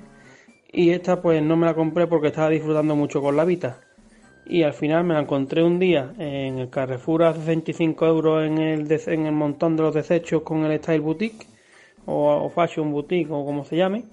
y 0.72 0.92
esta 0.92 1.20
pues 1.20 1.42
no 1.42 1.58
me 1.58 1.66
la 1.66 1.74
compré 1.74 2.06
porque 2.06 2.28
estaba 2.28 2.50
disfrutando 2.50 2.96
mucho 2.96 3.22
con 3.22 3.36
la 3.36 3.46
Vita. 3.46 3.80
Y 4.46 4.62
al 4.62 4.74
final 4.74 5.04
me 5.04 5.16
la 5.16 5.22
encontré 5.22 5.64
un 5.64 5.80
día 5.80 6.14
en 6.20 6.60
el 6.60 6.70
Carrefour 6.70 7.24
a 7.24 7.34
65 7.34 8.06
euros 8.06 8.46
en 8.46 8.60
el, 8.60 8.92
en 8.92 9.26
el 9.26 9.34
montón 9.34 9.76
de 9.78 9.84
los 9.84 9.96
desechos 9.96 10.44
con 10.44 10.66
el 10.66 10.78
Style 10.80 11.00
Boutique 11.00 11.48
o, 12.06 12.46
o 12.46 12.50
Fashion 12.50 12.92
Boutique 12.92 13.32
o 13.32 13.46
como 13.46 13.66
se 13.66 13.78
llame 13.78 14.06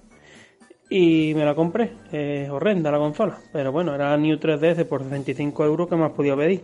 y 0.89 1.33
me 1.35 1.45
la 1.45 1.55
compré. 1.55 1.91
Es 2.11 2.49
horrenda 2.49 2.91
la 2.91 2.97
consola, 2.97 3.37
pero 3.53 3.71
bueno, 3.71 3.93
era 3.95 4.15
New 4.17 4.37
3DS 4.37 4.85
por 4.85 5.03
65 5.03 5.65
euros 5.65 5.87
que 5.87 5.95
más 5.95 6.11
podía 6.11 6.35
pedir. 6.35 6.63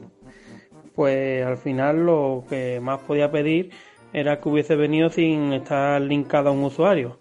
Pues 0.96 1.46
al 1.46 1.58
final 1.58 2.06
lo 2.06 2.46
que 2.50 2.80
más 2.82 3.00
podía 3.02 3.32
pedir 3.32 3.72
era 4.14 4.40
que 4.40 4.50
hubiese 4.50 4.76
venido 4.76 5.10
sin 5.10 5.54
estar 5.54 6.02
linkado 6.02 6.50
a 6.50 6.52
un 6.54 6.64
usuario. 6.64 7.20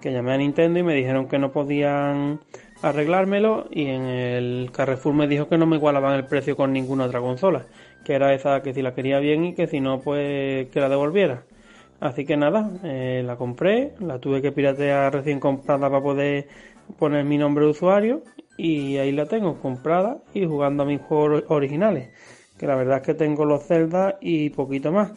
Que 0.00 0.12
llamé 0.12 0.34
a 0.34 0.36
Nintendo 0.36 0.78
y 0.78 0.82
me 0.82 0.94
dijeron 0.94 1.28
que 1.28 1.38
no 1.38 1.50
podían 1.50 2.40
arreglármelo 2.82 3.66
y 3.70 3.86
en 3.86 4.02
el 4.02 4.70
Carrefour 4.72 5.14
me 5.14 5.26
dijo 5.26 5.48
que 5.48 5.56
no 5.56 5.66
me 5.66 5.76
igualaban 5.76 6.14
el 6.14 6.26
precio 6.26 6.56
con 6.56 6.72
ninguna 6.72 7.04
otra 7.06 7.20
consola. 7.20 7.66
Que 8.04 8.14
era 8.14 8.34
esa 8.34 8.62
que 8.62 8.74
si 8.74 8.82
la 8.82 8.94
quería 8.94 9.18
bien 9.20 9.44
y 9.46 9.54
que 9.54 9.66
si 9.66 9.80
no 9.80 10.00
pues 10.00 10.68
que 10.68 10.80
la 10.80 10.90
devolviera. 10.90 11.44
Así 12.00 12.24
que 12.24 12.36
nada, 12.36 12.70
eh, 12.82 13.22
la 13.24 13.36
compré, 13.36 13.94
la 14.00 14.18
tuve 14.18 14.42
que 14.42 14.52
piratear 14.52 15.12
recién 15.12 15.40
comprada 15.40 15.88
para 15.88 16.02
poder 16.02 16.48
poner 16.98 17.24
mi 17.24 17.38
nombre 17.38 17.64
de 17.64 17.70
usuario 17.70 18.22
y 18.56 18.98
ahí 18.98 19.12
la 19.12 19.26
tengo 19.26 19.60
comprada 19.60 20.18
y 20.34 20.44
jugando 20.46 20.82
a 20.82 20.86
mis 20.86 21.00
juegos 21.00 21.44
originales. 21.48 22.10
Que 22.58 22.66
la 22.66 22.76
verdad 22.76 22.98
es 22.98 23.02
que 23.02 23.14
tengo 23.14 23.44
los 23.44 23.66
Zelda 23.66 24.18
y 24.20 24.50
poquito 24.50 24.92
más. 24.92 25.12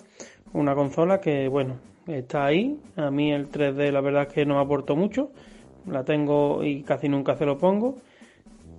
Una 0.54 0.76
consola 0.76 1.20
que, 1.20 1.48
bueno, 1.48 1.78
está 2.08 2.46
ahí. 2.46 2.80
A 2.96 3.12
mí 3.12 3.32
el 3.32 3.50
3D 3.50 3.92
la 3.92 4.02
verdad 4.02 4.24
es 4.24 4.34
que 4.34 4.46
no 4.46 4.56
me 4.56 4.62
aportó 4.62 4.96
mucho. 4.96 5.32
La 5.86 6.04
tengo 6.04 6.64
y 6.64 6.84
casi 6.84 7.10
nunca 7.10 7.36
se 7.36 7.46
lo 7.46 7.58
pongo. 7.58 7.96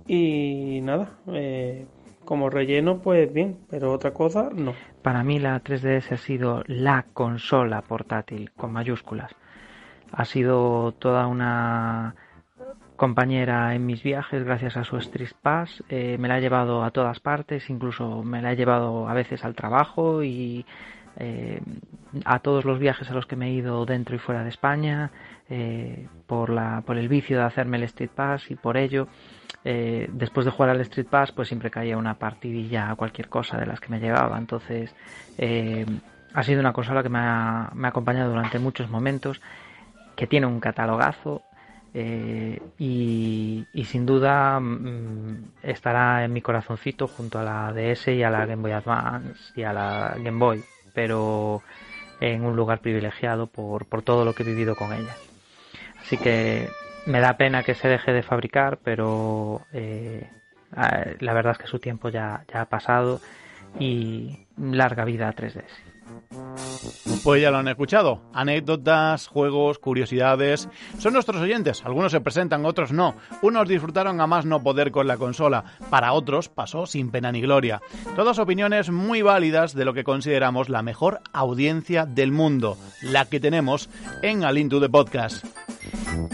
Y 0.07 0.79
nada, 0.81 1.19
eh, 1.27 1.85
como 2.29 2.51
relleno, 2.51 2.99
pues 2.99 3.33
bien, 3.33 3.57
pero 3.71 3.91
otra 3.91 4.13
cosa 4.13 4.51
no. 4.53 4.75
Para 5.01 5.23
mí 5.23 5.39
la 5.39 5.63
3DS 5.63 6.11
ha 6.11 6.17
sido 6.17 6.61
la 6.67 7.07
consola 7.11 7.81
portátil 7.81 8.51
con 8.51 8.71
mayúsculas. 8.71 9.35
Ha 10.11 10.25
sido 10.25 10.91
toda 10.91 11.25
una 11.25 12.13
compañera 12.97 13.73
en 13.73 13.87
mis 13.87 14.03
viajes 14.03 14.43
gracias 14.43 14.77
a 14.77 14.83
su 14.83 14.97
Street 14.97 15.31
Pass. 15.41 15.83
Eh, 15.89 16.17
me 16.19 16.27
la 16.27 16.35
ha 16.35 16.39
llevado 16.39 16.83
a 16.83 16.91
todas 16.91 17.19
partes, 17.19 17.67
incluso 17.71 18.21
me 18.21 18.43
la 18.43 18.49
ha 18.49 18.53
llevado 18.53 19.09
a 19.09 19.15
veces 19.15 19.43
al 19.43 19.55
trabajo 19.55 20.21
y 20.21 20.67
eh, 21.17 21.59
a 22.25 22.41
todos 22.41 22.63
los 22.63 22.77
viajes 22.77 23.09
a 23.09 23.15
los 23.15 23.25
que 23.25 23.37
me 23.37 23.47
he 23.47 23.53
ido 23.53 23.87
dentro 23.87 24.15
y 24.15 24.19
fuera 24.19 24.43
de 24.43 24.49
España 24.49 25.09
eh, 25.49 26.07
por, 26.27 26.51
la, 26.51 26.83
por 26.85 26.99
el 26.99 27.09
vicio 27.09 27.39
de 27.39 27.45
hacerme 27.45 27.77
el 27.77 27.83
Street 27.83 28.11
Pass 28.13 28.51
y 28.51 28.55
por 28.55 28.77
ello 28.77 29.07
eh, 29.65 30.09
después 30.11 30.45
de 30.45 30.51
jugar 30.51 30.69
al 30.69 30.81
Street 30.81 31.07
Pass, 31.07 31.31
pues 31.31 31.47
siempre 31.47 31.69
caía 31.69 31.97
una 31.97 32.15
partidilla 32.15 32.91
a 32.91 32.95
cualquier 32.95 33.27
cosa 33.27 33.57
de 33.57 33.65
las 33.65 33.79
que 33.79 33.89
me 33.89 33.99
llevaba. 33.99 34.37
Entonces, 34.37 34.93
eh, 35.37 35.85
ha 36.33 36.43
sido 36.43 36.59
una 36.59 36.73
consola 36.73 37.03
que 37.03 37.09
me 37.09 37.19
ha, 37.19 37.71
acompañado 37.83 38.29
durante 38.29 38.59
muchos 38.59 38.89
momentos, 38.89 39.41
que 40.15 40.27
tiene 40.27 40.45
un 40.45 40.59
catalogazo 40.59 41.41
eh, 41.93 42.61
y, 42.77 43.65
sin 43.85 44.05
duda 44.05 44.59
mmm, 44.59 45.51
estará 45.63 46.23
en 46.23 46.33
mi 46.33 46.41
corazoncito 46.41 47.07
junto 47.07 47.39
a 47.39 47.43
la 47.43 47.73
DS 47.73 48.09
y 48.09 48.23
a 48.23 48.29
la 48.29 48.45
Game 48.45 48.61
Boy 48.61 48.71
Advance 48.71 49.53
y 49.55 49.63
a 49.63 49.73
la 49.73 50.15
Game 50.17 50.37
Boy, 50.37 50.63
pero 50.93 51.63
en 52.21 52.43
un 52.43 52.55
lugar 52.55 52.79
privilegiado 52.79 53.47
por 53.47 53.85
todo 54.03 54.23
lo 54.23 54.33
que 54.33 54.43
he 54.43 54.45
vivido 54.45 54.75
con 54.75 54.93
ella. 54.93 55.15
Así 56.01 56.17
que 56.17 56.69
me 57.09 57.19
da 57.19 57.37
pena 57.37 57.63
que 57.63 57.73
se 57.73 57.87
deje 57.87 58.13
de 58.13 58.21
fabricar, 58.21 58.77
pero 58.83 59.65
eh, 59.73 60.29
la 61.19 61.33
verdad 61.33 61.53
es 61.53 61.57
que 61.57 61.67
su 61.67 61.79
tiempo 61.79 62.09
ya, 62.09 62.45
ya 62.53 62.61
ha 62.61 62.65
pasado 62.65 63.19
y 63.79 64.45
larga 64.57 65.05
vida 65.05 65.27
a 65.27 65.35
3DS. 65.35 65.63
Pues 67.23 67.41
ya 67.41 67.51
lo 67.51 67.57
han 67.57 67.67
escuchado. 67.67 68.21
Anécdotas, 68.33 69.27
juegos, 69.27 69.79
curiosidades. 69.79 70.69
Son 70.97 71.13
nuestros 71.13 71.41
oyentes. 71.41 71.83
Algunos 71.85 72.11
se 72.11 72.21
presentan, 72.21 72.65
otros 72.65 72.91
no. 72.91 73.15
Unos 73.41 73.67
disfrutaron 73.67 74.21
a 74.21 74.27
más 74.27 74.45
no 74.45 74.61
poder 74.61 74.91
con 74.91 75.07
la 75.07 75.17
consola. 75.17 75.63
Para 75.89 76.13
otros 76.13 76.49
pasó 76.49 76.85
sin 76.85 77.11
pena 77.11 77.31
ni 77.31 77.41
gloria. 77.41 77.81
Todas 78.15 78.39
opiniones 78.39 78.89
muy 78.89 79.21
válidas 79.21 79.73
de 79.73 79.85
lo 79.85 79.93
que 79.93 80.03
consideramos 80.03 80.69
la 80.69 80.81
mejor 80.81 81.21
audiencia 81.33 82.05
del 82.05 82.31
mundo. 82.31 82.77
La 83.01 83.25
que 83.25 83.39
tenemos 83.39 83.89
en 84.21 84.43
Alintu 84.43 84.79
de 84.79 84.89
Podcast. 84.89 85.45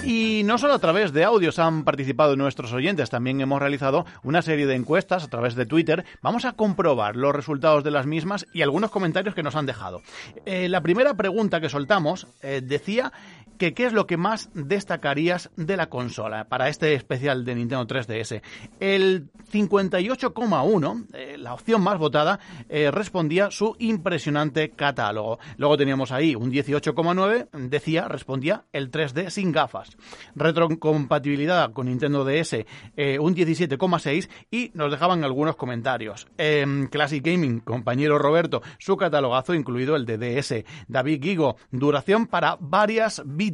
Y 0.03 0.43
no 0.45 0.57
solo 0.57 0.73
a 0.73 0.79
través 0.79 1.13
de 1.13 1.23
audios 1.23 1.59
han 1.59 1.83
participado 1.83 2.35
nuestros 2.35 2.73
oyentes, 2.73 3.09
también 3.09 3.41
hemos 3.41 3.59
realizado 3.59 4.05
una 4.23 4.41
serie 4.41 4.67
de 4.67 4.75
encuestas 4.75 5.23
a 5.23 5.27
través 5.27 5.55
de 5.55 5.65
Twitter. 5.65 6.05
Vamos 6.21 6.45
a 6.45 6.53
comprobar 6.53 7.15
los 7.15 7.33
resultados 7.33 7.83
de 7.83 7.91
las 7.91 8.05
mismas 8.05 8.45
y 8.53 8.61
algunos 8.61 8.91
comentarios 8.91 9.35
que 9.35 9.43
nos 9.43 9.55
han 9.55 9.65
dejado. 9.65 10.01
Eh, 10.45 10.69
la 10.69 10.81
primera 10.81 11.15
pregunta 11.15 11.59
que 11.59 11.69
soltamos 11.69 12.27
eh, 12.41 12.61
decía 12.63 13.11
que 13.57 13.73
qué 13.73 13.85
es 13.85 13.93
lo 13.93 14.07
que 14.07 14.17
más 14.17 14.49
destacarías 14.53 15.49
de 15.55 15.77
la 15.77 15.87
consola 15.87 16.45
para 16.45 16.69
este 16.69 16.93
especial 16.93 17.45
de 17.45 17.55
Nintendo 17.55 17.87
3DS. 17.87 18.41
El 18.79 19.29
58,1, 19.51 21.05
eh, 21.13 21.37
la 21.37 21.53
opción 21.53 21.81
más 21.81 21.97
votada, 21.97 22.39
eh, 22.69 22.91
respondía 22.91 23.51
su 23.51 23.75
impresionante 23.79 24.71
catálogo. 24.71 25.39
Luego 25.57 25.77
teníamos 25.77 26.11
ahí 26.11 26.35
un 26.35 26.51
18,9, 26.51 27.47
decía, 27.69 28.07
respondía 28.07 28.65
el 28.73 28.91
3D 28.91 29.29
sin 29.29 29.51
gafas. 29.51 29.95
Retrocompatibilidad 30.35 31.71
con 31.71 31.87
Nintendo 31.87 32.25
DS, 32.25 32.65
eh, 32.97 33.19
un 33.19 33.35
17,6 33.35 34.29
y 34.51 34.71
nos 34.73 34.91
dejaban 34.91 35.23
algunos 35.23 35.55
comentarios. 35.55 36.27
Em, 36.37 36.87
Classic 36.87 37.23
Gaming, 37.23 37.59
compañero 37.59 38.19
Roberto, 38.19 38.61
su 38.79 38.97
catalogazo 38.97 39.53
incluido 39.53 39.95
el 39.95 40.05
de 40.05 40.17
DS. 40.17 40.65
David 40.87 41.23
Gigo, 41.23 41.57
duración 41.71 42.27
para 42.27 42.57
varias 42.59 43.21
vidas. 43.25 43.44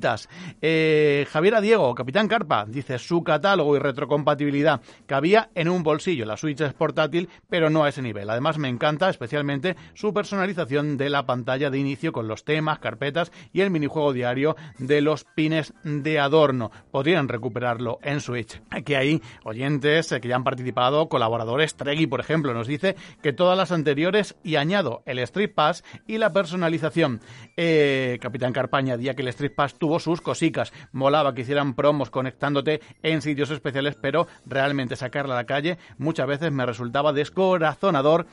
Eh, 0.62 1.26
Javier 1.30 1.62
Diego, 1.62 1.94
Capitán 1.96 2.28
Carpa, 2.28 2.66
dice 2.68 2.98
su 2.98 3.24
catálogo 3.24 3.76
y 3.76 3.80
retrocompatibilidad 3.80 4.82
cabía 5.06 5.50
en 5.56 5.70
un 5.70 5.84
bolsillo. 5.84 6.26
La 6.26 6.38
Switch 6.38 6.62
es 6.62 6.74
portátil, 6.74 7.30
pero 7.50 7.70
no 7.70 7.84
a 7.84 7.90
ese 7.90 8.02
nivel. 8.02 8.30
Además, 8.30 8.58
me 8.58 8.70
encanta 8.70 9.10
especialmente 9.10 9.76
su 9.94 10.14
personalización 10.14 10.98
de 10.98 11.10
la 11.10 11.26
pantalla 11.26 11.70
de 11.70 11.80
inicio 11.80 12.12
con 12.12 12.28
los 12.28 12.46
temas, 12.46 12.80
carpetas 12.80 13.32
y 13.52 13.62
el 13.62 13.72
minijuego 13.72 14.14
diario 14.14 14.56
de 14.78 15.02
los 15.02 15.24
pines 15.24 15.74
de 15.84 16.20
adorno. 16.20 16.72
Podrían 16.92 17.28
recuperarlo 17.28 18.00
en 18.02 18.22
Switch. 18.22 18.62
Aquí 18.70 18.94
hay 18.96 19.22
oyentes 19.44 20.14
que 20.22 20.28
ya 20.28 20.36
han 20.36 20.44
participado, 20.44 21.10
colaboradores. 21.10 21.76
Treggy, 21.76 22.08
por 22.08 22.20
ejemplo, 22.20 22.54
nos 22.54 22.68
dice 22.68 22.96
que 23.22 23.34
todas 23.34 23.58
las 23.58 23.72
anteriores 23.72 24.36
y 24.44 24.56
añado 24.56 25.04
el 25.06 25.20
Street 25.20 25.54
Pass 25.54 25.84
y 26.08 26.18
la 26.18 26.32
personalización. 26.32 27.22
Eh, 27.58 28.18
Capitán 28.22 28.54
Carpa 28.54 28.78
añadía 28.78 29.16
que 29.16 29.22
el 29.22 29.28
Street 29.30 29.54
Pass 29.56 29.76
tuvo 29.82 30.00
sus 30.00 30.22
cosicas. 30.22 30.72
Molaba 30.92 31.34
que 31.34 31.42
hicieran 31.42 31.74
promos 31.74 32.12
conectándote 32.12 32.82
en 33.02 33.24
sitios 33.24 33.50
especiales, 33.50 33.98
pero 34.00 34.28
realmente 34.46 34.96
sacarla 34.96 35.34
a 35.34 35.38
la 35.38 35.46
calle 35.46 35.80
muchas 35.98 36.28
veces 36.28 36.52
me 36.52 36.68
resultaba 36.68 37.12
descorazonador 37.14 38.28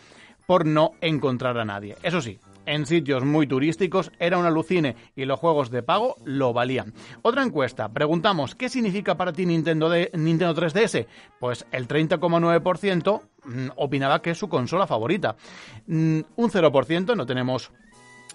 por 0.46 0.66
no 0.66 0.90
encontrar 1.00 1.56
a 1.58 1.64
nadie. 1.64 1.96
Eso 2.02 2.20
sí, 2.20 2.38
en 2.66 2.84
sitios 2.84 3.24
muy 3.24 3.46
turísticos 3.46 4.12
era 4.18 4.36
un 4.36 4.44
alucine 4.44 4.94
y 5.16 5.24
los 5.24 5.40
juegos 5.40 5.70
de 5.70 5.82
pago 5.82 6.16
lo 6.26 6.52
valían. 6.52 6.92
Otra 7.22 7.42
encuesta, 7.42 7.88
preguntamos, 7.88 8.54
¿qué 8.54 8.68
significa 8.68 9.16
para 9.16 9.32
ti 9.32 9.46
Nintendo, 9.46 9.88
de, 9.88 10.10
Nintendo 10.12 10.54
3DS? 10.54 11.06
Pues 11.40 11.66
el 11.72 11.88
30,9% 11.88 13.22
mm, 13.44 13.68
opinaba 13.76 14.20
que 14.20 14.30
es 14.30 14.38
su 14.38 14.50
consola 14.50 14.86
favorita. 14.86 15.36
Mm, 15.86 16.20
un 16.36 16.50
0% 16.50 17.16
no 17.16 17.24
tenemos 17.24 17.72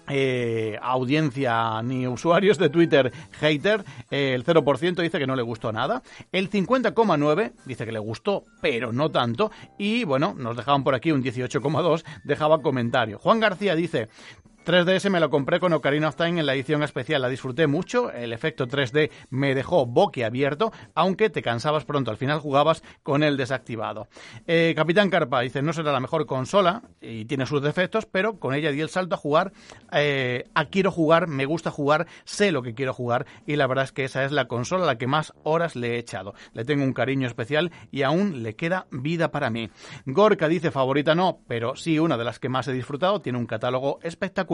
eh, 0.08 0.78
audiencia 0.82 1.82
ni 1.82 2.06
usuarios 2.06 2.58
de 2.58 2.68
Twitter 2.68 3.12
hater, 3.32 3.84
eh, 4.10 4.32
el 4.34 4.44
0% 4.44 5.02
dice 5.02 5.18
que 5.18 5.26
no 5.26 5.36
le 5.36 5.42
gustó 5.42 5.72
nada, 5.72 6.02
el 6.32 6.50
50,9% 6.50 7.52
dice 7.64 7.84
que 7.86 7.92
le 7.92 7.98
gustó, 7.98 8.44
pero 8.60 8.92
no 8.92 9.10
tanto, 9.10 9.50
y 9.78 10.04
bueno, 10.04 10.34
nos 10.36 10.56
dejaban 10.56 10.84
por 10.84 10.94
aquí 10.94 11.12
un 11.12 11.22
18,2%, 11.22 12.04
dejaba 12.24 12.60
comentario. 12.60 13.18
Juan 13.18 13.40
García 13.40 13.74
dice, 13.74 14.08
3DS 14.64 15.10
me 15.10 15.20
lo 15.20 15.28
compré 15.28 15.60
con 15.60 15.74
Ocarina 15.74 16.08
of 16.08 16.16
Time 16.16 16.40
en 16.40 16.46
la 16.46 16.54
edición 16.54 16.82
especial, 16.82 17.20
la 17.20 17.28
disfruté 17.28 17.66
mucho, 17.66 18.10
el 18.10 18.32
efecto 18.32 18.66
3D 18.66 19.10
me 19.28 19.54
dejó 19.54 19.84
boquiabierto, 19.84 20.72
aunque 20.94 21.28
te 21.28 21.42
cansabas 21.42 21.84
pronto, 21.84 22.10
al 22.10 22.16
final 22.16 22.40
jugabas 22.40 22.82
con 23.02 23.22
el 23.22 23.36
desactivado. 23.36 24.08
Eh, 24.46 24.72
Capitán 24.74 25.10
Carpa 25.10 25.42
dice, 25.42 25.60
no 25.60 25.74
será 25.74 25.92
la 25.92 26.00
mejor 26.00 26.24
consola 26.24 26.82
y 27.02 27.26
tiene 27.26 27.44
sus 27.44 27.60
defectos, 27.60 28.06
pero 28.06 28.38
con 28.40 28.54
ella 28.54 28.70
di 28.70 28.80
el 28.80 28.88
salto 28.88 29.16
a 29.16 29.18
jugar, 29.18 29.52
eh, 29.92 30.48
a 30.54 30.64
quiero 30.64 30.90
jugar, 30.90 31.26
me 31.26 31.44
gusta 31.44 31.70
jugar, 31.70 32.06
sé 32.24 32.50
lo 32.50 32.62
que 32.62 32.74
quiero 32.74 32.94
jugar 32.94 33.26
y 33.46 33.56
la 33.56 33.66
verdad 33.66 33.84
es 33.84 33.92
que 33.92 34.04
esa 34.04 34.24
es 34.24 34.32
la 34.32 34.48
consola 34.48 34.84
a 34.84 34.86
la 34.86 34.98
que 34.98 35.06
más 35.06 35.34
horas 35.42 35.76
le 35.76 35.96
he 35.96 35.98
echado. 35.98 36.32
Le 36.54 36.64
tengo 36.64 36.84
un 36.84 36.94
cariño 36.94 37.26
especial 37.26 37.70
y 37.90 38.00
aún 38.00 38.42
le 38.42 38.56
queda 38.56 38.86
vida 38.90 39.30
para 39.30 39.50
mí. 39.50 39.68
Gorka 40.06 40.48
dice, 40.48 40.70
favorita 40.70 41.14
no, 41.14 41.40
pero 41.46 41.76
sí 41.76 41.98
una 41.98 42.16
de 42.16 42.24
las 42.24 42.38
que 42.38 42.48
más 42.48 42.66
he 42.66 42.72
disfrutado, 42.72 43.20
tiene 43.20 43.38
un 43.38 43.46
catálogo 43.46 43.98
espectacular 44.02 44.53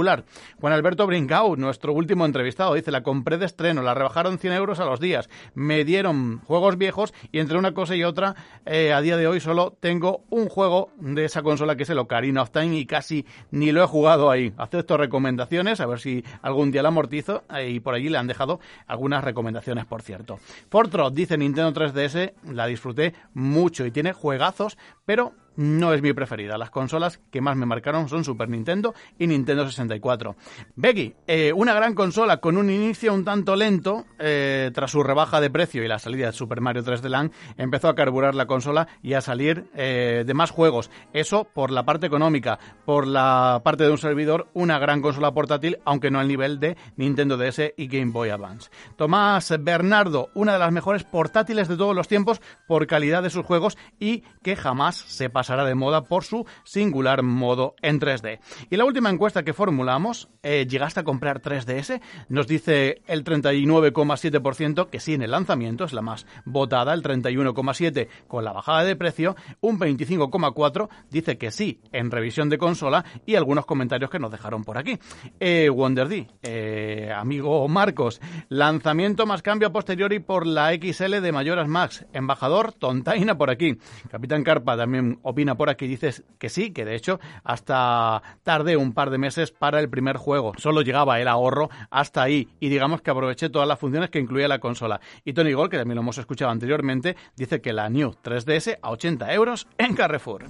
Juan 0.61 0.73
Alberto 0.73 1.07
Brincau, 1.07 1.57
nuestro 1.57 1.93
último 1.93 2.25
entrevistado, 2.25 2.75
dice, 2.75 2.91
la 2.91 3.03
compré 3.03 3.37
de 3.37 3.47
estreno, 3.47 3.83
la 3.83 3.95
rebajaron 3.95 4.39
100 4.39 4.53
euros 4.55 4.81
a 4.81 4.85
los 4.87 4.99
días, 4.99 5.29
me 5.55 5.85
dieron 5.85 6.41
juegos 6.47 6.79
viejos 6.79 7.13
y 7.33 7.39
entre 7.39 7.59
una 7.59 7.75
cosa 7.75 7.95
y 7.97 8.05
otra, 8.05 8.35
eh, 8.65 8.93
a 8.93 9.01
día 9.03 9.17
de 9.17 9.27
hoy 9.27 9.41
solo 9.41 9.77
tengo 9.79 10.25
un 10.31 10.49
juego 10.49 10.91
de 10.99 11.27
esa 11.27 11.43
consola 11.43 11.77
que 11.77 11.83
es 11.83 11.91
el 11.91 11.99
Ocarina 11.99 12.43
of 12.43 12.51
Time 12.51 12.77
y 12.77 12.87
casi 12.87 13.27
ni 13.51 13.73
lo 13.73 13.83
he 13.83 13.87
jugado 13.87 14.31
ahí. 14.31 14.53
Acepto 14.57 14.97
recomendaciones, 14.97 15.81
a 15.81 15.87
ver 15.87 16.01
si 16.01 16.25
algún 16.41 16.71
día 16.71 16.83
la 16.83 16.89
amortizo 16.89 17.45
eh, 17.55 17.69
y 17.69 17.81
por 17.81 17.95
allí 17.95 18.09
le 18.09 18.19
han 18.19 18.27
dejado 18.27 18.61
algunas 18.87 19.23
recomendaciones, 19.23 19.85
por 19.85 20.03
cierto. 20.03 20.39
Fortrot 20.71 21.13
dice 21.13 21.37
Nintendo 21.37 21.73
3DS, 21.73 22.33
la 22.53 22.67
disfruté 22.67 23.15
mucho 23.35 23.85
y 23.85 23.91
tiene 23.91 24.13
juegazos, 24.13 24.79
pero 25.05 25.33
no 25.57 25.93
es 25.93 26.03
mi 26.03 26.13
preferida. 26.13 26.59
Las 26.59 26.71
consolas 26.71 27.21
que 27.31 27.41
más 27.41 27.57
me 27.57 27.67
marcaron 27.67 28.09
son 28.09 28.25
Super 28.25 28.49
Nintendo 28.49 28.95
y 29.19 29.27
Nintendo 29.27 29.67
64. 29.67 30.37
Becky, 30.77 31.15
eh, 31.27 31.53
una 31.53 31.75
gran 31.75 31.95
consola 31.95 32.39
con 32.39 32.57
un 32.57 32.71
inicio 32.71 33.13
un 33.13 33.25
tanto 33.25 33.57
lento, 33.57 34.07
eh, 34.19 34.71
tras 34.75 34.91
su 34.91 35.03
rebaja 35.03 35.41
de 35.41 35.51
precio 35.51 35.85
y 35.85 35.89
la 35.89 35.99
salida 35.99 36.27
de 36.27 36.33
Super 36.33 36.61
Mario 36.61 36.83
3D 36.83 37.09
Land, 37.09 37.33
empezó 37.57 37.89
a 37.89 37.95
carburar 37.95 38.35
la 38.35 38.47
consola 38.47 38.89
y 39.03 39.15
a 39.15 39.21
salir 39.21 39.67
eh, 39.75 40.25
de 40.27 40.35
más 40.35 40.51
juegos. 40.51 40.91
Eso 41.13 41.45
por 41.45 41.71
la 41.71 41.85
parte 41.85 42.07
económica, 42.07 42.59
por 42.85 43.07
la 43.07 43.61
parte 43.65 43.85
de 43.85 43.91
un 43.91 43.99
servidor, 43.99 44.49
una 44.55 44.79
gran 44.79 45.03
consola 45.03 45.33
portátil, 45.33 45.79
aunque 45.85 46.11
no 46.11 46.21
al 46.21 46.29
nivel 46.29 46.61
de 46.61 46.77
Nintendo 46.97 47.37
DS 47.37 47.75
y 47.77 47.87
Game 47.89 48.13
Boy 48.13 48.31
Advance. 48.31 48.71
Tomás 48.97 49.53
Bernardo, 49.61 50.31
una 50.35 50.53
de 50.55 50.59
las 50.59 50.73
mejores 50.73 51.05
portátiles 51.05 51.69
de 51.69 51.77
todos 51.77 51.95
los 51.95 52.09
tiempos 52.09 52.41
por 52.67 52.87
calidad 52.87 53.23
de 53.23 53.31
sus 53.31 53.45
juegos 53.45 53.77
y 53.99 54.23
que 54.43 54.57
jamás 54.57 54.97
se 54.97 55.31
pasará 55.41 55.65
de 55.65 55.75
moda 55.75 56.03
por 56.03 56.23
su 56.23 56.45
singular 56.65 57.23
modo 57.23 57.75
en 57.81 57.99
3D. 57.99 58.41
Y 58.69 58.77
la 58.77 58.85
última 58.85 59.09
encuesta 59.09 59.43
que 59.43 59.55
formulamos, 59.55 60.29
eh, 60.43 60.67
¿llegaste 60.69 61.01
a 61.01 61.03
comprar 61.03 61.41
3DS? 61.41 61.99
Nos 62.29 62.47
dice 62.47 63.01
el 63.07 63.25
39,7% 63.25 64.91
que 64.91 65.01
sí 65.01 65.15
en 65.15 65.23
el 65.23 65.31
lanzamiento, 65.31 65.85
es 65.85 65.95
la 65.95 66.03
más 66.03 66.27
votada, 66.45 66.93
el 66.93 67.03
31,7% 67.03 68.09
con 68.29 68.45
la 68.45 68.53
bajada 68.53 68.85
de 68.85 68.97
precio, 68.97 69.35
un 69.63 69.79
25,4% 69.79 70.91
dice 71.09 71.39
que 71.39 71.51
sí 71.51 71.81
en 71.91 72.11
revisión 72.11 72.51
de 72.51 72.59
consola 72.59 73.07
y 73.25 73.37
algunos 73.37 73.65
comentarios 73.65 74.11
que 74.11 74.19
nos 74.19 74.31
dejaron 74.31 74.63
por 74.63 74.77
aquí. 74.77 74.99
Eh, 75.39 75.71
WonderD, 75.71 76.27
eh, 76.43 77.15
amigo 77.17 77.67
Marcos, 77.67 78.21
lanzamiento 78.51 79.25
más 79.25 79.41
cambio 79.41 79.69
a 79.69 79.73
posteriori 79.73 80.19
por 80.19 80.47
la 80.47 80.75
XL 80.75 81.23
de 81.23 81.33
Mayoras 81.33 81.67
Max, 81.67 82.05
embajador 82.13 82.75
Tontaina 82.75 83.39
por 83.39 83.49
aquí. 83.49 83.79
Capitán 84.11 84.45
Carpa 84.45 84.77
también 84.77 85.19
opina 85.31 85.57
por 85.57 85.71
aquí, 85.71 85.87
dices 85.87 86.25
que 86.39 86.49
sí, 86.49 86.73
que 86.73 86.85
de 86.85 86.95
hecho 86.95 87.21
hasta 87.45 88.23
tardé 88.43 88.77
un 88.77 88.93
par 88.93 89.11
de 89.11 89.19
meses 89.19 89.51
para 89.51 89.81
el 89.81 89.89
primer 89.89 90.17
juego. 90.17 90.53
Solo 90.59 90.83
llegaba 90.83 91.21
el 91.21 91.29
ahorro 91.29 91.71
hasta 91.91 92.23
ahí 92.23 92.49
y 92.61 92.69
digamos 92.69 93.03
que 93.03 93.11
aproveché 93.11 93.49
todas 93.49 93.69
las 93.69 93.79
funciones 93.79 94.11
que 94.11 94.19
incluía 94.19 94.49
la 94.49 94.59
consola. 94.59 95.01
Y 95.25 95.33
Tony 95.33 95.53
Gold, 95.53 95.71
que 95.71 95.79
también 95.79 95.97
lo 95.97 96.03
hemos 96.03 96.19
escuchado 96.19 96.51
anteriormente, 96.51 97.17
dice 97.37 97.61
que 97.61 97.73
la 97.73 97.89
New 97.89 98.15
3DS 98.23 98.79
a 98.83 98.91
80 98.91 99.33
euros 99.33 99.67
en 99.79 99.95
Carrefour. 99.95 100.45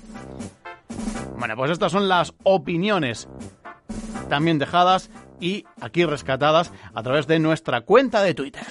Bueno, 1.39 1.57
pues 1.57 1.71
estas 1.71 1.93
son 1.93 2.09
las 2.09 2.35
opiniones 2.43 3.29
también 4.29 4.59
dejadas 4.59 5.11
y 5.41 5.65
aquí 5.81 6.05
rescatadas 6.05 6.73
a 6.95 7.03
través 7.03 7.27
de 7.27 7.39
nuestra 7.39 7.81
cuenta 7.81 8.23
de 8.23 8.35
Twitter. 8.35 8.63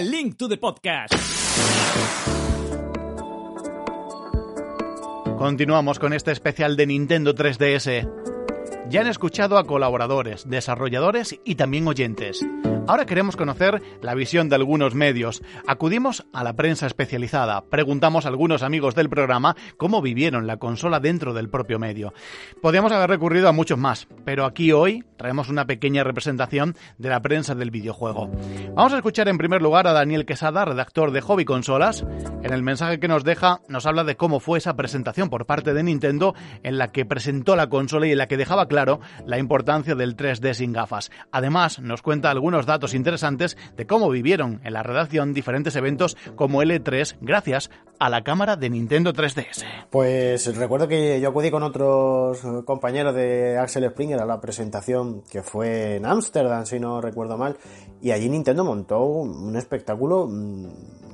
Link 0.00 0.36
to 0.36 0.48
the 0.48 0.56
Podcast. 0.56 1.14
Continuamos 5.38 5.98
con 5.98 6.12
este 6.12 6.32
especial 6.32 6.76
de 6.76 6.86
Nintendo 6.86 7.34
3DS. 7.34 8.25
Ya 8.88 9.00
han 9.00 9.08
escuchado 9.08 9.58
a 9.58 9.64
colaboradores, 9.64 10.48
desarrolladores 10.48 11.40
y 11.44 11.56
también 11.56 11.88
oyentes. 11.88 12.46
Ahora 12.88 13.04
queremos 13.04 13.34
conocer 13.34 13.82
la 14.00 14.14
visión 14.14 14.48
de 14.48 14.54
algunos 14.54 14.94
medios. 14.94 15.42
Acudimos 15.66 16.24
a 16.32 16.44
la 16.44 16.52
prensa 16.52 16.86
especializada, 16.86 17.64
preguntamos 17.64 18.24
a 18.24 18.28
algunos 18.28 18.62
amigos 18.62 18.94
del 18.94 19.08
programa 19.08 19.56
cómo 19.76 20.00
vivieron 20.02 20.46
la 20.46 20.58
consola 20.58 21.00
dentro 21.00 21.34
del 21.34 21.48
propio 21.48 21.80
medio. 21.80 22.14
Podríamos 22.62 22.92
haber 22.92 23.10
recurrido 23.10 23.48
a 23.48 23.52
muchos 23.52 23.76
más, 23.76 24.06
pero 24.24 24.44
aquí 24.44 24.70
hoy 24.70 25.04
traemos 25.16 25.48
una 25.48 25.66
pequeña 25.66 26.04
representación 26.04 26.76
de 26.96 27.08
la 27.08 27.20
prensa 27.22 27.56
del 27.56 27.72
videojuego. 27.72 28.30
Vamos 28.74 28.92
a 28.92 28.98
escuchar 28.98 29.26
en 29.26 29.38
primer 29.38 29.62
lugar 29.62 29.88
a 29.88 29.92
Daniel 29.92 30.24
Quesada, 30.24 30.64
redactor 30.64 31.10
de 31.10 31.22
Hobby 31.22 31.44
Consolas. 31.44 32.06
En 32.44 32.52
el 32.52 32.62
mensaje 32.62 33.00
que 33.00 33.08
nos 33.08 33.24
deja 33.24 33.62
nos 33.68 33.86
habla 33.86 34.04
de 34.04 34.16
cómo 34.16 34.38
fue 34.38 34.58
esa 34.58 34.76
presentación 34.76 35.28
por 35.28 35.44
parte 35.44 35.74
de 35.74 35.82
Nintendo 35.82 36.36
en 36.62 36.78
la 36.78 36.92
que 36.92 37.04
presentó 37.04 37.56
la 37.56 37.68
consola 37.68 38.06
y 38.06 38.12
en 38.12 38.18
la 38.18 38.28
que 38.28 38.36
dejaba 38.36 38.68
claro 38.68 38.75
la 39.24 39.38
importancia 39.38 39.94
del 39.94 40.16
3D 40.16 40.54
sin 40.54 40.72
gafas. 40.72 41.10
Además, 41.32 41.80
nos 41.80 42.02
cuenta 42.02 42.30
algunos 42.30 42.66
datos 42.66 42.94
interesantes 42.94 43.56
de 43.76 43.86
cómo 43.86 44.10
vivieron 44.10 44.60
en 44.64 44.72
la 44.72 44.82
redacción 44.82 45.32
diferentes 45.32 45.74
eventos 45.76 46.16
como 46.36 46.62
L3 46.62 47.16
gracias 47.20 47.70
a 47.98 48.10
la 48.10 48.22
cámara 48.22 48.56
de 48.56 48.70
Nintendo 48.70 49.12
3DS. 49.12 49.64
Pues 49.90 50.54
recuerdo 50.56 50.88
que 50.88 51.20
yo 51.20 51.30
acudí 51.30 51.50
con 51.50 51.62
otros 51.62 52.40
compañeros 52.64 53.14
de 53.14 53.58
Axel 53.58 53.88
Springer 53.88 54.20
a 54.20 54.26
la 54.26 54.40
presentación 54.40 55.22
que 55.22 55.42
fue 55.42 55.96
en 55.96 56.06
Ámsterdam, 56.06 56.66
si 56.66 56.78
no 56.78 57.00
recuerdo 57.00 57.38
mal, 57.38 57.56
y 58.02 58.10
allí 58.10 58.28
Nintendo 58.28 58.64
montó 58.64 59.04
un 59.04 59.56
espectáculo 59.56 60.28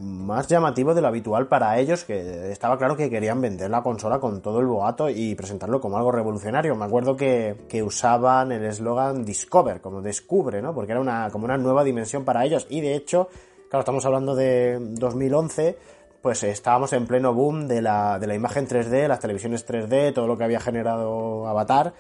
más 0.03 0.49
llamativo 0.49 0.95
de 0.95 1.01
lo 1.01 1.09
habitual 1.09 1.47
para 1.47 1.79
ellos, 1.79 2.05
que 2.05 2.51
estaba 2.51 2.77
claro 2.77 2.97
que 2.97 3.09
querían 3.09 3.41
vender 3.41 3.71
la 3.71 3.83
consola 3.83 4.19
con 4.19 4.43
todo 4.43 4.61
el 4.61 4.67
boato 4.67 5.09
y 5.09 5.35
presentarlo 5.35 5.81
como 5.81 5.97
algo 5.97 6.11
revolucionario. 6.11 6.75
Me 6.75 6.85
acuerdo 6.85 7.17
que, 7.17 7.67
que 7.69 7.83
usaban 7.83 8.53
el 8.53 8.65
eslogan 8.65 9.25
Discover, 9.25 9.81
como 9.81 10.03
descubre, 10.03 10.61
¿no? 10.61 10.75
Porque 10.75 10.93
era 10.93 11.01
una, 11.01 11.31
como 11.31 11.45
una 11.45 11.57
nueva 11.57 11.85
dimensión 11.85 12.25
para 12.25 12.45
ellos. 12.45 12.67
Y 12.69 12.81
de 12.81 12.95
hecho, 12.97 13.29
claro, 13.71 13.81
estamos 13.81 14.05
hablando 14.05 14.35
de 14.35 14.79
2011, 14.81 15.79
pues 16.21 16.43
estábamos 16.43 16.93
en 16.93 17.07
pleno 17.07 17.33
boom 17.33 17.69
de 17.69 17.83
la, 17.83 18.19
de 18.19 18.27
la 18.27 18.35
imagen 18.35 18.67
3D, 18.67 19.07
las 19.09 19.21
televisiones 19.21 19.67
3D, 19.67 20.13
todo 20.13 20.27
lo 20.27 20.37
que 20.37 20.45
había 20.45 20.61
generado 20.61 21.47
Avatar. 21.47 21.95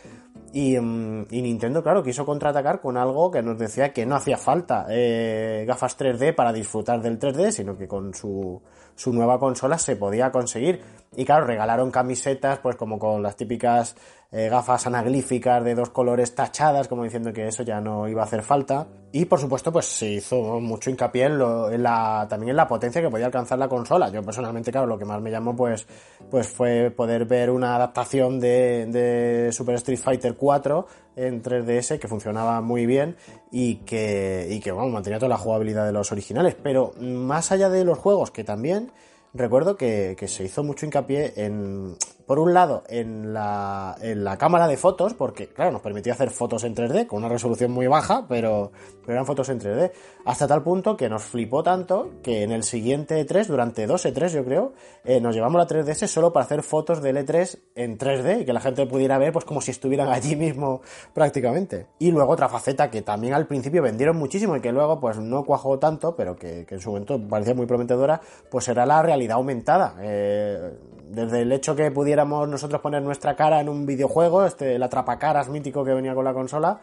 Y, 0.52 0.78
mm, 0.78 1.26
y, 1.30 1.42
Nintendo, 1.42 1.82
claro, 1.82 2.02
quiso 2.02 2.26
contraatacar 2.26 2.80
con 2.80 2.96
algo 2.96 3.30
que 3.30 3.42
nos 3.42 3.58
decía 3.58 3.92
que 3.92 4.04
no 4.04 4.16
hacía 4.16 4.36
falta 4.36 4.86
eh, 4.90 5.64
gafas 5.66 5.96
3D 5.98 6.34
para 6.34 6.52
disfrutar 6.52 7.00
del 7.00 7.18
3D, 7.18 7.50
sino 7.50 7.76
que 7.76 7.88
con 7.88 8.12
su, 8.12 8.60
su 9.02 9.12
nueva 9.12 9.40
consola 9.40 9.78
se 9.78 9.96
podía 9.96 10.30
conseguir. 10.30 10.80
Y 11.16 11.24
claro, 11.24 11.44
regalaron 11.44 11.90
camisetas, 11.90 12.60
pues 12.60 12.76
como 12.76 13.00
con 13.00 13.20
las 13.20 13.36
típicas 13.36 13.96
eh, 14.30 14.48
gafas 14.48 14.86
anaglíficas 14.86 15.62
de 15.64 15.74
dos 15.74 15.90
colores 15.90 16.36
tachadas, 16.36 16.86
como 16.86 17.02
diciendo 17.02 17.32
que 17.32 17.48
eso 17.48 17.64
ya 17.64 17.80
no 17.80 18.06
iba 18.08 18.22
a 18.22 18.26
hacer 18.26 18.42
falta. 18.42 18.86
Y 19.10 19.24
por 19.24 19.40
supuesto, 19.40 19.72
pues 19.72 19.86
se 19.86 20.08
hizo 20.08 20.60
mucho 20.60 20.88
hincapié 20.88 21.24
en, 21.24 21.38
lo, 21.38 21.68
en 21.70 21.82
la, 21.82 22.26
también 22.30 22.50
en 22.50 22.56
la 22.56 22.68
potencia 22.68 23.02
que 23.02 23.10
podía 23.10 23.26
alcanzar 23.26 23.58
la 23.58 23.68
consola. 23.68 24.08
Yo 24.08 24.22
personalmente, 24.22 24.70
claro, 24.70 24.86
lo 24.86 24.96
que 24.96 25.04
más 25.04 25.20
me 25.20 25.32
llamó 25.32 25.56
pues, 25.56 25.86
pues 26.30 26.46
fue 26.46 26.92
poder 26.96 27.24
ver 27.26 27.50
una 27.50 27.74
adaptación 27.74 28.38
de, 28.38 28.86
de 28.86 29.50
Super 29.52 29.74
Street 29.74 29.98
Fighter 29.98 30.36
4 30.36 30.86
en 31.16 31.42
3DS 31.42 31.98
que 31.98 32.08
funcionaba 32.08 32.60
muy 32.60 32.86
bien 32.86 33.16
y 33.50 33.76
que, 33.76 34.48
y 34.50 34.60
que 34.60 34.72
bueno, 34.72 34.88
mantenía 34.90 35.18
toda 35.18 35.28
la 35.28 35.38
jugabilidad 35.38 35.86
de 35.86 35.92
los 35.92 36.12
originales. 36.12 36.56
Pero 36.62 36.92
más 37.00 37.52
allá 37.52 37.68
de 37.68 37.84
los 37.84 37.98
juegos, 37.98 38.30
que 38.30 38.44
también 38.44 38.92
recuerdo 39.34 39.76
que, 39.76 40.16
que 40.18 40.28
se 40.28 40.44
hizo 40.44 40.62
mucho 40.62 40.86
hincapié 40.86 41.32
en, 41.36 41.96
por 42.26 42.38
un 42.38 42.54
lado, 42.54 42.84
en 42.88 43.32
la, 43.32 43.96
en 44.00 44.24
la 44.24 44.38
cámara 44.38 44.68
de 44.68 44.76
fotos, 44.76 45.14
porque, 45.14 45.48
claro, 45.48 45.72
nos 45.72 45.82
permitía 45.82 46.12
hacer 46.12 46.30
fotos 46.30 46.64
en 46.64 46.74
3D 46.74 47.06
con 47.06 47.18
una 47.18 47.28
resolución 47.28 47.70
muy 47.70 47.86
baja, 47.86 48.26
pero, 48.28 48.72
pero 49.00 49.14
eran 49.14 49.26
fotos 49.26 49.48
en 49.48 49.60
3D. 49.60 49.92
Hasta 50.24 50.46
tal 50.46 50.62
punto 50.62 50.96
que 50.96 51.08
nos 51.08 51.22
flipó 51.22 51.62
tanto 51.62 52.10
que 52.22 52.42
en 52.42 52.52
el 52.52 52.62
siguiente 52.62 53.26
E3, 53.26 53.46
durante 53.46 53.86
dos 53.86 54.06
E3 54.06 54.28
yo 54.28 54.44
creo, 54.44 54.72
eh, 55.04 55.20
nos 55.20 55.34
llevamos 55.34 55.58
la 55.58 55.66
3DS 55.66 56.06
solo 56.06 56.32
para 56.32 56.44
hacer 56.44 56.62
fotos 56.62 57.02
del 57.02 57.16
E3 57.16 57.58
en 57.74 57.98
3D 57.98 58.42
y 58.42 58.44
que 58.44 58.52
la 58.52 58.60
gente 58.60 58.86
pudiera 58.86 59.18
ver 59.18 59.32
pues 59.32 59.44
como 59.44 59.60
si 59.60 59.70
estuvieran 59.70 60.08
allí 60.08 60.36
mismo 60.36 60.82
prácticamente. 61.14 61.86
Y 61.98 62.10
luego 62.12 62.32
otra 62.32 62.48
faceta 62.48 62.90
que 62.90 63.02
también 63.02 63.34
al 63.34 63.46
principio 63.46 63.82
vendieron 63.82 64.16
muchísimo 64.16 64.56
y 64.56 64.60
que 64.60 64.72
luego 64.72 65.00
pues 65.00 65.18
no 65.18 65.44
cuajó 65.44 65.78
tanto, 65.78 66.14
pero 66.16 66.36
que, 66.36 66.66
en 66.68 66.80
su 66.80 66.90
momento 66.90 67.20
parecía 67.28 67.54
muy 67.54 67.66
prometedora, 67.66 68.20
pues 68.50 68.68
era 68.68 68.86
la 68.86 69.02
realidad 69.02 69.36
aumentada. 69.36 69.96
Eh, 70.00 70.72
desde 71.12 71.42
el 71.42 71.52
hecho 71.52 71.76
que 71.76 71.90
pudiéramos 71.90 72.48
nosotros 72.48 72.80
poner 72.80 73.02
nuestra 73.02 73.36
cara 73.36 73.60
en 73.60 73.68
un 73.68 73.84
videojuego, 73.84 74.46
este, 74.46 74.76
el 74.76 74.82
atrapacaras 74.82 75.50
mítico 75.50 75.84
que 75.84 75.92
venía 75.92 76.14
con 76.14 76.24
la 76.24 76.32
consola, 76.32 76.80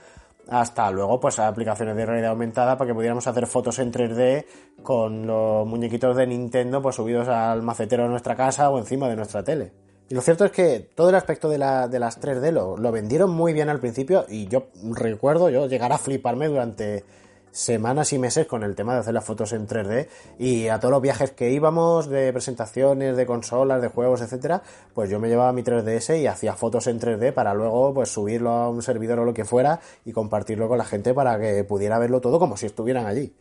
hasta 0.47 0.91
luego 0.91 1.19
pues 1.19 1.39
aplicaciones 1.39 1.95
de 1.95 2.05
realidad 2.05 2.31
aumentada 2.31 2.77
para 2.77 2.87
que 2.87 2.93
pudiéramos 2.93 3.25
hacer 3.25 3.47
fotos 3.47 3.79
en 3.79 3.91
3D 3.91 4.45
con 4.83 5.25
los 5.25 5.67
muñequitos 5.67 6.15
de 6.15 6.27
Nintendo 6.27 6.81
pues 6.81 6.95
subidos 6.95 7.27
al 7.27 7.63
macetero 7.63 8.03
de 8.03 8.09
nuestra 8.09 8.35
casa 8.35 8.69
o 8.69 8.77
encima 8.77 9.09
de 9.09 9.15
nuestra 9.15 9.43
tele. 9.43 9.71
Y 10.09 10.15
lo 10.15 10.21
cierto 10.21 10.45
es 10.45 10.51
que 10.51 10.79
todo 10.79 11.09
el 11.09 11.15
aspecto 11.15 11.49
de, 11.49 11.57
la, 11.57 11.87
de 11.87 11.99
las 11.99 12.21
3D 12.21 12.51
lo, 12.51 12.77
lo 12.77 12.91
vendieron 12.91 13.31
muy 13.31 13.53
bien 13.53 13.69
al 13.69 13.79
principio 13.79 14.25
y 14.29 14.47
yo 14.47 14.67
recuerdo 14.93 15.49
yo 15.49 15.67
llegar 15.67 15.91
a 15.91 15.97
fliparme 15.97 16.47
durante 16.47 17.03
semanas 17.51 18.13
y 18.13 18.19
meses 18.19 18.47
con 18.47 18.63
el 18.63 18.75
tema 18.75 18.93
de 18.93 18.99
hacer 18.99 19.13
las 19.13 19.25
fotos 19.25 19.53
en 19.53 19.67
3D 19.67 20.07
y 20.37 20.67
a 20.67 20.79
todos 20.79 20.91
los 20.91 21.01
viajes 21.01 21.31
que 21.31 21.51
íbamos 21.51 22.07
de 22.07 22.31
presentaciones 22.31 23.17
de 23.17 23.25
consolas, 23.25 23.81
de 23.81 23.87
juegos, 23.87 24.21
etcétera, 24.21 24.61
pues 24.93 25.09
yo 25.09 25.19
me 25.19 25.27
llevaba 25.27 25.51
mi 25.53 25.63
3DS 25.63 26.21
y 26.21 26.27
hacía 26.27 26.53
fotos 26.53 26.87
en 26.87 26.99
3D 26.99 27.33
para 27.33 27.53
luego 27.53 27.93
pues 27.93 28.11
subirlo 28.11 28.51
a 28.51 28.69
un 28.69 28.81
servidor 28.81 29.19
o 29.19 29.25
lo 29.25 29.33
que 29.33 29.45
fuera 29.45 29.79
y 30.05 30.11
compartirlo 30.11 30.67
con 30.67 30.77
la 30.77 30.85
gente 30.85 31.13
para 31.13 31.39
que 31.39 31.63
pudiera 31.63 31.99
verlo 31.99 32.21
todo 32.21 32.39
como 32.39 32.57
si 32.57 32.65
estuvieran 32.65 33.05
allí. 33.05 33.33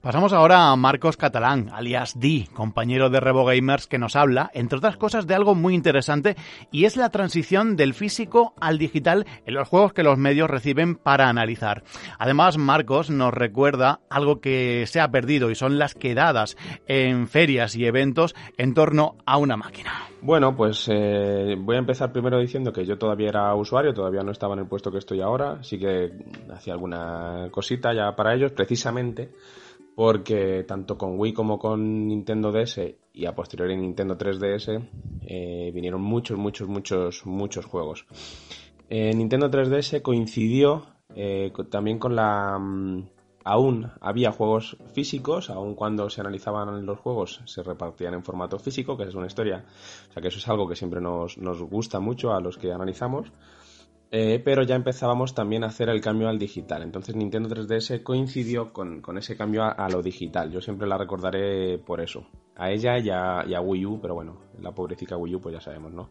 Pasamos 0.00 0.32
ahora 0.32 0.70
a 0.70 0.76
Marcos 0.76 1.16
Catalán, 1.16 1.70
alias 1.72 2.18
D, 2.18 2.48
compañero 2.54 3.10
de 3.10 3.20
Revo 3.20 3.44
Gamers 3.44 3.86
que 3.86 3.98
nos 3.98 4.16
habla, 4.16 4.50
entre 4.54 4.78
otras 4.78 4.96
cosas, 4.96 5.26
de 5.26 5.34
algo 5.34 5.54
muy 5.54 5.74
interesante 5.74 6.36
y 6.70 6.84
es 6.84 6.96
la 6.96 7.10
transición 7.10 7.76
del 7.76 7.94
físico 7.94 8.54
al 8.60 8.78
digital 8.78 9.26
en 9.44 9.54
los 9.54 9.68
juegos 9.68 9.92
que 9.92 10.02
los 10.02 10.18
medios 10.18 10.50
reciben 10.50 10.94
para 10.94 11.28
analizar. 11.28 11.82
Además, 12.18 12.58
Marcos 12.58 13.10
nos 13.10 13.34
recuerda 13.34 13.55
recuerda 13.56 14.00
algo 14.10 14.42
que 14.42 14.84
se 14.86 15.00
ha 15.00 15.10
perdido 15.10 15.50
y 15.50 15.54
son 15.54 15.78
las 15.78 15.94
quedadas 15.94 16.58
en 16.86 17.26
ferias 17.26 17.74
y 17.74 17.86
eventos 17.86 18.34
en 18.58 18.74
torno 18.74 19.16
a 19.24 19.38
una 19.38 19.56
máquina. 19.56 19.92
Bueno, 20.20 20.54
pues 20.54 20.86
eh, 20.92 21.56
voy 21.58 21.76
a 21.76 21.78
empezar 21.78 22.12
primero 22.12 22.38
diciendo 22.38 22.70
que 22.70 22.84
yo 22.84 22.98
todavía 22.98 23.30
era 23.30 23.54
usuario, 23.54 23.94
todavía 23.94 24.22
no 24.22 24.30
estaba 24.30 24.52
en 24.52 24.60
el 24.60 24.66
puesto 24.66 24.92
que 24.92 24.98
estoy 24.98 25.22
ahora, 25.22 25.64
sí 25.64 25.78
que 25.78 26.12
hacía 26.52 26.74
alguna 26.74 27.48
cosita 27.50 27.94
ya 27.94 28.14
para 28.14 28.34
ellos, 28.34 28.52
precisamente 28.52 29.30
porque 29.94 30.64
tanto 30.68 30.98
con 30.98 31.18
Wii 31.18 31.32
como 31.32 31.58
con 31.58 32.08
Nintendo 32.08 32.52
DS 32.52 32.78
y 33.14 33.24
a 33.24 33.34
posteriori 33.34 33.74
Nintendo 33.74 34.18
3DS 34.18 34.86
eh, 35.22 35.70
vinieron 35.72 36.02
muchos, 36.02 36.36
muchos, 36.36 36.68
muchos, 36.68 37.24
muchos 37.24 37.64
juegos. 37.64 38.04
Eh, 38.90 39.14
Nintendo 39.14 39.50
3DS 39.50 40.02
coincidió 40.02 40.88
también 41.70 41.98
con 41.98 42.14
la 42.14 42.58
mm, 42.58 43.15
aún 43.46 43.92
había 44.00 44.32
juegos 44.32 44.76
físicos, 44.92 45.50
aún 45.50 45.76
cuando 45.76 46.10
se 46.10 46.20
analizaban 46.20 46.84
los 46.84 46.98
juegos 46.98 47.40
se 47.44 47.62
repartían 47.62 48.14
en 48.14 48.24
formato 48.24 48.58
físico, 48.58 48.96
que 48.96 49.04
es 49.04 49.14
una 49.14 49.28
historia, 49.28 49.64
o 50.10 50.12
sea 50.12 50.20
que 50.20 50.28
eso 50.28 50.38
es 50.38 50.48
algo 50.48 50.68
que 50.68 50.74
siempre 50.74 51.00
nos, 51.00 51.38
nos 51.38 51.62
gusta 51.62 52.00
mucho 52.00 52.34
a 52.34 52.40
los 52.40 52.58
que 52.58 52.72
analizamos, 52.72 53.32
eh, 54.10 54.42
pero 54.44 54.64
ya 54.64 54.74
empezábamos 54.74 55.32
también 55.32 55.62
a 55.62 55.68
hacer 55.68 55.88
el 55.90 56.00
cambio 56.00 56.28
al 56.28 56.40
digital, 56.40 56.82
entonces 56.82 57.14
Nintendo 57.14 57.48
3DS 57.48 58.02
coincidió 58.02 58.72
con, 58.72 59.00
con 59.00 59.16
ese 59.16 59.36
cambio 59.36 59.62
a, 59.62 59.88
lo 59.90 60.02
digital, 60.02 60.50
yo 60.50 60.60
siempre 60.60 60.88
la 60.88 60.98
recordaré 60.98 61.78
por 61.78 62.00
eso, 62.00 62.26
a 62.56 62.72
ella 62.72 62.98
y 62.98 63.10
a, 63.10 63.44
y 63.46 63.54
a 63.54 63.60
Wii 63.60 63.86
U, 63.86 64.00
pero 64.02 64.14
bueno, 64.16 64.38
la 64.60 64.72
pobrecita 64.72 65.16
Wii 65.16 65.36
U 65.36 65.40
pues 65.40 65.54
ya 65.54 65.60
sabemos, 65.60 65.92
¿no? 65.92 66.10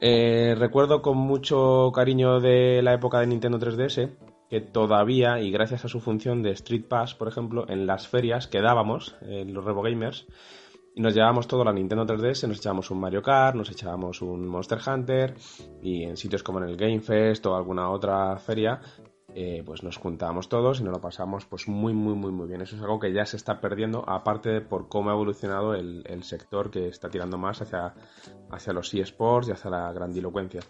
Eh, 0.00 0.54
recuerdo 0.58 1.02
con 1.02 1.18
mucho 1.18 1.92
cariño 1.94 2.40
de 2.40 2.80
la 2.82 2.94
época 2.94 3.20
de 3.20 3.26
Nintendo 3.26 3.58
3DS 3.58 4.33
que 4.50 4.60
todavía, 4.60 5.40
y 5.40 5.50
gracias 5.50 5.84
a 5.84 5.88
su 5.88 6.00
función 6.00 6.42
de 6.42 6.50
Street 6.52 6.84
Pass, 6.88 7.14
por 7.14 7.28
ejemplo, 7.28 7.66
en 7.68 7.86
las 7.86 8.08
ferias 8.08 8.46
quedábamos, 8.46 9.16
en 9.22 9.52
los 9.52 9.64
Revo 9.64 9.82
Gamers, 9.82 10.26
y 10.94 11.00
nos 11.00 11.14
llevábamos 11.14 11.48
todo 11.48 11.64
la 11.64 11.72
Nintendo 11.72 12.06
3DS, 12.06 12.46
nos 12.46 12.58
echábamos 12.58 12.90
un 12.90 13.00
Mario 13.00 13.22
Kart, 13.22 13.56
nos 13.56 13.70
echábamos 13.70 14.22
un 14.22 14.46
Monster 14.46 14.78
Hunter, 14.86 15.34
y 15.82 16.04
en 16.04 16.16
sitios 16.16 16.42
como 16.42 16.60
en 16.60 16.68
el 16.68 16.76
Game 16.76 17.00
Fest 17.00 17.44
o 17.46 17.56
alguna 17.56 17.90
otra 17.90 18.36
feria, 18.38 18.80
eh, 19.36 19.64
pues 19.66 19.82
nos 19.82 19.96
juntábamos 19.96 20.48
todos 20.48 20.78
y 20.78 20.84
nos 20.84 20.92
lo 20.92 21.00
pasamos 21.00 21.44
pues 21.44 21.66
muy 21.66 21.92
muy 21.92 22.14
muy 22.14 22.30
muy 22.30 22.46
bien. 22.46 22.60
Eso 22.60 22.76
es 22.76 22.82
algo 22.82 23.00
que 23.00 23.12
ya 23.12 23.26
se 23.26 23.36
está 23.36 23.60
perdiendo, 23.60 24.08
aparte 24.08 24.50
de 24.50 24.60
por 24.60 24.88
cómo 24.88 25.10
ha 25.10 25.14
evolucionado 25.14 25.74
el, 25.74 26.04
el 26.06 26.22
sector 26.22 26.70
que 26.70 26.86
está 26.86 27.10
tirando 27.10 27.36
más 27.36 27.60
hacia, 27.60 27.94
hacia 28.48 28.72
los 28.72 28.94
eSports 28.94 29.48
y 29.48 29.50
hacia 29.50 29.72
la 29.72 29.92
grandilocuencia. 29.92 30.60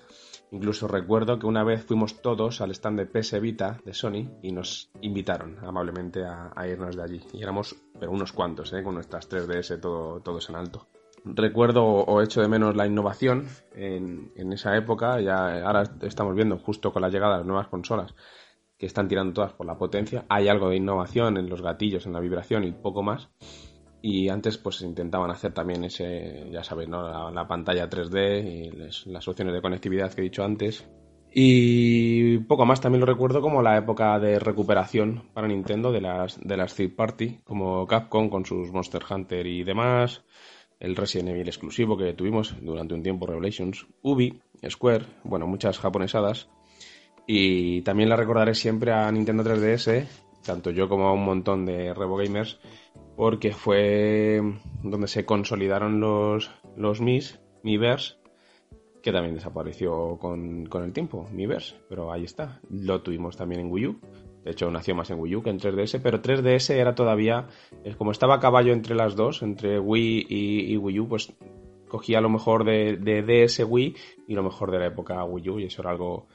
Incluso 0.55 0.87
recuerdo 0.87 1.37
que 1.41 1.47
una 1.47 1.65
vez 1.65 1.85
fuimos 1.85 2.23
todos 2.23 2.61
al 2.61 2.71
stand 2.71 3.01
de 3.01 3.07
PS 3.07 3.41
Vita 3.41 3.81
de 3.85 3.93
Sony 3.93 4.39
y 4.41 4.53
nos 4.53 4.89
invitaron 5.01 5.59
amablemente 5.65 6.25
a, 6.25 6.69
irnos 6.69 6.95
de 6.95 7.03
allí. 7.03 7.21
Y 7.33 7.43
éramos, 7.43 7.75
pero 7.99 8.13
unos 8.13 8.33
cuantos, 8.33 8.73
¿eh? 8.73 8.85
con 8.85 8.95
nuestras 8.95 9.29
3DS 9.29 9.81
todo, 9.81 10.21
todos 10.21 10.49
en 10.51 10.55
alto. 10.55 10.87
recuerdo 11.25 11.85
o 11.85 12.23
echo 12.23 12.41
de 12.41 12.47
menos 12.47 12.77
la 12.77 12.87
innovación 12.87 13.49
en, 13.75 14.31
en, 14.37 14.53
esa 14.53 14.77
época. 14.77 15.21
Ya 15.21 15.67
ahora 15.67 15.83
estamos 16.03 16.37
viendo, 16.37 16.57
justo 16.59 16.93
con 16.93 17.03
la 17.03 17.09
llegada 17.09 17.33
de 17.33 17.39
las 17.39 17.47
nuevas 17.49 17.67
consolas, 17.67 18.15
que 18.79 18.87
están 18.87 19.09
tirando 19.09 19.33
todas 19.33 19.55
por 19.55 19.67
la 19.67 19.77
potencia. 19.77 20.25
Hay 20.29 20.47
algo 20.47 20.69
de 20.69 20.77
innovación 20.77 21.37
en 21.37 21.49
los 21.49 21.63
gatillos, 21.63 22.07
en 22.07 22.13
la 22.13 22.21
vibración 22.21 22.63
y 22.63 22.71
poco 22.71 23.03
más. 23.03 23.29
Y 24.07 24.29
antes 24.29 24.59
pues 24.59 24.83
intentaban 24.83 25.31
hacer 25.31 25.55
también 25.55 25.83
ese, 25.83 26.51
ya 26.53 26.63
sabéis, 26.63 26.91
¿no? 26.91 27.09
la, 27.09 27.31
la 27.31 27.49
pantalla 27.49 27.89
3D 27.89 28.45
y 28.45 29.11
las 29.11 29.27
opciones 29.27 29.55
de 29.55 29.63
conectividad 29.63 30.13
que 30.13 30.21
he 30.21 30.25
dicho 30.25 30.45
antes. 30.45 30.87
Y 31.33 32.37
poco 32.41 32.67
más 32.67 32.83
también 32.83 33.01
lo 33.01 33.07
recuerdo 33.07 33.41
como 33.41 33.63
la 33.63 33.79
época 33.79 34.19
de 34.19 34.39
recuperación 34.39 35.31
para 35.33 35.49
Nintendo 35.49 35.91
de 35.91 36.03
las, 36.03 36.39
de 36.39 36.55
las 36.55 36.75
third 36.75 36.95
party, 36.95 37.39
como 37.45 37.87
Capcom 37.87 38.29
con 38.29 38.45
sus 38.45 38.71
Monster 38.71 39.03
Hunter 39.09 39.47
y 39.47 39.65
demás, 39.65 40.23
el 40.81 40.97
Resident 40.97 41.31
Evil 41.31 41.49
exclusivo 41.49 41.97
que 41.97 42.13
tuvimos 42.13 42.55
durante 42.61 42.93
un 42.93 43.03
tiempo, 43.03 43.27
Revelations, 43.27 43.87
Ubi, 44.03 44.39
Square, 44.69 45.07
bueno, 45.23 45.47
muchas 45.47 45.79
japonesadas. 45.79 46.51
Y 47.27 47.81
también 47.81 48.11
la 48.11 48.17
recordaré 48.17 48.55
siempre 48.55 48.93
a 48.93 49.11
Nintendo 49.11 49.43
3DS, 49.45 50.07
tanto 50.45 50.71
yo 50.73 50.91
como 50.91 51.09
a 51.09 51.15
un 51.15 51.25
montón 51.25 51.65
de 51.65 51.95
Revo 51.95 52.19
Gamers, 52.19 52.61
porque 53.17 53.53
fue 53.53 54.41
donde 54.83 55.09
se 55.09 55.25
consolidaron 55.25 56.01
los, 56.01 56.51
los 56.77 57.01
Mis, 57.01 57.41
Miiverse, 57.63 58.17
que 59.03 59.13
también 59.13 59.35
desapareció 59.35 60.19
con, 60.19 60.67
con 60.67 60.83
el 60.83 60.93
tiempo, 60.93 61.29
Miiverse, 61.31 61.77
pero 61.89 62.13
ahí 62.13 62.25
está. 62.25 62.61
Lo 62.71 63.03
tuvimos 63.03 63.37
también 63.37 63.61
en 63.63 63.73
Wii 63.73 63.87
U, 63.87 64.01
de 64.45 64.51
hecho, 64.51 64.71
nació 64.71 64.95
más 64.95 65.11
en 65.11 65.19
Wii 65.19 65.37
U 65.37 65.43
que 65.43 65.51
en 65.51 65.59
3DS, 65.59 66.01
pero 66.03 66.21
3DS 66.21 66.75
era 66.75 66.95
todavía, 66.95 67.49
como 67.97 68.11
estaba 68.11 68.35
a 68.35 68.41
caballo 68.41 68.75
entre 68.75 68.95
las 68.95 69.17
dos, 69.17 69.43
entre 69.43 69.81
Wii 69.81 70.27
y, 70.29 70.73
y 70.73 70.77
Wii 70.77 71.01
U, 71.01 71.09
pues 71.09 71.33
cogía 71.89 72.21
lo 72.21 72.29
mejor 72.29 72.65
de, 72.65 72.99
de, 72.99 73.23
DS 73.23 73.65
Wii 73.67 73.97
y 74.29 74.35
lo 74.35 74.43
mejor 74.43 74.71
de 74.71 74.81
la 74.81 74.87
época 74.87 75.25
Wii 75.25 75.49
U 75.49 75.61
y 75.61 75.65
eso 75.65 75.81
era 75.81 75.93
algo, 75.93 76.27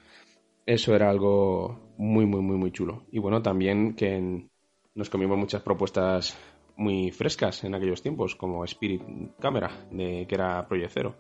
eso 0.66 0.96
era 0.96 1.08
algo 1.08 1.94
muy, 1.98 2.26
muy, 2.26 2.42
muy, 2.42 2.58
muy 2.58 2.72
chulo. 2.72 3.04
Y 3.12 3.20
bueno, 3.20 3.44
también 3.44 3.94
que 3.94 4.48
nos 4.96 5.10
comimos 5.12 5.38
muchas 5.38 5.62
propuestas 5.62 6.36
muy 6.80 7.12
frescas 7.12 7.64
en 7.64 7.76
aquellos 7.76 8.02
tiempos, 8.02 8.36
como 8.36 8.64
Spirit 8.64 9.04
Camera, 9.40 9.70
de, 9.92 10.26
que 10.28 10.36
era 10.36 10.68
Project. 10.68 11.16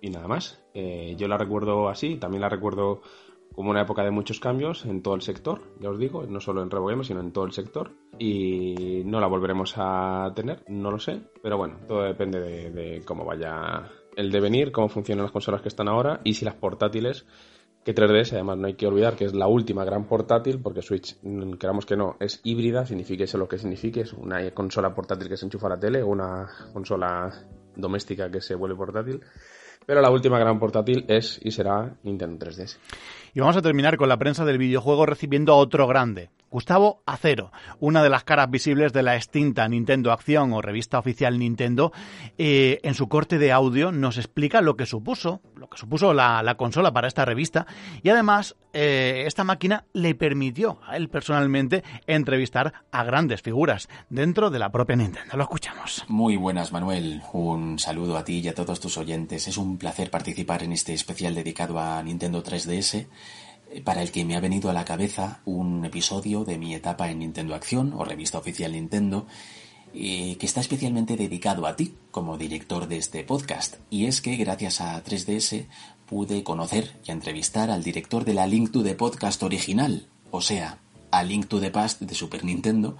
Y 0.00 0.10
nada 0.10 0.28
más. 0.28 0.62
Eh, 0.74 1.14
yo 1.18 1.26
la 1.26 1.38
recuerdo 1.38 1.88
así, 1.88 2.16
también 2.16 2.42
la 2.42 2.48
recuerdo 2.48 3.00
como 3.54 3.70
una 3.70 3.82
época 3.82 4.02
de 4.02 4.10
muchos 4.10 4.40
cambios 4.40 4.84
en 4.84 5.02
todo 5.02 5.14
el 5.14 5.22
sector, 5.22 5.62
ya 5.80 5.88
os 5.88 5.98
digo, 5.98 6.24
no 6.26 6.40
solo 6.40 6.62
en 6.62 6.70
RevoGames, 6.70 7.06
sino 7.06 7.20
en 7.20 7.32
todo 7.32 7.44
el 7.44 7.52
sector. 7.52 7.92
Y 8.18 9.02
no 9.04 9.20
la 9.20 9.26
volveremos 9.26 9.74
a 9.76 10.32
tener, 10.34 10.64
no 10.68 10.90
lo 10.90 10.98
sé, 10.98 11.20
pero 11.42 11.56
bueno, 11.56 11.78
todo 11.86 12.02
depende 12.02 12.40
de, 12.40 12.70
de 12.70 13.04
cómo 13.04 13.24
vaya 13.24 13.90
el 14.16 14.30
devenir, 14.30 14.72
cómo 14.72 14.88
funcionan 14.88 15.24
las 15.24 15.32
consolas 15.32 15.62
que 15.62 15.68
están 15.68 15.88
ahora 15.88 16.20
y 16.24 16.34
si 16.34 16.44
las 16.44 16.54
portátiles, 16.54 17.26
que 17.84 17.94
3DS 17.94 18.32
además 18.32 18.58
no 18.58 18.66
hay 18.66 18.74
que 18.74 18.86
olvidar 18.86 19.14
que 19.14 19.24
es 19.24 19.34
la 19.34 19.46
última 19.46 19.84
gran 19.84 20.04
portátil, 20.04 20.60
porque 20.60 20.82
Switch, 20.82 21.16
queramos 21.58 21.86
que 21.86 21.96
no, 21.96 22.16
es 22.18 22.40
híbrida, 22.42 22.86
signifique 22.86 23.24
eso 23.24 23.38
lo 23.38 23.48
que 23.48 23.58
signifique, 23.58 24.00
es 24.00 24.12
una 24.12 24.50
consola 24.52 24.94
portátil 24.94 25.28
que 25.28 25.36
se 25.36 25.44
enchufa 25.44 25.66
a 25.66 25.70
la 25.70 25.78
tele 25.78 26.02
o 26.02 26.08
una 26.08 26.48
consola 26.72 27.30
doméstica 27.76 28.30
que 28.30 28.40
se 28.40 28.54
vuelve 28.54 28.76
portátil. 28.76 29.20
Pero 29.86 30.00
la 30.00 30.10
última 30.10 30.38
gran 30.38 30.58
portátil 30.58 31.04
es 31.08 31.38
y 31.42 31.50
será 31.50 31.94
Nintendo 32.02 32.46
3DS. 32.46 32.78
Y 33.34 33.40
vamos 33.40 33.56
a 33.56 33.62
terminar 33.62 33.98
con 33.98 34.08
la 34.08 34.16
prensa 34.16 34.46
del 34.46 34.56
videojuego 34.56 35.04
recibiendo 35.04 35.52
a 35.52 35.56
otro 35.56 35.86
grande, 35.86 36.30
Gustavo 36.54 37.02
Acero, 37.04 37.50
una 37.80 38.04
de 38.04 38.08
las 38.08 38.22
caras 38.22 38.48
visibles 38.48 38.92
de 38.92 39.02
la 39.02 39.16
extinta 39.16 39.66
Nintendo 39.68 40.12
Acción 40.12 40.52
o 40.52 40.62
revista 40.62 41.00
oficial 41.00 41.36
Nintendo, 41.36 41.90
eh, 42.38 42.78
en 42.84 42.94
su 42.94 43.08
corte 43.08 43.38
de 43.38 43.50
audio 43.50 43.90
nos 43.90 44.18
explica 44.18 44.60
lo 44.60 44.76
que 44.76 44.86
supuso, 44.86 45.40
que 45.68 45.78
supuso 45.78 46.12
la, 46.12 46.42
la 46.42 46.56
consola 46.56 46.92
para 46.92 47.08
esta 47.08 47.24
revista 47.24 47.66
y 48.02 48.08
además 48.08 48.56
eh, 48.72 49.22
esta 49.26 49.44
máquina 49.44 49.84
le 49.92 50.14
permitió 50.16 50.80
a 50.86 50.96
él 50.96 51.08
personalmente 51.08 51.84
entrevistar 52.06 52.72
a 52.90 53.04
grandes 53.04 53.40
figuras 53.40 53.88
dentro 54.10 54.50
de 54.50 54.58
la 54.58 54.72
propia 54.72 54.96
Nintendo. 54.96 55.36
Lo 55.36 55.44
escuchamos. 55.44 56.04
Muy 56.08 56.36
buenas, 56.36 56.72
Manuel. 56.72 57.22
Un 57.32 57.78
saludo 57.78 58.16
a 58.16 58.24
ti 58.24 58.40
y 58.40 58.48
a 58.48 58.54
todos 58.54 58.80
tus 58.80 58.98
oyentes. 58.98 59.46
Es 59.46 59.56
un 59.56 59.78
placer 59.78 60.10
participar 60.10 60.64
en 60.64 60.72
este 60.72 60.92
especial 60.92 61.34
dedicado 61.34 61.78
a 61.78 62.02
Nintendo 62.02 62.42
3DS 62.42 63.06
para 63.84 64.02
el 64.02 64.10
que 64.10 64.24
me 64.24 64.36
ha 64.36 64.40
venido 64.40 64.70
a 64.70 64.72
la 64.72 64.84
cabeza 64.84 65.40
un 65.44 65.84
episodio 65.84 66.44
de 66.44 66.58
mi 66.58 66.74
etapa 66.74 67.10
en 67.10 67.20
Nintendo 67.20 67.54
Acción 67.54 67.92
o 67.94 68.04
revista 68.04 68.38
oficial 68.38 68.72
Nintendo 68.72 69.26
que 69.94 70.38
está 70.46 70.60
especialmente 70.60 71.16
dedicado 71.16 71.66
a 71.66 71.76
ti 71.76 71.94
como 72.10 72.36
director 72.36 72.88
de 72.88 72.96
este 72.98 73.22
podcast 73.22 73.76
y 73.90 74.06
es 74.06 74.20
que 74.20 74.36
gracias 74.36 74.80
a 74.80 75.02
3DS 75.02 75.66
pude 76.06 76.42
conocer 76.42 76.98
y 77.04 77.12
entrevistar 77.12 77.70
al 77.70 77.84
director 77.84 78.24
de 78.24 78.34
la 78.34 78.46
Link 78.46 78.72
to 78.72 78.82
the 78.82 78.94
Podcast 78.94 79.42
original, 79.42 80.08
o 80.30 80.40
sea, 80.40 80.78
a 81.12 81.22
Link 81.22 81.46
to 81.46 81.60
the 81.60 81.70
Past 81.70 82.02
de 82.02 82.14
Super 82.14 82.44
Nintendo 82.44 82.96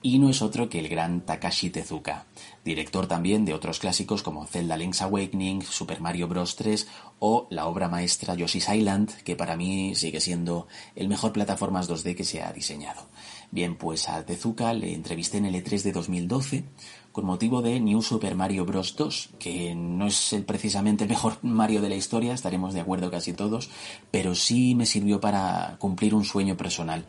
y 0.00 0.18
no 0.18 0.30
es 0.30 0.42
otro 0.42 0.68
que 0.68 0.78
el 0.78 0.88
gran 0.88 1.22
Takashi 1.22 1.70
Tezuka, 1.70 2.26
director 2.64 3.06
también 3.06 3.44
de 3.44 3.52
otros 3.52 3.78
clásicos 3.78 4.22
como 4.22 4.46
Zelda 4.46 4.76
Link's 4.76 5.02
Awakening, 5.02 5.62
Super 5.62 6.00
Mario 6.00 6.28
Bros. 6.28 6.56
3 6.56 6.86
o 7.18 7.48
la 7.50 7.66
obra 7.66 7.88
maestra 7.88 8.34
Yoshi's 8.34 8.68
Island, 8.68 9.10
que 9.22 9.34
para 9.36 9.56
mí 9.56 9.94
sigue 9.94 10.20
siendo 10.20 10.68
el 10.94 11.08
mejor 11.08 11.32
plataformas 11.32 11.90
2D 11.90 12.14
que 12.14 12.24
se 12.24 12.42
ha 12.42 12.52
diseñado. 12.52 13.08
Bien, 13.50 13.76
pues 13.76 14.10
a 14.10 14.26
Tezuka 14.26 14.74
le 14.74 14.92
entrevisté 14.92 15.38
en 15.38 15.46
el 15.46 15.54
E3 15.54 15.82
de 15.82 15.92
2012 15.92 16.64
con 17.12 17.24
motivo 17.24 17.62
de 17.62 17.80
New 17.80 18.02
Super 18.02 18.34
Mario 18.34 18.66
Bros. 18.66 18.94
2, 18.94 19.30
que 19.38 19.74
no 19.74 20.06
es 20.06 20.34
el, 20.34 20.44
precisamente 20.44 21.04
el 21.04 21.10
mejor 21.10 21.38
Mario 21.42 21.80
de 21.80 21.88
la 21.88 21.96
historia, 21.96 22.34
estaremos 22.34 22.74
de 22.74 22.80
acuerdo 22.80 23.10
casi 23.10 23.32
todos, 23.32 23.70
pero 24.10 24.34
sí 24.34 24.74
me 24.74 24.84
sirvió 24.84 25.18
para 25.20 25.76
cumplir 25.78 26.14
un 26.14 26.24
sueño 26.24 26.56
personal 26.58 27.06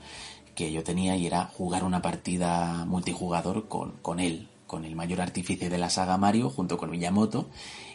que 0.56 0.72
yo 0.72 0.84
tenía 0.84 1.18
y 1.18 1.28
era 1.28 1.46
jugar 1.46 1.84
una 1.84 2.02
partida 2.02 2.86
multijugador 2.86 3.68
con, 3.68 3.98
con 4.02 4.22
él, 4.22 4.48
con 4.66 4.86
el 4.86 4.96
mayor 4.96 5.20
artífice 5.20 5.70
de 5.70 5.78
la 5.78 5.90
saga 5.90 6.18
Mario, 6.18 6.50
junto 6.50 6.78
con 6.78 6.90
Miyamoto, 6.90 7.50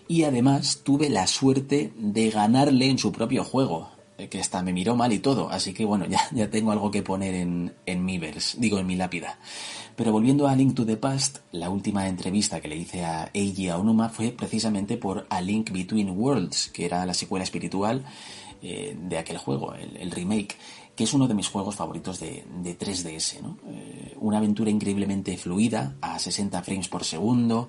y 0.07 0.25
además 0.25 0.83
tuve 0.85 1.09
la 1.09 1.27
suerte 1.27 1.93
de 1.97 2.31
ganarle 2.31 2.91
en 2.91 2.99
su 2.99 3.11
propio 3.11 3.43
juego, 3.43 3.89
que 4.17 4.41
hasta 4.41 4.63
me 4.63 4.73
miró 4.73 4.97
mal 4.97 5.13
y 5.13 5.19
todo, 5.19 5.51
así 5.51 5.73
que 5.75 5.85
bueno, 5.85 6.07
ya, 6.09 6.21
ya 6.33 6.51
tengo 6.51 6.73
algo 6.73 6.91
que 6.91 7.03
poner 7.03 7.35
en, 7.35 7.75
en 7.87 8.05
mi 8.05 8.19
vers, 8.19 8.57
digo 8.59 8.79
en 8.79 8.87
mi 8.87 8.97
lápida. 8.97 9.39
Pero 9.97 10.11
volviendo 10.11 10.49
a 10.49 10.57
Link 10.57 10.75
to 10.75 10.85
the 10.85 10.97
Past, 10.97 11.39
la 11.53 11.71
última 11.71 12.09
entrevista 12.09 12.61
que 12.61 12.69
le 12.69 12.77
hice 12.77 13.05
a 13.05 13.31
Eiji 13.33 13.69
Aonuma 13.69 14.09
fue 14.09 14.31
precisamente 14.31 14.97
por 14.97 15.27
A 15.31 15.41
Link 15.41 15.71
Between 15.71 16.11
Worlds, 16.11 16.71
que 16.73 16.85
era 16.85 17.07
la 17.07 17.15
secuela 17.15 17.45
espiritual 17.45 18.05
eh, 18.61 18.97
de 18.99 19.19
aquel 19.19 19.39
juego, 19.39 19.75
el, 19.75 19.97
el 19.97 20.11
remake 20.11 20.57
que 20.95 21.05
es 21.05 21.15
uno 21.15 21.27
de 21.27 21.35
mis 21.35 21.49
juegos 21.49 21.75
favoritos 21.75 22.21
de, 22.21 22.45
de 22.63 22.79
3DS. 22.79 23.41
¿no? 23.41 23.59
Eh, 23.67 24.17
una 24.21 24.39
aventura 24.39 24.71
increíblemente 24.71 25.37
fluida, 25.37 25.97
a 26.01 26.19
60 26.19 26.63
frames 26.63 26.89
por 26.89 27.05
segundo, 27.05 27.69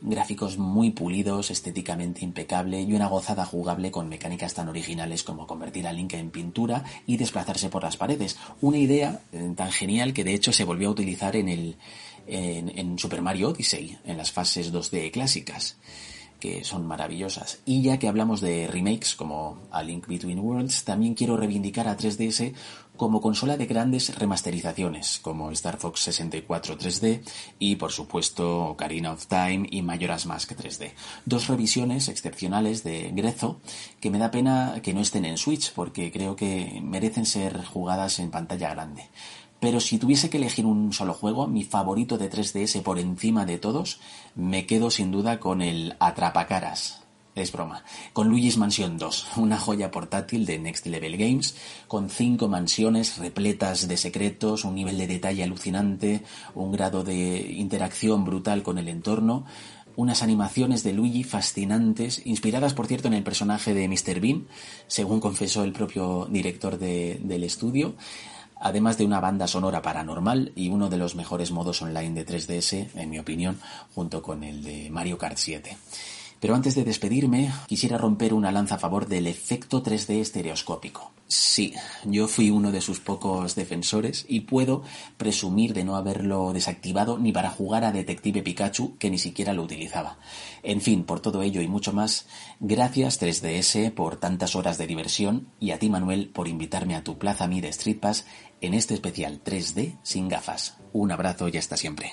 gráficos 0.00 0.58
muy 0.58 0.90
pulidos, 0.90 1.50
estéticamente 1.50 2.24
impecable 2.24 2.80
y 2.82 2.92
una 2.92 3.08
gozada 3.08 3.44
jugable 3.44 3.90
con 3.90 4.08
mecánicas 4.08 4.54
tan 4.54 4.68
originales 4.68 5.24
como 5.24 5.46
convertir 5.46 5.86
a 5.86 5.92
Link 5.92 6.14
en 6.14 6.30
pintura 6.30 6.84
y 7.06 7.16
desplazarse 7.16 7.68
por 7.68 7.82
las 7.82 7.96
paredes. 7.96 8.36
Una 8.60 8.78
idea 8.78 9.20
eh, 9.32 9.52
tan 9.56 9.72
genial 9.72 10.12
que 10.12 10.24
de 10.24 10.34
hecho 10.34 10.52
se 10.52 10.64
volvió 10.64 10.88
a 10.88 10.92
utilizar 10.92 11.36
en, 11.36 11.48
el, 11.48 11.76
en, 12.26 12.76
en 12.78 12.98
Super 12.98 13.22
Mario 13.22 13.50
Odyssey, 13.50 13.98
en 14.04 14.16
las 14.16 14.32
fases 14.32 14.72
2D 14.72 15.10
clásicas 15.10 15.76
que 16.38 16.64
son 16.64 16.86
maravillosas. 16.86 17.60
Y 17.64 17.82
ya 17.82 17.98
que 17.98 18.08
hablamos 18.08 18.40
de 18.40 18.66
remakes 18.68 19.14
como 19.14 19.58
A 19.70 19.82
Link 19.82 20.06
Between 20.06 20.38
Worlds, 20.38 20.84
también 20.84 21.14
quiero 21.14 21.36
reivindicar 21.36 21.88
a 21.88 21.96
3DS 21.96 22.54
como 22.98 23.22
consola 23.22 23.56
de 23.56 23.64
grandes 23.64 24.14
remasterizaciones, 24.18 25.20
como 25.22 25.50
Star 25.52 25.78
Fox 25.78 26.00
64 26.00 26.76
3D 26.76 27.22
y, 27.58 27.76
por 27.76 27.92
supuesto, 27.92 28.66
Ocarina 28.66 29.12
of 29.12 29.26
Time 29.26 29.66
y 29.70 29.80
Majora's 29.80 30.26
Mask 30.26 30.52
3D. 30.52 30.92
Dos 31.24 31.46
revisiones 31.46 32.08
excepcionales 32.08 32.84
de 32.84 33.10
Grezzo 33.14 33.60
que 34.00 34.10
me 34.10 34.18
da 34.18 34.30
pena 34.30 34.80
que 34.82 34.92
no 34.92 35.00
estén 35.00 35.24
en 35.24 35.38
Switch, 35.38 35.72
porque 35.72 36.12
creo 36.12 36.36
que 36.36 36.80
merecen 36.82 37.24
ser 37.24 37.64
jugadas 37.64 38.18
en 38.18 38.30
pantalla 38.30 38.68
grande. 38.68 39.08
Pero 39.60 39.80
si 39.80 39.98
tuviese 39.98 40.28
que 40.28 40.36
elegir 40.36 40.66
un 40.66 40.92
solo 40.92 41.14
juego, 41.14 41.46
mi 41.46 41.64
favorito 41.64 42.18
de 42.18 42.30
3DS 42.30 42.82
por 42.82 42.98
encima 42.98 43.46
de 43.46 43.58
todos, 43.58 44.00
me 44.34 44.66
quedo 44.66 44.90
sin 44.90 45.10
duda 45.10 45.40
con 45.40 45.62
el 45.62 45.96
Atrapacaras. 45.98 47.07
Es 47.38 47.52
broma. 47.52 47.84
Con 48.12 48.28
Luigi's 48.28 48.56
Mansion 48.56 48.98
2, 48.98 49.36
una 49.36 49.58
joya 49.58 49.92
portátil 49.92 50.44
de 50.44 50.58
Next 50.58 50.86
Level 50.86 51.16
Games, 51.16 51.54
con 51.86 52.10
cinco 52.10 52.48
mansiones 52.48 53.16
repletas 53.18 53.86
de 53.86 53.96
secretos, 53.96 54.64
un 54.64 54.74
nivel 54.74 54.98
de 54.98 55.06
detalle 55.06 55.44
alucinante, 55.44 56.24
un 56.56 56.72
grado 56.72 57.04
de 57.04 57.38
interacción 57.52 58.24
brutal 58.24 58.64
con 58.64 58.76
el 58.76 58.88
entorno, 58.88 59.44
unas 59.94 60.24
animaciones 60.24 60.82
de 60.82 60.92
Luigi 60.92 61.22
fascinantes, 61.22 62.26
inspiradas 62.26 62.74
por 62.74 62.88
cierto 62.88 63.06
en 63.06 63.14
el 63.14 63.22
personaje 63.22 63.72
de 63.72 63.86
Mr. 63.86 64.18
Bean, 64.18 64.48
según 64.88 65.20
confesó 65.20 65.62
el 65.62 65.72
propio 65.72 66.26
director 66.28 66.76
de, 66.76 67.20
del 67.22 67.44
estudio, 67.44 67.94
además 68.56 68.98
de 68.98 69.04
una 69.04 69.20
banda 69.20 69.46
sonora 69.46 69.80
paranormal 69.80 70.50
y 70.56 70.70
uno 70.70 70.88
de 70.88 70.96
los 70.96 71.14
mejores 71.14 71.52
modos 71.52 71.82
online 71.82 72.14
de 72.14 72.26
3DS, 72.26 72.88
en 72.96 73.10
mi 73.10 73.20
opinión, 73.20 73.60
junto 73.94 74.22
con 74.22 74.42
el 74.42 74.64
de 74.64 74.90
Mario 74.90 75.18
Kart 75.18 75.36
7. 75.36 75.76
Pero 76.40 76.54
antes 76.54 76.74
de 76.74 76.84
despedirme, 76.84 77.52
quisiera 77.66 77.98
romper 77.98 78.34
una 78.34 78.52
lanza 78.52 78.76
a 78.76 78.78
favor 78.78 79.08
del 79.08 79.26
efecto 79.26 79.82
3D 79.82 80.20
estereoscópico. 80.20 81.12
Sí, 81.26 81.74
yo 82.04 82.26
fui 82.26 82.48
uno 82.48 82.72
de 82.72 82.80
sus 82.80 83.00
pocos 83.00 83.54
defensores 83.54 84.24
y 84.28 84.40
puedo 84.40 84.82
presumir 85.18 85.74
de 85.74 85.84
no 85.84 85.96
haberlo 85.96 86.54
desactivado 86.54 87.18
ni 87.18 87.32
para 87.32 87.50
jugar 87.50 87.84
a 87.84 87.92
Detective 87.92 88.42
Pikachu, 88.42 88.96
que 88.96 89.10
ni 89.10 89.18
siquiera 89.18 89.52
lo 89.52 89.62
utilizaba. 89.62 90.18
En 90.62 90.80
fin, 90.80 91.04
por 91.04 91.20
todo 91.20 91.42
ello 91.42 91.60
y 91.60 91.68
mucho 91.68 91.92
más, 91.92 92.26
gracias 92.60 93.20
3DS 93.20 93.92
por 93.92 94.16
tantas 94.16 94.56
horas 94.56 94.78
de 94.78 94.86
diversión 94.86 95.48
y 95.60 95.72
a 95.72 95.78
ti 95.78 95.90
Manuel 95.90 96.30
por 96.30 96.48
invitarme 96.48 96.96
a 96.96 97.04
tu 97.04 97.18
Plaza 97.18 97.46
Mi 97.46 97.60
de 97.60 97.68
Street 97.68 98.00
Pass 98.00 98.24
en 98.62 98.72
este 98.72 98.94
especial 98.94 99.42
3D 99.44 99.98
sin 100.02 100.28
gafas. 100.28 100.78
Un 100.94 101.12
abrazo 101.12 101.48
y 101.48 101.58
hasta 101.58 101.76
siempre. 101.76 102.12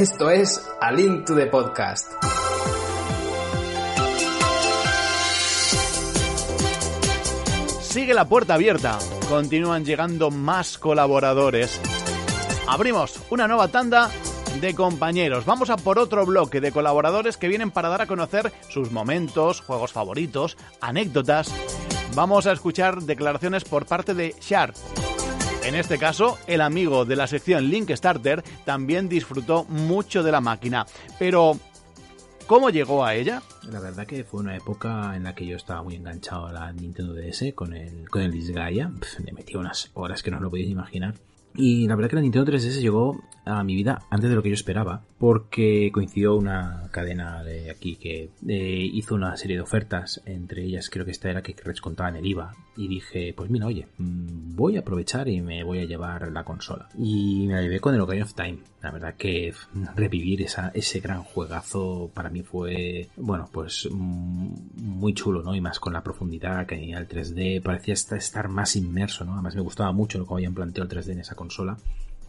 Esto 0.00 0.30
es 0.30 0.66
A 0.80 0.92
Link 0.92 1.26
to 1.26 1.36
the 1.36 1.44
Podcast. 1.44 2.10
Sigue 7.82 8.14
la 8.14 8.26
puerta 8.26 8.54
abierta. 8.54 8.98
Continúan 9.28 9.84
llegando 9.84 10.30
más 10.30 10.78
colaboradores. 10.78 11.78
Abrimos 12.66 13.20
una 13.28 13.46
nueva 13.46 13.68
tanda 13.68 14.10
de 14.58 14.74
compañeros. 14.74 15.44
Vamos 15.44 15.68
a 15.68 15.76
por 15.76 15.98
otro 15.98 16.24
bloque 16.24 16.62
de 16.62 16.72
colaboradores 16.72 17.36
que 17.36 17.48
vienen 17.48 17.70
para 17.70 17.90
dar 17.90 18.00
a 18.00 18.06
conocer 18.06 18.54
sus 18.70 18.90
momentos, 18.92 19.60
juegos 19.60 19.92
favoritos, 19.92 20.56
anécdotas. 20.80 21.52
Vamos 22.14 22.46
a 22.46 22.52
escuchar 22.52 23.02
declaraciones 23.02 23.64
por 23.64 23.84
parte 23.84 24.14
de 24.14 24.34
Shard. 24.40 24.72
En 25.62 25.74
este 25.74 25.98
caso, 25.98 26.38
el 26.46 26.62
amigo 26.62 27.04
de 27.04 27.16
la 27.16 27.26
sección 27.26 27.68
Link 27.68 27.90
Starter 27.90 28.42
también 28.64 29.08
disfrutó 29.08 29.64
mucho 29.64 30.22
de 30.22 30.32
la 30.32 30.40
máquina. 30.40 30.86
Pero, 31.18 31.58
¿cómo 32.46 32.70
llegó 32.70 33.04
a 33.04 33.14
ella? 33.14 33.42
La 33.70 33.78
verdad 33.78 34.06
que 34.06 34.24
fue 34.24 34.40
una 34.40 34.56
época 34.56 35.14
en 35.14 35.24
la 35.24 35.34
que 35.34 35.46
yo 35.46 35.56
estaba 35.56 35.82
muy 35.82 35.96
enganchado 35.96 36.46
a 36.46 36.52
la 36.52 36.72
Nintendo 36.72 37.12
DS 37.12 37.52
con 37.54 37.74
el, 37.74 38.08
con 38.08 38.22
el 38.22 38.32
Disgaea. 38.32 38.90
Le 39.22 39.32
metí 39.32 39.54
unas 39.54 39.90
horas 39.94 40.22
que 40.22 40.30
no 40.30 40.40
lo 40.40 40.48
podéis 40.48 40.70
imaginar. 40.70 41.14
Y 41.54 41.86
la 41.86 41.94
verdad 41.94 42.10
que 42.10 42.16
la 42.16 42.22
Nintendo 42.22 42.50
3DS 42.50 42.80
llegó 42.80 43.22
a 43.58 43.64
mi 43.64 43.74
vida 43.74 44.02
antes 44.10 44.30
de 44.30 44.36
lo 44.36 44.42
que 44.42 44.50
yo 44.50 44.54
esperaba, 44.54 45.02
porque 45.18 45.90
coincidió 45.92 46.36
una 46.36 46.88
cadena 46.90 47.42
de 47.42 47.70
aquí 47.70 47.96
que 47.96 48.30
eh, 48.46 48.90
hizo 48.92 49.14
una 49.14 49.36
serie 49.36 49.56
de 49.56 49.62
ofertas, 49.62 50.22
entre 50.26 50.64
ellas 50.64 50.88
creo 50.90 51.04
que 51.04 51.10
esta 51.10 51.30
era 51.30 51.42
que 51.42 51.54
descontaban 51.64 52.16
el 52.16 52.26
IVA, 52.26 52.54
y 52.80 52.88
dije, 52.88 53.34
pues 53.36 53.50
mira, 53.50 53.66
oye, 53.66 53.86
mm, 53.98 54.56
voy 54.56 54.76
a 54.76 54.80
aprovechar 54.80 55.28
y 55.28 55.42
me 55.42 55.62
voy 55.64 55.80
a 55.80 55.84
llevar 55.84 56.32
la 56.32 56.44
consola. 56.44 56.88
Y 56.96 57.46
me 57.46 57.54
la 57.54 57.62
llevé 57.62 57.78
con 57.78 57.94
el 57.94 58.00
Ocarina 58.00 58.24
of 58.24 58.32
Time. 58.32 58.58
La 58.80 58.90
verdad 58.90 59.16
que 59.16 59.52
revivir 59.94 60.40
esa, 60.40 60.70
ese 60.72 61.00
gran 61.00 61.22
juegazo 61.22 62.10
para 62.14 62.30
mí 62.30 62.42
fue, 62.42 63.10
bueno, 63.16 63.50
pues 63.52 63.86
mm, 63.90 64.54
muy 64.78 65.12
chulo, 65.12 65.42
¿no? 65.42 65.54
Y 65.54 65.60
más 65.60 65.78
con 65.78 65.92
la 65.92 66.02
profundidad 66.02 66.66
que 66.66 66.76
tenía 66.76 66.98
el 66.98 67.06
3D, 67.06 67.62
parecía 67.62 67.92
estar 67.92 68.48
más 68.48 68.76
inmerso, 68.76 69.26
¿no? 69.26 69.34
Además 69.34 69.54
me 69.56 69.60
gustaba 69.60 69.92
mucho 69.92 70.18
lo 70.18 70.26
que 70.26 70.34
habían 70.34 70.54
planteado 70.54 70.88
el 70.88 71.04
3D 71.04 71.12
en 71.12 71.20
esa 71.20 71.34
consola 71.34 71.76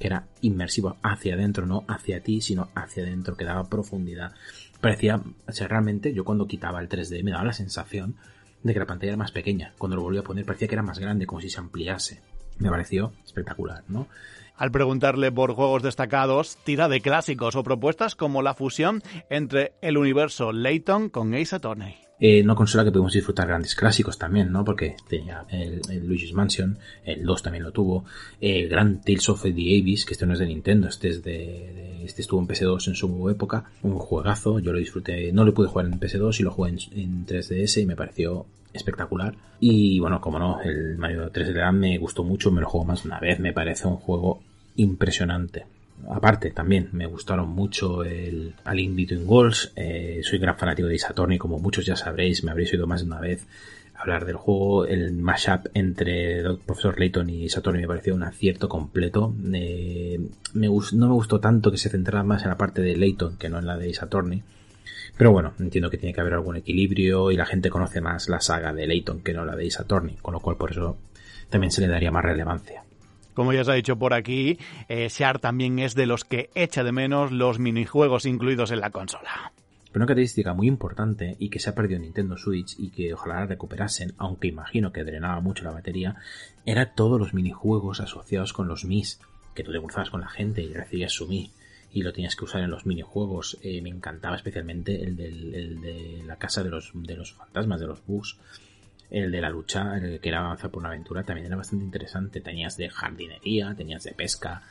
era 0.08 0.28
inmersivo 0.42 0.98
hacia 1.02 1.36
adentro, 1.36 1.66
no 1.66 1.84
hacia 1.88 2.22
ti, 2.22 2.42
sino 2.42 2.70
hacia 2.76 3.04
adentro, 3.04 3.36
que 3.36 3.46
daba 3.46 3.70
profundidad. 3.70 4.34
Parecía, 4.80 5.22
o 5.48 5.52
sea, 5.52 5.68
realmente 5.68 6.14
yo 6.14 6.26
cuando 6.26 6.48
quitaba 6.48 6.80
el 6.80 6.90
3D 6.90 7.24
me 7.24 7.32
daba 7.32 7.46
la 7.46 7.54
sensación 7.54 8.16
de 8.64 8.74
que 8.74 8.80
la 8.80 8.86
pantalla 8.86 9.12
era 9.12 9.18
más 9.18 9.32
pequeña. 9.32 9.74
Cuando 9.78 9.96
lo 9.96 10.04
volví 10.04 10.18
a 10.18 10.24
poner 10.24 10.46
parecía 10.46 10.68
que 10.68 10.76
era 10.76 10.84
más 10.84 11.00
grande, 11.00 11.26
como 11.26 11.42
si 11.42 11.50
se 11.50 11.60
ampliase. 11.60 12.22
Me 12.60 12.70
pareció 12.70 13.14
espectacular, 13.26 13.84
¿no? 13.88 14.08
Al 14.56 14.72
preguntarle 14.72 15.32
por 15.32 15.54
juegos 15.54 15.82
destacados, 15.82 16.58
tira 16.64 16.88
de 16.88 17.02
clásicos 17.02 17.56
o 17.56 17.64
propuestas 17.64 18.16
como 18.16 18.44
la 18.44 18.54
fusión 18.54 19.02
entre 19.30 19.74
el 19.82 19.98
universo 19.98 20.52
Layton 20.52 21.10
con 21.10 21.34
Ace 21.34 21.56
Attorney. 21.56 22.11
Eh, 22.24 22.44
una 22.44 22.54
consola 22.54 22.84
que 22.84 22.92
pudimos 22.92 23.14
disfrutar 23.14 23.48
grandes 23.48 23.74
clásicos 23.74 24.20
también, 24.20 24.52
¿no? 24.52 24.64
Porque 24.64 24.96
tenía 25.10 25.44
el, 25.50 25.82
el 25.90 26.08
Luigi's 26.08 26.34
Mansion, 26.34 26.78
el 27.04 27.26
2 27.26 27.42
también 27.42 27.64
lo 27.64 27.72
tuvo, 27.72 28.06
el 28.40 28.70
gran 28.70 29.02
Tales 29.02 29.28
of 29.30 29.42
the 29.42 29.50
Abyss, 29.50 30.06
que 30.06 30.14
este 30.14 30.28
no 30.28 30.34
es 30.34 30.40
de 30.40 30.46
Nintendo, 30.46 30.88
este 30.88 31.10
es 31.10 31.24
de, 31.24 32.06
este 32.06 32.22
estuvo 32.22 32.40
en 32.40 32.48
PS2 32.48 32.90
en 32.90 32.96
su 32.96 33.30
época, 33.32 33.72
un 33.82 33.98
juegazo, 33.98 34.60
yo 34.60 34.72
lo 34.72 34.78
disfruté, 34.78 35.34
no 35.34 35.44
lo 35.46 35.54
pude 35.56 35.68
jugar 35.68 35.88
en 35.88 36.00
PS2 36.00 36.40
y 36.40 36.44
lo 36.44 36.52
jugué 36.52 36.70
en, 36.70 36.80
en 36.92 37.26
3DS 37.26 37.82
y 37.82 37.86
me 37.88 37.96
pareció 37.96 38.46
espectacular. 38.72 39.36
Y 39.60 40.00
bueno, 40.00 40.22
como 40.22 40.38
no, 40.38 40.62
el 40.62 40.98
Mario 41.00 41.32
3D 41.32 41.54
Land 41.54 41.80
me 41.80 41.98
gustó 41.98 42.24
mucho, 42.24 42.52
me 42.52 42.62
lo 42.62 42.70
juego 42.70 42.86
más 42.86 43.04
una 43.04 43.20
vez, 43.20 43.40
me 43.40 43.52
parece 43.52 43.88
un 43.88 43.98
juego 43.98 44.42
impresionante. 44.76 45.66
Aparte, 46.10 46.52
también 46.52 46.90
me 46.92 47.06
gustaron 47.06 47.50
mucho 47.50 48.04
el 48.04 48.54
A 48.64 48.74
Link 48.74 48.96
Between 48.96 49.28
Worlds. 49.28 49.74
eh, 49.76 50.22
soy 50.24 50.40
gran 50.40 50.58
fanático 50.58 50.88
de 50.88 50.98
Saturn 50.98 51.34
y 51.34 51.38
como 51.38 51.60
muchos 51.60 51.86
ya 51.86 51.96
sabréis, 51.96 52.44
me 52.44 52.52
habréis 52.52 52.74
oído 52.74 52.88
más 52.88 53.02
de 53.02 53.08
una 53.08 53.20
vez 53.20 53.46
hablar 53.96 54.26
del 54.26 54.36
juego. 54.36 54.86
El 54.86 55.14
mashup 55.14 55.68
entre 55.74 56.40
el 56.40 56.58
Profesor 56.58 57.00
Layton 57.00 57.30
y 57.30 57.50
Saturn 57.50 57.80
me 57.80 57.88
pareció 57.88 58.16
un 58.16 58.24
acierto 58.24 58.68
completo. 58.68 59.34
Eh, 59.54 60.20
me 60.54 60.68
no 60.68 61.08
me 61.08 61.14
gustó 61.14 61.40
tanto 61.40 61.72
que 61.72 61.78
se 61.78 61.90
centrara 61.90 62.24
más 62.24 62.44
en 62.44 62.50
la 62.50 62.58
parte 62.58 62.82
de 62.82 62.98
Layton 62.98 63.38
que 63.38 63.50
no 63.50 63.60
en 63.60 63.68
la 63.68 63.78
de 63.78 63.94
Saturn. 63.94 64.44
Pero 65.18 65.32
bueno, 65.32 65.54
entiendo 65.60 65.90
que 65.90 65.98
tiene 65.98 66.14
que 66.14 66.22
haber 66.22 66.34
algún 66.34 66.56
equilibrio 66.56 67.32
y 67.32 67.36
la 67.36 67.46
gente 67.46 67.70
conoce 67.70 68.02
más 68.02 68.28
la 68.28 68.40
saga 68.40 68.74
de 68.74 68.88
Layton 68.88 69.22
que 69.22 69.34
no 69.34 69.46
la 69.46 69.56
de 69.56 69.70
Attorney, 69.78 70.18
con 70.22 70.34
lo 70.34 70.40
cual 70.40 70.58
por 70.58 70.72
eso 70.72 70.98
también 71.50 71.72
se 71.72 71.82
le 71.82 71.88
daría 71.88 72.12
más 72.12 72.24
relevancia. 72.24 72.84
Como 73.34 73.54
ya 73.54 73.64
se 73.64 73.72
ha 73.72 73.76
dicho 73.76 73.98
por 73.98 74.14
aquí, 74.14 74.60
eh, 74.90 75.08
Shar 75.10 75.40
también 75.40 75.80
es 75.80 75.96
de 75.96 76.06
los 76.06 76.26
que 76.26 76.50
echa 76.56 76.84
de 76.84 76.92
menos 76.92 77.32
los 77.32 77.60
minijuegos 77.60 78.26
incluidos 78.26 78.72
en 78.72 78.82
la 78.82 78.90
consola. 78.90 79.54
Pero 79.92 80.04
una 80.04 80.06
característica 80.06 80.54
muy 80.54 80.68
importante 80.68 81.36
y 81.38 81.50
que 81.50 81.60
se 81.60 81.70
ha 81.70 81.76
perdido 81.76 81.98
en 81.98 82.04
Nintendo 82.04 82.38
Switch 82.38 82.76
y 82.80 82.92
que 82.92 83.14
ojalá 83.14 83.46
recuperasen, 83.46 84.14
aunque 84.18 84.48
imagino 84.48 84.94
que 84.94 85.04
drenaba 85.04 85.42
mucho 85.42 85.66
la 85.66 85.72
batería, 85.72 86.16
era 86.66 86.94
todos 86.94 87.20
los 87.20 87.34
minijuegos 87.34 88.00
asociados 88.00 88.54
con 88.54 88.70
los 88.70 88.86
Mis, 88.86 89.20
que 89.54 89.64
tú 89.64 89.74
te 89.74 89.80
cruzabas 89.80 90.10
con 90.10 90.22
la 90.22 90.30
gente 90.30 90.62
y 90.62 90.74
recibías 90.74 91.12
su 91.12 91.28
Mi 91.28 91.52
y 91.94 92.04
lo 92.04 92.14
tenías 92.14 92.38
que 92.38 92.46
usar 92.46 92.62
en 92.62 92.72
los 92.72 92.86
minijuegos. 92.86 93.58
Eh, 93.64 93.82
me 93.82 93.90
encantaba 93.90 94.38
especialmente 94.38 95.04
el 95.04 95.18
de 95.18 96.24
la 96.26 96.38
casa 96.38 96.64
de 96.64 96.70
los, 96.70 96.92
de 96.94 97.18
los 97.18 97.34
fantasmas, 97.34 97.82
de 97.82 97.88
los 97.88 98.06
bugs. 98.06 98.38
El 99.12 99.30
de 99.30 99.42
la 99.42 99.50
lucha, 99.50 99.98
el 99.98 100.22
que 100.22 100.30
era 100.30 100.40
avanzar 100.40 100.72
por 100.72 100.80
una 100.80 100.90
aventura, 100.90 101.24
también 101.24 101.46
era 101.46 101.58
bastante 101.58 101.84
interesante. 101.84 102.40
Tenías 102.40 102.78
de 102.78 102.90
jardinería, 102.90 103.76
tenías 103.76 104.04
de 104.04 104.14
pesca, 104.14 104.64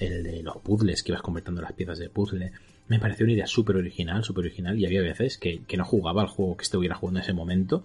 el 0.00 0.24
de 0.24 0.42
los 0.42 0.56
puzzles, 0.58 1.02
que 1.02 1.12
ibas 1.12 1.22
convirtiendo 1.22 1.62
las 1.62 1.72
piezas 1.72 1.98
de 1.98 2.10
puzzle. 2.10 2.52
Me 2.88 2.98
pareció 2.98 3.24
una 3.24 3.34
idea 3.34 3.46
súper 3.46 3.76
original, 3.76 4.24
súper 4.24 4.46
original, 4.46 4.76
y 4.76 4.84
había 4.84 5.00
veces 5.00 5.38
que, 5.38 5.62
que, 5.64 5.76
no 5.76 5.84
jugaba 5.84 6.22
al 6.22 6.28
juego 6.28 6.56
que 6.56 6.64
estuviera 6.64 6.96
jugando 6.96 7.20
en 7.20 7.24
ese 7.24 7.32
momento 7.34 7.84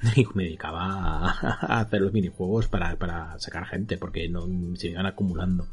y 0.16 0.24
me 0.34 0.44
dedicaba 0.44 0.80
a, 0.80 1.30
a 1.60 1.80
hacer 1.80 2.00
los 2.00 2.12
minijuegos 2.12 2.68
para, 2.68 2.96
para 2.96 3.38
sacar 3.38 3.66
gente, 3.66 3.98
porque 3.98 4.28
no 4.28 4.48
se 4.76 4.88
iban 4.88 5.06
acumulando. 5.06 5.68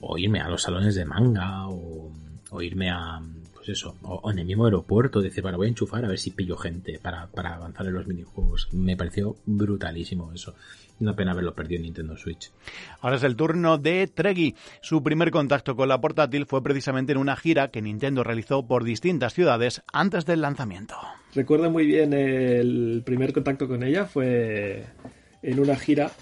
O 0.00 0.18
irme 0.18 0.40
a 0.40 0.48
los 0.50 0.62
salones 0.62 0.94
de 0.94 1.06
manga, 1.06 1.66
o, 1.68 2.12
o 2.50 2.62
irme 2.62 2.90
a, 2.90 3.22
pues 3.64 3.78
eso, 3.78 3.96
o, 4.02 4.30
en 4.30 4.38
el 4.38 4.44
mismo 4.44 4.66
aeropuerto, 4.66 5.22
decir, 5.22 5.42
bueno, 5.42 5.56
voy 5.56 5.66
a 5.66 5.70
enchufar 5.70 6.04
a 6.04 6.08
ver 6.08 6.18
si 6.18 6.30
pillo 6.32 6.56
gente 6.56 6.98
para, 7.00 7.28
para 7.28 7.54
avanzar 7.54 7.86
en 7.86 7.94
los 7.94 8.06
minijuegos. 8.06 8.68
Me 8.72 8.96
pareció 8.96 9.36
brutalísimo 9.46 10.32
eso. 10.34 10.54
Una 11.00 11.16
pena 11.16 11.32
haberlo 11.32 11.54
perdido 11.54 11.78
en 11.78 11.84
Nintendo 11.84 12.16
Switch. 12.16 12.52
Ahora 13.00 13.16
es 13.16 13.22
el 13.22 13.36
turno 13.36 13.78
de 13.78 14.06
Treggy. 14.06 14.54
Su 14.82 15.02
primer 15.02 15.30
contacto 15.30 15.74
con 15.76 15.88
la 15.88 16.00
portátil 16.00 16.46
fue 16.46 16.62
precisamente 16.62 17.12
en 17.12 17.18
una 17.18 17.36
gira 17.36 17.68
que 17.68 17.80
Nintendo 17.80 18.22
realizó 18.22 18.66
por 18.66 18.84
distintas 18.84 19.32
ciudades 19.32 19.82
antes 19.92 20.26
del 20.26 20.42
lanzamiento. 20.42 20.96
Recuerdo 21.34 21.70
muy 21.70 21.86
bien 21.86 22.12
el 22.12 23.02
primer 23.04 23.32
contacto 23.32 23.66
con 23.66 23.82
ella 23.82 24.04
fue 24.04 24.84
en 25.42 25.58
una 25.58 25.76
gira 25.76 26.12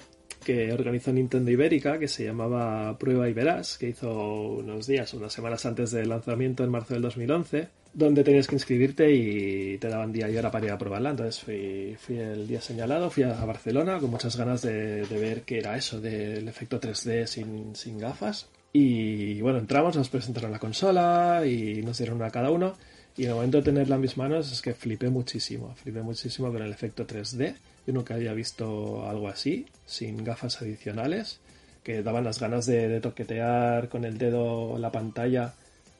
que 0.43 0.73
organizó 0.73 1.13
Nintendo 1.13 1.51
Ibérica, 1.51 1.99
que 1.99 2.09
se 2.09 2.25
llamaba 2.25 2.99
Prueba 2.99 3.29
y 3.29 3.33
Verás, 3.33 3.79
que 3.79 3.89
hizo 3.89 4.11
unos 4.11 4.87
días, 4.87 5.15
unas 5.15 5.33
semanas 5.33 5.65
antes 5.67 5.91
del 5.91 6.09
lanzamiento 6.09 6.65
en 6.65 6.71
marzo 6.71 6.95
del 6.95 7.03
2011, 7.03 7.69
donde 7.95 8.25
tenías 8.25 8.47
que 8.47 8.57
inscribirte 8.57 9.11
y 9.13 9.79
te 9.79 9.89
daban 9.89 10.13
día 10.13 10.31
y 10.31 10.37
hora 10.37 10.51
para 10.51 10.67
ir 10.67 10.73
a 10.73 10.79
probarla. 10.79 11.11
Entonces 11.11 11.41
fui, 11.41 12.19
el 12.19 12.47
día 12.47 12.61
señalado, 12.61 13.11
fui 13.11 13.23
a 13.23 13.45
Barcelona 13.45 13.99
con 13.99 14.11
muchas 14.11 14.37
ganas 14.37 14.63
de, 14.63 15.07
de 15.07 15.19
ver 15.19 15.43
qué 15.43 15.59
era 15.59 15.77
eso 15.77 16.01
del 16.01 16.47
efecto 16.49 16.81
3D 16.81 17.27
sin, 17.27 17.75
sin 17.75 17.99
gafas. 17.99 18.49
Y 18.73 19.41
bueno, 19.43 19.59
entramos, 19.59 19.97
nos 19.97 20.09
presentaron 20.09 20.51
la 20.51 20.59
consola 20.59 21.43
y 21.47 21.83
nos 21.83 21.99
dieron 21.99 22.17
una 22.17 22.27
a 22.27 22.31
cada 22.31 22.51
uno. 22.51 22.75
Y 23.17 23.27
el 23.27 23.35
momento 23.35 23.59
de 23.59 23.65
tenerla 23.65 23.97
en 23.97 24.01
mis 24.01 24.17
manos 24.17 24.51
es 24.51 24.63
que 24.63 24.73
flipé 24.73 25.11
muchísimo, 25.11 25.75
flipé 25.75 26.03
muchísimo 26.03 26.51
con 26.51 26.63
el 26.63 26.71
efecto 26.71 27.07
3D. 27.07 27.55
Yo 27.87 27.93
nunca 27.93 28.15
había 28.15 28.33
visto 28.33 29.09
algo 29.09 29.29
así, 29.29 29.67
sin 29.85 30.25
gafas 30.25 30.63
adicionales, 30.63 31.41
que 31.83 32.03
daban 32.03 32.25
las 32.25 32.41
ganas 32.41 32.65
de, 32.67 33.01
toquetear 33.01 33.89
con 33.89 34.05
el 34.05 34.17
dedo 34.17 34.79
la 34.79 34.91
pantalla 34.91 35.55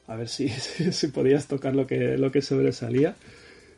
a 0.07 0.15
ver 0.15 0.27
si, 0.27 0.49
si, 0.91 1.07
podías 1.09 1.47
tocar 1.47 1.75
lo 1.75 1.85
que, 1.85 2.17
lo 2.17 2.31
que 2.31 2.41
sobresalía. 2.41 3.15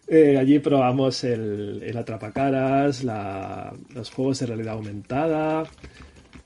Eh, 0.07 0.37
allí 0.37 0.59
probamos 0.59 1.23
el, 1.23 1.81
el 1.83 1.97
atrapacaras, 1.97 3.03
los 3.03 4.11
juegos 4.11 4.39
de 4.39 4.45
realidad 4.45 4.75
aumentada. 4.75 5.63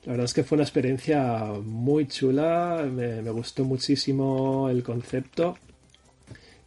La 0.04 0.12
verdad 0.12 0.24
es 0.24 0.34
que 0.34 0.44
fue 0.44 0.56
una 0.56 0.64
experiencia 0.64 1.44
muy 1.62 2.08
chula, 2.08 2.88
me, 2.90 3.22
me 3.22 3.30
gustó 3.30 3.64
muchísimo 3.64 4.68
el 4.70 4.82
concepto 4.82 5.56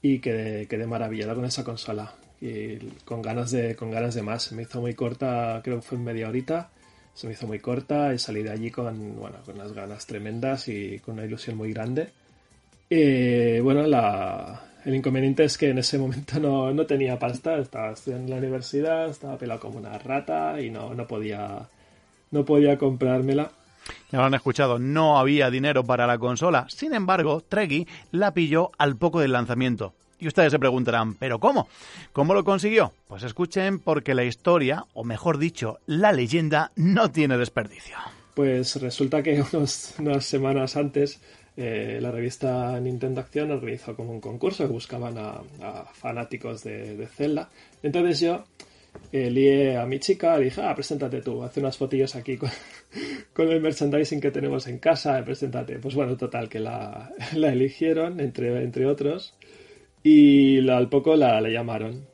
y 0.04 0.20
quedé, 0.20 0.68
quedé 0.68 0.86
maravillado 0.86 1.34
con 1.34 1.46
esa 1.46 1.64
consola. 1.64 2.14
Y 2.42 2.78
con 3.06 3.22
ganas 3.22 3.52
de 3.52 3.76
con 3.76 3.90
ganas 3.90 4.14
de 4.14 4.22
más. 4.22 4.44
Se 4.44 4.54
me 4.56 4.64
hizo 4.64 4.82
muy 4.82 4.94
corta 4.94 5.62
creo 5.64 5.78
que 5.78 5.82
fue 5.82 5.98
media 5.98 6.28
horita. 6.30 6.70
Se 7.16 7.26
me 7.26 7.34
hizo 7.34 7.48
muy 7.48 7.60
corta 7.60 8.14
y 8.14 8.20
salí 8.20 8.44
de 8.44 8.52
allí 8.52 8.70
con 8.70 9.16
bueno 9.18 9.38
con 9.46 9.56
unas 9.56 9.72
ganas 9.74 10.06
tremendas 10.06 10.68
y 10.68 11.00
con 11.00 11.16
una 11.16 11.26
ilusión 11.26 11.58
muy 11.58 11.72
grande. 11.74 12.10
Y 12.90 13.60
bueno 13.62 13.84
la, 13.88 14.62
el 14.86 14.96
inconveniente 14.96 15.46
es 15.46 15.58
que 15.58 15.70
en 15.70 15.78
ese 15.78 15.98
momento 15.98 16.38
no, 16.40 16.74
no 16.74 16.86
tenía 16.86 17.18
pasta. 17.18 17.58
Estaba 17.58 17.94
estudiando 17.94 18.26
en 18.26 18.32
la 18.32 18.38
universidad 18.46 19.10
estaba 19.10 19.38
pelado 19.38 19.62
como 19.62 19.80
una 19.80 19.98
rata 19.98 20.60
y 20.62 20.70
no, 20.70 20.94
no 20.94 21.08
podía 21.08 21.70
no 22.32 22.44
podía 22.46 22.78
comprármela 22.78 23.52
ya 24.12 24.20
lo 24.20 24.26
han 24.26 24.34
escuchado, 24.34 24.80
no 24.80 25.18
había 25.20 25.50
dinero 25.50 25.84
para 25.84 26.08
la 26.08 26.18
consola. 26.18 26.66
Sin 26.70 26.94
embargo, 26.94 27.42
Treggy 27.48 27.88
la 28.12 28.34
pilló 28.34 28.72
al 28.78 28.96
poco 28.96 29.20
del 29.20 29.34
lanzamiento. 29.34 29.94
Y 30.20 30.28
ustedes 30.28 30.52
se 30.52 30.60
preguntarán, 30.60 31.16
¿pero 31.16 31.40
cómo? 31.40 31.68
¿Cómo 32.14 32.34
lo 32.34 32.44
consiguió? 32.46 32.94
Pues 33.08 33.24
escuchen 33.24 33.80
porque 33.80 34.14
la 34.14 34.24
historia, 34.24 34.86
o 34.94 35.04
mejor 35.04 35.38
dicho, 35.38 35.80
la 35.86 36.14
leyenda, 36.14 36.72
no 36.76 37.12
tiene 37.12 37.38
desperdicio. 37.38 37.98
Pues 38.34 38.78
resulta 38.78 39.22
que 39.22 39.44
unas 40.00 40.26
semanas 40.26 40.78
antes 40.78 41.20
eh, 41.56 42.00
la 42.02 42.12
revista 42.12 42.80
Nintendo 42.80 43.22
Acción 43.22 43.52
organizó 43.52 43.96
como 43.96 44.12
un 44.12 44.22
concurso 44.22 44.66
que 44.66 44.74
buscaban 44.74 45.18
a, 45.18 45.42
a 45.62 45.86
fanáticos 45.94 46.64
de, 46.64 46.96
de, 46.98 47.08
Zelda. 47.08 47.50
Entonces 47.84 48.20
yo 48.22 48.44
eh, 49.12 49.78
a 49.78 49.86
mi 49.86 50.00
chica, 50.00 50.38
dije, 50.40 50.62
ah, 50.62 50.74
preséntate 50.74 51.22
tú, 51.22 51.44
haz 51.44 51.56
unas 51.58 51.78
fotillos 51.78 52.16
aquí 52.16 52.38
con, 53.34 53.50
el 53.52 53.62
merchandising 53.62 54.20
que 54.20 54.32
tenemos 54.32 54.68
en 54.68 54.80
casa, 54.80 55.24
preséntate. 55.24 55.80
Pues 55.80 55.94
bueno, 55.96 56.18
total, 56.18 56.50
que 56.50 56.60
la, 56.60 57.12
eligieron, 57.34 58.20
entre, 58.20 58.64
entre 58.64 58.86
otros 58.86 59.36
y 60.04 60.68
al 60.70 60.90
poco 60.90 61.16
la, 61.16 61.40
la 61.40 61.50
llamaron 61.50 62.06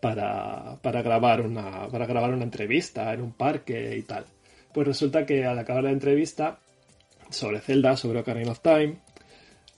para, 0.00 0.78
para, 0.82 1.00
grabar 1.02 1.40
una, 1.40 1.88
para 1.88 2.06
grabar 2.06 2.34
una 2.34 2.44
entrevista 2.44 3.12
en 3.14 3.22
un 3.22 3.32
parque 3.32 3.96
y 3.96 4.02
tal. 4.02 4.26
Pues 4.74 4.86
resulta 4.86 5.24
que 5.24 5.46
al 5.46 5.58
acabar 5.58 5.84
la 5.84 5.90
entrevista 5.90 6.58
sobre 7.30 7.60
Zelda, 7.60 7.96
sobre 7.96 8.20
Ocarina 8.20 8.50
of 8.50 8.60
Time, 8.60 8.98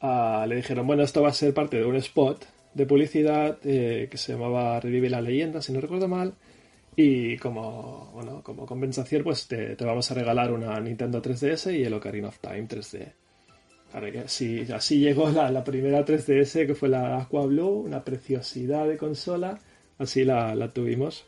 uh, 0.02 0.46
le 0.46 0.56
dijeron, 0.56 0.86
bueno, 0.86 1.02
esto 1.02 1.22
va 1.22 1.28
a 1.28 1.34
ser 1.34 1.52
parte 1.52 1.76
de 1.76 1.84
un 1.84 1.96
spot 1.96 2.46
de 2.74 2.86
publicidad 2.86 3.58
eh, 3.64 4.08
que 4.10 4.18
se 4.18 4.32
llamaba 4.32 4.80
Revive 4.80 5.08
la 5.08 5.20
leyenda, 5.20 5.62
si 5.62 5.72
no 5.72 5.80
recuerdo 5.80 6.08
mal, 6.08 6.34
y 6.96 7.36
como, 7.38 8.10
bueno, 8.14 8.42
como 8.42 8.66
compensación 8.66 9.24
pues 9.24 9.46
te, 9.48 9.76
te 9.76 9.84
vamos 9.84 10.10
a 10.10 10.14
regalar 10.14 10.52
una 10.52 10.78
Nintendo 10.80 11.22
3DS 11.22 11.76
y 11.76 11.84
el 11.84 11.94
Ocarina 11.94 12.28
of 12.28 12.38
Time 12.38 12.68
3D. 12.68 13.12
Así, 14.24 14.66
así 14.72 14.98
llegó 14.98 15.30
la, 15.30 15.50
la, 15.52 15.62
primera 15.62 16.04
3DS 16.04 16.66
que 16.66 16.74
fue 16.74 16.88
la 16.88 17.18
Aqua 17.18 17.46
Blue, 17.46 17.84
una 17.86 18.02
preciosidad 18.02 18.88
de 18.88 18.96
consola. 18.96 19.60
Así 19.98 20.24
la, 20.24 20.52
la, 20.56 20.72
tuvimos. 20.72 21.24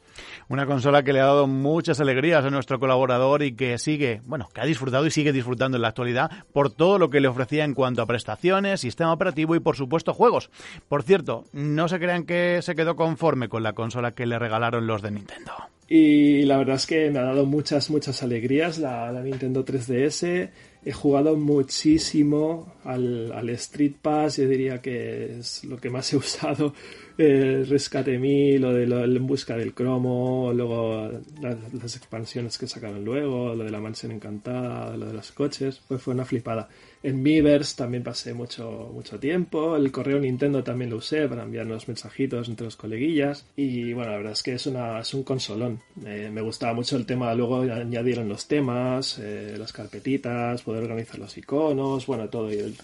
Una 0.48 0.66
consola 0.66 1.02
que 1.02 1.12
le 1.12 1.20
ha 1.20 1.26
dado 1.26 1.46
muchas 1.46 2.00
alegrías 2.00 2.44
a 2.44 2.50
nuestro 2.50 2.78
colaborador 2.78 3.42
y 3.42 3.52
que 3.52 3.78
sigue, 3.78 4.20
bueno, 4.24 4.48
que 4.54 4.60
ha 4.60 4.66
disfrutado 4.66 5.06
y 5.06 5.10
sigue 5.10 5.32
disfrutando 5.32 5.76
en 5.76 5.82
la 5.82 5.88
actualidad 5.88 6.30
por 6.52 6.70
todo 6.70 6.98
lo 6.98 7.10
que 7.10 7.20
le 7.20 7.28
ofrecía 7.28 7.64
en 7.64 7.74
cuanto 7.74 8.02
a 8.02 8.06
prestaciones, 8.06 8.80
sistema 8.80 9.12
operativo 9.12 9.54
y 9.54 9.60
por 9.60 9.76
supuesto 9.76 10.14
juegos. 10.14 10.50
Por 10.88 11.02
cierto, 11.02 11.44
no 11.52 11.88
se 11.88 11.98
crean 11.98 12.24
que 12.24 12.60
se 12.62 12.74
quedó 12.74 12.96
conforme 12.96 13.48
con 13.48 13.62
la 13.62 13.72
consola 13.72 14.12
que 14.12 14.26
le 14.26 14.38
regalaron 14.38 14.86
los 14.86 15.02
de 15.02 15.10
Nintendo. 15.10 15.52
Y 15.88 16.42
la 16.42 16.58
verdad 16.58 16.76
es 16.76 16.86
que 16.86 17.10
me 17.10 17.20
ha 17.20 17.22
dado 17.22 17.46
muchas, 17.46 17.90
muchas 17.90 18.22
alegrías 18.22 18.78
la, 18.78 19.12
Nintendo 19.22 19.64
3DS 19.64 20.50
he 20.84 20.92
jugado 20.92 21.36
muchísimo 21.36 22.74
al, 22.84 23.32
al, 23.32 23.50
Street 23.50 23.94
Pass, 24.00 24.36
yo 24.36 24.48
diría 24.48 24.80
que 24.80 25.38
es 25.38 25.64
lo 25.64 25.78
que 25.78 25.90
más 25.90 26.12
he 26.12 26.16
usado, 26.16 26.74
el 27.18 27.66
Rescate 27.66 28.18
Me, 28.18 28.58
lo 28.58 28.72
de 28.72 28.86
lo, 28.86 29.04
En 29.04 29.26
Busca 29.26 29.56
del 29.56 29.74
Cromo, 29.74 30.52
luego 30.54 31.10
las, 31.40 31.72
las, 31.72 31.96
expansiones 31.96 32.58
que 32.58 32.66
sacaron 32.66 33.04
luego, 33.04 33.54
lo 33.54 33.64
de 33.64 33.70
la 33.70 33.80
mansión 33.80 34.12
encantada, 34.12 34.96
lo 34.96 35.06
de 35.06 35.12
los 35.14 35.32
coches, 35.32 35.80
pues 35.88 36.02
fue 36.02 36.14
una 36.14 36.24
flipada. 36.24 36.68
En 37.02 37.22
Miiverse 37.22 37.76
también 37.76 38.02
pasé 38.02 38.34
mucho, 38.34 38.90
mucho 38.92 39.18
tiempo, 39.18 39.76
el 39.76 39.92
correo 39.92 40.18
Nintendo 40.18 40.64
también 40.64 40.90
lo 40.90 40.96
usé 40.96 41.28
para 41.28 41.44
enviarnos 41.44 41.88
mensajitos 41.88 42.48
entre 42.48 42.64
los 42.64 42.76
coleguillas 42.76 43.46
y 43.56 43.92
bueno, 43.92 44.10
la 44.10 44.16
verdad 44.18 44.32
es 44.32 44.42
que 44.42 44.54
es, 44.54 44.66
una, 44.66 45.00
es 45.00 45.14
un 45.14 45.22
consolón. 45.22 45.80
Eh, 46.04 46.30
me 46.32 46.40
gustaba 46.40 46.74
mucho 46.74 46.96
el 46.96 47.06
tema, 47.06 47.32
luego 47.34 47.60
añadieron 47.60 48.28
los 48.28 48.48
temas, 48.48 49.18
eh, 49.20 49.54
las 49.56 49.72
carpetitas, 49.72 50.62
poder 50.62 50.82
organizar 50.82 51.18
los 51.18 51.36
iconos, 51.38 52.06
bueno, 52.06 52.28
todo. 52.28 52.52
Y 52.52 52.56
el, 52.56 52.74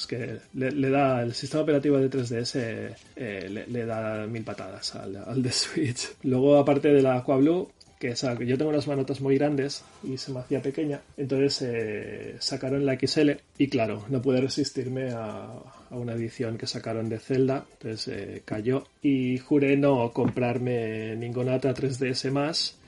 es 0.00 0.06
que 0.06 0.38
le, 0.54 0.90
da 0.90 1.22
el 1.22 1.34
sistema 1.34 1.62
operativo 1.62 1.98
de 1.98 2.10
3DS 2.10 2.94
eh, 3.16 3.66
le, 3.68 3.86
da 3.86 4.26
mil 4.26 4.42
patadas 4.42 4.94
al, 4.94 5.16
al 5.16 5.42
de 5.42 5.52
Switch. 5.52 6.10
Luego, 6.22 6.58
aparte 6.58 6.88
de 6.88 7.02
la 7.02 7.16
Aquablue, 7.16 7.68
que 7.98 8.08
es 8.08 8.22
yo 8.22 8.56
tengo 8.56 8.70
unas 8.70 8.88
manotas 8.88 9.20
muy 9.20 9.36
grandes 9.36 9.84
y 10.02 10.16
se 10.16 10.32
me 10.32 10.40
hacía 10.40 10.62
pequeña, 10.62 11.02
entonces 11.18 11.60
eh, 11.62 12.36
sacaron 12.38 12.86
la 12.86 12.98
XL 12.98 13.32
y 13.58 13.68
claro, 13.68 14.06
no 14.08 14.22
pude 14.22 14.40
resistirme 14.40 15.10
a, 15.10 15.50
a 15.90 15.96
una 15.96 16.14
edición 16.14 16.56
que 16.56 16.66
sacaron 16.66 17.10
de 17.10 17.18
Zelda, 17.18 17.66
entonces 17.72 18.08
eh, 18.08 18.42
cayó 18.46 18.86
y 19.02 19.36
juré 19.36 19.76
no 19.76 20.12
comprarme 20.12 21.14
ninguna 21.16 21.56
otra 21.56 21.74
3DS 21.74 22.30
más 22.30 22.78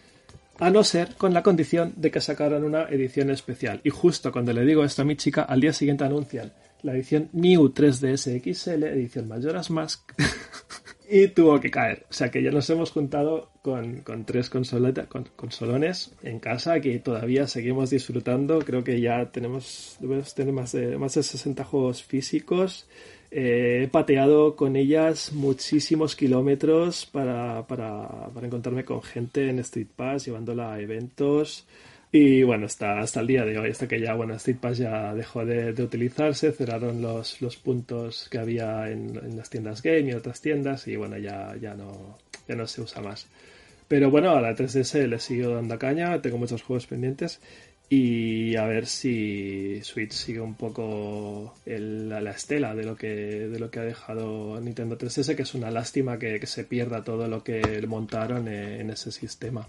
a 0.59 0.71
no 0.71 0.85
ser 0.85 1.15
con 1.17 1.35
la 1.35 1.43
condición 1.43 1.93
de 1.97 2.11
que 2.11 2.21
sacaran 2.21 2.65
una 2.65 2.85
edición 2.85 3.31
especial. 3.31 3.81
Y 3.85 3.91
justo 3.91 4.33
cuando 4.33 4.53
le 4.53 4.65
digo 4.65 4.85
esto 4.85 5.03
a 5.03 5.05
mi 5.05 5.17
chica, 5.17 5.43
al 5.43 5.61
día 5.61 5.73
siguiente 5.73 6.05
anuncian 6.05 6.53
la 6.83 6.95
edición 6.95 7.29
New 7.33 7.73
3DS 7.73 8.41
XL, 8.43 8.85
edición 8.85 9.29
Majora's 9.29 9.71
Mask, 9.71 10.13
y 11.11 11.29
tuvo 11.29 11.61
que 11.61 11.71
caer. 11.71 12.07
O 12.11 12.13
sea 12.13 12.31
que 12.31 12.43
ya 12.43 12.51
nos 12.51 12.69
hemos 12.71 12.91
juntado 12.91 13.51
con, 13.63 14.01
con 14.01 14.25
tres 14.25 14.51
consoleta, 14.51 15.07
con, 15.07 15.29
consolones 15.37 16.13
en 16.23 16.41
casa 16.41 16.81
que 16.81 16.99
todavía 16.99 17.47
seguimos 17.47 17.91
disfrutando. 17.91 18.61
Creo 18.61 18.83
que 18.83 19.01
ya 19.01 19.31
tenemos, 19.31 19.97
debemos 20.01 20.35
tener 20.35 20.53
más 20.53 20.73
de, 20.73 20.99
más 20.99 21.15
de 21.15 21.23
60 21.23 21.65
juegos 21.65 22.03
físicos. 22.03 22.87
Eh, 23.31 23.85
he 23.85 23.89
pateado 23.89 24.57
con 24.57 24.77
ellas 24.77 25.33
muchísimos 25.33 26.17
kilómetros 26.17 27.07
para, 27.07 27.67
para, 27.67 28.29
para 28.35 28.47
encontrarme 28.47 28.85
con 28.85 29.03
gente 29.03 29.49
en 29.49 29.59
Street 29.61 29.89
Pass, 29.95 30.27
llevándola 30.27 30.75
a 30.75 30.81
eventos. 30.81 31.67
Y 32.15 32.43
bueno, 32.43 32.67
hasta, 32.67 33.01
hasta 33.01 33.21
el 33.21 33.27
día 33.27 33.45
de 33.47 33.59
hoy, 33.59 33.71
hasta 33.71 33.89
que 33.89 33.99
ya, 33.99 34.13
bueno, 34.13 34.35
Street 34.35 34.59
Pass 34.61 34.77
ya 34.77 35.15
dejó 35.15 35.47
de, 35.47 35.73
de 35.73 35.83
utilizarse, 35.83 36.53
cerraron 36.53 37.01
los, 37.01 37.41
los 37.41 37.57
puntos 37.57 38.29
que 38.31 38.37
había 38.39 38.91
en, 38.91 39.17
en, 39.17 39.35
las 39.39 39.49
tiendas 39.49 39.81
game 39.81 40.11
y 40.11 40.13
otras 40.13 40.43
tiendas 40.43 40.87
y 40.89 40.97
bueno, 40.97 41.17
ya, 41.17 41.57
ya, 41.59 41.75
no, 41.75 42.19
ya 42.47 42.55
no 42.55 42.67
se 42.67 42.83
usa 42.83 43.01
más. 43.01 43.27
Pero 43.89 44.11
bueno, 44.11 44.33
a 44.33 44.43
la 44.43 44.55
3DS 44.55 45.07
le 45.07 45.19
sigo 45.19 45.55
dando 45.55 45.79
caña, 45.79 46.21
tengo 46.21 46.37
muchos 46.37 46.63
juegos 46.63 46.87
pendientes 46.87 47.41
y 47.89 48.42
a 48.57 48.67
ver 48.67 48.87
si 48.87 49.81
Switch 49.83 50.13
sigue 50.13 50.41
un 50.41 50.55
poco 50.55 51.55
el, 51.67 52.09
la 52.09 52.31
estela 52.31 52.75
de 52.75 52.85
lo 52.85 52.97
que 52.97 53.81
ha 53.81 53.85
dejado 53.85 54.61
Nintendo 54.61 54.99
3DS, 54.99 55.35
que 55.37 55.43
es 55.43 55.55
una 55.55 55.71
lástima 55.71 56.19
que, 56.19 56.43
se 56.47 56.65
pierda 56.65 57.05
todo 57.05 57.29
lo 57.29 57.43
que 57.43 57.85
montaron 57.87 58.49
en, 58.49 58.81
en 58.81 58.91
ese 58.91 59.13
sistema. 59.13 59.67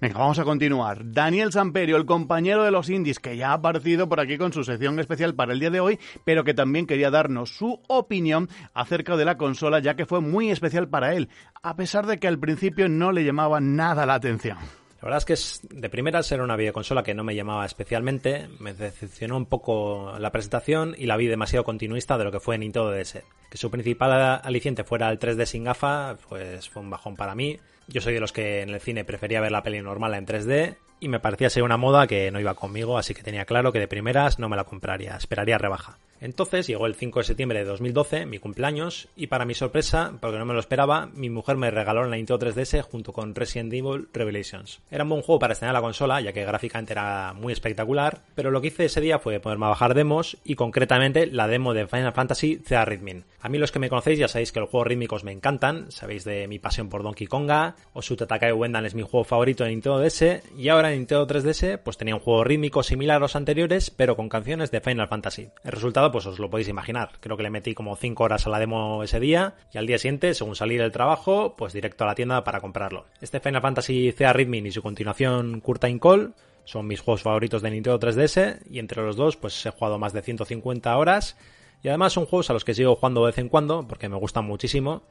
Venga, 0.00 0.18
vamos 0.18 0.38
a 0.38 0.44
continuar. 0.44 1.12
Daniel 1.12 1.52
Samperio, 1.52 1.96
el 1.96 2.04
compañero 2.06 2.64
de 2.64 2.70
los 2.70 2.90
indies, 2.90 3.18
que 3.18 3.36
ya 3.36 3.50
ha 3.50 3.54
aparecido 3.54 4.08
por 4.08 4.20
aquí 4.20 4.38
con 4.38 4.52
su 4.52 4.64
sección 4.64 4.98
especial 4.98 5.34
para 5.34 5.52
el 5.52 5.60
día 5.60 5.70
de 5.70 5.80
hoy, 5.80 5.98
pero 6.24 6.44
que 6.44 6.54
también 6.54 6.86
quería 6.86 7.10
darnos 7.10 7.50
su 7.56 7.80
opinión 7.88 8.48
acerca 8.74 9.16
de 9.16 9.24
la 9.24 9.36
consola, 9.36 9.78
ya 9.78 9.94
que 9.94 10.06
fue 10.06 10.20
muy 10.20 10.50
especial 10.50 10.88
para 10.88 11.14
él, 11.14 11.28
a 11.62 11.76
pesar 11.76 12.06
de 12.06 12.18
que 12.18 12.28
al 12.28 12.38
principio 12.38 12.88
no 12.88 13.12
le 13.12 13.24
llamaba 13.24 13.60
nada 13.60 14.06
la 14.06 14.14
atención. 14.14 14.58
La 15.04 15.10
verdad 15.10 15.30
es 15.30 15.60
que 15.60 15.76
de 15.76 15.90
primera 15.90 16.22
ser 16.22 16.40
una 16.40 16.56
videoconsola 16.56 17.02
que 17.02 17.12
no 17.12 17.24
me 17.24 17.34
llamaba 17.34 17.66
especialmente, 17.66 18.48
me 18.58 18.72
decepcionó 18.72 19.36
un 19.36 19.44
poco 19.44 20.14
la 20.18 20.32
presentación 20.32 20.94
y 20.96 21.04
la 21.04 21.18
vi 21.18 21.26
demasiado 21.26 21.62
continuista 21.62 22.16
de 22.16 22.24
lo 22.24 22.32
que 22.32 22.40
fue 22.40 22.56
Nintendo 22.56 22.90
DS. 22.90 23.22
Que 23.50 23.58
su 23.58 23.70
principal 23.70 24.40
aliciente 24.42 24.82
fuera 24.82 25.10
el 25.10 25.18
3D 25.18 25.44
sin 25.44 25.64
gafa, 25.64 26.16
pues 26.26 26.70
fue 26.70 26.80
un 26.80 26.88
bajón 26.88 27.16
para 27.16 27.34
mí. 27.34 27.58
Yo 27.86 28.00
soy 28.00 28.14
de 28.14 28.20
los 28.20 28.32
que 28.32 28.62
en 28.62 28.70
el 28.70 28.80
cine 28.80 29.04
prefería 29.04 29.42
ver 29.42 29.52
la 29.52 29.62
peli 29.62 29.82
normal 29.82 30.14
en 30.14 30.24
3D 30.24 30.76
y 31.00 31.08
me 31.08 31.20
parecía 31.20 31.50
ser 31.50 31.64
una 31.64 31.76
moda 31.76 32.06
que 32.06 32.30
no 32.30 32.40
iba 32.40 32.54
conmigo, 32.54 32.96
así 32.96 33.12
que 33.12 33.22
tenía 33.22 33.44
claro 33.44 33.72
que 33.72 33.80
de 33.80 33.88
primeras 33.88 34.38
no 34.38 34.48
me 34.48 34.56
la 34.56 34.64
compraría, 34.64 35.16
esperaría 35.16 35.58
rebaja. 35.58 35.98
Entonces 36.24 36.66
llegó 36.66 36.86
el 36.86 36.94
5 36.94 37.18
de 37.18 37.24
septiembre 37.26 37.58
de 37.58 37.66
2012, 37.66 38.24
mi 38.24 38.38
cumpleaños, 38.38 39.08
y 39.14 39.26
para 39.26 39.44
mi 39.44 39.52
sorpresa, 39.52 40.14
porque 40.22 40.38
no 40.38 40.46
me 40.46 40.54
lo 40.54 40.60
esperaba, 40.60 41.10
mi 41.12 41.28
mujer 41.28 41.58
me 41.58 41.70
regaló 41.70 42.02
la 42.04 42.16
Nintendo 42.16 42.46
3DS 42.46 42.80
junto 42.80 43.12
con 43.12 43.34
Resident 43.34 43.70
Evil 43.74 44.08
Revelations. 44.10 44.80
Era 44.90 45.04
un 45.04 45.10
buen 45.10 45.20
juego 45.20 45.38
para 45.38 45.52
estrenar 45.52 45.74
la 45.74 45.82
consola, 45.82 46.22
ya 46.22 46.32
que 46.32 46.46
gráficamente 46.46 46.94
era 46.94 47.34
muy 47.34 47.52
espectacular, 47.52 48.22
pero 48.34 48.50
lo 48.50 48.62
que 48.62 48.68
hice 48.68 48.86
ese 48.86 49.02
día 49.02 49.18
fue 49.18 49.38
ponerme 49.38 49.66
a 49.66 49.68
bajar 49.68 49.92
demos, 49.92 50.38
y 50.44 50.54
concretamente 50.54 51.26
la 51.26 51.46
demo 51.46 51.74
de 51.74 51.86
Final 51.86 52.14
Fantasy 52.14 52.56
The 52.56 52.82
Rhythm. 52.86 53.24
A 53.42 53.50
mí 53.50 53.58
los 53.58 53.70
que 53.70 53.78
me 53.78 53.90
conocéis 53.90 54.18
ya 54.18 54.28
sabéis 54.28 54.50
que 54.50 54.60
los 54.60 54.70
juegos 54.70 54.86
rítmicos 54.86 55.24
me 55.24 55.32
encantan, 55.32 55.92
sabéis 55.92 56.24
de 56.24 56.48
mi 56.48 56.58
pasión 56.58 56.88
por 56.88 57.02
Donkey 57.02 57.26
Konga, 57.26 57.76
o 57.92 58.00
su 58.00 58.16
Takai 58.16 58.52
Wendan 58.52 58.86
es 58.86 58.94
mi 58.94 59.02
juego 59.02 59.24
favorito 59.24 59.64
de 59.64 59.70
Nintendo 59.72 59.98
DS, 59.98 60.42
y 60.56 60.70
ahora 60.70 60.90
en 60.90 61.00
Nintendo 61.00 61.26
3DS 61.26 61.80
pues 61.84 61.98
tenía 61.98 62.14
un 62.14 62.22
juego 62.22 62.44
rítmico 62.44 62.82
similar 62.82 63.18
a 63.18 63.20
los 63.20 63.36
anteriores, 63.36 63.90
pero 63.90 64.16
con 64.16 64.30
canciones 64.30 64.70
de 64.70 64.80
Final 64.80 65.08
Fantasy. 65.08 65.50
El 65.62 65.72
resultado 65.72 66.13
pues 66.14 66.26
os 66.26 66.38
lo 66.38 66.48
podéis 66.48 66.68
imaginar. 66.68 67.10
Creo 67.18 67.36
que 67.36 67.42
le 67.42 67.50
metí 67.50 67.74
como 67.74 67.96
5 67.96 68.22
horas 68.22 68.46
a 68.46 68.50
la 68.50 68.60
demo 68.60 69.02
ese 69.02 69.18
día 69.18 69.56
y 69.72 69.78
al 69.78 69.88
día 69.88 69.98
siguiente, 69.98 70.32
según 70.32 70.54
salir 70.54 70.80
del 70.80 70.92
trabajo, 70.92 71.56
pues 71.56 71.72
directo 71.72 72.04
a 72.04 72.06
la 72.06 72.14
tienda 72.14 72.44
para 72.44 72.60
comprarlo. 72.60 73.06
Este 73.20 73.40
Final 73.40 73.60
Fantasy 73.60 74.14
CA 74.16 74.32
Rhythm 74.32 74.54
y 74.64 74.70
su 74.70 74.80
continuación 74.80 75.58
Curtain 75.58 75.98
Call 75.98 76.34
son 76.62 76.86
mis 76.86 77.00
juegos 77.00 77.22
favoritos 77.22 77.62
de 77.62 77.72
Nintendo 77.72 77.98
3DS 77.98 78.60
y 78.70 78.78
entre 78.78 79.02
los 79.02 79.16
dos 79.16 79.36
pues 79.36 79.66
he 79.66 79.70
jugado 79.70 79.98
más 79.98 80.12
de 80.12 80.22
150 80.22 80.96
horas 80.96 81.36
y 81.82 81.88
además 81.88 82.12
son 82.12 82.26
juegos 82.26 82.48
a 82.48 82.52
los 82.52 82.64
que 82.64 82.74
sigo 82.74 82.94
jugando 82.94 83.22
de 83.22 83.32
vez 83.32 83.38
en 83.38 83.48
cuando 83.48 83.84
porque 83.88 84.08
me 84.08 84.16
gustan 84.16 84.44
muchísimo. 84.44 85.02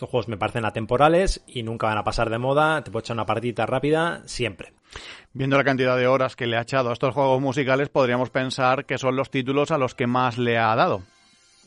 Estos 0.00 0.12
juegos 0.12 0.28
me 0.28 0.38
parecen 0.38 0.64
atemporales 0.64 1.42
y 1.46 1.62
nunca 1.62 1.88
van 1.88 1.98
a 1.98 2.04
pasar 2.04 2.30
de 2.30 2.38
moda, 2.38 2.82
te 2.82 2.90
puedo 2.90 3.00
echar 3.00 3.16
una 3.16 3.26
partida 3.26 3.66
rápida 3.66 4.22
siempre. 4.24 4.72
Viendo 5.34 5.58
la 5.58 5.64
cantidad 5.64 5.94
de 5.94 6.06
horas 6.06 6.36
que 6.36 6.46
le 6.46 6.56
ha 6.56 6.62
echado 6.62 6.88
a 6.88 6.94
estos 6.94 7.12
juegos 7.12 7.38
musicales, 7.42 7.90
podríamos 7.90 8.30
pensar 8.30 8.86
que 8.86 8.96
son 8.96 9.14
los 9.14 9.30
títulos 9.30 9.70
a 9.70 9.76
los 9.76 9.94
que 9.94 10.06
más 10.06 10.38
le 10.38 10.56
ha 10.56 10.74
dado. 10.74 11.02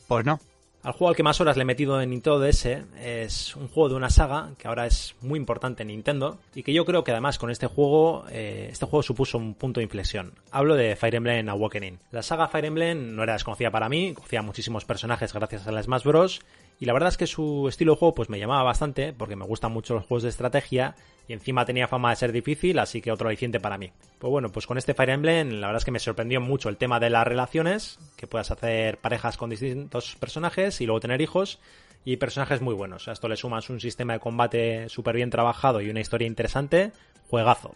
Pues 0.08 0.26
no. 0.26 0.40
Al 0.84 0.92
juego 0.92 1.08
al 1.08 1.16
que 1.16 1.22
más 1.22 1.40
horas 1.40 1.56
le 1.56 1.62
he 1.62 1.64
metido 1.64 1.98
en 2.02 2.10
Nintendo 2.10 2.38
DS 2.38 2.66
es 3.00 3.56
un 3.56 3.68
juego 3.68 3.88
de 3.88 3.94
una 3.94 4.10
saga 4.10 4.50
que 4.58 4.68
ahora 4.68 4.86
es 4.86 5.16
muy 5.22 5.38
importante 5.38 5.82
en 5.82 5.88
Nintendo 5.88 6.38
y 6.54 6.62
que 6.62 6.74
yo 6.74 6.84
creo 6.84 7.02
que 7.04 7.10
además 7.10 7.38
con 7.38 7.50
este 7.50 7.66
juego, 7.66 8.26
eh, 8.30 8.68
este 8.70 8.84
juego 8.84 9.02
supuso 9.02 9.38
un 9.38 9.54
punto 9.54 9.80
de 9.80 9.84
inflexión. 9.84 10.34
Hablo 10.50 10.74
de 10.74 10.94
Fire 10.94 11.14
Emblem 11.14 11.48
Awakening. 11.48 12.00
La 12.10 12.22
saga 12.22 12.48
Fire 12.48 12.66
Emblem 12.66 13.16
no 13.16 13.22
era 13.22 13.32
desconocida 13.32 13.70
para 13.70 13.88
mí, 13.88 14.12
conocía 14.12 14.42
muchísimos 14.42 14.84
personajes 14.84 15.32
gracias 15.32 15.66
a 15.66 15.72
la 15.72 15.82
Smash 15.82 16.04
Bros. 16.04 16.42
Y 16.78 16.84
la 16.84 16.92
verdad 16.92 17.08
es 17.08 17.16
que 17.16 17.26
su 17.26 17.66
estilo 17.66 17.92
de 17.92 17.98
juego 18.00 18.14
pues 18.14 18.28
me 18.28 18.38
llamaba 18.38 18.62
bastante 18.62 19.14
porque 19.14 19.36
me 19.36 19.46
gustan 19.46 19.72
mucho 19.72 19.94
los 19.94 20.04
juegos 20.04 20.24
de 20.24 20.28
estrategia 20.28 20.96
y 21.26 21.32
encima 21.32 21.64
tenía 21.64 21.88
fama 21.88 22.10
de 22.10 22.16
ser 22.16 22.32
difícil, 22.32 22.78
así 22.78 23.00
que 23.00 23.10
otro 23.10 23.28
aliciente 23.28 23.60
para 23.60 23.78
mí. 23.78 23.90
Pues 24.18 24.30
bueno, 24.30 24.50
pues 24.50 24.66
con 24.66 24.78
este 24.78 24.94
Fire 24.94 25.10
Emblem 25.10 25.60
la 25.60 25.68
verdad 25.68 25.80
es 25.80 25.84
que 25.84 25.90
me 25.90 25.98
sorprendió 25.98 26.40
mucho 26.40 26.68
el 26.68 26.76
tema 26.76 27.00
de 27.00 27.10
las 27.10 27.26
relaciones, 27.26 27.98
que 28.16 28.26
puedas 28.26 28.50
hacer 28.50 28.98
parejas 28.98 29.36
con 29.36 29.50
distintos 29.50 30.16
personajes 30.16 30.80
y 30.80 30.86
luego 30.86 31.00
tener 31.00 31.20
hijos 31.20 31.58
y 32.04 32.16
personajes 32.16 32.60
muy 32.60 32.74
buenos. 32.74 33.08
A 33.08 33.12
esto 33.12 33.28
le 33.28 33.36
sumas 33.36 33.70
un 33.70 33.80
sistema 33.80 34.12
de 34.12 34.20
combate 34.20 34.88
súper 34.88 35.16
bien 35.16 35.30
trabajado 35.30 35.80
y 35.80 35.88
una 35.88 36.00
historia 36.00 36.26
interesante, 36.26 36.92
juegazo. 37.28 37.74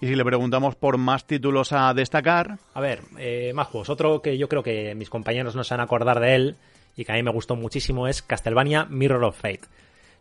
Y 0.00 0.06
si 0.06 0.14
le 0.14 0.24
preguntamos 0.24 0.74
por 0.74 0.96
más 0.96 1.26
títulos 1.26 1.72
a 1.72 1.92
destacar... 1.92 2.58
A 2.72 2.80
ver, 2.80 3.02
eh, 3.18 3.52
más 3.54 3.68
juegos. 3.68 3.90
Otro 3.90 4.22
que 4.22 4.38
yo 4.38 4.48
creo 4.48 4.62
que 4.62 4.94
mis 4.94 5.10
compañeros 5.10 5.54
no 5.54 5.64
se 5.64 5.74
van 5.74 5.80
a 5.80 5.84
acordar 5.84 6.20
de 6.20 6.34
él 6.34 6.56
y 6.96 7.04
que 7.04 7.12
a 7.12 7.16
mí 7.16 7.22
me 7.22 7.30
gustó 7.30 7.56
muchísimo 7.56 8.08
es 8.08 8.22
Castlevania 8.22 8.86
Mirror 8.86 9.24
of 9.24 9.38
Fate. 9.38 9.60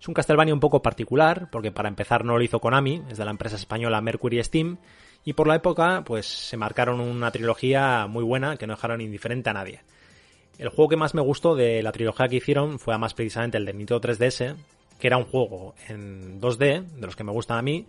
Es 0.06 0.08
un 0.08 0.14
Castlevania 0.14 0.54
un 0.54 0.60
poco 0.60 0.84
particular, 0.84 1.50
porque 1.52 1.72
para 1.72 1.90
empezar 1.90 2.24
no 2.24 2.38
lo 2.38 2.44
hizo 2.44 2.60
Konami, 2.60 3.02
es 3.10 3.18
de 3.18 3.26
la 3.26 3.32
empresa 3.32 3.56
española 3.56 4.02
Mercury 4.02 4.44
Steam, 4.44 4.78
y 5.24 5.34
por 5.34 5.48
la 5.48 5.56
época 5.56 6.04
pues 6.06 6.28
se 6.28 6.58
marcaron 6.58 7.00
una 7.00 7.32
trilogía 7.32 8.06
muy 8.06 8.24
buena 8.24 8.56
que 8.56 8.68
no 8.68 8.76
dejaron 8.76 9.02
indiferente 9.02 9.50
a 9.50 9.54
nadie. 9.54 9.82
El 10.60 10.70
juego 10.70 10.90
que 10.90 10.96
más 10.96 11.16
me 11.16 11.24
gustó 11.24 11.56
de 11.56 11.82
la 11.82 11.92
trilogía 11.92 12.28
que 12.28 12.36
hicieron 12.36 12.78
fue 12.78 12.96
más 13.00 13.16
precisamente 13.16 13.58
el 13.58 13.66
de 13.66 13.74
Nintendo 13.74 14.00
3DS, 14.00 14.56
que 15.00 15.08
era 15.08 15.18
un 15.18 15.26
juego 15.26 15.74
en 15.88 16.40
2D, 16.40 16.84
de 16.84 17.06
los 17.08 17.16
que 17.16 17.24
me 17.24 17.32
gustan 17.32 17.58
a 17.58 17.64
mí, 17.64 17.88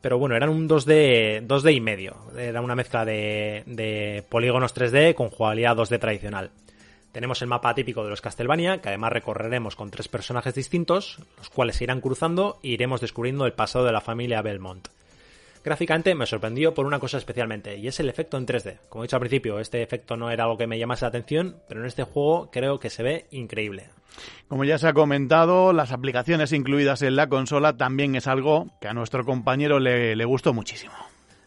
pero 0.00 0.16
bueno, 0.16 0.36
eran 0.36 0.48
un 0.48 0.66
2D, 0.66 1.46
2D 1.46 1.74
y 1.74 1.80
medio. 1.82 2.16
Era 2.38 2.62
una 2.62 2.74
mezcla 2.74 3.04
de, 3.04 3.64
de 3.66 4.24
polígonos 4.30 4.74
3D 4.74 5.12
con 5.12 5.28
jugabilidad 5.28 5.76
2D 5.76 6.00
tradicional. 6.00 6.50
Tenemos 7.14 7.40
el 7.42 7.48
mapa 7.48 7.76
típico 7.76 8.02
de 8.02 8.10
los 8.10 8.20
Castlevania, 8.20 8.78
que 8.78 8.88
además 8.88 9.12
recorreremos 9.12 9.76
con 9.76 9.88
tres 9.92 10.08
personajes 10.08 10.52
distintos, 10.52 11.20
los 11.38 11.48
cuales 11.48 11.76
se 11.76 11.84
irán 11.84 12.00
cruzando 12.00 12.58
e 12.64 12.70
iremos 12.70 13.00
descubriendo 13.00 13.46
el 13.46 13.52
pasado 13.52 13.84
de 13.84 13.92
la 13.92 14.00
familia 14.00 14.42
Belmont. 14.42 14.88
Gráficamente 15.62 16.12
me 16.16 16.26
sorprendió 16.26 16.74
por 16.74 16.86
una 16.86 16.98
cosa 16.98 17.18
especialmente, 17.18 17.78
y 17.78 17.86
es 17.86 18.00
el 18.00 18.08
efecto 18.08 18.36
en 18.36 18.48
3D. 18.48 18.78
Como 18.88 19.04
he 19.04 19.06
dicho 19.06 19.14
al 19.14 19.20
principio, 19.20 19.60
este 19.60 19.80
efecto 19.80 20.16
no 20.16 20.28
era 20.28 20.42
algo 20.42 20.58
que 20.58 20.66
me 20.66 20.76
llamase 20.76 21.04
la 21.04 21.10
atención, 21.10 21.54
pero 21.68 21.82
en 21.82 21.86
este 21.86 22.02
juego 22.02 22.50
creo 22.50 22.80
que 22.80 22.90
se 22.90 23.04
ve 23.04 23.26
increíble. 23.30 23.90
Como 24.48 24.64
ya 24.64 24.78
se 24.78 24.88
ha 24.88 24.92
comentado, 24.92 25.72
las 25.72 25.92
aplicaciones 25.92 26.52
incluidas 26.52 27.02
en 27.02 27.14
la 27.14 27.28
consola 27.28 27.76
también 27.76 28.16
es 28.16 28.26
algo 28.26 28.72
que 28.80 28.88
a 28.88 28.92
nuestro 28.92 29.24
compañero 29.24 29.78
le, 29.78 30.16
le 30.16 30.24
gustó 30.24 30.52
muchísimo. 30.52 30.94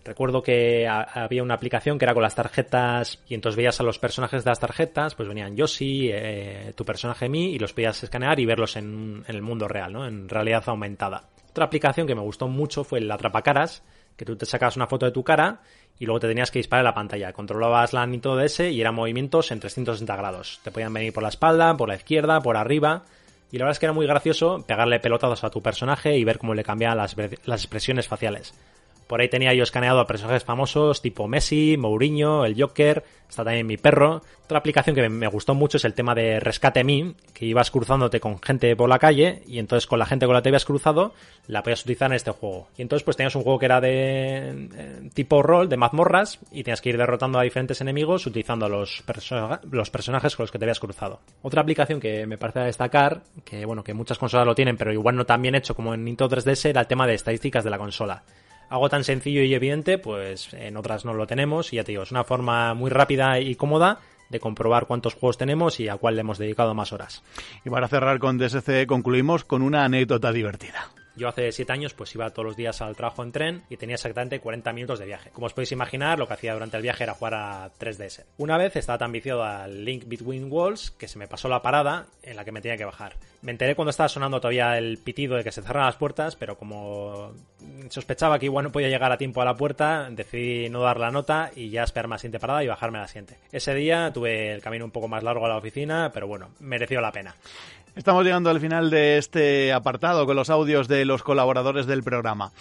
Recuerdo 0.07 0.41
que 0.41 0.87
había 0.87 1.43
una 1.43 1.55
aplicación 1.55 1.99
que 1.99 2.05
era 2.05 2.13
con 2.13 2.23
las 2.23 2.33
tarjetas 2.33 3.19
y 3.27 3.33
entonces 3.33 3.57
veías 3.57 3.77
a 3.81 3.83
los 3.83 3.99
personajes 3.99 4.45
de 4.45 4.49
las 4.49 4.57
tarjetas, 4.57 5.15
pues 5.15 5.27
venían 5.27 5.57
Yoshi, 5.57 6.09
eh, 6.09 6.71
tu 6.77 6.85
personaje 6.85 7.27
mí 7.27 7.51
y 7.51 7.59
los 7.59 7.73
podías 7.73 8.01
escanear 8.03 8.39
y 8.39 8.45
verlos 8.45 8.77
en, 8.77 9.25
el 9.27 9.41
mundo 9.41 9.67
real, 9.67 9.91
¿no? 9.91 10.07
En 10.07 10.29
realidad 10.29 10.63
aumentada. 10.67 11.25
Otra 11.49 11.65
aplicación 11.65 12.07
que 12.07 12.15
me 12.15 12.21
gustó 12.21 12.47
mucho 12.47 12.85
fue 12.85 12.99
el 12.99 13.11
Atrapacaras, 13.11 13.83
que 14.15 14.23
tú 14.23 14.37
te 14.37 14.45
sacabas 14.45 14.77
una 14.77 14.87
foto 14.87 15.05
de 15.05 15.11
tu 15.11 15.25
cara 15.25 15.59
y 15.99 16.05
luego 16.05 16.21
te 16.21 16.29
tenías 16.29 16.51
que 16.51 16.59
disparar 16.59 16.83
en 16.83 16.85
la 16.85 16.93
pantalla. 16.93 17.33
Controlabas 17.33 17.91
la 17.91 18.07
Nintendo 18.07 18.37
DS 18.37 18.61
y 18.61 18.79
eran 18.79 18.95
movimientos 18.95 19.51
en 19.51 19.59
360 19.59 20.15
grados. 20.15 20.61
Te 20.63 20.71
podían 20.71 20.93
venir 20.93 21.11
por 21.11 21.23
la 21.23 21.29
espalda, 21.29 21.75
por 21.75 21.89
la 21.89 21.95
izquierda, 21.95 22.39
por 22.39 22.55
arriba. 22.55 23.03
Y 23.51 23.57
la 23.57 23.65
verdad 23.65 23.75
es 23.75 23.79
que 23.79 23.87
era 23.87 23.93
muy 23.93 24.07
gracioso 24.07 24.63
pegarle 24.65 25.01
pelotazos 25.01 25.43
a 25.43 25.49
tu 25.49 25.61
personaje 25.61 26.15
y 26.15 26.23
ver 26.23 26.37
cómo 26.37 26.53
le 26.53 26.63
cambiaban 26.63 26.97
las 26.97 27.61
expresiones 27.61 28.07
faciales. 28.07 28.53
Por 29.07 29.21
ahí 29.21 29.29
tenía 29.29 29.53
yo 29.53 29.63
escaneado 29.63 29.99
a 29.99 30.07
personajes 30.07 30.43
famosos 30.43 31.01
tipo 31.01 31.27
Messi, 31.27 31.77
Mourinho, 31.77 32.45
el 32.45 32.61
Joker, 32.61 33.03
está 33.27 33.43
también 33.43 33.65
mi 33.65 33.77
perro. 33.77 34.21
Otra 34.43 34.59
aplicación 34.59 34.95
que 34.95 35.09
me 35.09 35.27
gustó 35.27 35.55
mucho 35.55 35.77
es 35.77 35.85
el 35.85 35.93
tema 35.93 36.15
de 36.15 36.39
Rescate 36.39 36.83
Me, 36.83 37.13
que 37.33 37.45
ibas 37.45 37.71
cruzándote 37.71 38.19
con 38.19 38.41
gente 38.41 38.75
por 38.75 38.89
la 38.89 38.99
calle 38.99 39.43
y 39.45 39.59
entonces 39.59 39.87
con 39.87 39.99
la 39.99 40.05
gente 40.05 40.25
con 40.25 40.33
la 40.33 40.39
que 40.39 40.43
te 40.43 40.49
habías 40.49 40.65
cruzado 40.65 41.13
la 41.47 41.63
podías 41.63 41.81
utilizar 41.81 42.11
en 42.11 42.15
este 42.15 42.31
juego. 42.31 42.67
Y 42.77 42.81
entonces 42.81 43.03
pues 43.03 43.17
tenías 43.17 43.35
un 43.35 43.43
juego 43.43 43.59
que 43.59 43.65
era 43.65 43.81
de 43.81 44.69
eh, 44.75 45.09
tipo 45.13 45.41
rol, 45.41 45.69
de 45.69 45.77
mazmorras, 45.77 46.39
y 46.51 46.63
tenías 46.63 46.81
que 46.81 46.89
ir 46.89 46.97
derrotando 46.97 47.39
a 47.39 47.43
diferentes 47.43 47.81
enemigos 47.81 48.25
utilizando 48.25 48.69
los, 48.69 49.03
personajes 49.03 50.35
con 50.35 50.43
los 50.43 50.51
que 50.51 50.59
te 50.59 50.65
habías 50.65 50.79
cruzado. 50.79 51.21
Otra 51.41 51.61
aplicación 51.61 51.99
que 51.99 52.25
me 52.25 52.37
parece 52.37 52.59
destacar, 52.59 53.21
que 53.45 53.65
bueno, 53.65 53.83
que 53.83 53.93
muchas 53.93 54.17
consolas 54.17 54.45
lo 54.45 54.55
tienen, 54.55 54.77
pero 54.77 54.91
igual 54.91 55.15
no 55.15 55.25
tan 55.25 55.41
bien 55.41 55.55
hecho 55.55 55.75
como 55.75 55.93
en 55.93 56.03
Nintendo 56.03 56.35
3DS, 56.35 56.69
era 56.69 56.81
el 56.81 56.87
tema 56.87 57.07
de 57.07 57.15
estadísticas 57.15 57.63
de 57.63 57.69
la 57.69 57.77
consola 57.77 58.23
algo 58.69 58.89
tan 58.89 59.03
sencillo 59.03 59.41
y 59.41 59.53
evidente, 59.53 59.97
pues 59.97 60.53
en 60.53 60.77
otras 60.77 61.05
no 61.05 61.13
lo 61.13 61.27
tenemos. 61.27 61.73
Y 61.73 61.77
ya 61.77 61.83
te 61.83 61.91
digo, 61.91 62.03
es 62.03 62.11
una 62.11 62.23
forma 62.23 62.73
muy 62.73 62.89
rápida 62.89 63.39
y 63.39 63.55
cómoda 63.55 63.99
de 64.29 64.39
comprobar 64.39 64.87
cuántos 64.87 65.13
juegos 65.13 65.37
tenemos 65.37 65.79
y 65.79 65.87
a 65.87 65.97
cuál 65.97 66.15
le 66.15 66.21
hemos 66.21 66.37
dedicado 66.37 66.73
más 66.73 66.91
horas. 66.91 67.23
Y 67.65 67.69
para 67.69 67.87
cerrar 67.87 68.19
con 68.19 68.37
DSC 68.37 68.85
concluimos 68.85 69.43
con 69.45 69.61
una 69.61 69.85
anécdota 69.85 70.31
divertida. 70.31 70.89
Yo 71.17 71.27
hace 71.27 71.51
7 71.51 71.73
años 71.73 71.93
pues 71.93 72.13
iba 72.13 72.29
todos 72.29 72.45
los 72.45 72.55
días 72.55 72.81
al 72.81 72.95
trabajo 72.95 73.23
en 73.23 73.31
tren 73.31 73.63
y 73.69 73.77
tenía 73.77 73.95
exactamente 73.95 74.39
40 74.39 74.71
minutos 74.73 74.99
de 74.99 75.05
viaje. 75.05 75.31
Como 75.31 75.47
os 75.47 75.53
podéis 75.53 75.71
imaginar, 75.71 76.19
lo 76.19 76.27
que 76.27 76.35
hacía 76.35 76.53
durante 76.53 76.77
el 76.77 76.83
viaje 76.83 77.03
era 77.03 77.15
jugar 77.15 77.33
a 77.33 77.71
3DS. 77.79 78.23
Una 78.37 78.57
vez 78.57 78.75
estaba 78.75 78.99
tan 78.99 79.11
viciado 79.11 79.43
al 79.43 79.83
Link 79.83 80.03
Between 80.05 80.51
Walls 80.51 80.91
que 80.91 81.07
se 81.07 81.17
me 81.17 81.27
pasó 81.27 81.49
la 81.49 81.61
parada 81.61 82.05
en 82.21 82.35
la 82.35 82.45
que 82.45 82.51
me 82.51 82.61
tenía 82.61 82.77
que 82.77 82.85
bajar. 82.85 83.15
Me 83.41 83.51
enteré 83.51 83.75
cuando 83.75 83.91
estaba 83.91 84.09
sonando 84.09 84.39
todavía 84.39 84.77
el 84.77 84.97
pitido 84.97 85.35
de 85.35 85.43
que 85.43 85.51
se 85.51 85.61
cerraran 85.61 85.87
las 85.87 85.95
puertas, 85.95 86.35
pero 86.35 86.57
como 86.57 87.33
sospechaba 87.89 88.39
que 88.39 88.45
igual 88.45 88.65
no 88.65 88.71
podía 88.71 88.89
llegar 88.89 89.11
a 89.11 89.17
tiempo 89.17 89.41
a 89.41 89.45
la 89.45 89.55
puerta, 89.55 90.09
decidí 90.11 90.69
no 90.69 90.81
dar 90.81 90.99
la 90.99 91.11
nota 91.11 91.51
y 91.55 91.69
ya 91.69 91.83
esperarme 91.83 92.13
a 92.13 92.15
la 92.15 92.19
siguiente 92.19 92.39
parada 92.39 92.63
y 92.63 92.67
bajarme 92.67 92.97
a 92.97 93.01
la 93.01 93.07
siguiente. 93.07 93.37
Ese 93.51 93.73
día 93.73 94.11
tuve 94.13 94.53
el 94.53 94.61
camino 94.61 94.85
un 94.85 94.91
poco 94.91 95.07
más 95.07 95.23
largo 95.23 95.45
a 95.45 95.49
la 95.49 95.57
oficina, 95.57 96.11
pero 96.13 96.27
bueno, 96.27 96.49
mereció 96.59 96.99
la 97.01 97.11
pena. 97.11 97.35
Estamos 97.97 98.23
llegando 98.23 98.51
al 98.51 98.59
final 98.59 98.91
de 98.91 99.17
este 99.17 99.73
apartado 99.73 100.27
con 100.27 100.35
los 100.35 100.51
audios 100.51 100.87
de 100.87 101.03
los 101.03 101.23
colaboradores 101.23 101.87
del 101.87 102.03
programa. 102.03 102.51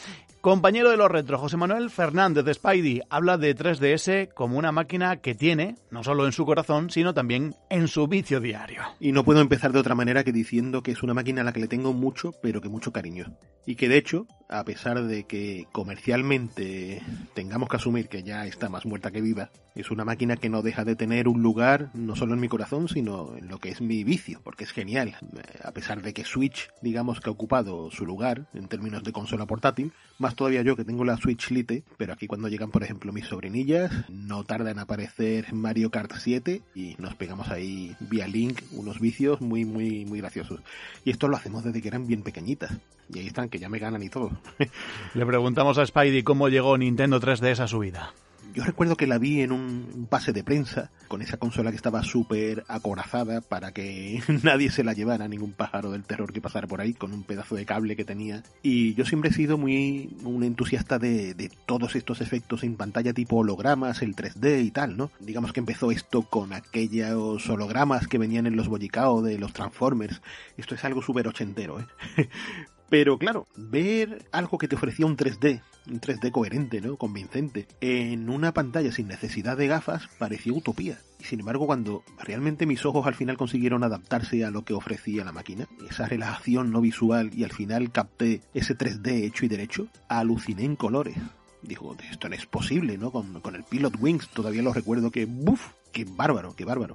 Compañero 0.41 0.91
de 0.91 0.97
los 0.97 1.11
retro, 1.11 1.39
José 1.39 1.59
Manuel 1.59 1.91
Fernández 1.91 2.45
de 2.45 2.55
Spidey, 2.55 3.03
habla 3.11 3.37
de 3.37 3.55
3DS 3.55 4.33
como 4.33 4.57
una 4.57 4.73
máquina 4.73 5.17
que 5.17 5.35
tiene, 5.35 5.75
no 5.91 6.03
solo 6.03 6.25
en 6.25 6.33
su 6.33 6.47
corazón, 6.47 6.89
sino 6.89 7.13
también 7.13 7.55
en 7.69 7.87
su 7.87 8.07
vicio 8.07 8.41
diario. 8.41 8.83
Y 8.99 9.13
no 9.13 9.25
puedo 9.25 9.41
empezar 9.43 9.73
de 9.73 9.81
otra 9.81 9.95
manera 9.95 10.25
que 10.25 10.33
diciendo 10.33 10.83
que 10.83 10.93
es 10.93 11.03
una 11.03 11.13
máquina 11.13 11.43
a 11.43 11.45
la 11.45 11.53
que 11.53 11.61
le 11.61 11.69
tengo 11.69 11.93
mucho, 11.93 12.33
pero 12.41 12.63
que 12.63 12.71
mucho 12.71 12.93
cariño. 12.93 13.37
Y 13.67 13.75
que 13.75 13.89
de 13.89 13.99
hecho, 13.99 14.29
a 14.49 14.63
pesar 14.65 15.03
de 15.03 15.25
que 15.25 15.67
comercialmente 15.73 17.03
tengamos 17.35 17.69
que 17.69 17.77
asumir 17.77 18.09
que 18.09 18.23
ya 18.23 18.47
está 18.47 18.69
más 18.69 18.87
muerta 18.87 19.11
que 19.11 19.21
viva, 19.21 19.51
es 19.75 19.91
una 19.91 20.05
máquina 20.05 20.37
que 20.37 20.49
no 20.49 20.63
deja 20.63 20.85
de 20.85 20.95
tener 20.95 21.27
un 21.27 21.43
lugar 21.43 21.91
no 21.93 22.15
solo 22.15 22.35
en 22.35 22.41
mi 22.41 22.49
corazón, 22.49 22.89
sino 22.89 23.37
en 23.37 23.49
lo 23.49 23.59
que 23.59 23.71
es 23.71 23.81
mi 23.81 24.05
vicio, 24.05 24.41
porque 24.45 24.63
es 24.63 24.71
genial. 24.71 25.17
A 25.63 25.73
pesar 25.73 26.03
de 26.03 26.13
que 26.13 26.25
Switch, 26.25 26.71
digamos 26.83 27.21
que 27.21 27.29
ha 27.29 27.33
ocupado 27.33 27.91
su 27.91 28.07
lugar 28.07 28.47
en 28.55 28.69
términos 28.69 29.03
de 29.05 29.13
consola 29.13 29.47
portátil, 29.47 29.93
más 30.19 30.35
todavía 30.35 30.63
yo 30.63 30.77
que 30.77 30.85
tengo 30.85 31.05
la 31.05 31.17
Switch 31.17 31.51
Lite, 31.51 31.85
pero 31.97 32.13
aquí 32.13 32.27
cuando 32.27 32.49
llegan, 32.49 32.71
por 32.71 32.83
ejemplo, 32.83 33.13
mis 33.13 33.27
sobrinillas, 33.27 33.91
no 34.09 34.45
tarda 34.45 34.71
en 34.71 34.79
aparecer 34.79 35.53
Mario 35.53 35.91
Kart 35.91 36.13
7 36.17 36.63
y 36.75 36.97
nos 36.99 37.15
pegamos 37.15 37.49
ahí 37.51 37.95
vía 38.01 38.27
Link 38.27 38.61
unos 38.73 39.01
vicios 39.01 39.41
muy, 39.41 39.65
muy, 39.65 40.05
muy 40.05 40.21
graciosos. 40.21 40.61
Y 41.05 41.11
esto 41.11 41.29
lo 41.29 41.37
hacemos 41.37 41.65
desde 41.65 41.83
que 41.83 41.89
eran 41.89 42.07
bien 42.07 42.23
pequeñitas. 42.23 42.73
Y 43.13 43.21
ahí 43.21 43.27
están, 43.27 43.49
que 43.49 43.59
ya 43.59 43.69
me 43.69 43.79
ganan 43.79 44.03
y 44.03 44.09
todo. 44.09 44.31
Le 45.15 45.27
preguntamos 45.27 45.79
a 45.79 45.87
Spidey 45.87 46.23
cómo 46.23 46.49
llegó 46.49 46.77
Nintendo 46.77 47.21
3DS 47.21 47.61
a 47.61 47.69
su 47.69 47.79
vida. 47.79 48.13
Yo 48.57 48.65
recuerdo 48.65 48.97
que 48.97 49.07
la 49.07 49.19
vi 49.19 49.43
en 49.43 49.53
un 49.53 50.07
pase 50.09 50.33
de 50.33 50.43
prensa 50.43 50.91
con 51.09 51.21
esa 51.21 51.37
consola 51.37 51.69
que 51.69 51.77
estaba 51.77 52.03
súper 52.03 52.65
acorazada 52.69 53.43
para 53.43 53.73
que 53.73 54.23
nadie 54.43 54.71
se 54.71 54.83
la 54.83 54.95
llevara, 54.95 55.29
ningún 55.29 55.53
pájaro 55.53 55.91
del 55.91 56.05
terror 56.05 56.33
que 56.33 56.41
pasara 56.41 56.67
por 56.67 56.81
ahí, 56.81 56.95
con 56.95 57.13
un 57.13 57.23
pedazo 57.23 57.55
de 57.55 57.67
cable 57.67 57.97
que 57.97 58.07
tenía. 58.07 58.43
Y 58.63 58.95
yo 58.95 59.05
siempre 59.05 59.29
he 59.29 59.35
sido 59.35 59.59
muy 59.59 60.17
un 60.25 60.43
entusiasta 60.43 60.99
de, 60.99 61.35
de 61.35 61.51
todos 61.67 61.97
estos 61.97 62.23
efectos 62.23 62.65
en 62.65 62.77
pantalla 62.77 63.13
tipo 63.13 63.37
hologramas, 63.37 64.01
el 64.01 64.17
3D 64.17 64.65
y 64.65 64.71
tal, 64.71 64.97
¿no? 64.97 65.11
Digamos 65.21 65.53
que 65.53 65.61
empezó 65.61 65.91
esto 65.91 66.23
con 66.23 66.55
aquellos 66.55 67.47
hologramas 67.51 68.09
que 68.09 68.17
venían 68.17 68.47
en 68.47 68.57
los 68.57 68.69
Boyicao 68.69 69.21
de 69.21 69.39
los 69.39 69.53
Transformers. 69.53 70.23
Esto 70.57 70.75
es 70.75 70.83
algo 70.87 71.03
súper 71.03 71.29
ochentero, 71.29 71.79
¿eh? 71.79 71.87
Pero 72.89 73.19
claro, 73.19 73.47
ver 73.57 74.25
algo 74.33 74.59
que 74.59 74.69
te 74.69 74.77
ofrecía 74.77 75.07
un 75.07 75.17
3D, 75.17 75.61
un 75.89 76.01
3D 76.01 76.31
coherente, 76.31 76.81
¿no? 76.81 76.97
Convincente, 76.97 77.67
en 77.81 78.31
una 78.31 78.55
pantalla 78.55 78.93
sin 78.93 79.09
necesidad 79.09 79.57
de 79.57 79.67
gafas, 79.67 80.09
parecía 80.19 80.53
utopía. 80.53 80.99
Y 81.19 81.25
sin 81.25 81.41
embargo, 81.41 81.67
cuando 81.67 82.05
realmente 82.19 82.67
mis 82.67 82.85
ojos 82.87 83.07
al 83.07 83.15
final 83.15 83.37
consiguieron 83.37 83.83
adaptarse 83.83 84.45
a 84.45 84.51
lo 84.51 84.65
que 84.65 84.75
ofrecía 84.75 85.25
la 85.25 85.33
máquina, 85.33 85.67
esa 85.91 86.07
relajación 86.07 86.71
no 86.71 86.81
visual 86.81 87.31
y 87.35 87.45
al 87.45 87.53
final 87.53 87.91
capté 87.91 88.43
ese 88.55 88.77
3D 88.77 89.25
hecho 89.25 89.45
y 89.45 89.49
derecho, 89.49 89.89
aluciné 90.09 90.65
en 90.65 90.77
colores. 90.77 91.17
Dijo, 91.63 91.97
esto 92.09 92.29
no 92.29 92.37
es 92.37 92.47
posible, 92.47 92.99
¿no? 92.99 93.11
Con, 93.11 93.41
con 93.41 93.57
el 93.57 93.65
Pilot 93.65 93.97
Wings 93.99 94.29
todavía 94.29 94.63
lo 94.63 94.73
recuerdo 94.73 95.11
que, 95.11 95.25
¡buf! 95.25 95.73
¡Qué 95.97 96.05
bárbaro, 96.07 96.55
qué 96.55 96.67
bárbaro! 96.67 96.93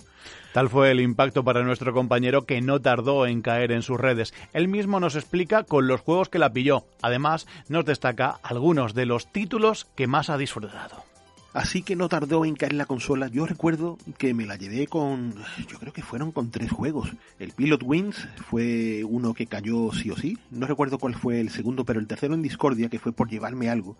Tal 0.54 0.70
fue 0.70 0.92
el 0.92 1.00
impacto 1.00 1.44
para 1.44 1.64
nuestro 1.64 1.92
compañero 1.92 2.46
que 2.46 2.62
no 2.62 2.82
tardó 2.82 3.26
en 3.26 3.42
caer 3.42 3.72
en 3.72 3.82
sus 3.82 4.00
redes. 4.00 4.32
Él 4.54 4.68
mismo 4.68 5.00
nos 5.00 5.16
explica 5.16 5.64
con 5.64 5.88
los 5.88 6.02
juegos 6.02 6.30
que 6.30 6.38
la 6.38 6.54
pilló. 6.54 6.86
Además, 7.02 7.48
nos 7.68 7.84
destaca 7.84 8.38
algunos 8.44 8.94
de 8.94 9.08
los 9.08 9.26
títulos 9.32 9.88
que 9.96 10.06
más 10.06 10.30
ha 10.30 10.38
disfrutado. 10.38 11.04
Así 11.52 11.82
que 11.82 11.96
no 11.96 12.10
tardó 12.10 12.46
en 12.46 12.54
caer 12.54 12.74
la 12.74 12.86
consola. 12.86 13.28
Yo 13.28 13.48
recuerdo 13.48 13.98
que 14.20 14.36
me 14.36 14.46
la 14.46 14.56
llevé 14.56 14.86
con. 14.86 15.34
Yo 15.68 15.80
creo 15.80 15.94
que 15.94 16.04
fueron 16.04 16.32
con 16.32 16.52
tres 16.52 16.72
juegos. 16.72 17.10
El 17.40 17.54
Pilot 17.54 17.82
Wings 17.82 18.28
fue 18.52 19.04
uno 19.04 19.34
que 19.34 19.48
cayó 19.48 19.92
sí 19.94 20.12
o 20.12 20.16
sí. 20.16 20.38
No 20.52 20.68
recuerdo 20.68 21.00
cuál 21.00 21.16
fue 21.16 21.42
el 21.42 21.50
segundo, 21.50 21.86
pero 21.86 22.00
el 22.00 22.06
tercero 22.06 22.36
en 22.36 22.44
Discordia, 22.44 22.88
que 22.88 23.00
fue 23.00 23.14
por 23.14 23.32
llevarme 23.32 23.68
algo 23.68 23.98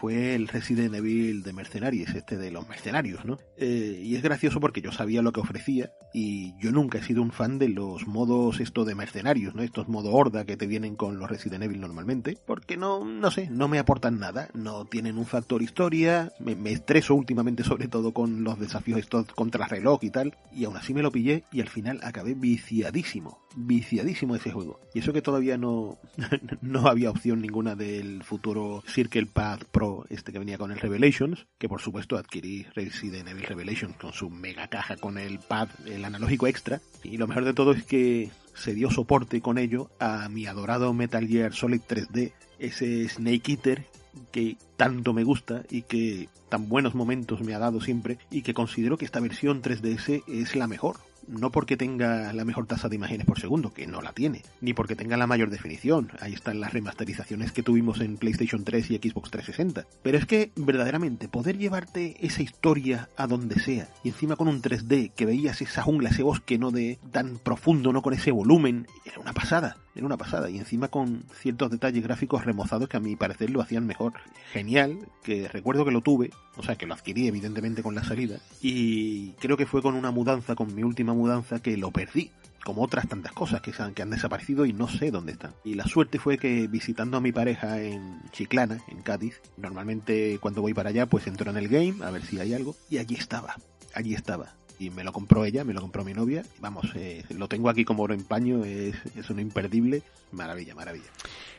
fue 0.00 0.34
el 0.34 0.48
Resident 0.48 0.94
Evil 0.94 1.42
de 1.42 1.52
Mercenarios, 1.52 2.14
este 2.14 2.38
de 2.38 2.50
los 2.50 2.66
mercenarios, 2.66 3.26
¿no? 3.26 3.36
Eh, 3.58 4.00
y 4.02 4.16
es 4.16 4.22
gracioso 4.22 4.58
porque 4.58 4.80
yo 4.80 4.92
sabía 4.92 5.20
lo 5.20 5.32
que 5.32 5.40
ofrecía 5.40 5.92
y 6.14 6.54
yo 6.58 6.72
nunca 6.72 6.96
he 6.96 7.02
sido 7.02 7.20
un 7.20 7.32
fan 7.32 7.58
de 7.58 7.68
los 7.68 8.06
modos 8.06 8.60
esto 8.60 8.86
de 8.86 8.94
mercenarios, 8.94 9.54
¿no? 9.54 9.62
Estos 9.62 9.88
modos 9.88 10.12
horda 10.14 10.46
que 10.46 10.56
te 10.56 10.66
vienen 10.66 10.96
con 10.96 11.18
los 11.18 11.28
Resident 11.28 11.64
Evil 11.64 11.82
normalmente, 11.82 12.38
porque 12.46 12.78
no, 12.78 13.04
no 13.04 13.30
sé, 13.30 13.50
no 13.50 13.68
me 13.68 13.78
aportan 13.78 14.18
nada, 14.18 14.48
no 14.54 14.86
tienen 14.86 15.18
un 15.18 15.26
factor 15.26 15.60
historia, 15.60 16.32
me, 16.38 16.56
me 16.56 16.72
estreso 16.72 17.14
últimamente 17.14 17.62
sobre 17.62 17.86
todo 17.86 18.12
con 18.12 18.42
los 18.42 18.58
desafíos 18.58 19.00
estos 19.00 19.26
contra 19.26 19.66
reloj 19.66 20.02
y 20.02 20.10
tal, 20.10 20.34
y 20.50 20.64
aún 20.64 20.78
así 20.78 20.94
me 20.94 21.02
lo 21.02 21.12
pillé 21.12 21.44
y 21.52 21.60
al 21.60 21.68
final 21.68 22.00
acabé 22.02 22.32
viciadísimo, 22.32 23.38
viciadísimo 23.54 24.34
ese 24.34 24.50
juego. 24.50 24.80
Y 24.94 25.00
eso 25.00 25.12
que 25.12 25.20
todavía 25.20 25.58
no, 25.58 25.98
no 26.62 26.88
había 26.88 27.10
opción 27.10 27.42
ninguna 27.42 27.74
del 27.74 28.22
futuro 28.22 28.82
Circle 28.86 29.26
Path 29.26 29.64
Pro, 29.70 29.89
este 30.08 30.32
que 30.32 30.38
venía 30.38 30.58
con 30.58 30.72
el 30.72 30.78
Revelations, 30.78 31.46
que 31.58 31.68
por 31.68 31.80
supuesto 31.80 32.16
adquirí 32.16 32.66
Resident 32.74 33.28
Evil 33.28 33.44
Revelations 33.44 33.96
con 33.96 34.12
su 34.12 34.30
mega 34.30 34.68
caja 34.68 34.96
con 34.96 35.18
el 35.18 35.38
pad, 35.38 35.68
el 35.86 36.04
analógico 36.04 36.46
extra. 36.46 36.80
Y 37.02 37.16
lo 37.16 37.26
mejor 37.26 37.44
de 37.44 37.54
todo 37.54 37.72
es 37.72 37.84
que 37.84 38.30
se 38.54 38.74
dio 38.74 38.90
soporte 38.90 39.40
con 39.40 39.58
ello 39.58 39.90
a 39.98 40.28
mi 40.28 40.46
adorado 40.46 40.92
Metal 40.92 41.26
Gear 41.26 41.52
Solid 41.52 41.80
3D, 41.88 42.32
ese 42.58 43.08
Snake 43.08 43.52
Eater 43.52 43.86
que 44.32 44.56
tanto 44.76 45.12
me 45.12 45.24
gusta 45.24 45.62
y 45.70 45.82
que 45.82 46.28
tan 46.48 46.68
buenos 46.68 46.94
momentos 46.94 47.40
me 47.42 47.54
ha 47.54 47.58
dado 47.58 47.80
siempre 47.80 48.18
y 48.30 48.42
que 48.42 48.54
considero 48.54 48.98
que 48.98 49.04
esta 49.04 49.20
versión 49.20 49.62
3DS 49.62 50.24
es 50.26 50.56
la 50.56 50.66
mejor 50.66 50.96
no 51.30 51.50
porque 51.50 51.76
tenga 51.76 52.32
la 52.32 52.44
mejor 52.44 52.66
tasa 52.66 52.88
de 52.88 52.96
imágenes 52.96 53.26
por 53.26 53.40
segundo, 53.40 53.72
que 53.72 53.86
no 53.86 54.02
la 54.02 54.12
tiene, 54.12 54.42
ni 54.60 54.74
porque 54.74 54.96
tenga 54.96 55.16
la 55.16 55.26
mayor 55.26 55.50
definición, 55.50 56.10
ahí 56.20 56.34
están 56.34 56.60
las 56.60 56.72
remasterizaciones 56.72 57.52
que 57.52 57.62
tuvimos 57.62 58.00
en 58.00 58.16
PlayStation 58.16 58.64
3 58.64 58.90
y 58.90 58.96
Xbox 58.96 59.30
360, 59.30 59.86
pero 60.02 60.18
es 60.18 60.26
que 60.26 60.50
verdaderamente 60.56 61.28
poder 61.28 61.56
llevarte 61.58 62.16
esa 62.20 62.42
historia 62.42 63.08
a 63.16 63.26
donde 63.26 63.60
sea, 63.60 63.88
y 64.02 64.08
encima 64.08 64.36
con 64.36 64.48
un 64.48 64.60
3D, 64.60 65.12
que 65.14 65.26
veías 65.26 65.62
esa 65.62 65.82
jungla, 65.82 66.10
ese 66.10 66.22
bosque 66.22 66.58
no 66.58 66.70
de 66.70 66.98
tan 67.12 67.38
profundo, 67.38 67.92
no 67.92 68.02
con 68.02 68.14
ese 68.14 68.30
volumen, 68.32 68.86
era 69.04 69.20
una 69.20 69.32
pasada, 69.32 69.76
era 70.00 70.06
una 70.06 70.16
pasada, 70.16 70.48
y 70.48 70.58
encima 70.58 70.88
con 70.88 71.24
ciertos 71.34 71.70
detalles 71.70 72.02
gráficos 72.02 72.44
remozados 72.44 72.88
que 72.88 72.96
a 72.96 73.00
mi 73.00 73.16
parecer 73.16 73.50
lo 73.50 73.60
hacían 73.60 73.86
mejor. 73.86 74.14
Genial, 74.52 74.98
que 75.22 75.46
recuerdo 75.46 75.84
que 75.84 75.90
lo 75.90 76.00
tuve, 76.00 76.30
o 76.56 76.62
sea 76.62 76.76
que 76.76 76.86
lo 76.86 76.94
adquirí 76.94 77.28
evidentemente 77.28 77.82
con 77.82 77.94
la 77.94 78.02
salida, 78.02 78.40
y 78.62 79.32
creo 79.32 79.58
que 79.58 79.66
fue 79.66 79.82
con 79.82 79.94
una 79.94 80.10
mudanza, 80.10 80.54
con 80.54 80.74
mi 80.74 80.82
última 80.82 81.12
mudanza, 81.12 81.60
que 81.60 81.76
lo 81.76 81.90
perdí 81.90 82.30
como 82.64 82.82
otras 82.82 83.08
tantas 83.08 83.32
cosas 83.32 83.60
que, 83.62 83.72
han, 83.78 83.94
que 83.94 84.02
han 84.02 84.10
desaparecido 84.10 84.66
y 84.66 84.72
no 84.72 84.88
sé 84.88 85.10
dónde 85.10 85.32
están. 85.32 85.54
Y 85.64 85.74
la 85.74 85.84
suerte 85.84 86.18
fue 86.18 86.38
que 86.38 86.66
visitando 86.66 87.16
a 87.16 87.20
mi 87.20 87.32
pareja 87.32 87.80
en 87.80 88.20
Chiclana, 88.32 88.78
en 88.88 89.02
Cádiz, 89.02 89.40
normalmente 89.56 90.38
cuando 90.40 90.62
voy 90.62 90.74
para 90.74 90.90
allá 90.90 91.06
pues 91.06 91.26
entro 91.26 91.50
en 91.50 91.56
el 91.56 91.68
game 91.68 91.96
a 92.04 92.10
ver 92.10 92.22
si 92.22 92.38
hay 92.38 92.54
algo 92.54 92.76
y 92.88 92.98
allí 92.98 93.14
estaba, 93.14 93.56
allí 93.94 94.14
estaba 94.14 94.59
y 94.80 94.88
me 94.90 95.04
lo 95.04 95.12
compró 95.12 95.44
ella, 95.44 95.62
me 95.62 95.74
lo 95.74 95.82
compró 95.82 96.04
mi 96.04 96.14
novia. 96.14 96.42
Vamos, 96.58 96.86
eh, 96.96 97.22
lo 97.36 97.48
tengo 97.48 97.68
aquí 97.68 97.84
como 97.84 98.02
oro 98.02 98.14
en 98.14 98.24
paño, 98.24 98.64
es, 98.64 98.96
es 99.14 99.28
un 99.28 99.38
imperdible. 99.38 100.02
Maravilla, 100.32 100.74
maravilla. 100.74 101.04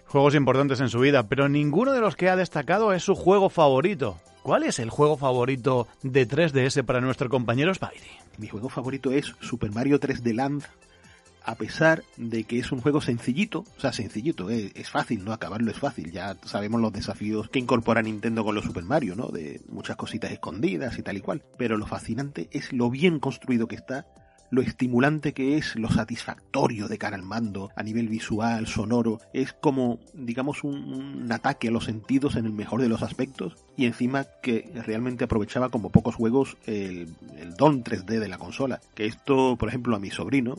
Juegos 0.07 0.33
importantes 0.33 0.81
en 0.81 0.89
su 0.89 0.99
vida, 0.99 1.27
pero 1.27 1.47
ninguno 1.47 1.93
de 1.93 2.01
los 2.01 2.15
que 2.15 2.29
ha 2.29 2.35
destacado 2.35 2.93
es 2.93 3.03
su 3.03 3.13
juego 3.13 3.49
favorito. 3.49 4.19
¿Cuál 4.41 4.63
es 4.63 4.79
el 4.79 4.89
juego 4.89 5.17
favorito 5.17 5.87
de 6.01 6.27
3DS 6.27 6.83
para 6.83 6.99
nuestro 6.99 7.29
compañero 7.29 7.71
Spidey? 7.73 8.09
Mi 8.39 8.47
juego 8.47 8.69
favorito 8.69 9.11
es 9.11 9.35
Super 9.39 9.71
Mario 9.71 9.99
3D 9.99 10.33
Land, 10.33 10.63
a 11.43 11.55
pesar 11.55 12.03
de 12.17 12.43
que 12.43 12.59
es 12.59 12.71
un 12.71 12.81
juego 12.81 13.01
sencillito, 13.01 13.65
o 13.77 13.79
sea, 13.79 13.93
sencillito, 13.93 14.49
es, 14.49 14.71
es, 14.75 14.89
fácil, 14.89 15.23
¿no? 15.23 15.33
Acabarlo 15.33 15.71
es 15.71 15.77
fácil, 15.77 16.11
ya 16.11 16.35
sabemos 16.45 16.81
los 16.81 16.93
desafíos 16.93 17.49
que 17.49 17.59
incorpora 17.59 18.01
Nintendo 18.01 18.43
con 18.43 18.55
los 18.55 18.65
Super 18.65 18.83
Mario, 18.83 19.15
¿no? 19.15 19.27
De 19.27 19.61
muchas 19.69 19.95
cositas 19.95 20.31
escondidas 20.31 20.97
y 20.97 21.03
tal 21.03 21.17
y 21.17 21.21
cual. 21.21 21.41
Pero 21.57 21.77
lo 21.77 21.87
fascinante 21.87 22.47
es 22.51 22.73
lo 22.73 22.89
bien 22.89 23.19
construido 23.19 23.67
que 23.67 23.75
está, 23.75 24.05
lo 24.51 24.61
estimulante 24.61 25.33
que 25.33 25.57
es, 25.57 25.75
lo 25.77 25.89
satisfactorio 25.89 26.87
de 26.87 26.97
cara 26.97 27.15
al 27.15 27.23
mando, 27.23 27.71
a 27.75 27.83
nivel 27.83 28.09
visual, 28.09 28.67
sonoro, 28.67 29.19
es 29.33 29.53
como, 29.53 29.99
digamos, 30.13 30.63
un, 30.63 31.31
ataque 31.31 31.69
a 31.69 31.71
los 31.71 31.85
sentidos 31.85 32.35
en 32.35 32.45
el 32.45 32.51
mejor 32.51 32.81
de 32.81 32.89
los 32.89 33.01
aspectos, 33.01 33.55
y 33.77 33.85
encima 33.85 34.25
que 34.43 34.69
realmente 34.85 35.23
aprovechaba 35.23 35.69
como 35.69 35.89
pocos 35.89 36.15
juegos 36.15 36.57
el, 36.65 37.15
el 37.39 37.53
don 37.55 37.83
3D 37.83 38.19
de 38.19 38.27
la 38.27 38.37
consola, 38.37 38.81
que 38.93 39.05
esto, 39.05 39.55
por 39.55 39.69
ejemplo, 39.69 39.95
a 39.95 39.99
mi 39.99 40.11
sobrino, 40.11 40.57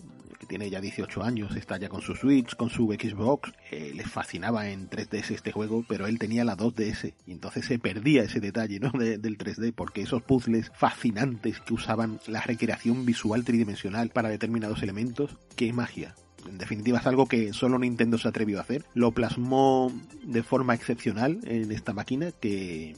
tiene 0.53 0.69
ya 0.69 0.83
18 0.83 1.23
años, 1.23 1.57
está 1.57 1.79
ya 1.79 1.89
con 1.89 2.03
su 2.03 2.15
Switch, 2.15 2.57
con 2.57 2.69
su 2.69 2.89
Xbox, 2.89 3.55
eh, 3.71 3.93
le 3.95 4.05
fascinaba 4.05 4.69
en 4.69 4.91
3DS 4.91 5.31
este 5.31 5.51
juego, 5.51 5.83
pero 5.89 6.07
él 6.07 6.19
tenía 6.19 6.45
la 6.45 6.59
2DS 6.59 7.15
y 7.27 7.33
entonces 7.33 7.65
se 7.65 7.79
perdía 7.79 8.25
ese 8.25 8.39
detalle 8.39 8.79
¿no? 8.79 8.91
De, 8.91 9.17
del 9.17 9.39
3D 9.39 9.73
porque 9.75 10.03
esos 10.03 10.21
puzzles 10.21 10.71
fascinantes 10.77 11.59
que 11.61 11.73
usaban 11.73 12.21
la 12.27 12.43
recreación 12.43 13.07
visual 13.07 13.45
tridimensional 13.45 14.11
para 14.11 14.29
determinados 14.29 14.83
elementos, 14.83 15.39
qué 15.57 15.73
magia. 15.73 16.17
En 16.47 16.59
definitiva 16.59 16.99
es 16.99 17.07
algo 17.07 17.25
que 17.25 17.55
solo 17.55 17.79
Nintendo 17.79 18.19
se 18.19 18.29
atrevió 18.29 18.59
a 18.59 18.63
hacer. 18.63 18.85
Lo 18.93 19.13
plasmó 19.13 19.91
de 20.23 20.43
forma 20.43 20.75
excepcional 20.75 21.41
en 21.45 21.73
esta 21.73 21.95
máquina 21.95 22.31
que 22.31 22.95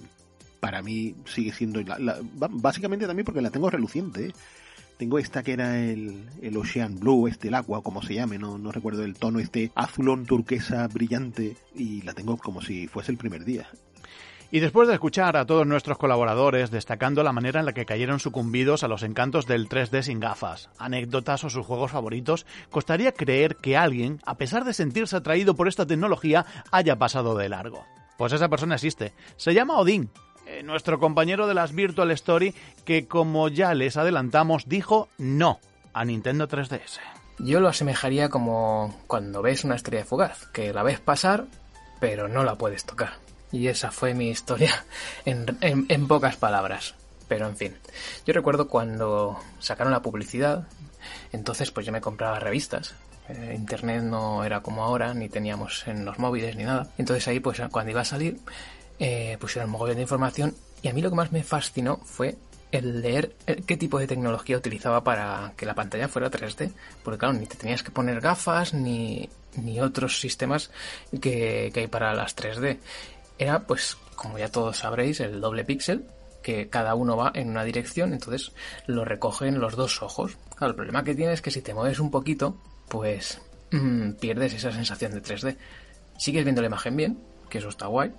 para 0.59 0.83
mí 0.83 1.15
sigue 1.25 1.53
siendo 1.53 1.81
la, 1.83 2.01
la, 2.01 2.19
básicamente 2.51 3.07
también 3.07 3.25
porque 3.25 3.43
la 3.43 3.51
tengo 3.51 3.71
reluciente. 3.71 4.27
¿eh? 4.27 4.33
Tengo 4.97 5.19
esta 5.19 5.43
que 5.43 5.53
era 5.53 5.79
el, 5.81 6.29
el 6.41 6.57
Ocean 6.57 6.99
Blue, 7.01 7.27
este 7.27 7.49
el 7.49 7.55
agua, 7.55 7.83
como 7.83 8.03
se 8.03 8.15
llame, 8.15 8.39
no, 8.39 8.59
no 8.59 8.71
recuerdo 8.71 9.05
el 9.05 9.15
tono, 9.15 9.41
este 9.41 9.73
azulón 9.75 10.25
turquesa 10.25 10.87
brillante, 10.89 11.57
y 11.75 12.03
la 12.03 12.13
tengo 12.13 12.37
como 12.37 12.63
si 12.63 12.87
fuese 12.87 13.11
el 13.11 13.19
primer 13.19 13.45
día. 13.45 13.69
Y 14.55 14.61
después 14.61 14.87
de 14.87 14.95
escuchar 14.95 15.37
a 15.37 15.47
todos 15.47 15.67
nuestros 15.67 15.99
colaboradores 15.99 16.71
destacando 16.71 17.25
la 17.25 17.33
manera 17.33 17.59
en 17.59 17.67
la 17.67 17.73
que 17.73 17.87
cayeron 17.87 18.21
sucumbidos 18.21 18.85
a 18.85 18.89
los 18.89 19.03
encantos 19.03 19.47
del 19.47 19.69
3D 19.69 20.03
sin 20.03 20.21
gafas, 20.21 20.71
anécdotas 20.79 21.43
o 21.43 21.51
sus 21.51 21.67
juegos 21.67 21.91
favoritos, 21.91 22.47
costaría 22.71 23.11
creer 23.11 23.57
que 23.57 23.77
alguien, 23.77 24.21
a 24.25 24.37
pesar 24.37 24.65
de 24.65 24.73
sentirse 24.73 25.17
atraído 25.17 25.57
por 25.57 25.67
esta 25.67 25.87
tecnología, 25.87 26.47
haya 26.71 26.97
pasado 27.01 27.37
de 27.37 27.49
largo. 27.49 27.85
Pues 28.17 28.33
esa 28.33 28.49
persona 28.49 28.77
existe. 28.77 29.13
Se 29.37 29.55
llama 29.55 29.77
Odín 29.77 30.09
eh, 30.47 30.63
nuestro 30.63 30.99
compañero 30.99 31.47
de 31.47 31.55
las 31.55 31.73
Virtual 31.73 32.11
Story, 32.13 32.55
que 32.85 33.07
como 33.07 33.49
ya 33.49 33.75
les 33.75 33.97
adelantamos, 33.97 34.69
dijo 34.69 35.09
no 35.19 35.61
a 35.93 36.05
Nintendo 36.05 36.49
3DS. 36.49 37.01
Yo 37.39 37.61
lo 37.61 37.69
asemejaría 37.69 38.29
como 38.29 38.95
cuando 39.07 39.43
ves 39.43 39.65
una 39.65 39.75
estrella 39.77 40.05
fugaz, 40.05 40.47
que 40.49 40.73
la 40.73 40.83
ves 40.83 41.01
pasar, 41.01 41.47
pero 42.01 42.29
no 42.29 42.45
la 42.45 42.57
puedes 42.57 42.85
tocar. 42.85 43.15
Y 43.51 43.69
esa 43.69 43.91
fue 43.91 44.15
mi 44.15 44.29
historia 44.29 44.85
en, 45.25 45.59
en, 45.61 46.09
pocas 46.09 46.37
palabras. 46.37 46.95
Pero 47.29 47.49
en 47.49 47.57
fin, 47.57 47.77
yo 48.27 48.35
recuerdo 48.35 48.69
cuando 48.69 49.39
sacaron 49.59 49.93
la 49.93 50.03
publicidad, 50.03 50.69
entonces 51.33 51.71
pues 51.71 51.87
yo 51.87 51.93
me 51.93 52.03
compraba 52.03 52.39
revistas, 52.39 52.95
eh, 53.29 53.55
internet 53.57 54.03
no 54.03 54.45
era 54.45 54.61
como 54.61 54.85
ahora, 54.85 55.15
ni 55.15 55.31
teníamos 55.31 55.89
en 55.89 56.05
los 56.05 56.19
móviles 56.19 56.57
ni 56.57 56.65
nada. 56.65 56.89
Entonces 56.99 57.27
ahí, 57.29 57.41
pues 57.41 57.61
cuando 57.71 57.91
iba 57.91 58.03
a 58.03 58.05
salir, 58.05 58.39
eh, 58.99 59.37
pusieron 59.41 59.69
un 59.69 59.73
mogollón 59.73 59.97
de 59.97 60.03
información 60.03 60.55
y 60.83 60.89
a 60.89 60.93
mí 60.93 61.03
lo 61.03 61.11
que 61.11 61.17
más 61.17 61.33
me 61.33 61.43
fascinó 61.43 61.99
fue 62.05 62.37
el 62.73 63.03
leer 63.03 63.35
qué 63.67 63.77
tipo 63.77 63.99
de 63.99 64.07
tecnología 64.07 64.57
utilizaba 64.57 65.05
para 65.05 65.53
que 65.57 65.65
la 65.65 65.75
pantalla 65.75 66.09
fuera 66.09 66.31
3D. 66.31 66.73
Porque 67.03 67.19
claro, 67.19 67.35
ni 67.35 67.47
te 67.47 67.57
tenías 67.57 67.83
que 67.83 67.93
poner 67.93 68.21
gafas 68.21 68.75
ni, 68.75 69.29
ni 69.57 69.81
otros 69.81 70.21
sistemas 70.21 70.71
que, 71.21 71.71
que 71.73 71.81
hay 71.81 71.87
para 71.87 72.15
las 72.15 72.37
3D. 72.37 72.79
Era 73.39 73.61
pues, 73.61 73.97
como 74.17 74.39
ya 74.39 74.51
todos 74.51 74.79
sabréis, 74.79 75.21
el 75.21 75.41
doble 75.41 75.65
píxel 75.65 76.05
que 76.43 76.69
cada 76.69 76.95
uno 76.95 77.17
va 77.17 77.33
en 77.35 77.49
una 77.49 77.65
dirección, 77.65 78.13
entonces 78.13 78.53
lo 78.87 79.05
recogen 79.05 79.61
los 79.61 79.77
dos 79.77 80.03
ojos. 80.03 80.37
El 80.61 80.75
problema 80.75 81.03
que 81.03 81.15
tiene 81.15 81.33
es 81.33 81.41
que 81.41 81.51
si 81.51 81.63
te 81.63 81.75
mueves 81.75 81.99
un 81.99 82.11
poquito, 82.11 82.57
pues 82.89 83.41
mmm, 83.73 84.13
pierdes 84.13 84.53
esa 84.53 84.71
sensación 84.71 85.13
de 85.13 85.23
3D. 85.23 85.57
Sigues 86.19 86.45
viendo 86.45 86.61
la 86.61 86.69
imagen 86.69 86.97
bien, 86.97 87.19
que 87.49 87.59
eso 87.59 87.71
está 87.71 87.87
guay, 87.87 88.13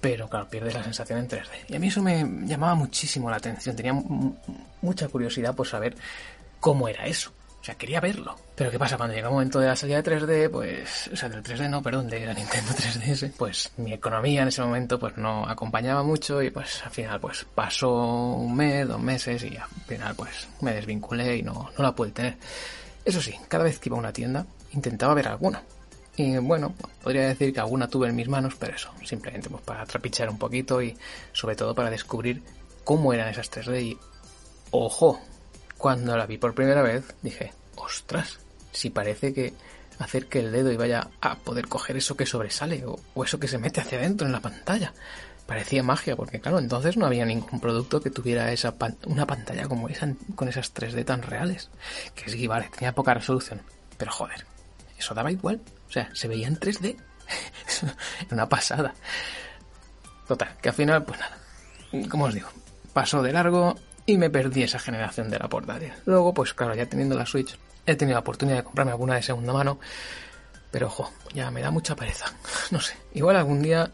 pero 0.00 0.28
claro, 0.28 0.48
pierdes 0.48 0.74
la 0.74 0.82
sensación 0.82 1.18
en 1.18 1.28
3D. 1.28 1.48
Y 1.68 1.76
a 1.76 1.78
mí 1.78 1.88
eso 1.88 2.02
me 2.02 2.24
llamaba 2.46 2.74
muchísimo 2.74 3.30
la 3.30 3.36
atención, 3.36 3.76
tenía 3.76 3.92
mucha 4.80 5.08
curiosidad 5.08 5.54
por 5.54 5.66
saber 5.66 5.96
cómo 6.58 6.88
era 6.88 7.06
eso. 7.06 7.32
O 7.60 7.64
sea, 7.64 7.74
quería 7.74 8.00
verlo. 8.00 8.36
Pero 8.54 8.70
¿qué 8.70 8.78
pasa? 8.78 8.96
Cuando 8.96 9.14
llega 9.14 9.28
el 9.28 9.34
momento 9.34 9.60
de 9.60 9.66
la 9.66 9.76
salida 9.76 10.00
de 10.00 10.18
3D, 10.18 10.50
pues... 10.50 11.10
O 11.12 11.16
sea, 11.16 11.28
del 11.28 11.42
3D 11.42 11.68
no, 11.68 11.82
perdón, 11.82 12.08
de 12.08 12.24
la 12.24 12.32
Nintendo 12.32 12.72
3DS, 12.72 13.32
pues 13.36 13.72
mi 13.76 13.92
economía 13.92 14.42
en 14.42 14.48
ese 14.48 14.62
momento 14.62 14.98
pues 14.98 15.18
no 15.18 15.46
acompañaba 15.46 16.02
mucho 16.02 16.40
y 16.42 16.50
pues 16.50 16.82
al 16.82 16.90
final 16.90 17.20
pues 17.20 17.46
pasó 17.54 17.90
un 17.92 18.56
mes, 18.56 18.88
dos 18.88 19.00
meses 19.00 19.44
y 19.44 19.58
al 19.58 19.68
final 19.86 20.14
pues 20.14 20.48
me 20.62 20.72
desvinculé 20.72 21.36
y 21.36 21.42
no, 21.42 21.70
no 21.76 21.84
la 21.84 21.94
pude 21.94 22.12
tener. 22.12 22.38
Eso 23.04 23.20
sí, 23.20 23.34
cada 23.48 23.64
vez 23.64 23.78
que 23.78 23.90
iba 23.90 23.96
a 23.96 24.00
una 24.00 24.12
tienda 24.12 24.46
intentaba 24.72 25.12
ver 25.12 25.28
alguna. 25.28 25.62
Y 26.20 26.36
bueno, 26.36 26.74
podría 27.02 27.28
decir 27.28 27.54
que 27.54 27.60
alguna 27.60 27.88
tuve 27.88 28.08
en 28.08 28.14
mis 28.14 28.28
manos, 28.28 28.54
pero 28.58 28.76
eso, 28.76 28.92
simplemente 29.04 29.48
pues 29.48 29.62
para 29.62 29.86
trapichar 29.86 30.28
un 30.28 30.36
poquito 30.36 30.82
y 30.82 30.94
sobre 31.32 31.56
todo 31.56 31.74
para 31.74 31.88
descubrir 31.88 32.42
cómo 32.84 33.14
eran 33.14 33.28
esas 33.28 33.50
3D 33.50 33.82
y... 33.82 33.98
¡Ojo! 34.70 35.18
Cuando 35.78 36.14
la 36.18 36.26
vi 36.26 36.36
por 36.36 36.54
primera 36.54 36.82
vez 36.82 37.14
dije, 37.22 37.54
ostras, 37.76 38.38
si 38.70 38.90
parece 38.90 39.32
que 39.32 39.54
hacer 39.98 40.26
que 40.26 40.40
el 40.40 40.52
dedo 40.52 40.70
y 40.70 40.76
vaya 40.76 41.08
a 41.22 41.36
poder 41.36 41.68
coger 41.68 41.96
eso 41.96 42.18
que 42.18 42.26
sobresale 42.26 42.84
o, 42.84 43.00
o 43.14 43.24
eso 43.24 43.40
que 43.40 43.48
se 43.48 43.56
mete 43.56 43.80
hacia 43.80 43.98
adentro 43.98 44.26
en 44.26 44.32
la 44.34 44.40
pantalla. 44.40 44.92
Parecía 45.46 45.82
magia, 45.82 46.16
porque 46.16 46.38
claro, 46.38 46.58
entonces 46.58 46.98
no 46.98 47.06
había 47.06 47.24
ningún 47.24 47.60
producto 47.60 48.02
que 48.02 48.10
tuviera 48.10 48.52
esa 48.52 48.76
pan 48.76 48.98
una 49.06 49.26
pantalla 49.26 49.66
como 49.68 49.88
esa 49.88 50.14
con 50.34 50.48
esas 50.48 50.74
3D 50.74 51.02
tan 51.06 51.22
reales. 51.22 51.70
Que 52.14 52.30
sí, 52.30 52.46
vale, 52.46 52.68
tenía 52.76 52.94
poca 52.94 53.14
resolución. 53.14 53.62
Pero 53.96 54.12
joder, 54.12 54.44
eso 54.98 55.14
daba 55.14 55.32
igual. 55.32 55.60
O 55.90 55.92
sea, 55.92 56.08
se 56.12 56.28
veía 56.28 56.46
en 56.46 56.58
3D. 56.58 56.96
Era 58.20 58.28
una 58.30 58.48
pasada. 58.48 58.94
Total, 60.26 60.56
que 60.62 60.68
al 60.68 60.74
final, 60.74 61.04
pues 61.04 61.18
nada. 61.18 61.36
Como 62.08 62.26
os 62.26 62.34
digo, 62.34 62.48
pasó 62.92 63.20
de 63.20 63.32
largo 63.32 63.74
y 64.06 64.16
me 64.16 64.30
perdí 64.30 64.62
esa 64.62 64.78
generación 64.78 65.28
de 65.28 65.40
la 65.40 65.48
portátil. 65.48 65.92
Luego, 66.06 66.32
pues 66.32 66.54
claro, 66.54 66.76
ya 66.76 66.86
teniendo 66.86 67.16
la 67.16 67.26
Switch, 67.26 67.58
he 67.84 67.96
tenido 67.96 68.14
la 68.14 68.20
oportunidad 68.20 68.58
de 68.58 68.62
comprarme 68.62 68.92
alguna 68.92 69.16
de 69.16 69.22
segunda 69.22 69.52
mano. 69.52 69.80
Pero 70.70 70.86
ojo, 70.86 71.12
ya 71.34 71.50
me 71.50 71.60
da 71.60 71.72
mucha 71.72 71.96
pereza. 71.96 72.26
No 72.70 72.80
sé, 72.80 72.94
igual 73.14 73.34
algún 73.34 73.60
día 73.60 73.90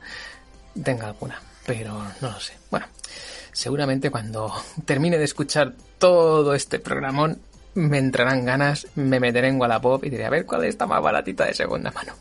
tenga 0.84 1.06
alguna, 1.06 1.40
pero 1.64 1.94
no 2.20 2.30
lo 2.30 2.38
sé. 2.40 2.52
Bueno, 2.70 2.86
seguramente 3.52 4.10
cuando 4.10 4.52
termine 4.84 5.16
de 5.16 5.24
escuchar 5.24 5.72
todo 5.98 6.54
este 6.54 6.78
programón, 6.78 7.40
me 7.76 7.98
entrarán 7.98 8.44
ganas, 8.44 8.88
me 8.96 9.20
meteré 9.20 9.48
en 9.48 9.60
Wallapop 9.60 10.04
y 10.04 10.10
diré 10.10 10.24
a 10.24 10.30
ver 10.30 10.46
cuál 10.46 10.64
es 10.64 10.70
esta 10.70 10.86
más 10.86 11.02
baratita 11.02 11.44
de 11.44 11.54
segunda 11.54 11.90
mano. 11.92 12.14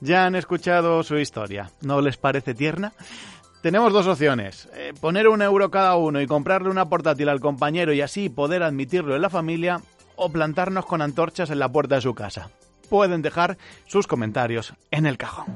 Ya 0.00 0.26
han 0.26 0.34
escuchado 0.34 1.02
su 1.04 1.16
historia. 1.18 1.70
¿No 1.82 2.00
les 2.00 2.16
parece 2.16 2.54
tierna? 2.54 2.92
Tenemos 3.62 3.92
dos 3.92 4.08
opciones. 4.08 4.68
Eh, 4.74 4.92
poner 5.00 5.28
un 5.28 5.42
euro 5.42 5.70
cada 5.70 5.94
uno 5.94 6.20
y 6.20 6.26
comprarle 6.26 6.70
una 6.70 6.88
portátil 6.88 7.28
al 7.28 7.38
compañero 7.38 7.92
y 7.92 8.00
así 8.00 8.28
poder 8.28 8.64
admitirlo 8.64 9.14
en 9.14 9.22
la 9.22 9.30
familia 9.30 9.80
o 10.16 10.30
plantarnos 10.30 10.86
con 10.86 11.02
antorchas 11.02 11.50
en 11.50 11.60
la 11.60 11.70
puerta 11.70 11.94
de 11.94 12.00
su 12.00 12.14
casa. 12.14 12.50
Pueden 12.90 13.22
dejar 13.22 13.58
sus 13.86 14.08
comentarios 14.08 14.74
en 14.90 15.06
el 15.06 15.16
cajón. 15.16 15.46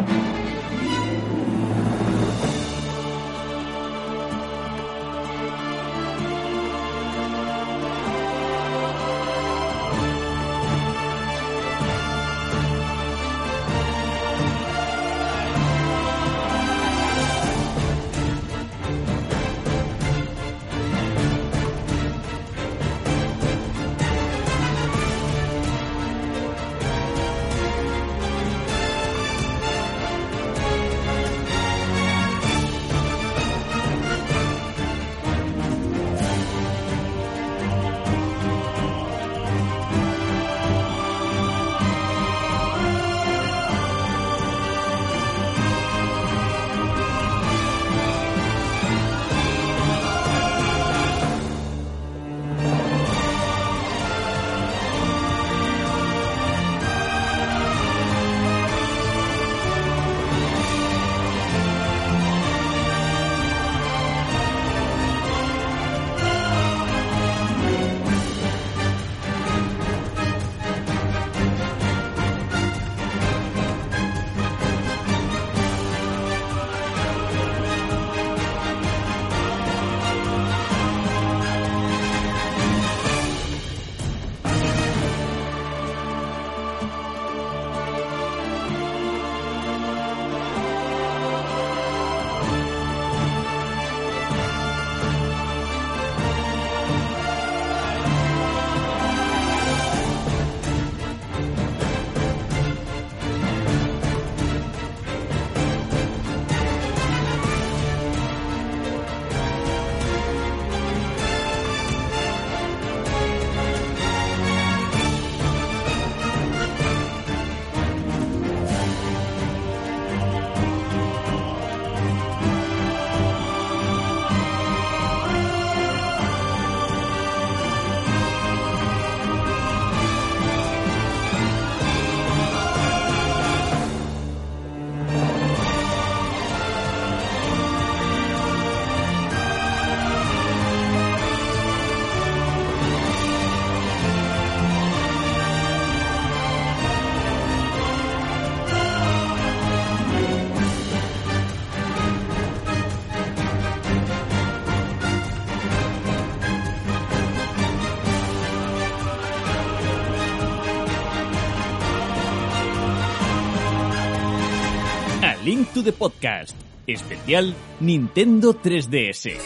To 165.82 165.92
Podcast, 165.92 166.56
especial 166.86 167.54
Nintendo 167.80 168.54
3DS. 168.54 169.36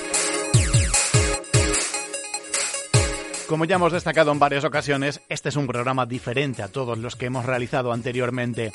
Como 3.48 3.64
ya 3.64 3.76
hemos 3.76 3.92
destacado 3.92 4.30
en 4.30 4.38
varias 4.38 4.64
ocasiones, 4.64 5.22
este 5.28 5.48
es 5.48 5.56
un 5.56 5.66
programa 5.66 6.06
diferente 6.06 6.62
a 6.62 6.68
todos 6.68 6.98
los 6.98 7.16
que 7.16 7.26
hemos 7.26 7.46
realizado 7.46 7.92
anteriormente. 7.92 8.72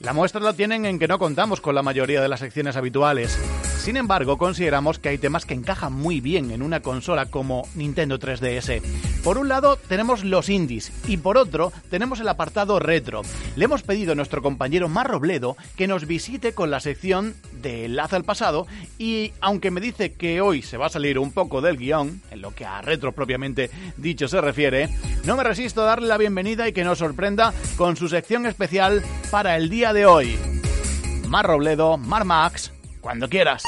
La 0.00 0.12
muestra 0.12 0.42
la 0.42 0.52
tienen 0.52 0.84
en 0.84 0.98
que 0.98 1.08
no 1.08 1.18
contamos 1.18 1.62
con 1.62 1.74
la 1.74 1.82
mayoría 1.82 2.20
de 2.20 2.28
las 2.28 2.40
secciones 2.40 2.76
habituales. 2.76 3.38
Sin 3.78 3.96
embargo, 3.96 4.36
consideramos 4.36 4.98
que 4.98 5.08
hay 5.08 5.18
temas 5.18 5.46
que 5.46 5.54
encajan 5.54 5.94
muy 5.94 6.20
bien 6.20 6.50
en 6.50 6.60
una 6.60 6.80
consola 6.80 7.26
como 7.26 7.66
Nintendo 7.74 8.18
3DS. 8.18 8.82
Por 9.22 9.36
un 9.36 9.48
lado, 9.48 9.76
tenemos 9.76 10.24
los 10.24 10.48
indies 10.48 10.92
y 11.06 11.18
por 11.18 11.36
otro, 11.36 11.72
tenemos 11.90 12.20
el 12.20 12.28
apartado 12.28 12.78
retro. 12.78 13.20
Le 13.54 13.66
hemos 13.66 13.82
pedido 13.82 14.12
a 14.12 14.14
nuestro 14.14 14.40
compañero 14.40 14.88
Mar 14.88 15.08
Robledo 15.08 15.58
que 15.76 15.86
nos 15.86 16.06
visite 16.06 16.54
con 16.54 16.70
la 16.70 16.80
sección 16.80 17.34
de 17.52 17.84
Enlace 17.84 18.16
al 18.16 18.24
pasado 18.24 18.66
y 18.98 19.32
aunque 19.42 19.70
me 19.70 19.82
dice 19.82 20.12
que 20.12 20.40
hoy 20.40 20.62
se 20.62 20.78
va 20.78 20.86
a 20.86 20.90
salir 20.90 21.18
un 21.18 21.32
poco 21.32 21.60
del 21.60 21.76
guion, 21.76 22.22
en 22.30 22.40
lo 22.40 22.54
que 22.54 22.64
a 22.64 22.80
retro 22.80 23.12
propiamente 23.12 23.70
dicho 23.98 24.26
se 24.26 24.40
refiere, 24.40 24.88
no 25.24 25.36
me 25.36 25.44
resisto 25.44 25.82
a 25.82 25.86
darle 25.86 26.08
la 26.08 26.16
bienvenida 26.16 26.66
y 26.66 26.72
que 26.72 26.84
nos 26.84 26.98
sorprenda 26.98 27.52
con 27.76 27.96
su 27.96 28.08
sección 28.08 28.46
especial 28.46 29.02
para 29.30 29.56
el 29.56 29.68
día 29.68 29.92
de 29.92 30.06
hoy. 30.06 30.38
Mar 31.28 31.46
Robledo, 31.46 31.98
Mar 31.98 32.24
Max, 32.24 32.72
cuando 33.02 33.28
quieras. 33.28 33.62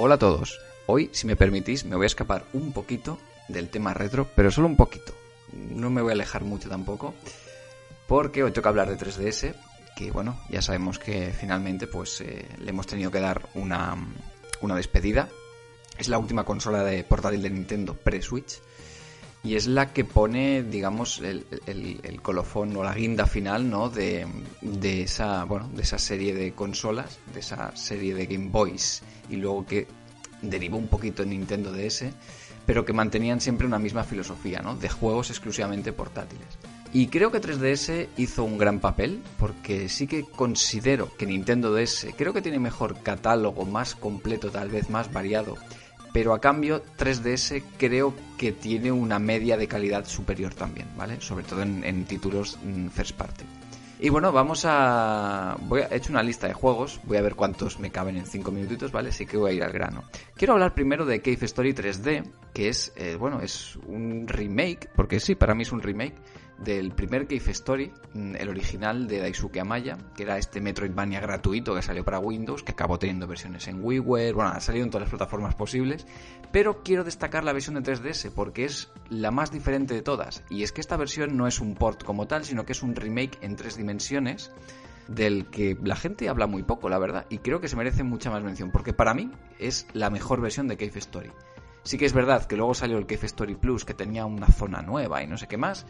Hola 0.00 0.14
a 0.14 0.18
todos. 0.18 0.60
Hoy, 0.86 1.10
si 1.12 1.26
me 1.26 1.34
permitís, 1.34 1.84
me 1.84 1.96
voy 1.96 2.04
a 2.04 2.06
escapar 2.06 2.44
un 2.52 2.72
poquito 2.72 3.18
del 3.48 3.68
tema 3.68 3.94
retro, 3.94 4.28
pero 4.36 4.52
solo 4.52 4.68
un 4.68 4.76
poquito. 4.76 5.12
No 5.52 5.90
me 5.90 6.02
voy 6.02 6.10
a 6.10 6.12
alejar 6.12 6.44
mucho 6.44 6.68
tampoco, 6.68 7.16
porque 8.06 8.44
hoy 8.44 8.52
toca 8.52 8.68
hablar 8.68 8.88
de 8.88 8.96
3DS, 8.96 9.56
que 9.96 10.12
bueno, 10.12 10.38
ya 10.50 10.62
sabemos 10.62 11.00
que 11.00 11.32
finalmente 11.32 11.88
pues 11.88 12.20
eh, 12.20 12.46
le 12.60 12.70
hemos 12.70 12.86
tenido 12.86 13.10
que 13.10 13.18
dar 13.18 13.48
una, 13.54 13.96
una 14.60 14.76
despedida. 14.76 15.30
Es 15.98 16.06
la 16.06 16.18
última 16.18 16.44
consola 16.44 16.84
de 16.84 17.02
portátil 17.02 17.42
de 17.42 17.50
Nintendo 17.50 17.94
pre-Switch 17.94 18.60
y 19.48 19.56
es 19.56 19.66
la 19.66 19.94
que 19.94 20.04
pone, 20.04 20.62
digamos, 20.62 21.20
el, 21.20 21.46
el, 21.64 22.20
colofón 22.20 22.76
o 22.76 22.84
la 22.84 22.92
guinda 22.92 23.26
final, 23.26 23.70
¿no? 23.70 23.88
De, 23.88 24.26
de, 24.60 25.00
esa, 25.00 25.44
bueno, 25.44 25.70
de 25.74 25.84
esa 25.84 25.98
serie 25.98 26.34
de 26.34 26.52
consolas, 26.52 27.18
de 27.32 27.40
esa 27.40 27.74
serie 27.74 28.14
de 28.14 28.26
Game 28.26 28.50
Boys 28.50 29.02
y 29.30 29.36
luego 29.36 29.64
que 29.64 29.86
derivó 30.42 30.76
un 30.76 30.88
poquito 30.88 31.22
en 31.22 31.30
Nintendo 31.30 31.72
DS, 31.72 32.10
pero 32.66 32.84
que 32.84 32.92
mantenían 32.92 33.40
siempre 33.40 33.66
una 33.66 33.78
misma 33.78 34.04
filosofía, 34.04 34.60
¿no? 34.60 34.76
De 34.76 34.90
juegos 34.90 35.30
exclusivamente 35.30 35.94
portátiles. 35.94 36.58
Y 36.92 37.06
creo 37.06 37.32
que 37.32 37.40
3DS 37.40 38.08
hizo 38.18 38.44
un 38.44 38.58
gran 38.58 38.80
papel, 38.80 39.22
porque 39.38 39.88
sí 39.88 40.06
que 40.06 40.24
considero 40.24 41.16
que 41.16 41.24
Nintendo 41.24 41.72
DS 41.72 42.08
creo 42.18 42.34
que 42.34 42.42
tiene 42.42 42.58
mejor 42.58 43.02
catálogo, 43.02 43.64
más 43.64 43.94
completo, 43.94 44.50
tal 44.50 44.68
vez 44.68 44.90
más 44.90 45.10
variado 45.10 45.56
pero 46.12 46.34
a 46.34 46.40
cambio 46.40 46.82
3DS 46.98 47.62
creo 47.76 48.14
que 48.36 48.52
tiene 48.52 48.92
una 48.92 49.18
media 49.18 49.56
de 49.56 49.68
calidad 49.68 50.06
superior 50.06 50.54
también, 50.54 50.88
¿vale? 50.96 51.20
Sobre 51.20 51.44
todo 51.44 51.62
en, 51.62 52.04
títulos 52.04 52.58
mm, 52.62 52.88
first 52.88 53.16
party. 53.16 53.44
Y 54.00 54.10
bueno, 54.10 54.30
vamos 54.30 54.64
a... 54.64 55.56
Voy 55.62 55.80
a... 55.80 55.86
He 55.88 55.96
hecho 55.96 56.12
una 56.12 56.22
lista 56.22 56.46
de 56.46 56.54
juegos, 56.54 57.00
voy 57.04 57.16
a 57.16 57.22
ver 57.22 57.34
cuántos 57.34 57.80
me 57.80 57.90
caben 57.90 58.16
en 58.16 58.26
5 58.26 58.50
minutitos, 58.52 58.92
¿vale? 58.92 59.08
Así 59.08 59.26
que 59.26 59.36
voy 59.36 59.50
a 59.50 59.54
ir 59.54 59.62
al 59.64 59.72
grano. 59.72 60.04
Quiero 60.36 60.52
hablar 60.52 60.72
primero 60.72 61.04
de 61.04 61.20
Cave 61.20 61.38
Story 61.42 61.72
3D, 61.72 62.24
que 62.54 62.68
es, 62.68 62.92
eh, 62.96 63.16
bueno, 63.18 63.40
es 63.40 63.76
un 63.86 64.28
remake, 64.28 64.88
porque 64.94 65.18
sí, 65.18 65.34
para 65.34 65.54
mí 65.54 65.62
es 65.62 65.72
un 65.72 65.82
remake 65.82 66.14
del 66.58 66.92
primer 66.92 67.26
Cave 67.26 67.50
Story, 67.52 67.92
mm, 68.14 68.36
el 68.36 68.48
original 68.48 69.06
de 69.06 69.20
Daisuke 69.20 69.60
Amaya, 69.60 69.96
que 70.16 70.24
era 70.24 70.38
este 70.38 70.60
Metroidvania 70.60 71.20
gratuito 71.20 71.74
que 71.74 71.82
salió 71.82 72.04
para 72.04 72.18
Windows, 72.18 72.62
que 72.62 72.72
acabó 72.72 72.98
teniendo 72.98 73.26
versiones 73.26 73.68
en 73.68 73.84
WiiWare, 73.84 74.34
bueno, 74.34 74.50
ha 74.50 74.60
salido 74.60 74.84
en 74.84 74.90
todas 74.90 75.02
las 75.02 75.10
plataformas 75.10 75.54
posibles, 75.54 76.06
pero 76.50 76.82
quiero 76.82 77.04
destacar 77.04 77.44
la 77.44 77.52
versión 77.52 77.76
de 77.76 77.82
3DS 77.82 78.32
porque 78.32 78.64
es 78.64 78.90
la 79.08 79.30
más 79.30 79.52
diferente 79.52 79.94
de 79.94 80.02
todas, 80.02 80.42
y 80.50 80.62
es 80.62 80.72
que 80.72 80.80
esta 80.80 80.96
versión 80.96 81.36
no 81.36 81.46
es 81.46 81.60
un 81.60 81.74
port 81.74 82.02
como 82.02 82.26
tal, 82.26 82.44
sino 82.44 82.64
que 82.64 82.72
es 82.72 82.82
un 82.82 82.96
remake 82.96 83.38
en 83.40 83.56
tres 83.56 83.76
dimensiones, 83.76 84.50
del 85.08 85.46
que 85.46 85.76
la 85.82 85.96
gente 85.96 86.28
habla 86.28 86.46
muy 86.46 86.62
poco, 86.62 86.88
la 86.88 86.98
verdad, 86.98 87.26
y 87.30 87.38
creo 87.38 87.60
que 87.60 87.68
se 87.68 87.76
merece 87.76 88.02
mucha 88.02 88.30
más 88.30 88.42
mención, 88.42 88.70
porque 88.70 88.92
para 88.92 89.14
mí 89.14 89.30
es 89.58 89.86
la 89.94 90.10
mejor 90.10 90.40
versión 90.40 90.68
de 90.68 90.76
Cave 90.76 90.98
Story. 90.98 91.30
Sí 91.82 91.96
que 91.96 92.04
es 92.04 92.12
verdad 92.12 92.44
que 92.44 92.56
luego 92.56 92.74
salió 92.74 92.98
el 92.98 93.06
Cave 93.06 93.26
Story 93.26 93.54
Plus, 93.54 93.84
que 93.84 93.94
tenía 93.94 94.26
una 94.26 94.48
zona 94.48 94.82
nueva 94.82 95.22
y 95.22 95.26
no 95.26 95.38
sé 95.38 95.46
qué 95.48 95.56
más, 95.56 95.86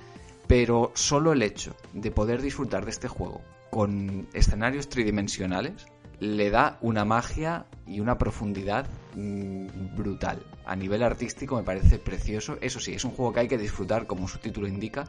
pero 0.49 0.91
solo 0.95 1.33
el 1.33 1.43
hecho 1.43 1.77
de 1.93 2.11
poder 2.11 2.43
disfrutar 2.43 2.85
de 2.85 2.91
este 2.91 3.07
juego 3.07 3.43
con 3.71 4.27
escenarios 4.33 4.89
tridimensionales 4.89 5.87
le 6.21 6.51
da 6.51 6.79
una 6.81 7.05
magia 7.05 7.67
y 7.87 8.01
una 8.01 8.19
profundidad 8.19 8.89
mm, 9.15 9.95
brutal. 9.95 10.43
A 10.67 10.75
nivel 10.75 11.03
artístico 11.03 11.57
me 11.57 11.63
parece 11.63 11.99
precioso. 11.99 12.59
Eso 12.61 12.81
sí, 12.81 12.93
es 12.93 13.05
un 13.05 13.13
juego 13.13 13.33
que 13.33 13.41
hay 13.41 13.49
que 13.49 13.59
disfrutar, 13.59 14.07
como 14.07 14.27
su 14.27 14.39
título 14.39 14.67
indica, 14.67 15.05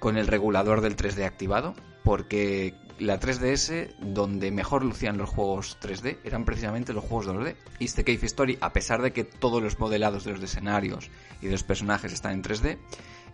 con 0.00 0.16
el 0.16 0.26
regulador 0.26 0.80
del 0.80 0.96
3D 0.96 1.24
activado, 1.24 1.74
porque 2.02 2.74
la 2.98 3.20
3DS, 3.20 3.94
donde 4.00 4.50
mejor 4.50 4.84
lucían 4.84 5.16
los 5.16 5.30
juegos 5.30 5.78
3D, 5.80 6.18
eran 6.24 6.44
precisamente 6.44 6.92
los 6.92 7.04
juegos 7.04 7.28
2D. 7.28 7.54
Y 7.78 7.84
este 7.84 8.04
Cave 8.04 8.26
Story, 8.26 8.58
a 8.60 8.72
pesar 8.72 9.00
de 9.00 9.12
que 9.12 9.24
todos 9.24 9.62
los 9.62 9.78
modelados 9.78 10.24
de 10.24 10.32
los 10.32 10.42
escenarios 10.42 11.10
y 11.40 11.46
de 11.46 11.52
los 11.52 11.62
personajes 11.62 12.12
están 12.12 12.32
en 12.32 12.42
3D, 12.42 12.78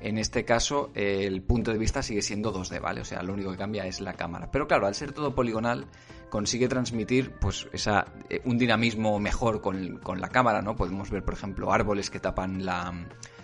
en 0.01 0.19
este 0.19 0.45
caso, 0.45 0.91
el 0.95 1.43
punto 1.43 1.73
de 1.73 1.79
vista 1.79 2.03
sigue 2.03 2.23
siendo 2.23 2.53
2D, 2.53 2.81
¿vale? 2.81 3.01
O 3.01 3.05
sea, 3.05 3.23
lo 3.23 3.33
único 3.33 3.51
que 3.51 3.57
cambia 3.57 3.87
es 3.87 4.01
la 4.01 4.15
cámara. 4.15 4.51
Pero 4.51 4.67
claro, 4.67 4.87
al 4.87 4.95
ser 4.95 5.13
todo 5.13 5.35
poligonal, 5.35 5.87
consigue 6.29 6.69
transmitir 6.69 7.33
pues 7.33 7.69
esa, 7.73 8.07
eh, 8.29 8.41
un 8.45 8.59
dinamismo 8.59 9.19
mejor 9.19 9.61
con, 9.61 10.01
la 10.21 10.29
cámara, 10.29 10.63
¿no? 10.63 10.77
Podemos 10.77 11.11
ver, 11.11 11.25
por 11.25 11.35
ejemplo, 11.35 11.73
árboles 11.73 12.11
que 12.11 12.21
tapan 12.21 12.65
la, 12.65 12.93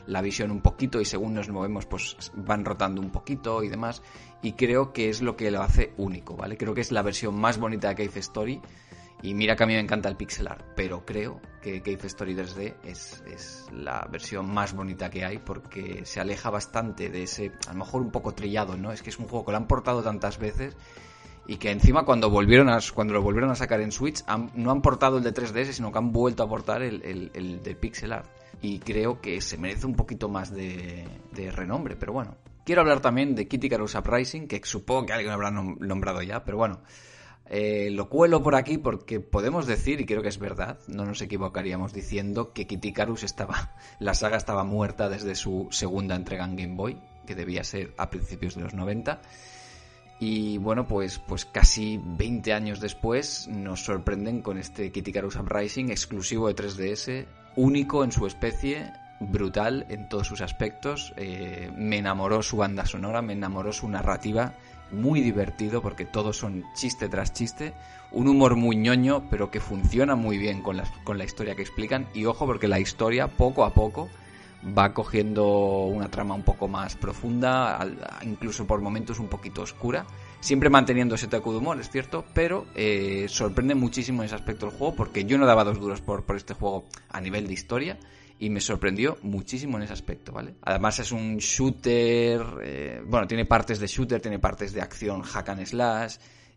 la 0.07 0.23
visión 0.23 0.51
un 0.51 0.61
poquito 0.61 1.01
y 1.01 1.05
según 1.05 1.35
nos 1.35 1.49
movemos 1.49 1.87
pues 1.87 2.17
van 2.35 2.65
rotando 2.65 3.01
un 3.01 3.11
poquito 3.11 3.63
y 3.63 3.69
demás 3.69 4.03
y 4.43 4.53
creo 4.53 4.93
que 4.93 5.09
es 5.09 5.23
lo 5.23 5.37
que 5.37 5.51
lo 5.51 5.63
hace 5.63 5.93
único, 5.97 6.37
¿vale? 6.37 6.57
Creo 6.57 6.75
que 6.75 6.83
es 6.83 6.93
la 6.93 7.03
versión 7.03 7.35
más 7.39 7.59
bonita 7.59 7.89
de 7.89 7.95
Cave 8.07 8.21
Story 8.21 8.61
y 9.25 9.33
mira 9.33 9.57
que 9.57 9.65
a 9.65 9.67
mí 9.67 9.73
me 9.73 9.81
encanta 9.81 10.11
el 10.11 10.17
pixel 10.17 10.47
art, 10.49 10.63
pero 10.77 11.07
creo 11.07 11.41
que 11.63 11.81
Cave 11.81 12.09
Story 12.09 12.35
3D 12.35 12.75
es, 12.85 13.25
es, 13.27 13.67
la 13.73 14.07
versión 14.13 14.53
más 14.53 14.75
bonita 14.75 15.09
que 15.09 15.25
hay 15.25 15.39
porque 15.39 16.05
se 16.05 16.21
aleja 16.21 16.51
bastante 16.51 17.09
de 17.09 17.23
ese, 17.23 17.53
a 17.67 17.73
lo 17.73 17.79
mejor 17.79 18.03
un 18.03 18.11
poco 18.11 18.35
trillado, 18.35 18.77
¿no? 18.77 18.93
Es 18.93 19.01
que 19.01 19.09
es 19.09 19.19
un 19.19 19.27
juego 19.27 19.47
que 19.47 19.53
lo 19.53 19.57
han 19.57 19.67
portado 19.67 20.03
tantas 20.03 20.39
veces 20.39 20.77
y 21.47 21.57
que 21.57 21.71
encima 21.71 22.05
cuando 22.05 22.29
volvieron 22.29 22.69
a, 22.69 22.81
cuando 22.95 23.15
lo 23.15 23.23
volvieron 23.23 23.51
a 23.51 23.55
sacar 23.55 23.81
en 23.81 23.93
Switch 23.93 24.23
no 24.57 24.71
han 24.71 24.83
portado 24.83 25.17
el 25.17 25.25
de 25.25 25.33
3DS, 25.33 25.73
sino 25.73 25.91
que 25.91 25.97
han 25.97 26.13
vuelto 26.13 26.43
a 26.43 26.49
portar 26.49 26.83
el, 26.83 27.31
el, 27.33 27.63
de 27.63 27.75
pixel 27.77 28.13
art. 28.13 28.29
Y 28.61 28.79
creo 28.79 29.23
que 29.23 29.41
se 29.41 29.57
merece 29.57 29.87
un 29.87 29.95
poquito 29.95 30.29
más 30.29 30.53
de, 30.53 31.09
de 31.33 31.51
renombre, 31.51 31.97
pero 31.97 32.13
bueno. 32.13 32.37
Quiero 32.67 32.83
hablar 32.83 33.01
también 33.01 33.35
de 33.35 33.49
Kitty 33.49 33.69
Icarus 33.69 33.95
Uprising, 33.95 34.49
que 34.49 34.61
supongo 34.65 35.07
que 35.07 35.13
alguien 35.15 35.33
habrá 35.33 35.51
nombrado 35.51 36.21
ya, 36.21 36.45
pero 36.45 36.59
bueno. 36.59 36.83
Eh, 37.47 37.91
lo 37.91 38.09
cuelo 38.09 38.43
por 38.43 38.55
aquí 38.55 38.79
porque 38.79 39.21
podemos 39.21 39.67
decir, 39.67 40.01
y 40.01 40.07
creo 40.07 40.23
que 40.23 40.29
es 40.29 40.39
verdad, 40.39 40.79
no 40.89 41.05
nos 41.05 41.21
equivocaríamos 41.21 41.93
diciendo 41.93 42.53
que 42.53 42.67
Kitty 42.67 42.89
Icarus 42.89 43.23
estaba, 43.23 43.75
la 43.99 44.15
saga 44.15 44.37
estaba 44.37 44.65
muerta 44.65 45.09
desde 45.09 45.35
su 45.35 45.69
segunda 45.71 46.17
entrega 46.17 46.45
en 46.45 46.57
Game 46.57 46.75
Boy, 46.75 46.99
que 47.27 47.35
debía 47.35 47.63
ser 47.63 47.93
a 47.99 48.09
principios 48.09 48.55
de 48.55 48.63
los 48.63 48.75
90. 48.75 49.21
Y 50.21 50.59
bueno, 50.59 50.87
pues, 50.87 51.19
pues 51.19 51.45
casi 51.45 52.01
20 52.03 52.53
años 52.53 52.81
después 52.81 53.49
nos 53.49 53.85
sorprenden 53.85 54.41
con 54.41 54.59
este 54.59 54.91
Kitty 54.91 55.13
Uprising 55.19 55.91
exclusivo 55.91 56.49
de 56.49 56.55
3DS, 56.57 57.27
único 57.57 58.05
en 58.05 58.13
su 58.13 58.27
especie, 58.27 58.93
brutal 59.21 59.87
en 59.91 60.09
todos 60.09 60.27
sus 60.27 60.41
aspectos. 60.41 61.13
Eh, 61.17 61.71
me 61.77 61.99
enamoró 61.99 62.43
su 62.43 62.57
banda 62.57 62.87
sonora, 62.87 63.23
me 63.23 63.33
enamoró 63.33 63.73
su 63.73 63.89
narrativa 63.89 64.55
muy 64.95 65.21
divertido 65.21 65.83
porque 65.83 66.05
todos 66.05 66.37
son 66.37 66.65
chiste 66.75 67.09
tras 67.09 67.33
chiste, 67.33 67.75
un 68.13 68.29
humor 68.29 68.57
muy 68.57 68.77
ñoño, 68.77 69.25
pero 69.31 69.51
que 69.51 69.61
funciona 69.61 70.15
muy 70.15 70.39
bien 70.39 70.63
con 70.63 70.77
la, 70.77 70.85
con 71.05 71.19
la 71.19 71.25
historia 71.25 71.55
que 71.55 71.63
explican. 71.63 72.07
Y 72.15 72.25
ojo, 72.25 72.47
porque 72.47 72.69
la 72.69 72.81
historia 72.81 73.29
poco 73.29 73.65
a 73.65 73.75
poco 73.75 74.09
va 74.77 74.95
cogiendo 74.95 75.85
una 75.85 76.09
trama 76.11 76.35
un 76.35 76.43
poco 76.43 76.69
más 76.69 76.97
profunda, 76.97 77.87
incluso 78.23 78.67
por 78.67 78.81
momentos 78.81 79.19
un 79.19 79.29
poquito 79.29 79.63
oscura, 79.63 80.07
siempre 80.41 80.71
manteniendo 80.71 81.15
ese 81.15 81.27
toque 81.27 81.51
de 81.51 81.57
humor, 81.57 81.81
es 81.81 81.91
cierto, 81.91 82.25
pero 82.33 82.67
eh, 82.75 83.27
sorprende 83.29 83.75
muchísimo 83.75 84.23
en 84.23 84.27
ese 84.27 84.35
aspecto 84.35 84.67
el 84.67 84.73
juego, 84.73 84.95
porque 84.95 85.25
yo 85.25 85.39
no 85.39 85.47
daba 85.47 85.65
dos 85.65 85.79
duros 85.81 86.01
por, 86.01 86.25
por 86.25 86.37
este 86.37 86.55
juego 86.55 86.85
a 87.11 87.21
nivel 87.21 87.47
de 87.47 87.53
historia, 87.53 87.99
y 88.39 88.51
me 88.51 88.61
sorprendió 88.61 89.17
muchísimo 89.23 89.77
en 89.77 89.85
ese 89.85 89.93
aspecto, 89.93 90.33
¿vale? 90.33 90.55
Además 90.63 90.99
es 90.99 91.13
un 91.13 91.39
shooter, 91.39 92.43
eh, 92.63 93.03
bueno, 93.07 93.27
tiene 93.27 93.45
partes 93.45 93.79
de 93.79 93.87
shooter, 93.87 94.21
tiene 94.21 94.39
partes 94.39 94.73
de 94.73 94.83
acción 94.83 95.23
hack 95.23 95.49
and 95.51 95.67
slash 95.67 96.17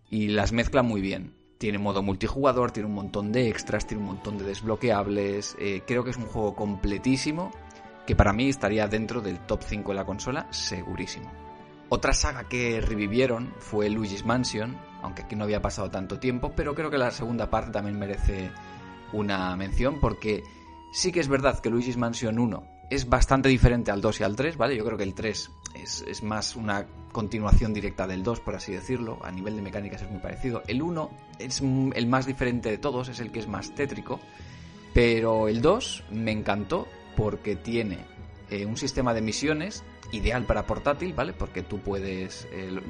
y 0.09 0.29
las 0.29 0.51
mezcla 0.51 0.81
muy 0.83 1.01
bien. 1.01 1.33
Tiene 1.57 1.79
modo 1.79 2.03
multijugador, 2.03 2.71
tiene 2.71 2.87
un 2.87 2.95
montón 2.95 3.31
de 3.31 3.49
extras, 3.49 3.87
tiene 3.87 4.03
un 4.03 4.09
montón 4.09 4.37
de 4.37 4.45
desbloqueables, 4.45 5.55
eh, 5.59 5.81
creo 5.87 6.03
que 6.03 6.11
es 6.11 6.17
un 6.17 6.25
juego 6.25 6.55
completísimo 6.55 7.51
que 8.05 8.15
para 8.15 8.31
mí 8.31 8.47
estaría 8.47 8.87
dentro 8.87 9.21
del 9.21 9.39
top 9.39 9.63
5 9.63 9.91
de 9.91 9.95
la 9.95 10.05
consola, 10.05 10.47
segurísimo. 10.51 11.29
Otra 11.89 12.13
saga 12.13 12.47
que 12.47 12.81
revivieron 12.81 13.53
fue 13.59 13.89
Luigi's 13.89 14.25
Mansion, 14.25 14.77
aunque 15.01 15.23
aquí 15.23 15.35
no 15.35 15.43
había 15.43 15.61
pasado 15.61 15.89
tanto 15.89 16.19
tiempo, 16.19 16.53
pero 16.55 16.73
creo 16.73 16.89
que 16.89 16.97
la 16.97 17.11
segunda 17.11 17.49
parte 17.49 17.71
también 17.71 17.99
merece 17.99 18.51
una 19.13 19.55
mención 19.55 19.99
porque 19.99 20.43
sí 20.91 21.11
que 21.11 21.19
es 21.19 21.27
verdad 21.27 21.59
que 21.59 21.69
Luigi's 21.69 21.97
Mansion 21.97 22.39
1 22.39 22.77
es 22.89 23.09
bastante 23.09 23.49
diferente 23.49 23.91
al 23.91 24.01
2 24.01 24.21
y 24.21 24.23
al 24.23 24.35
3, 24.35 24.57
¿vale? 24.57 24.77
Yo 24.77 24.85
creo 24.85 24.97
que 24.97 25.03
el 25.03 25.13
3 25.13 25.51
es, 25.75 26.05
es, 26.07 26.23
más 26.23 26.55
una 26.55 26.87
continuación 27.11 27.73
directa 27.73 28.07
del 28.07 28.23
2, 28.23 28.39
por 28.39 28.55
así 28.55 28.71
decirlo. 28.71 29.19
A 29.23 29.31
nivel 29.31 29.55
de 29.55 29.61
mecánicas 29.61 30.01
es 30.01 30.09
muy 30.09 30.19
parecido. 30.19 30.63
El 30.67 30.81
1 30.81 31.09
es 31.39 31.61
el 31.61 32.07
más 32.07 32.25
diferente 32.25 32.69
de 32.69 32.77
todos, 32.77 33.09
es 33.09 33.19
el 33.19 33.31
que 33.31 33.39
es 33.39 33.47
más 33.47 33.75
tétrico. 33.75 34.19
Pero 34.93 35.47
el 35.47 35.61
2 35.61 36.05
me 36.11 36.31
encantó 36.31 36.87
porque 37.17 37.55
tiene 37.55 37.99
eh, 38.49 38.65
un 38.65 38.77
sistema 38.77 39.13
de 39.13 39.21
misiones 39.21 39.83
ideal 40.13 40.45
para 40.45 40.65
portátil, 40.65 41.13
¿vale? 41.13 41.33
Porque 41.33 41.63
tú 41.63 41.79
puedes... 41.79 42.47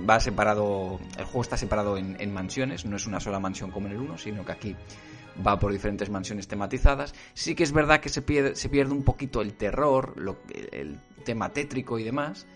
Va 0.08 0.20
separado... 0.20 1.00
El 1.18 1.26
juego 1.26 1.42
está 1.42 1.58
separado 1.58 1.98
en, 1.98 2.16
en 2.20 2.32
mansiones, 2.32 2.86
no 2.86 2.96
es 2.96 3.08
una 3.08 3.20
sola 3.20 3.40
mansión 3.40 3.72
como 3.72 3.88
en 3.88 3.94
el 3.94 4.02
1, 4.02 4.18
sino 4.20 4.46
que 4.46 4.52
aquí 4.52 4.76
va 5.46 5.60
por 5.60 5.72
diferentes 5.72 6.10
mansiones 6.10 6.48
tematizadas. 6.48 7.14
Sí 7.34 7.56
que 7.56 7.64
es 7.64 7.72
verdad 7.72 8.00
que 8.00 8.10
se 8.10 8.22
pierde, 8.22 8.56
se 8.56 8.70
pierde 8.70 8.94
un 8.94 9.04
poquito 9.04 9.42
el 9.42 9.54
terror, 9.54 10.14
lo, 10.18 10.38
el 10.72 11.00
tema 11.24 11.50
tétrico 11.50 12.00
y 12.00 12.04
demás, 12.04 12.48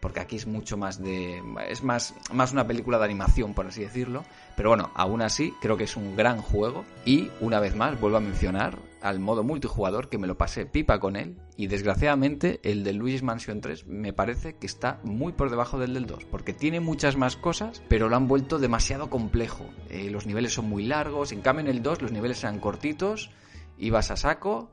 porque 0.00 0.20
aquí 0.20 0.36
es 0.36 0.46
mucho 0.46 0.76
más 0.76 1.02
de... 1.02 1.42
es 1.68 1.82
más, 1.82 2.14
más 2.32 2.52
una 2.52 2.66
película 2.66 2.98
de 2.98 3.04
animación, 3.04 3.52
por 3.52 3.66
así 3.66 3.82
decirlo. 3.82 4.24
Pero 4.56 4.70
bueno, 4.70 4.90
aún 4.94 5.20
así 5.20 5.52
creo 5.60 5.76
que 5.76 5.84
es 5.84 5.96
un 5.96 6.16
gran 6.16 6.40
juego. 6.40 6.84
Y 7.04 7.30
una 7.40 7.60
vez 7.60 7.76
más 7.76 8.00
vuelvo 8.00 8.16
a 8.16 8.20
mencionar 8.20 8.78
al 9.02 9.20
modo 9.20 9.42
multijugador 9.42 10.08
que 10.08 10.18
me 10.18 10.26
lo 10.26 10.38
pasé 10.38 10.64
pipa 10.64 10.98
con 11.00 11.16
él. 11.16 11.36
Y 11.56 11.66
desgraciadamente 11.66 12.60
el 12.62 12.84
de 12.84 12.94
Luigi's 12.94 13.22
Mansion 13.22 13.60
3 13.60 13.86
me 13.86 14.12
parece 14.12 14.56
que 14.56 14.66
está 14.66 15.00
muy 15.02 15.32
por 15.32 15.50
debajo 15.50 15.78
del 15.78 15.90
del 15.94 16.06
2 16.06 16.24
porque 16.30 16.52
tiene 16.52 16.80
muchas 16.80 17.16
más 17.16 17.36
cosas 17.36 17.82
pero 17.88 18.08
lo 18.08 18.16
han 18.16 18.28
vuelto 18.28 18.58
demasiado 18.58 19.10
complejo. 19.10 19.64
Eh, 19.88 20.10
los 20.10 20.26
niveles 20.26 20.54
son 20.54 20.68
muy 20.68 20.84
largos, 20.84 21.32
en 21.32 21.40
cambio 21.40 21.64
en 21.64 21.70
el 21.70 21.82
2 21.82 22.02
los 22.02 22.12
niveles 22.12 22.42
eran 22.42 22.60
cortitos, 22.60 23.30
ibas 23.78 24.10
a 24.10 24.16
saco 24.16 24.70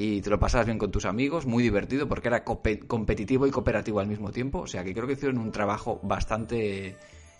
y 0.00 0.22
te 0.22 0.30
lo 0.30 0.38
pasabas 0.38 0.66
bien 0.66 0.78
con 0.78 0.92
tus 0.92 1.04
amigos, 1.06 1.44
muy 1.44 1.60
divertido 1.60 2.08
porque 2.08 2.28
era 2.28 2.44
competitivo 2.44 3.48
y 3.48 3.50
cooperativo 3.50 3.98
al 3.98 4.06
mismo 4.06 4.30
tiempo, 4.30 4.60
o 4.60 4.66
sea 4.68 4.84
que 4.84 4.94
creo 4.94 5.08
que 5.08 5.14
hicieron 5.14 5.38
un 5.38 5.50
trabajo 5.50 5.98
bastante 6.04 6.96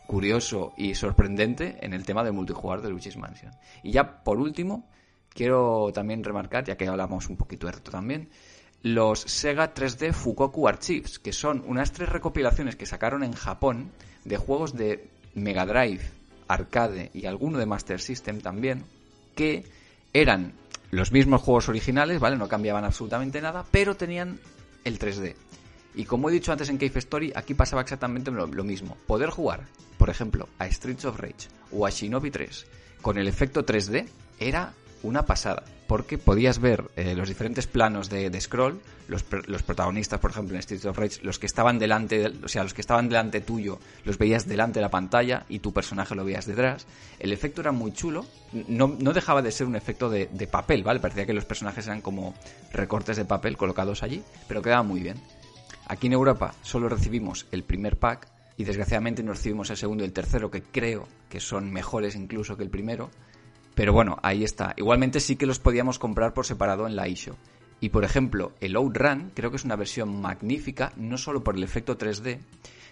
curioso 0.08 0.72
y 0.76 0.96
sorprendente 0.96 1.76
en 1.80 1.92
el 1.92 2.04
tema 2.04 2.24
del 2.24 2.32
multijugador 2.32 2.82
de 2.82 2.90
Luigi's 2.90 3.16
Mansion. 3.16 3.52
Y 3.84 3.92
ya 3.92 4.24
por 4.24 4.38
último, 4.38 4.90
quiero 5.28 5.92
también 5.94 6.24
remarcar, 6.24 6.64
ya 6.64 6.76
que 6.76 6.88
hablamos 6.88 7.28
un 7.28 7.36
poquito 7.36 7.68
de 7.68 7.74
reto 7.74 7.92
también, 7.92 8.28
los 8.82 9.20
Sega 9.20 9.72
3D 9.72 10.12
Fukoku 10.12 10.66
Archives, 10.66 11.20
que 11.20 11.32
son 11.32 11.62
unas 11.64 11.92
tres 11.92 12.08
recopilaciones 12.08 12.74
que 12.74 12.86
sacaron 12.86 13.22
en 13.22 13.34
Japón 13.34 13.92
de 14.24 14.36
juegos 14.36 14.74
de 14.74 15.08
Mega 15.32 15.64
Drive, 15.64 16.10
arcade 16.48 17.12
y 17.14 17.26
alguno 17.26 17.58
de 17.58 17.66
Master 17.66 18.00
System 18.00 18.40
también, 18.40 18.84
que 19.36 19.64
eran 20.12 20.54
los 20.90 21.12
mismos 21.12 21.42
juegos 21.42 21.68
originales, 21.68 22.20
¿vale? 22.20 22.36
No 22.36 22.48
cambiaban 22.48 22.84
absolutamente 22.84 23.40
nada, 23.40 23.64
pero 23.70 23.96
tenían 23.96 24.40
el 24.84 24.98
3D. 24.98 25.34
Y 25.94 26.04
como 26.04 26.28
he 26.28 26.32
dicho 26.32 26.52
antes 26.52 26.68
en 26.68 26.78
Cave 26.78 26.98
Story, 26.98 27.32
aquí 27.34 27.54
pasaba 27.54 27.82
exactamente 27.82 28.30
lo, 28.30 28.46
mismo. 28.64 28.96
Poder 29.06 29.30
jugar, 29.30 29.66
por 29.96 30.10
ejemplo, 30.10 30.48
a 30.58 30.70
Streets 30.70 31.04
of 31.04 31.18
Rage 31.18 31.48
o 31.72 31.86
a 31.86 31.90
Shinobi 31.90 32.30
3 32.30 32.66
con 33.02 33.18
el 33.18 33.28
efecto 33.28 33.64
3D 33.64 34.06
era 34.38 34.72
una 35.02 35.26
pasada. 35.26 35.64
Porque 35.86 36.18
podías 36.18 36.58
ver 36.58 36.84
eh, 36.96 37.14
los 37.14 37.28
diferentes 37.28 37.66
planos 37.66 38.10
de, 38.10 38.30
de 38.30 38.40
scroll, 38.40 38.80
los, 39.08 39.24
los, 39.46 39.62
protagonistas, 39.62 40.20
por 40.20 40.30
ejemplo, 40.30 40.54
en 40.54 40.62
Streets 40.62 40.84
of 40.84 40.96
Rage, 40.96 41.20
los 41.22 41.38
que 41.38 41.46
estaban 41.46 41.78
delante, 41.78 42.18
de, 42.18 42.44
o 42.44 42.48
sea, 42.48 42.62
los 42.62 42.74
que 42.74 42.80
estaban 42.80 43.08
delante 43.08 43.40
tuyo, 43.40 43.78
los 44.04 44.18
veías 44.18 44.46
delante 44.46 44.78
de 44.78 44.82
la 44.82 44.90
pantalla 44.90 45.44
y 45.48 45.58
tu 45.58 45.72
personaje 45.72 46.14
lo 46.14 46.24
veías 46.24 46.46
detrás. 46.46 46.86
El 47.18 47.32
efecto 47.32 47.60
era 47.60 47.72
muy 47.72 47.92
chulo, 47.92 48.26
no, 48.52 48.96
no 48.98 49.12
dejaba 49.12 49.42
de 49.42 49.50
ser 49.50 49.66
un 49.66 49.76
efecto 49.76 50.08
de, 50.10 50.28
de 50.32 50.46
papel, 50.46 50.84
¿vale? 50.84 51.00
Parecía 51.00 51.26
que 51.26 51.32
los 51.32 51.44
personajes 51.44 51.86
eran 51.86 52.00
como 52.00 52.34
recortes 52.72 53.16
de 53.16 53.24
papel 53.24 53.56
colocados 53.56 54.02
allí, 54.02 54.22
pero 54.46 54.62
quedaba 54.62 54.82
muy 54.82 55.00
bien. 55.00 55.16
Aquí 55.86 56.06
en 56.06 56.12
Europa 56.12 56.54
solo 56.62 56.88
recibimos 56.88 57.46
el 57.50 57.64
primer 57.64 57.98
pack 57.98 58.28
y 58.58 58.64
desgraciadamente 58.64 59.22
no 59.22 59.32
recibimos 59.32 59.70
el 59.70 59.76
segundo 59.76 60.04
y 60.04 60.06
el 60.06 60.12
tercero, 60.12 60.50
que 60.50 60.62
creo 60.62 61.08
que 61.30 61.40
son 61.40 61.72
mejores 61.72 62.14
incluso 62.14 62.56
que 62.56 62.64
el 62.64 62.70
primero. 62.70 63.08
Pero 63.74 63.92
bueno, 63.92 64.18
ahí 64.22 64.42
está. 64.42 64.74
Igualmente 64.76 65.20
sí 65.20 65.36
que 65.36 65.46
los 65.46 65.60
podíamos 65.60 66.00
comprar 66.00 66.34
por 66.34 66.44
separado 66.44 66.86
en 66.86 66.96
la 66.96 67.06
eShop. 67.06 67.36
Y 67.80 67.90
por 67.90 68.04
ejemplo, 68.04 68.52
el 68.60 68.76
Outrun 68.76 69.30
creo 69.34 69.50
que 69.50 69.56
es 69.56 69.64
una 69.64 69.76
versión 69.76 70.20
magnífica, 70.20 70.92
no 70.96 71.16
solo 71.16 71.44
por 71.44 71.56
el 71.56 71.62
efecto 71.62 71.96
3D, 71.96 72.38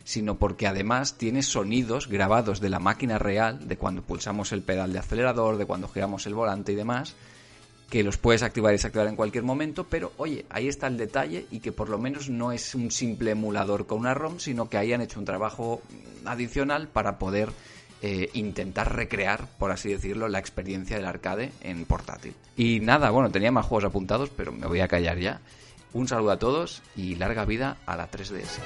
sino 0.04 0.38
porque 0.38 0.68
además 0.68 1.18
tiene 1.18 1.42
sonidos 1.42 2.08
grabados 2.08 2.60
de 2.60 2.70
la 2.70 2.78
máquina 2.78 3.18
real, 3.18 3.66
de 3.66 3.76
cuando 3.76 4.02
pulsamos 4.02 4.52
el 4.52 4.62
pedal 4.62 4.92
de 4.92 5.00
acelerador, 5.00 5.56
de 5.56 5.66
cuando 5.66 5.88
giramos 5.88 6.26
el 6.26 6.34
volante 6.34 6.72
y 6.72 6.76
demás, 6.76 7.16
que 7.90 8.04
los 8.04 8.16
puedes 8.16 8.42
activar 8.42 8.72
y 8.72 8.76
desactivar 8.76 9.08
en 9.08 9.16
cualquier 9.16 9.42
momento, 9.44 9.84
pero 9.84 10.12
oye, 10.16 10.46
ahí 10.50 10.68
está 10.68 10.86
el 10.86 10.96
detalle 10.96 11.46
y 11.50 11.60
que 11.60 11.72
por 11.72 11.88
lo 11.88 11.98
menos 11.98 12.30
no 12.30 12.52
es 12.52 12.74
un 12.74 12.90
simple 12.92 13.32
emulador 13.32 13.86
con 13.86 13.98
una 13.98 14.14
ROM, 14.14 14.38
sino 14.38 14.68
que 14.68 14.76
ahí 14.76 14.92
han 14.92 15.02
hecho 15.02 15.18
un 15.18 15.24
trabajo 15.24 15.82
adicional 16.24 16.88
para 16.88 17.18
poder 17.18 17.50
eh, 18.02 18.30
intentar 18.34 18.94
recrear, 18.94 19.46
por 19.58 19.70
así 19.70 19.90
decirlo, 19.90 20.28
la 20.28 20.38
experiencia 20.38 20.96
del 20.96 21.06
arcade 21.06 21.52
en 21.62 21.84
portátil. 21.84 22.34
Y 22.56 22.80
nada, 22.80 23.10
bueno, 23.10 23.30
tenía 23.30 23.52
más 23.52 23.66
juegos 23.66 23.84
apuntados, 23.84 24.30
pero 24.36 24.52
me 24.52 24.66
voy 24.66 24.80
a 24.80 24.88
callar 24.88 25.18
ya. 25.18 25.40
Un 25.92 26.08
saludo 26.08 26.32
a 26.32 26.38
todos 26.38 26.82
y 26.94 27.14
larga 27.14 27.44
vida 27.44 27.78
a 27.86 27.96
la 27.96 28.10
3DS. 28.10 28.60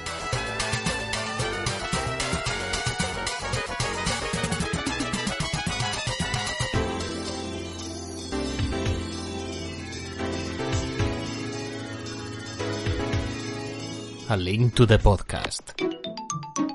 A 14.31 14.37
Link 14.37 14.73
to 14.75 14.87
the 14.87 14.97
Podcast. 14.97 16.00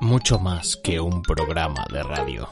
Mucho 0.01 0.39
más 0.39 0.77
que 0.77 0.99
un 0.99 1.21
programa 1.21 1.85
de 1.91 2.03
radio. 2.03 2.49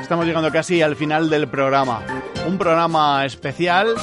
Estamos 0.00 0.26
llegando 0.26 0.50
casi 0.50 0.82
al 0.82 0.96
final 0.96 1.30
del 1.30 1.48
programa. 1.48 2.02
Un 2.46 2.58
programa 2.58 3.24
especial 3.24 3.94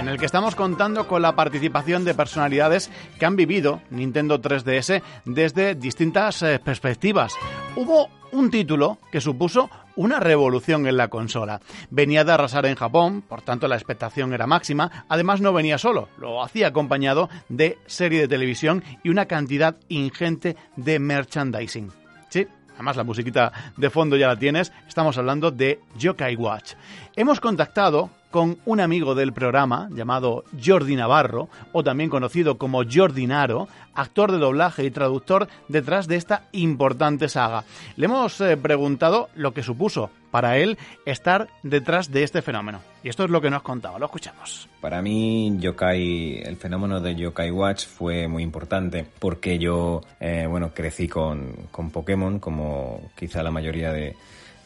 en 0.00 0.08
el 0.08 0.18
que 0.18 0.26
estamos 0.26 0.54
contando 0.54 1.06
con 1.06 1.22
la 1.22 1.36
participación 1.36 2.04
de 2.04 2.14
personalidades 2.14 2.90
que 3.18 3.26
han 3.26 3.36
vivido 3.36 3.80
Nintendo 3.90 4.40
3DS 4.40 5.02
desde 5.24 5.74
distintas 5.74 6.42
eh, 6.42 6.58
perspectivas. 6.58 7.34
Hubo 7.76 8.08
un 8.32 8.50
título 8.50 8.98
que 9.12 9.20
supuso 9.20 9.70
una 9.96 10.20
revolución 10.20 10.86
en 10.86 10.96
la 10.96 11.08
consola. 11.08 11.60
Venía 11.90 12.24
de 12.24 12.32
arrasar 12.32 12.66
en 12.66 12.76
Japón, 12.76 13.22
por 13.22 13.42
tanto 13.42 13.68
la 13.68 13.76
expectación 13.76 14.32
era 14.32 14.46
máxima. 14.46 15.04
Además 15.08 15.40
no 15.40 15.52
venía 15.52 15.78
solo, 15.78 16.08
lo 16.18 16.42
hacía 16.42 16.68
acompañado 16.68 17.28
de 17.48 17.78
serie 17.86 18.20
de 18.20 18.28
televisión 18.28 18.82
y 19.02 19.10
una 19.10 19.26
cantidad 19.26 19.76
ingente 19.88 20.56
de 20.76 20.98
merchandising. 20.98 21.90
Sí, 22.28 22.46
además 22.74 22.96
la 22.96 23.04
musiquita 23.04 23.52
de 23.76 23.90
fondo 23.90 24.16
ya 24.16 24.28
la 24.28 24.38
tienes. 24.38 24.72
Estamos 24.88 25.18
hablando 25.18 25.50
de 25.50 25.80
Yokai 25.98 26.36
Watch. 26.36 26.74
Hemos 27.14 27.40
contactado 27.40 28.08
con 28.30 28.56
un 28.64 28.80
amigo 28.80 29.14
del 29.14 29.34
programa 29.34 29.90
llamado 29.92 30.44
Jordi 30.64 30.96
Navarro, 30.96 31.50
o 31.72 31.84
también 31.84 32.08
conocido 32.08 32.56
como 32.56 32.84
Jordi 32.90 33.26
Naro, 33.26 33.68
actor 33.94 34.32
de 34.32 34.38
doblaje 34.38 34.86
y 34.86 34.90
traductor 34.90 35.46
detrás 35.68 36.08
de 36.08 36.16
esta 36.16 36.44
importante 36.52 37.28
saga. 37.28 37.64
Le 37.96 38.06
hemos 38.06 38.40
eh, 38.40 38.56
preguntado 38.56 39.28
lo 39.34 39.52
que 39.52 39.62
supuso 39.62 40.08
para 40.30 40.56
él 40.56 40.78
estar 41.04 41.48
detrás 41.62 42.10
de 42.10 42.22
este 42.22 42.40
fenómeno. 42.40 42.80
Y 43.02 43.10
esto 43.10 43.24
es 43.24 43.30
lo 43.30 43.42
que 43.42 43.50
nos 43.50 43.60
contaba, 43.60 43.98
lo 43.98 44.06
escuchamos. 44.06 44.66
Para 44.80 45.02
mí, 45.02 45.54
Yokai, 45.58 46.38
el 46.42 46.56
fenómeno 46.56 46.98
de 46.98 47.14
Yokai 47.14 47.50
Watch 47.50 47.84
fue 47.84 48.26
muy 48.26 48.42
importante 48.42 49.04
porque 49.18 49.58
yo, 49.58 50.00
eh, 50.18 50.46
bueno, 50.48 50.72
crecí 50.72 51.08
con, 51.08 51.52
con 51.70 51.90
Pokémon, 51.90 52.38
como 52.38 53.10
quizá 53.14 53.42
la 53.42 53.50
mayoría 53.50 53.92
de, 53.92 54.16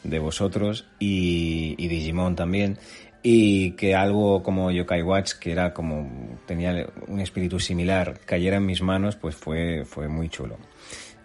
de 0.03 0.19
vosotros, 0.19 0.85
y, 0.99 1.75
Digimon 1.87 2.35
también 2.35 2.77
y 3.23 3.71
que 3.71 3.95
algo 3.95 4.41
como 4.41 4.71
Yokai 4.71 5.01
Watch, 5.01 5.33
que 5.33 5.51
era 5.51 5.73
como 5.73 6.37
tenía 6.45 6.87
un 7.07 7.19
espíritu 7.19 7.59
similar, 7.59 8.19
cayera 8.25 8.57
en 8.57 8.65
mis 8.65 8.81
manos, 8.81 9.17
pues 9.17 9.35
fue, 9.35 9.83
fue 9.85 10.07
muy 10.07 10.29
chulo. 10.29 10.57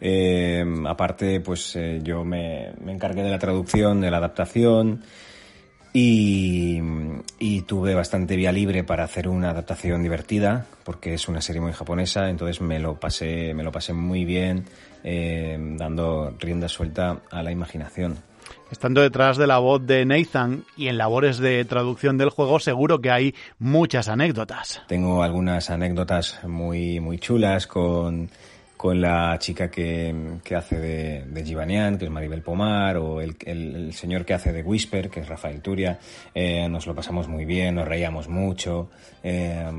Eh, 0.00 0.64
aparte, 0.88 1.38
pues 1.38 1.76
eh, 1.76 2.00
yo 2.02 2.24
me, 2.24 2.70
encargué 2.88 3.22
de 3.22 3.30
la 3.30 3.38
traducción, 3.38 4.00
de 4.00 4.10
la 4.10 4.16
adaptación 4.16 5.00
y, 5.92 6.80
y, 7.38 7.62
tuve 7.62 7.94
bastante 7.94 8.34
vía 8.34 8.50
libre 8.50 8.82
para 8.82 9.04
hacer 9.04 9.28
una 9.28 9.50
adaptación 9.50 10.02
divertida, 10.02 10.66
porque 10.82 11.14
es 11.14 11.28
una 11.28 11.40
serie 11.40 11.60
muy 11.60 11.72
japonesa, 11.72 12.30
entonces 12.30 12.60
me 12.60 12.80
lo 12.80 12.98
pasé, 12.98 13.54
me 13.54 13.62
lo 13.62 13.70
pasé 13.70 13.92
muy 13.92 14.24
bien, 14.24 14.64
eh, 15.04 15.56
dando 15.76 16.34
rienda 16.36 16.68
suelta 16.68 17.20
a 17.30 17.42
la 17.44 17.52
imaginación. 17.52 18.18
Estando 18.70 19.02
detrás 19.02 19.36
de 19.36 19.46
la 19.46 19.58
voz 19.58 19.86
de 19.86 20.04
Nathan 20.04 20.64
y 20.76 20.88
en 20.88 20.96
labores 20.96 21.38
de 21.38 21.64
traducción 21.64 22.16
del 22.16 22.30
juego, 22.30 22.58
seguro 22.58 23.00
que 23.00 23.10
hay 23.10 23.34
muchas 23.58 24.08
anécdotas. 24.08 24.82
Tengo 24.88 25.22
algunas 25.22 25.68
anécdotas 25.68 26.40
muy, 26.44 26.98
muy 26.98 27.18
chulas 27.18 27.66
con, 27.66 28.30
con 28.76 29.00
la 29.00 29.38
chica 29.38 29.70
que, 29.70 30.38
que 30.42 30.56
hace 30.56 30.78
de, 30.78 31.24
de 31.26 31.44
Givanian, 31.44 31.98
que 31.98 32.06
es 32.06 32.10
Maribel 32.10 32.40
Pomar, 32.40 32.96
o 32.96 33.20
el, 33.20 33.36
el, 33.44 33.76
el 33.76 33.92
señor 33.92 34.24
que 34.24 34.34
hace 34.34 34.52
de 34.52 34.62
Whisper, 34.62 35.10
que 35.10 35.20
es 35.20 35.28
Rafael 35.28 35.60
Turia. 35.60 35.98
Eh, 36.34 36.66
nos 36.68 36.86
lo 36.86 36.94
pasamos 36.94 37.28
muy 37.28 37.44
bien, 37.44 37.74
nos 37.74 37.86
reíamos 37.86 38.28
mucho. 38.28 38.88
Eh, 39.22 39.70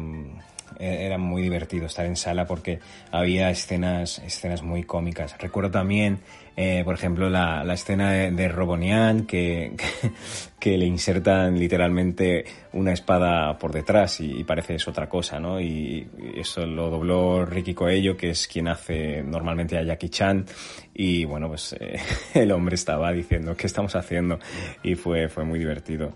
era 0.80 1.18
muy 1.20 1.44
divertido 1.44 1.86
estar 1.86 2.06
en 2.06 2.16
sala 2.16 2.48
porque 2.48 2.80
había 3.12 3.50
escenas, 3.52 4.20
escenas 4.20 4.64
muy 4.64 4.84
cómicas. 4.84 5.36
Recuerdo 5.38 5.70
también, 5.70 6.20
eh, 6.56 6.84
por 6.86 6.94
ejemplo, 6.94 7.30
la, 7.30 7.64
la 7.64 7.74
escena 7.74 8.12
de, 8.12 8.32
de 8.32 8.48
Robonian 8.48 9.26
que, 9.26 9.74
que, 9.78 10.12
que, 10.60 10.78
le 10.78 10.86
insertan 10.86 11.58
literalmente 11.58 12.46
una 12.74 12.94
espada 12.94 13.58
por 13.58 13.72
detrás 13.72 14.20
y, 14.20 14.40
y, 14.40 14.44
parece 14.44 14.76
es 14.76 14.88
otra 14.88 15.10
cosa, 15.10 15.40
¿no? 15.40 15.60
Y 15.60 16.08
eso 16.36 16.66
lo 16.66 16.92
dobló 16.92 17.44
Ricky 17.46 17.74
Coello, 17.74 18.16
que 18.16 18.30
es 18.30 18.48
quien 18.48 18.68
hace 18.68 19.24
normalmente 19.24 19.78
a 19.78 19.84
Jackie 19.84 20.10
Chan. 20.10 20.46
Y 20.94 21.26
bueno, 21.26 21.48
pues 21.48 21.76
eh, 21.80 22.00
el 22.36 22.52
hombre 22.52 22.76
estaba 22.76 23.12
diciendo, 23.12 23.56
¿qué 23.56 23.66
estamos 23.66 23.96
haciendo? 23.96 24.40
Y 24.84 24.94
fue, 24.96 25.30
fue 25.30 25.44
muy 25.44 25.58
divertido. 25.58 26.14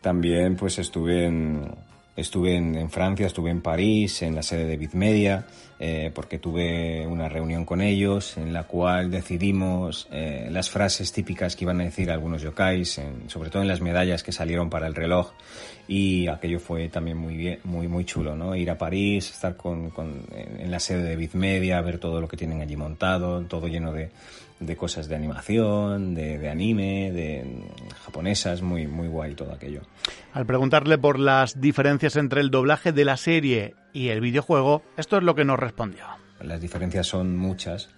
También 0.00 0.56
pues 0.56 0.78
estuve 0.78 1.26
en 1.26 1.90
Estuve 2.16 2.56
en, 2.56 2.74
en, 2.74 2.90
Francia, 2.90 3.26
estuve 3.26 3.50
en 3.50 3.62
París, 3.62 4.20
en 4.20 4.34
la 4.34 4.42
sede 4.42 4.66
de 4.66 4.76
Bitmedia, 4.76 5.46
eh, 5.82 6.10
porque 6.14 6.38
tuve 6.38 7.06
una 7.06 7.30
reunión 7.30 7.64
con 7.64 7.80
ellos 7.80 8.36
en 8.36 8.52
la 8.52 8.64
cual 8.64 9.10
decidimos 9.10 10.08
eh, 10.12 10.48
las 10.50 10.68
frases 10.68 11.10
típicas 11.10 11.56
que 11.56 11.64
iban 11.64 11.80
a 11.80 11.84
decir 11.84 12.10
algunos 12.10 12.42
yokais, 12.42 12.98
en, 12.98 13.30
sobre 13.30 13.48
todo 13.48 13.62
en 13.62 13.68
las 13.68 13.80
medallas 13.80 14.22
que 14.22 14.30
salieron 14.30 14.68
para 14.68 14.86
el 14.86 14.94
reloj. 14.94 15.32
Y 15.88 16.28
aquello 16.28 16.60
fue 16.60 16.90
también 16.90 17.16
muy 17.16 17.34
bien, 17.34 17.60
muy, 17.64 17.88
muy 17.88 18.04
chulo, 18.04 18.36
¿no? 18.36 18.54
Ir 18.54 18.70
a 18.70 18.76
París, 18.76 19.30
estar 19.30 19.56
con, 19.56 19.88
con, 19.88 20.26
en 20.36 20.70
la 20.70 20.78
sede 20.78 21.02
de 21.02 21.16
Bitmedia, 21.16 21.80
ver 21.80 21.98
todo 21.98 22.20
lo 22.20 22.28
que 22.28 22.36
tienen 22.36 22.60
allí 22.60 22.76
montado, 22.76 23.40
todo 23.46 23.66
lleno 23.66 23.90
de, 23.90 24.10
de 24.60 24.76
cosas 24.76 25.08
de 25.08 25.16
animación, 25.16 26.14
de, 26.14 26.38
de, 26.38 26.48
anime, 26.48 27.10
de 27.12 27.64
japonesas, 28.04 28.62
muy, 28.62 28.86
muy 28.86 29.08
guay 29.08 29.34
todo 29.34 29.52
aquello. 29.52 29.80
Al 30.32 30.46
preguntarle 30.46 30.98
por 30.98 31.18
las 31.18 31.60
diferencias 31.60 32.16
entre 32.16 32.42
el 32.42 32.50
doblaje 32.50 32.92
de 32.92 33.04
la 33.04 33.16
serie 33.16 33.74
y 33.92 34.08
el 34.08 34.20
videojuego, 34.20 34.82
esto 34.96 35.16
es 35.16 35.22
lo 35.22 35.34
que 35.34 35.44
nos 35.44 35.58
respondió. 35.58 36.04
Las 36.40 36.60
diferencias 36.60 37.06
son 37.06 37.36
muchas 37.36 37.88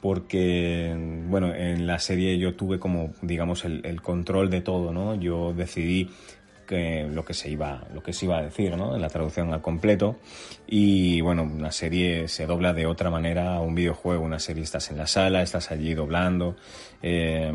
porque, 0.00 0.94
bueno, 1.28 1.54
en 1.54 1.86
la 1.86 1.98
serie 1.98 2.38
yo 2.38 2.54
tuve 2.54 2.78
como, 2.78 3.12
digamos, 3.22 3.64
el, 3.64 3.84
el 3.84 4.02
control 4.02 4.50
de 4.50 4.60
todo, 4.60 4.92
¿no? 4.92 5.14
Yo 5.14 5.54
decidí 5.54 6.10
que 6.64 7.08
lo 7.10 7.24
que 7.24 7.34
se 7.34 7.50
iba 7.50 7.86
lo 7.92 8.02
que 8.02 8.12
se 8.12 8.26
iba 8.26 8.38
a 8.38 8.42
decir 8.42 8.76
¿no? 8.76 8.94
en 8.94 9.00
la 9.00 9.08
traducción 9.08 9.52
al 9.52 9.62
completo 9.62 10.16
y 10.66 11.20
bueno 11.20 11.42
una 11.42 11.72
serie 11.72 12.28
se 12.28 12.46
dobla 12.46 12.72
de 12.72 12.86
otra 12.86 13.10
manera 13.10 13.56
a 13.56 13.60
un 13.60 13.74
videojuego 13.74 14.24
una 14.24 14.38
serie 14.38 14.62
estás 14.62 14.90
en 14.90 14.98
la 14.98 15.06
sala 15.06 15.42
estás 15.42 15.70
allí 15.70 15.94
doblando 15.94 16.56
eh, 17.02 17.52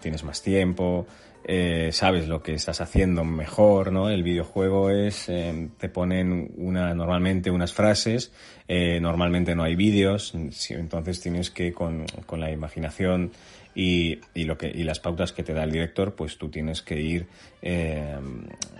tienes 0.00 0.24
más 0.24 0.42
tiempo 0.42 1.06
eh, 1.44 1.90
sabes 1.92 2.28
lo 2.28 2.42
que 2.42 2.52
estás 2.52 2.80
haciendo 2.80 3.24
mejor, 3.24 3.92
¿no? 3.92 4.10
El 4.10 4.22
videojuego 4.22 4.90
es, 4.90 5.28
eh, 5.28 5.70
te 5.78 5.88
ponen 5.88 6.52
una, 6.56 6.94
normalmente 6.94 7.50
unas 7.50 7.72
frases, 7.72 8.30
eh, 8.68 9.00
normalmente 9.00 9.54
no 9.54 9.62
hay 9.62 9.74
vídeos, 9.74 10.34
entonces 10.34 11.20
tienes 11.20 11.50
que 11.50 11.72
con, 11.72 12.04
con 12.26 12.40
la 12.40 12.50
imaginación 12.50 13.32
y, 13.74 14.18
y, 14.34 14.44
lo 14.44 14.58
que, 14.58 14.68
y 14.68 14.82
las 14.82 15.00
pautas 15.00 15.32
que 15.32 15.42
te 15.42 15.54
da 15.54 15.64
el 15.64 15.72
director, 15.72 16.14
pues 16.14 16.38
tú 16.38 16.48
tienes 16.48 16.82
que 16.82 17.00
ir 17.00 17.26
eh, 17.62 18.16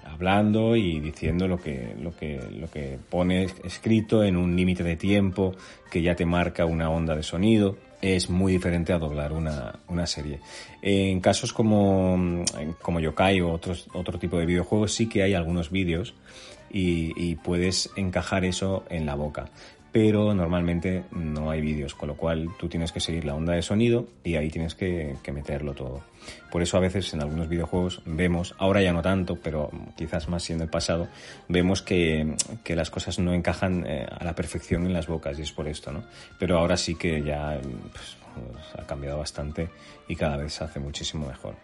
hablando 0.05 0.77
y 0.77 1.01
diciendo 1.01 1.47
lo 1.49 1.59
que, 1.59 1.95
lo 2.01 2.15
que, 2.15 2.41
lo 2.51 2.71
que 2.71 2.99
pone 3.09 3.47
escrito 3.65 4.25
en 4.25 4.37
un 4.37 4.57
límite 4.57 4.83
de 4.83 4.97
tiempo 4.97 5.55
que 5.91 6.03
ya 6.03 6.15
te 6.15 6.27
marca 6.27 6.65
una 6.65 6.91
onda 6.91 7.15
de 7.15 7.23
sonido 7.23 7.77
es 8.03 8.31
muy 8.31 8.53
diferente 8.53 8.93
a 8.93 8.99
doblar 8.99 9.33
una, 9.33 9.79
una 9.89 10.07
serie. 10.07 10.41
En 10.83 11.21
casos 11.21 11.53
como, 11.53 12.45
como 12.81 13.01
Yokai 13.01 13.41
o 13.41 13.53
otro 13.53 14.19
tipo 14.19 14.39
de 14.39 14.47
videojuegos 14.47 14.95
sí 14.95 15.09
que 15.09 15.23
hay 15.23 15.35
algunos 15.35 15.71
vídeos 15.71 16.15
y, 16.71 17.13
y, 17.17 17.35
puedes 17.35 17.91
encajar 17.97 18.45
eso 18.45 18.85
en 18.89 19.05
la 19.05 19.17
boca. 19.17 19.51
Pero 19.93 20.33
normalmente 20.35 21.05
no 21.11 21.51
hay 21.51 21.61
vídeos, 21.61 21.95
con 21.95 22.09
lo 22.09 22.17
cual 22.17 22.49
tú 22.59 22.69
tienes 22.69 22.93
que 22.93 23.01
seguir 23.01 23.25
la 23.25 23.35
onda 23.35 23.55
de 23.55 23.63
sonido 23.63 24.07
y 24.23 24.37
ahí 24.37 24.49
tienes 24.49 24.75
que, 24.75 25.17
que 25.23 25.33
meterlo 25.33 25.75
todo. 25.75 26.03
Por 26.51 26.63
eso 26.63 26.77
a 26.77 26.81
veces 26.81 27.13
en 27.13 27.23
algunos 27.23 27.49
videojuegos 27.49 28.03
vemos, 28.05 28.55
ahora 28.59 28.83
ya 28.83 28.93
no 28.93 29.03
tanto, 29.03 29.37
pero 29.37 29.71
quizás 29.97 30.29
más 30.29 30.43
siendo 30.43 30.65
el 30.65 30.71
pasado, 30.71 31.09
vemos 31.49 31.83
que, 31.83 32.37
que 32.63 32.77
las 32.77 32.91
cosas 32.91 33.19
no 33.19 33.33
encajan 33.33 33.85
eh, 33.87 34.07
a 34.09 34.25
la 34.25 34.35
perfección 34.35 34.87
en 34.87 34.93
las 34.93 35.07
bocas 35.07 35.39
y 35.39 35.43
es 35.43 35.53
por 35.53 35.67
esto, 35.67 35.93
¿no? 35.93 36.05
Pero 36.39 36.59
ahora 36.59 36.77
sí 36.77 36.95
que 36.95 37.23
ya 37.23 37.59
pues, 37.93 38.17
ha 38.79 38.87
cambiado 38.87 39.19
bastante 39.19 39.69
y 40.09 40.17
cada 40.17 40.37
vez 40.37 40.55
se 40.55 40.65
hace 40.65 40.81
muchísimo 40.81 41.27
mejor. 41.27 41.55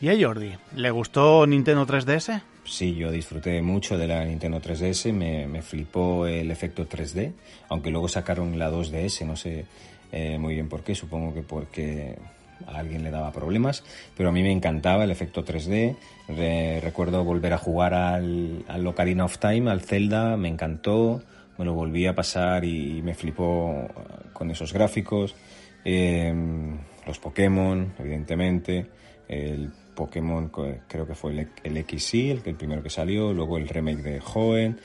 ¿Y 0.00 0.08
a 0.08 0.26
Jordi? 0.26 0.52
¿Le 0.76 0.90
gustó 0.90 1.46
Nintendo 1.46 1.86
3DS? 1.86 2.42
Sí, 2.64 2.94
yo 2.94 3.10
disfruté 3.10 3.60
mucho 3.62 3.98
de 3.98 4.06
la 4.06 4.24
Nintendo 4.24 4.60
3DS, 4.60 5.12
me, 5.12 5.46
me 5.46 5.62
flipó 5.62 6.26
el 6.26 6.50
efecto 6.50 6.88
3D, 6.88 7.32
aunque 7.68 7.90
luego 7.90 8.08
sacaron 8.08 8.58
la 8.58 8.70
2DS, 8.70 9.26
no 9.26 9.36
sé 9.36 9.66
eh, 10.12 10.38
muy 10.38 10.54
bien 10.54 10.68
por 10.68 10.82
qué, 10.82 10.94
supongo 10.94 11.34
que 11.34 11.42
porque 11.42 12.16
a 12.66 12.78
alguien 12.78 13.02
le 13.02 13.10
daba 13.10 13.32
problemas, 13.32 13.84
pero 14.16 14.28
a 14.28 14.32
mí 14.32 14.42
me 14.42 14.52
encantaba 14.52 15.04
el 15.04 15.10
efecto 15.10 15.44
3D. 15.44 15.96
Re 16.28 16.80
recuerdo 16.80 17.24
volver 17.24 17.52
a 17.52 17.58
jugar 17.58 17.94
al, 17.94 18.64
al 18.68 18.86
Ocarina 18.86 19.24
of 19.24 19.38
Time, 19.38 19.70
al 19.70 19.80
Zelda, 19.80 20.36
me 20.36 20.48
encantó, 20.48 21.22
me 21.58 21.64
lo 21.64 21.74
volví 21.74 22.06
a 22.06 22.14
pasar 22.14 22.64
y, 22.64 22.98
y 22.98 23.02
me 23.02 23.14
flipó 23.14 23.88
con 24.32 24.50
esos 24.50 24.72
gráficos. 24.72 25.34
Eh, 25.84 26.32
los 27.06 27.18
Pokémon, 27.18 27.92
evidentemente, 27.98 28.86
el 29.28 29.72
Pokémon 29.94 30.50
creo 30.86 31.06
que 31.06 31.14
fue 31.14 31.32
el, 31.32 31.48
el 31.62 31.84
XY, 31.84 32.42
el, 32.44 32.54
primero 32.54 32.82
que 32.82 32.90
salió, 32.90 33.32
luego 33.32 33.58
el 33.58 33.68
remake 33.68 34.02
de 34.02 34.22
Hoenn, 34.34 34.78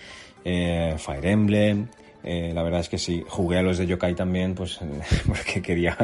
eh, 0.46 0.96
Fire 0.98 1.26
Emblem, 1.26 1.88
eh, 2.22 2.52
la 2.54 2.64
verdad 2.64 2.82
es 2.82 2.90
que 2.90 2.98
sí, 2.98 3.24
jugué 3.28 3.60
a 3.60 3.62
los 3.62 3.78
de 3.78 3.88
Yokai 3.88 4.14
también, 4.14 4.54
pues 4.54 4.80
porque 5.28 5.62
quería, 5.62 5.98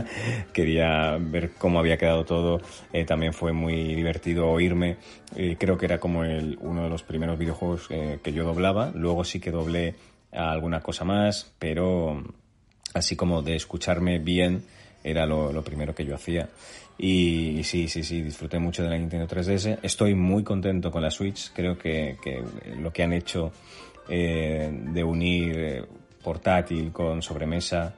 quería 0.54 1.18
ver 1.20 1.52
cómo 1.58 1.80
había 1.80 1.98
quedado 1.98 2.26
todo. 2.26 2.62
Eh, 2.94 3.06
también 3.06 3.34
fue 3.34 3.52
muy 3.52 3.96
divertido 3.96 4.48
oírme. 4.48 4.98
Eh, 5.36 5.58
creo 5.60 5.78
que 5.78 5.86
era 5.86 6.00
como 6.00 6.24
el, 6.24 6.58
uno 6.62 6.84
de 6.84 6.90
los 6.90 7.04
primeros 7.04 7.38
videojuegos 7.38 7.88
eh, 7.90 8.20
que 8.24 8.32
yo 8.32 8.46
doblaba. 8.46 8.92
Luego 8.94 9.24
sí 9.24 9.40
que 9.40 9.52
doblé 9.52 9.96
alguna 10.32 10.82
cosa 10.82 11.06
más, 11.06 11.54
pero 11.60 12.24
así 12.94 13.16
como 13.16 13.42
de 13.42 13.56
escucharme 13.56 14.20
bien 14.20 14.64
era 15.04 15.26
lo 15.26 15.64
primero 15.64 15.94
que 15.94 16.04
yo 16.04 16.16
hacía. 16.16 16.50
Y, 16.98 17.62
sí, 17.64 17.88
sí, 17.88 18.04
sí, 18.04 18.22
disfruté 18.22 18.58
mucho 18.60 18.84
de 18.84 18.90
la 18.90 18.98
Nintendo 18.98 19.28
3DS. 19.28 19.80
Estoy 19.82 20.16
muy 20.16 20.44
contento 20.44 20.92
con 20.92 21.02
la 21.02 21.12
Switch. 21.12 21.52
Creo 21.54 21.78
que, 21.78 22.18
lo 22.80 22.92
que 22.94 23.04
han 23.04 23.14
hecho 23.14 23.52
eh, 24.08 24.70
de 24.72 25.04
unir 25.04 25.88
portátil 26.24 26.92
con 26.92 27.22
sobremesa 27.22 27.96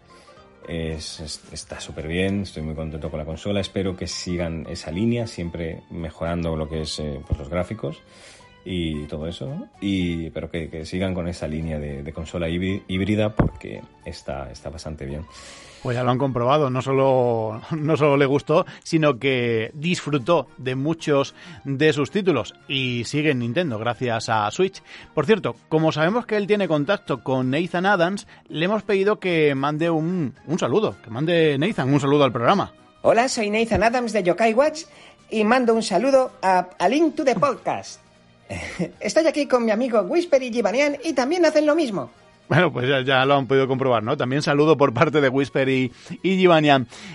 es, 0.67 1.19
es, 1.21 1.41
está 1.51 1.79
súper 1.79 2.07
bien, 2.07 2.41
estoy 2.41 2.61
muy 2.61 2.75
contento 2.75 3.09
con 3.09 3.19
la 3.19 3.25
consola, 3.25 3.61
espero 3.61 3.95
que 3.95 4.05
sigan 4.05 4.65
esa 4.69 4.91
línea, 4.91 5.25
siempre 5.25 5.83
mejorando 5.89 6.55
lo 6.55 6.67
que 6.67 6.81
es 6.81 6.99
eh, 6.99 7.21
pues 7.25 7.39
los 7.39 7.49
gráficos 7.49 8.01
y 8.65 9.05
todo 9.05 9.27
eso, 9.27 9.67
y, 9.79 10.29
pero 10.31 10.51
que, 10.51 10.69
que, 10.69 10.85
sigan 10.85 11.13
con 11.13 11.29
esa 11.29 11.47
línea 11.47 11.79
de, 11.79 12.03
de 12.03 12.13
consola 12.13 12.49
híbrida 12.49 13.33
porque 13.33 13.81
está, 14.03 14.51
está 14.51 14.69
bastante 14.69 15.05
bien. 15.05 15.23
Pues 15.83 15.95
ya 15.95 16.03
lo 16.03 16.11
han 16.11 16.17
comprobado, 16.17 16.69
no 16.69 16.81
solo, 16.81 17.61
no 17.71 17.97
solo 17.97 18.17
le 18.17 18.25
gustó, 18.25 18.65
sino 18.83 19.19
que 19.19 19.71
disfrutó 19.73 20.47
de 20.57 20.75
muchos 20.75 21.35
de 21.63 21.93
sus 21.93 22.11
títulos 22.11 22.55
y 22.67 23.03
sigue 23.05 23.31
en 23.31 23.39
Nintendo 23.39 23.79
gracias 23.79 24.29
a 24.29 24.49
Switch. 24.51 24.81
Por 25.13 25.25
cierto, 25.25 25.55
como 25.69 25.91
sabemos 25.91 26.25
que 26.25 26.37
él 26.37 26.47
tiene 26.47 26.67
contacto 26.67 27.23
con 27.23 27.51
Nathan 27.51 27.85
Adams, 27.85 28.27
le 28.49 28.65
hemos 28.65 28.83
pedido 28.83 29.19
que 29.19 29.55
mande 29.55 29.89
un, 29.89 30.33
un 30.45 30.59
saludo, 30.59 30.95
que 31.03 31.09
mande 31.09 31.57
Nathan 31.57 31.93
un 31.93 31.99
saludo 31.99 32.23
al 32.23 32.31
programa. 32.31 32.73
Hola, 33.01 33.29
soy 33.29 33.49
Nathan 33.49 33.83
Adams 33.83 34.13
de 34.13 34.23
Yokai 34.23 34.53
Watch 34.53 34.83
y 35.29 35.43
mando 35.43 35.73
un 35.73 35.83
saludo 35.83 36.31
a, 36.41 36.69
a 36.77 36.89
Link 36.89 37.15
to 37.15 37.23
the 37.23 37.35
Podcast. 37.35 38.01
Estoy 38.99 39.27
aquí 39.27 39.45
con 39.45 39.65
mi 39.65 39.71
amigo 39.71 40.01
Whisper 40.01 40.41
y 40.41 40.51
Givanian 40.51 40.97
y 41.03 41.13
también 41.13 41.45
hacen 41.45 41.65
lo 41.65 41.75
mismo. 41.75 42.09
Bueno, 42.49 42.71
pues 42.71 43.05
ya, 43.05 43.25
lo 43.25 43.35
han 43.35 43.47
podido 43.47 43.67
comprobar, 43.67 44.03
¿no? 44.03 44.15
También 44.15 44.41
saludo 44.41 44.77
por 44.77 44.93
parte 44.93 45.21
de 45.21 45.29
Whisper 45.29 45.67
y, 45.69 45.91
y. 46.23 46.47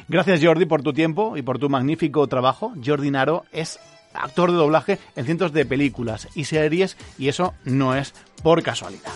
Gracias, 0.08 0.44
Jordi, 0.44 0.66
por 0.66 0.82
tu 0.82 0.92
tiempo 0.92 1.36
y 1.36 1.42
por 1.42 1.58
tu 1.58 1.70
magnífico 1.70 2.26
trabajo. 2.26 2.72
Jordi 2.84 3.10
Naro 3.10 3.44
es 3.52 3.78
actor 4.14 4.50
de 4.50 4.58
doblaje 4.58 4.98
en 5.16 5.24
cientos 5.24 5.52
de 5.52 5.64
películas 5.64 6.28
y 6.34 6.44
series 6.44 6.96
y 7.18 7.28
eso 7.28 7.54
no 7.64 7.96
es 7.96 8.14
por 8.42 8.62
casualidad. 8.62 9.12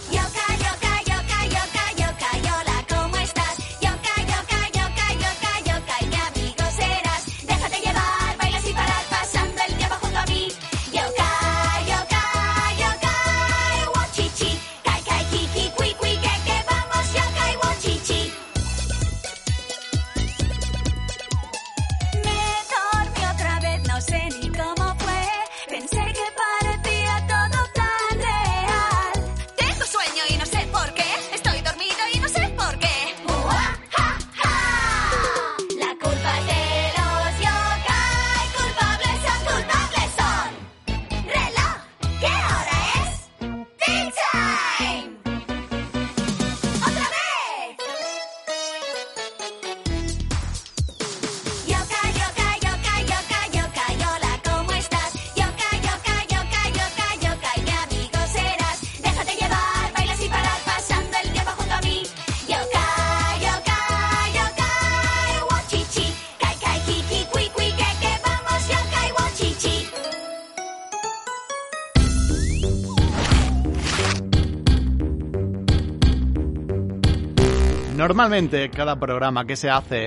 Normalmente 78.16 78.70
cada 78.70 78.96
programa 78.98 79.44
que 79.44 79.56
se 79.56 79.68
hace 79.68 80.06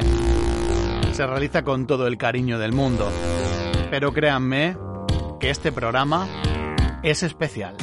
se 1.11 1.27
realiza 1.27 1.61
con 1.61 1.85
todo 1.85 2.07
el 2.07 2.17
cariño 2.17 2.57
del 2.57 2.71
mundo, 2.73 3.07
pero 3.91 4.11
créanme 4.11 4.75
que 5.39 5.51
este 5.51 5.71
programa 5.71 6.27
es 7.03 7.21
especial. 7.21 7.75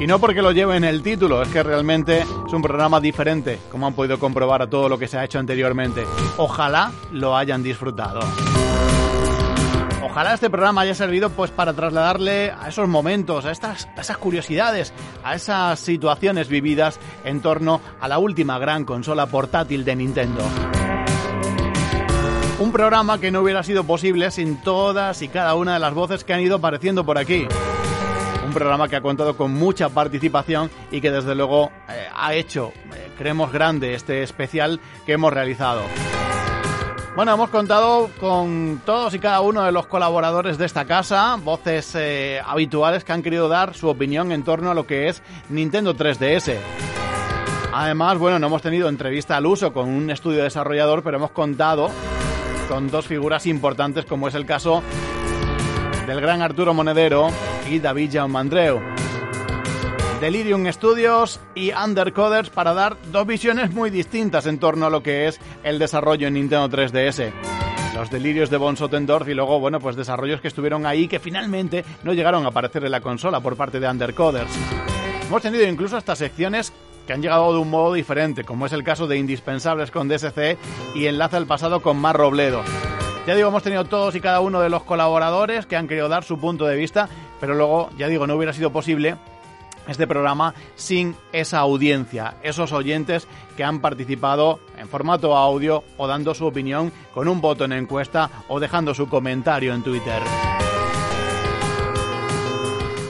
Y 0.00 0.06
no 0.06 0.18
porque 0.18 0.40
lo 0.40 0.52
lleve 0.52 0.78
en 0.78 0.84
el 0.84 1.02
título, 1.02 1.42
es 1.42 1.48
que 1.48 1.62
realmente 1.62 2.20
es 2.20 2.52
un 2.54 2.62
programa 2.62 3.02
diferente, 3.02 3.58
como 3.70 3.86
han 3.86 3.92
podido 3.92 4.18
comprobar 4.18 4.62
a 4.62 4.70
todo 4.70 4.88
lo 4.88 4.98
que 4.98 5.06
se 5.06 5.18
ha 5.18 5.24
hecho 5.24 5.38
anteriormente. 5.38 6.06
Ojalá 6.38 6.90
lo 7.12 7.36
hayan 7.36 7.62
disfrutado. 7.62 8.20
Ojalá 10.10 10.34
este 10.34 10.50
programa 10.50 10.80
haya 10.80 10.94
servido 10.94 11.30
pues 11.30 11.50
para 11.50 11.74
trasladarle 11.74 12.50
a 12.50 12.68
esos 12.68 12.88
momentos, 12.88 13.44
a 13.44 13.50
estas 13.50 13.88
esas 13.96 14.16
curiosidades, 14.16 14.92
a 15.22 15.34
esas 15.34 15.78
situaciones 15.78 16.48
vividas 16.48 16.98
en 17.24 17.40
torno 17.40 17.80
a 18.00 18.08
la 18.08 18.18
última 18.18 18.58
gran 18.58 18.84
consola 18.84 19.26
portátil 19.26 19.84
de 19.84 19.96
Nintendo. 19.96 20.42
Un 22.58 22.72
programa 22.72 23.20
que 23.20 23.30
no 23.30 23.42
hubiera 23.42 23.62
sido 23.62 23.84
posible 23.84 24.32
sin 24.32 24.60
todas 24.62 25.22
y 25.22 25.28
cada 25.28 25.54
una 25.54 25.74
de 25.74 25.78
las 25.78 25.94
voces 25.94 26.24
que 26.24 26.32
han 26.32 26.40
ido 26.40 26.56
apareciendo 26.56 27.04
por 27.04 27.16
aquí. 27.16 27.46
Un 28.44 28.52
programa 28.52 28.88
que 28.88 28.96
ha 28.96 29.00
contado 29.00 29.36
con 29.36 29.52
mucha 29.52 29.90
participación 29.90 30.70
y 30.90 31.00
que 31.00 31.12
desde 31.12 31.36
luego 31.36 31.70
eh, 31.88 32.08
ha 32.12 32.34
hecho, 32.34 32.72
eh, 32.96 33.12
creemos, 33.16 33.52
grande 33.52 33.94
este 33.94 34.24
especial 34.24 34.80
que 35.06 35.12
hemos 35.12 35.32
realizado. 35.32 35.82
Bueno, 37.18 37.34
hemos 37.34 37.50
contado 37.50 38.10
con 38.20 38.80
todos 38.86 39.12
y 39.12 39.18
cada 39.18 39.40
uno 39.40 39.64
de 39.64 39.72
los 39.72 39.88
colaboradores 39.88 40.56
de 40.56 40.66
esta 40.66 40.84
casa, 40.84 41.34
voces 41.42 41.96
eh, 41.96 42.40
habituales 42.46 43.02
que 43.02 43.10
han 43.10 43.24
querido 43.24 43.48
dar 43.48 43.74
su 43.74 43.88
opinión 43.88 44.30
en 44.30 44.44
torno 44.44 44.70
a 44.70 44.74
lo 44.74 44.86
que 44.86 45.08
es 45.08 45.20
Nintendo 45.48 45.96
3DS. 45.96 46.54
Además, 47.74 48.18
bueno, 48.18 48.38
no 48.38 48.46
hemos 48.46 48.62
tenido 48.62 48.88
entrevista 48.88 49.36
al 49.36 49.46
uso 49.46 49.72
con 49.72 49.88
un 49.88 50.08
estudio 50.10 50.44
desarrollador, 50.44 51.02
pero 51.02 51.16
hemos 51.16 51.32
contado 51.32 51.90
con 52.68 52.88
dos 52.88 53.08
figuras 53.08 53.46
importantes 53.46 54.04
como 54.04 54.28
es 54.28 54.36
el 54.36 54.46
caso 54.46 54.84
del 56.06 56.20
gran 56.20 56.40
Arturo 56.40 56.72
Monedero 56.72 57.30
y 57.68 57.80
David 57.80 58.10
Jaume 58.12 58.38
Delirium 60.20 60.66
Studios 60.72 61.38
y 61.54 61.70
Undercoders 61.72 62.50
para 62.50 62.74
dar 62.74 62.96
dos 63.12 63.24
visiones 63.24 63.72
muy 63.72 63.88
distintas 63.90 64.46
en 64.46 64.58
torno 64.58 64.86
a 64.86 64.90
lo 64.90 65.00
que 65.00 65.28
es 65.28 65.40
el 65.62 65.78
desarrollo 65.78 66.26
en 66.26 66.34
Nintendo 66.34 66.68
3DS. 66.68 67.30
Los 67.94 68.10
delirios 68.10 68.50
de 68.50 68.56
Von 68.56 68.76
Sotendorf 68.76 69.28
y 69.28 69.34
luego, 69.34 69.60
bueno, 69.60 69.78
pues 69.78 69.94
desarrollos 69.94 70.40
que 70.40 70.48
estuvieron 70.48 70.86
ahí 70.86 71.06
que 71.06 71.20
finalmente 71.20 71.84
no 72.02 72.14
llegaron 72.14 72.44
a 72.44 72.48
aparecer 72.48 72.84
en 72.84 72.90
la 72.90 73.00
consola 73.00 73.38
por 73.40 73.56
parte 73.56 73.78
de 73.78 73.88
Undercoders. 73.88 74.50
Hemos 75.28 75.40
tenido 75.40 75.64
incluso 75.64 75.96
estas 75.96 76.18
secciones 76.18 76.72
que 77.06 77.12
han 77.12 77.22
llegado 77.22 77.52
de 77.52 77.60
un 77.60 77.70
modo 77.70 77.94
diferente, 77.94 78.42
como 78.42 78.66
es 78.66 78.72
el 78.72 78.82
caso 78.82 79.06
de 79.06 79.18
Indispensables 79.18 79.92
con 79.92 80.08
DSC 80.08 80.58
y 80.96 81.06
Enlace 81.06 81.36
al 81.36 81.46
pasado 81.46 81.80
con 81.80 81.96
Mar 81.96 82.16
Robledo. 82.16 82.64
Ya 83.24 83.36
digo, 83.36 83.48
hemos 83.48 83.62
tenido 83.62 83.84
todos 83.84 84.16
y 84.16 84.20
cada 84.20 84.40
uno 84.40 84.60
de 84.60 84.68
los 84.68 84.82
colaboradores 84.82 85.66
que 85.66 85.76
han 85.76 85.86
querido 85.86 86.08
dar 86.08 86.24
su 86.24 86.38
punto 86.38 86.66
de 86.66 86.76
vista, 86.76 87.08
pero 87.40 87.54
luego, 87.54 87.90
ya 87.96 88.08
digo, 88.08 88.26
no 88.26 88.34
hubiera 88.34 88.52
sido 88.52 88.72
posible 88.72 89.16
este 89.88 90.06
programa 90.06 90.54
sin 90.76 91.16
esa 91.32 91.58
audiencia, 91.58 92.36
esos 92.42 92.72
oyentes 92.72 93.26
que 93.56 93.64
han 93.64 93.80
participado 93.80 94.60
en 94.76 94.88
formato 94.88 95.36
audio 95.36 95.82
o 95.96 96.06
dando 96.06 96.34
su 96.34 96.46
opinión 96.46 96.92
con 97.12 97.26
un 97.26 97.40
voto 97.40 97.64
en 97.64 97.72
encuesta 97.72 98.30
o 98.48 98.60
dejando 98.60 98.94
su 98.94 99.08
comentario 99.08 99.74
en 99.74 99.82
Twitter. 99.82 100.22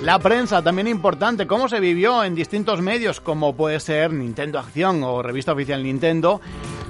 La 0.03 0.19
prensa 0.21 0.63
también 0.63 0.87
importante, 0.89 1.47
cómo 1.47 1.69
se 1.69 1.81
vivió 1.81 2.25
en 2.25 2.35
distintos 2.35 2.81
medios 2.81 3.21
como 3.21 3.55
puede 3.55 3.79
ser 3.81 4.13
Nintendo 4.13 4.59
Acción 4.59 5.03
o 5.03 5.23
Revista 5.23 5.53
Oficial 5.53 5.83
Nintendo, 5.83 6.41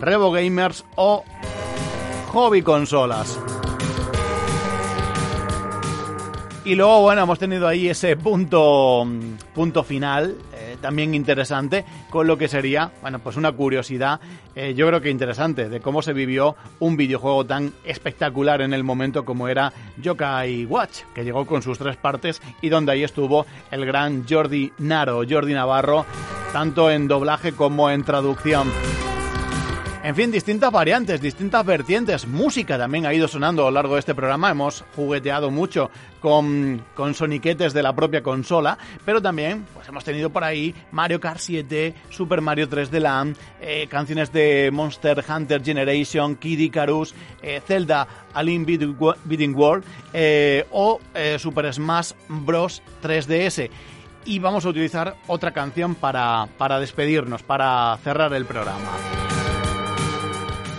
Revo 0.01 0.31
Gamers 0.31 0.85
o 0.94 1.24
Hobby 2.32 2.62
Consolas. 2.62 3.36
Y 6.69 6.74
luego, 6.74 7.01
bueno, 7.01 7.23
hemos 7.23 7.39
tenido 7.39 7.66
ahí 7.66 7.89
ese 7.89 8.15
punto, 8.19 9.07
punto 9.55 9.82
final, 9.82 10.36
eh, 10.53 10.77
también 10.82 11.15
interesante, 11.15 11.82
con 12.11 12.27
lo 12.27 12.36
que 12.36 12.47
sería, 12.47 12.93
bueno, 13.01 13.20
pues 13.20 13.39
una 13.39 13.53
curiosidad, 13.53 14.20
eh, 14.55 14.74
yo 14.74 14.86
creo 14.86 15.01
que 15.01 15.09
interesante, 15.09 15.70
de 15.70 15.81
cómo 15.81 16.03
se 16.03 16.12
vivió 16.12 16.57
un 16.81 16.99
videojuego 16.99 17.47
tan 17.47 17.73
espectacular 17.85 18.61
en 18.61 18.74
el 18.74 18.85
momento 18.85 19.24
como 19.24 19.49
era 19.49 19.73
Yokai 19.97 20.66
Watch, 20.66 21.05
que 21.15 21.24
llegó 21.24 21.47
con 21.47 21.62
sus 21.62 21.78
tres 21.78 21.97
partes 21.97 22.43
y 22.61 22.69
donde 22.69 22.93
ahí 22.93 23.03
estuvo 23.03 23.47
el 23.70 23.86
gran 23.86 24.27
Jordi 24.28 24.70
Naro, 24.77 25.23
Jordi 25.27 25.55
Navarro, 25.55 26.05
tanto 26.53 26.90
en 26.90 27.09
doblaje 27.09 27.53
como 27.53 27.89
en 27.89 28.05
traducción. 28.05 28.70
En 30.09 30.14
fin, 30.14 30.30
distintas 30.30 30.72
variantes, 30.72 31.20
distintas 31.20 31.66
vertientes. 31.66 32.26
Música 32.26 32.78
también 32.78 33.05
ha 33.05 33.12
ido 33.12 33.28
sonando 33.28 33.60
a 33.60 33.64
lo 33.66 33.74
largo 33.74 33.93
de 33.93 34.01
este 34.01 34.14
programa. 34.14 34.51
Hemos 34.51 34.82
jugueteado 34.97 35.51
mucho 35.51 35.90
con, 36.18 36.82
con 36.94 37.12
soniquetes 37.12 37.74
de 37.74 37.82
la 37.82 37.94
propia 37.94 38.22
consola, 38.22 38.78
pero 39.05 39.20
también 39.20 39.66
pues 39.74 39.86
hemos 39.86 40.05
tenido 40.05 40.30
por 40.30 40.44
ahí 40.44 40.74
Mario 40.93 41.20
Kart 41.20 41.40
7, 41.40 41.94
Super 42.09 42.40
Mario 42.40 42.70
3D 42.70 43.01
Land, 43.01 43.36
eh, 43.60 43.86
canciones 43.90 44.32
de 44.32 44.70
Monster 44.72 45.22
Hunter 45.28 45.62
Generation, 45.62 46.36
Kid 46.36 46.59
Icarus, 46.59 47.14
eh, 47.43 47.60
Zelda 47.66 48.09
A 48.32 48.43
Link 48.43 48.66
Beating 48.66 49.55
World 49.55 49.85
eh, 50.14 50.64
o 50.70 51.01
Super 51.36 51.70
Smash 51.70 52.12
Bros. 52.30 52.82
3DS 53.02 53.68
y 54.24 54.39
vamos 54.39 54.64
a 54.64 54.70
utilizar 54.70 55.16
otra 55.26 55.51
canción 55.51 55.94
para, 55.94 56.48
para 56.56 56.80
despedirnos, 56.80 57.43
para 57.43 57.98
cerrar 58.02 58.32
el 58.32 58.47
programa. 58.47 58.89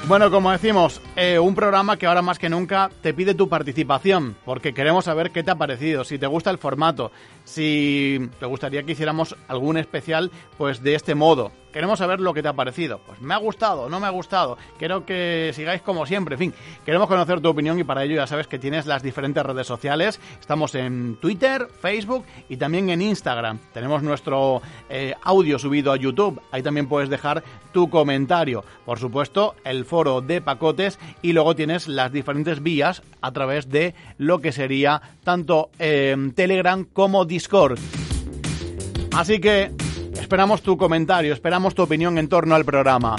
Bueno, 0.10 0.32
como 0.32 0.52
decimos, 0.52 1.04
eh, 1.16 1.38
un 1.38 1.54
programa 1.54 1.96
que 1.96 2.08
ahora 2.08 2.24
más 2.24 2.40
que 2.40 2.50
nunca 2.50 2.90
te 3.04 3.14
pide 3.14 3.36
tu 3.36 3.48
participación, 3.48 4.36
porque 4.44 4.74
queremos 4.74 5.06
saber 5.06 5.30
qué 5.30 5.44
te 5.44 5.52
ha 5.52 5.56
parecido, 5.56 6.04
si 6.04 6.18
te 6.18 6.26
gusta 6.26 6.50
el 6.50 6.58
formato, 6.58 7.12
si 7.50 8.30
te 8.40 8.46
gustaría 8.46 8.84
que 8.84 8.92
hiciéramos 8.92 9.36
algún 9.48 9.78
especial 9.78 10.30
pues 10.58 10.84
de 10.84 10.94
este 10.94 11.16
modo, 11.16 11.52
Queremos 11.72 12.00
saber 12.00 12.20
lo 12.20 12.34
que 12.34 12.42
te 12.42 12.48
ha 12.48 12.54
parecido. 12.54 13.00
Pues 13.06 13.22
me 13.22 13.36
ha 13.36 13.38
gustado, 13.38 13.90
no 13.90 14.00
me 14.00 14.08
ha 14.08 14.10
gustado. 14.10 14.58
Quiero 14.80 15.06
que 15.06 15.52
sigáis 15.54 15.84
como 15.84 16.08
siempre. 16.08 16.34
En 16.34 16.40
fin, 16.40 16.54
queremos 16.84 17.08
conocer 17.08 17.42
tu 17.42 17.50
opinión 17.50 17.78
y 17.78 17.84
para 17.84 18.04
ello 18.04 18.16
ya 18.16 18.26
sabes 18.26 18.48
que 18.48 18.58
tienes 18.58 18.88
las 18.88 19.04
diferentes 19.04 19.44
redes 19.46 19.68
sociales. 19.68 20.20
Estamos 20.40 20.74
en 20.74 21.18
Twitter, 21.18 21.68
Facebook 21.80 22.26
y 22.50 22.58
también 22.58 22.90
en 22.90 23.04
Instagram. 23.04 23.60
Tenemos 23.72 24.02
nuestro 24.02 24.64
eh, 24.90 25.14
audio 25.22 25.60
subido 25.60 25.92
a 25.92 25.98
YouTube. 25.98 26.42
Ahí 26.52 26.64
también 26.64 26.88
puedes 26.88 27.10
dejar 27.10 27.44
tu 27.72 27.88
comentario. 27.92 28.64
Por 28.84 28.98
supuesto, 28.98 29.54
el 29.64 29.86
foro 29.86 30.22
de 30.22 30.42
pacotes 30.42 30.98
y 31.22 31.34
luego 31.34 31.56
tienes 31.56 31.88
las 31.88 32.12
diferentes 32.12 32.64
vías 32.64 33.04
a 33.22 33.32
través 33.32 33.70
de 33.70 33.94
lo 34.18 34.40
que 34.40 34.52
sería 34.52 35.04
tanto 35.24 35.70
eh, 35.78 36.16
Telegram 36.36 36.84
como 36.84 37.26
Discord. 37.40 37.80
Así 39.14 39.40
que 39.40 39.72
Esperamos 40.30 40.62
tu 40.62 40.78
comentario, 40.78 41.34
esperamos 41.34 41.74
tu 41.74 41.82
opinión 41.82 42.20
en 42.20 42.28
torno 42.28 42.54
al 42.54 42.64
programa. 42.64 43.16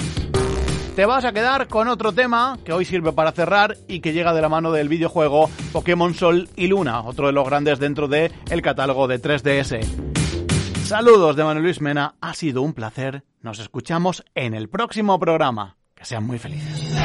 Te 0.95 1.05
vas 1.05 1.25
a 1.25 1.33
quedar 1.33 1.67
con 1.67 1.89
otro 1.89 2.13
tema 2.13 2.57
que 2.63 2.71
hoy 2.71 2.85
sirve 2.85 3.11
para 3.11 3.33
cerrar 3.33 3.75
y 3.87 3.99
que 3.99 4.13
llega 4.13 4.33
de 4.33 4.41
la 4.41 4.47
mano 4.47 4.71
del 4.71 4.87
videojuego 4.87 5.49
Pokémon 5.73 6.13
Sol 6.13 6.47
y 6.55 6.67
Luna, 6.67 7.01
otro 7.01 7.27
de 7.27 7.33
los 7.33 7.45
grandes 7.45 7.79
dentro 7.79 8.07
del 8.07 8.31
el 8.49 8.61
catálogo 8.61 9.09
de 9.09 9.21
3DS. 9.21 9.85
Saludos 10.85 11.35
de 11.35 11.43
Manuel 11.43 11.65
Luis 11.65 11.81
Mena, 11.81 12.15
ha 12.21 12.33
sido 12.33 12.61
un 12.61 12.73
placer. 12.73 13.23
Nos 13.41 13.59
escuchamos 13.59 14.23
en 14.35 14.53
el 14.53 14.69
próximo 14.69 15.19
programa. 15.19 15.75
Que 15.95 16.05
sean 16.05 16.23
muy 16.23 16.39
felices. 16.39 16.95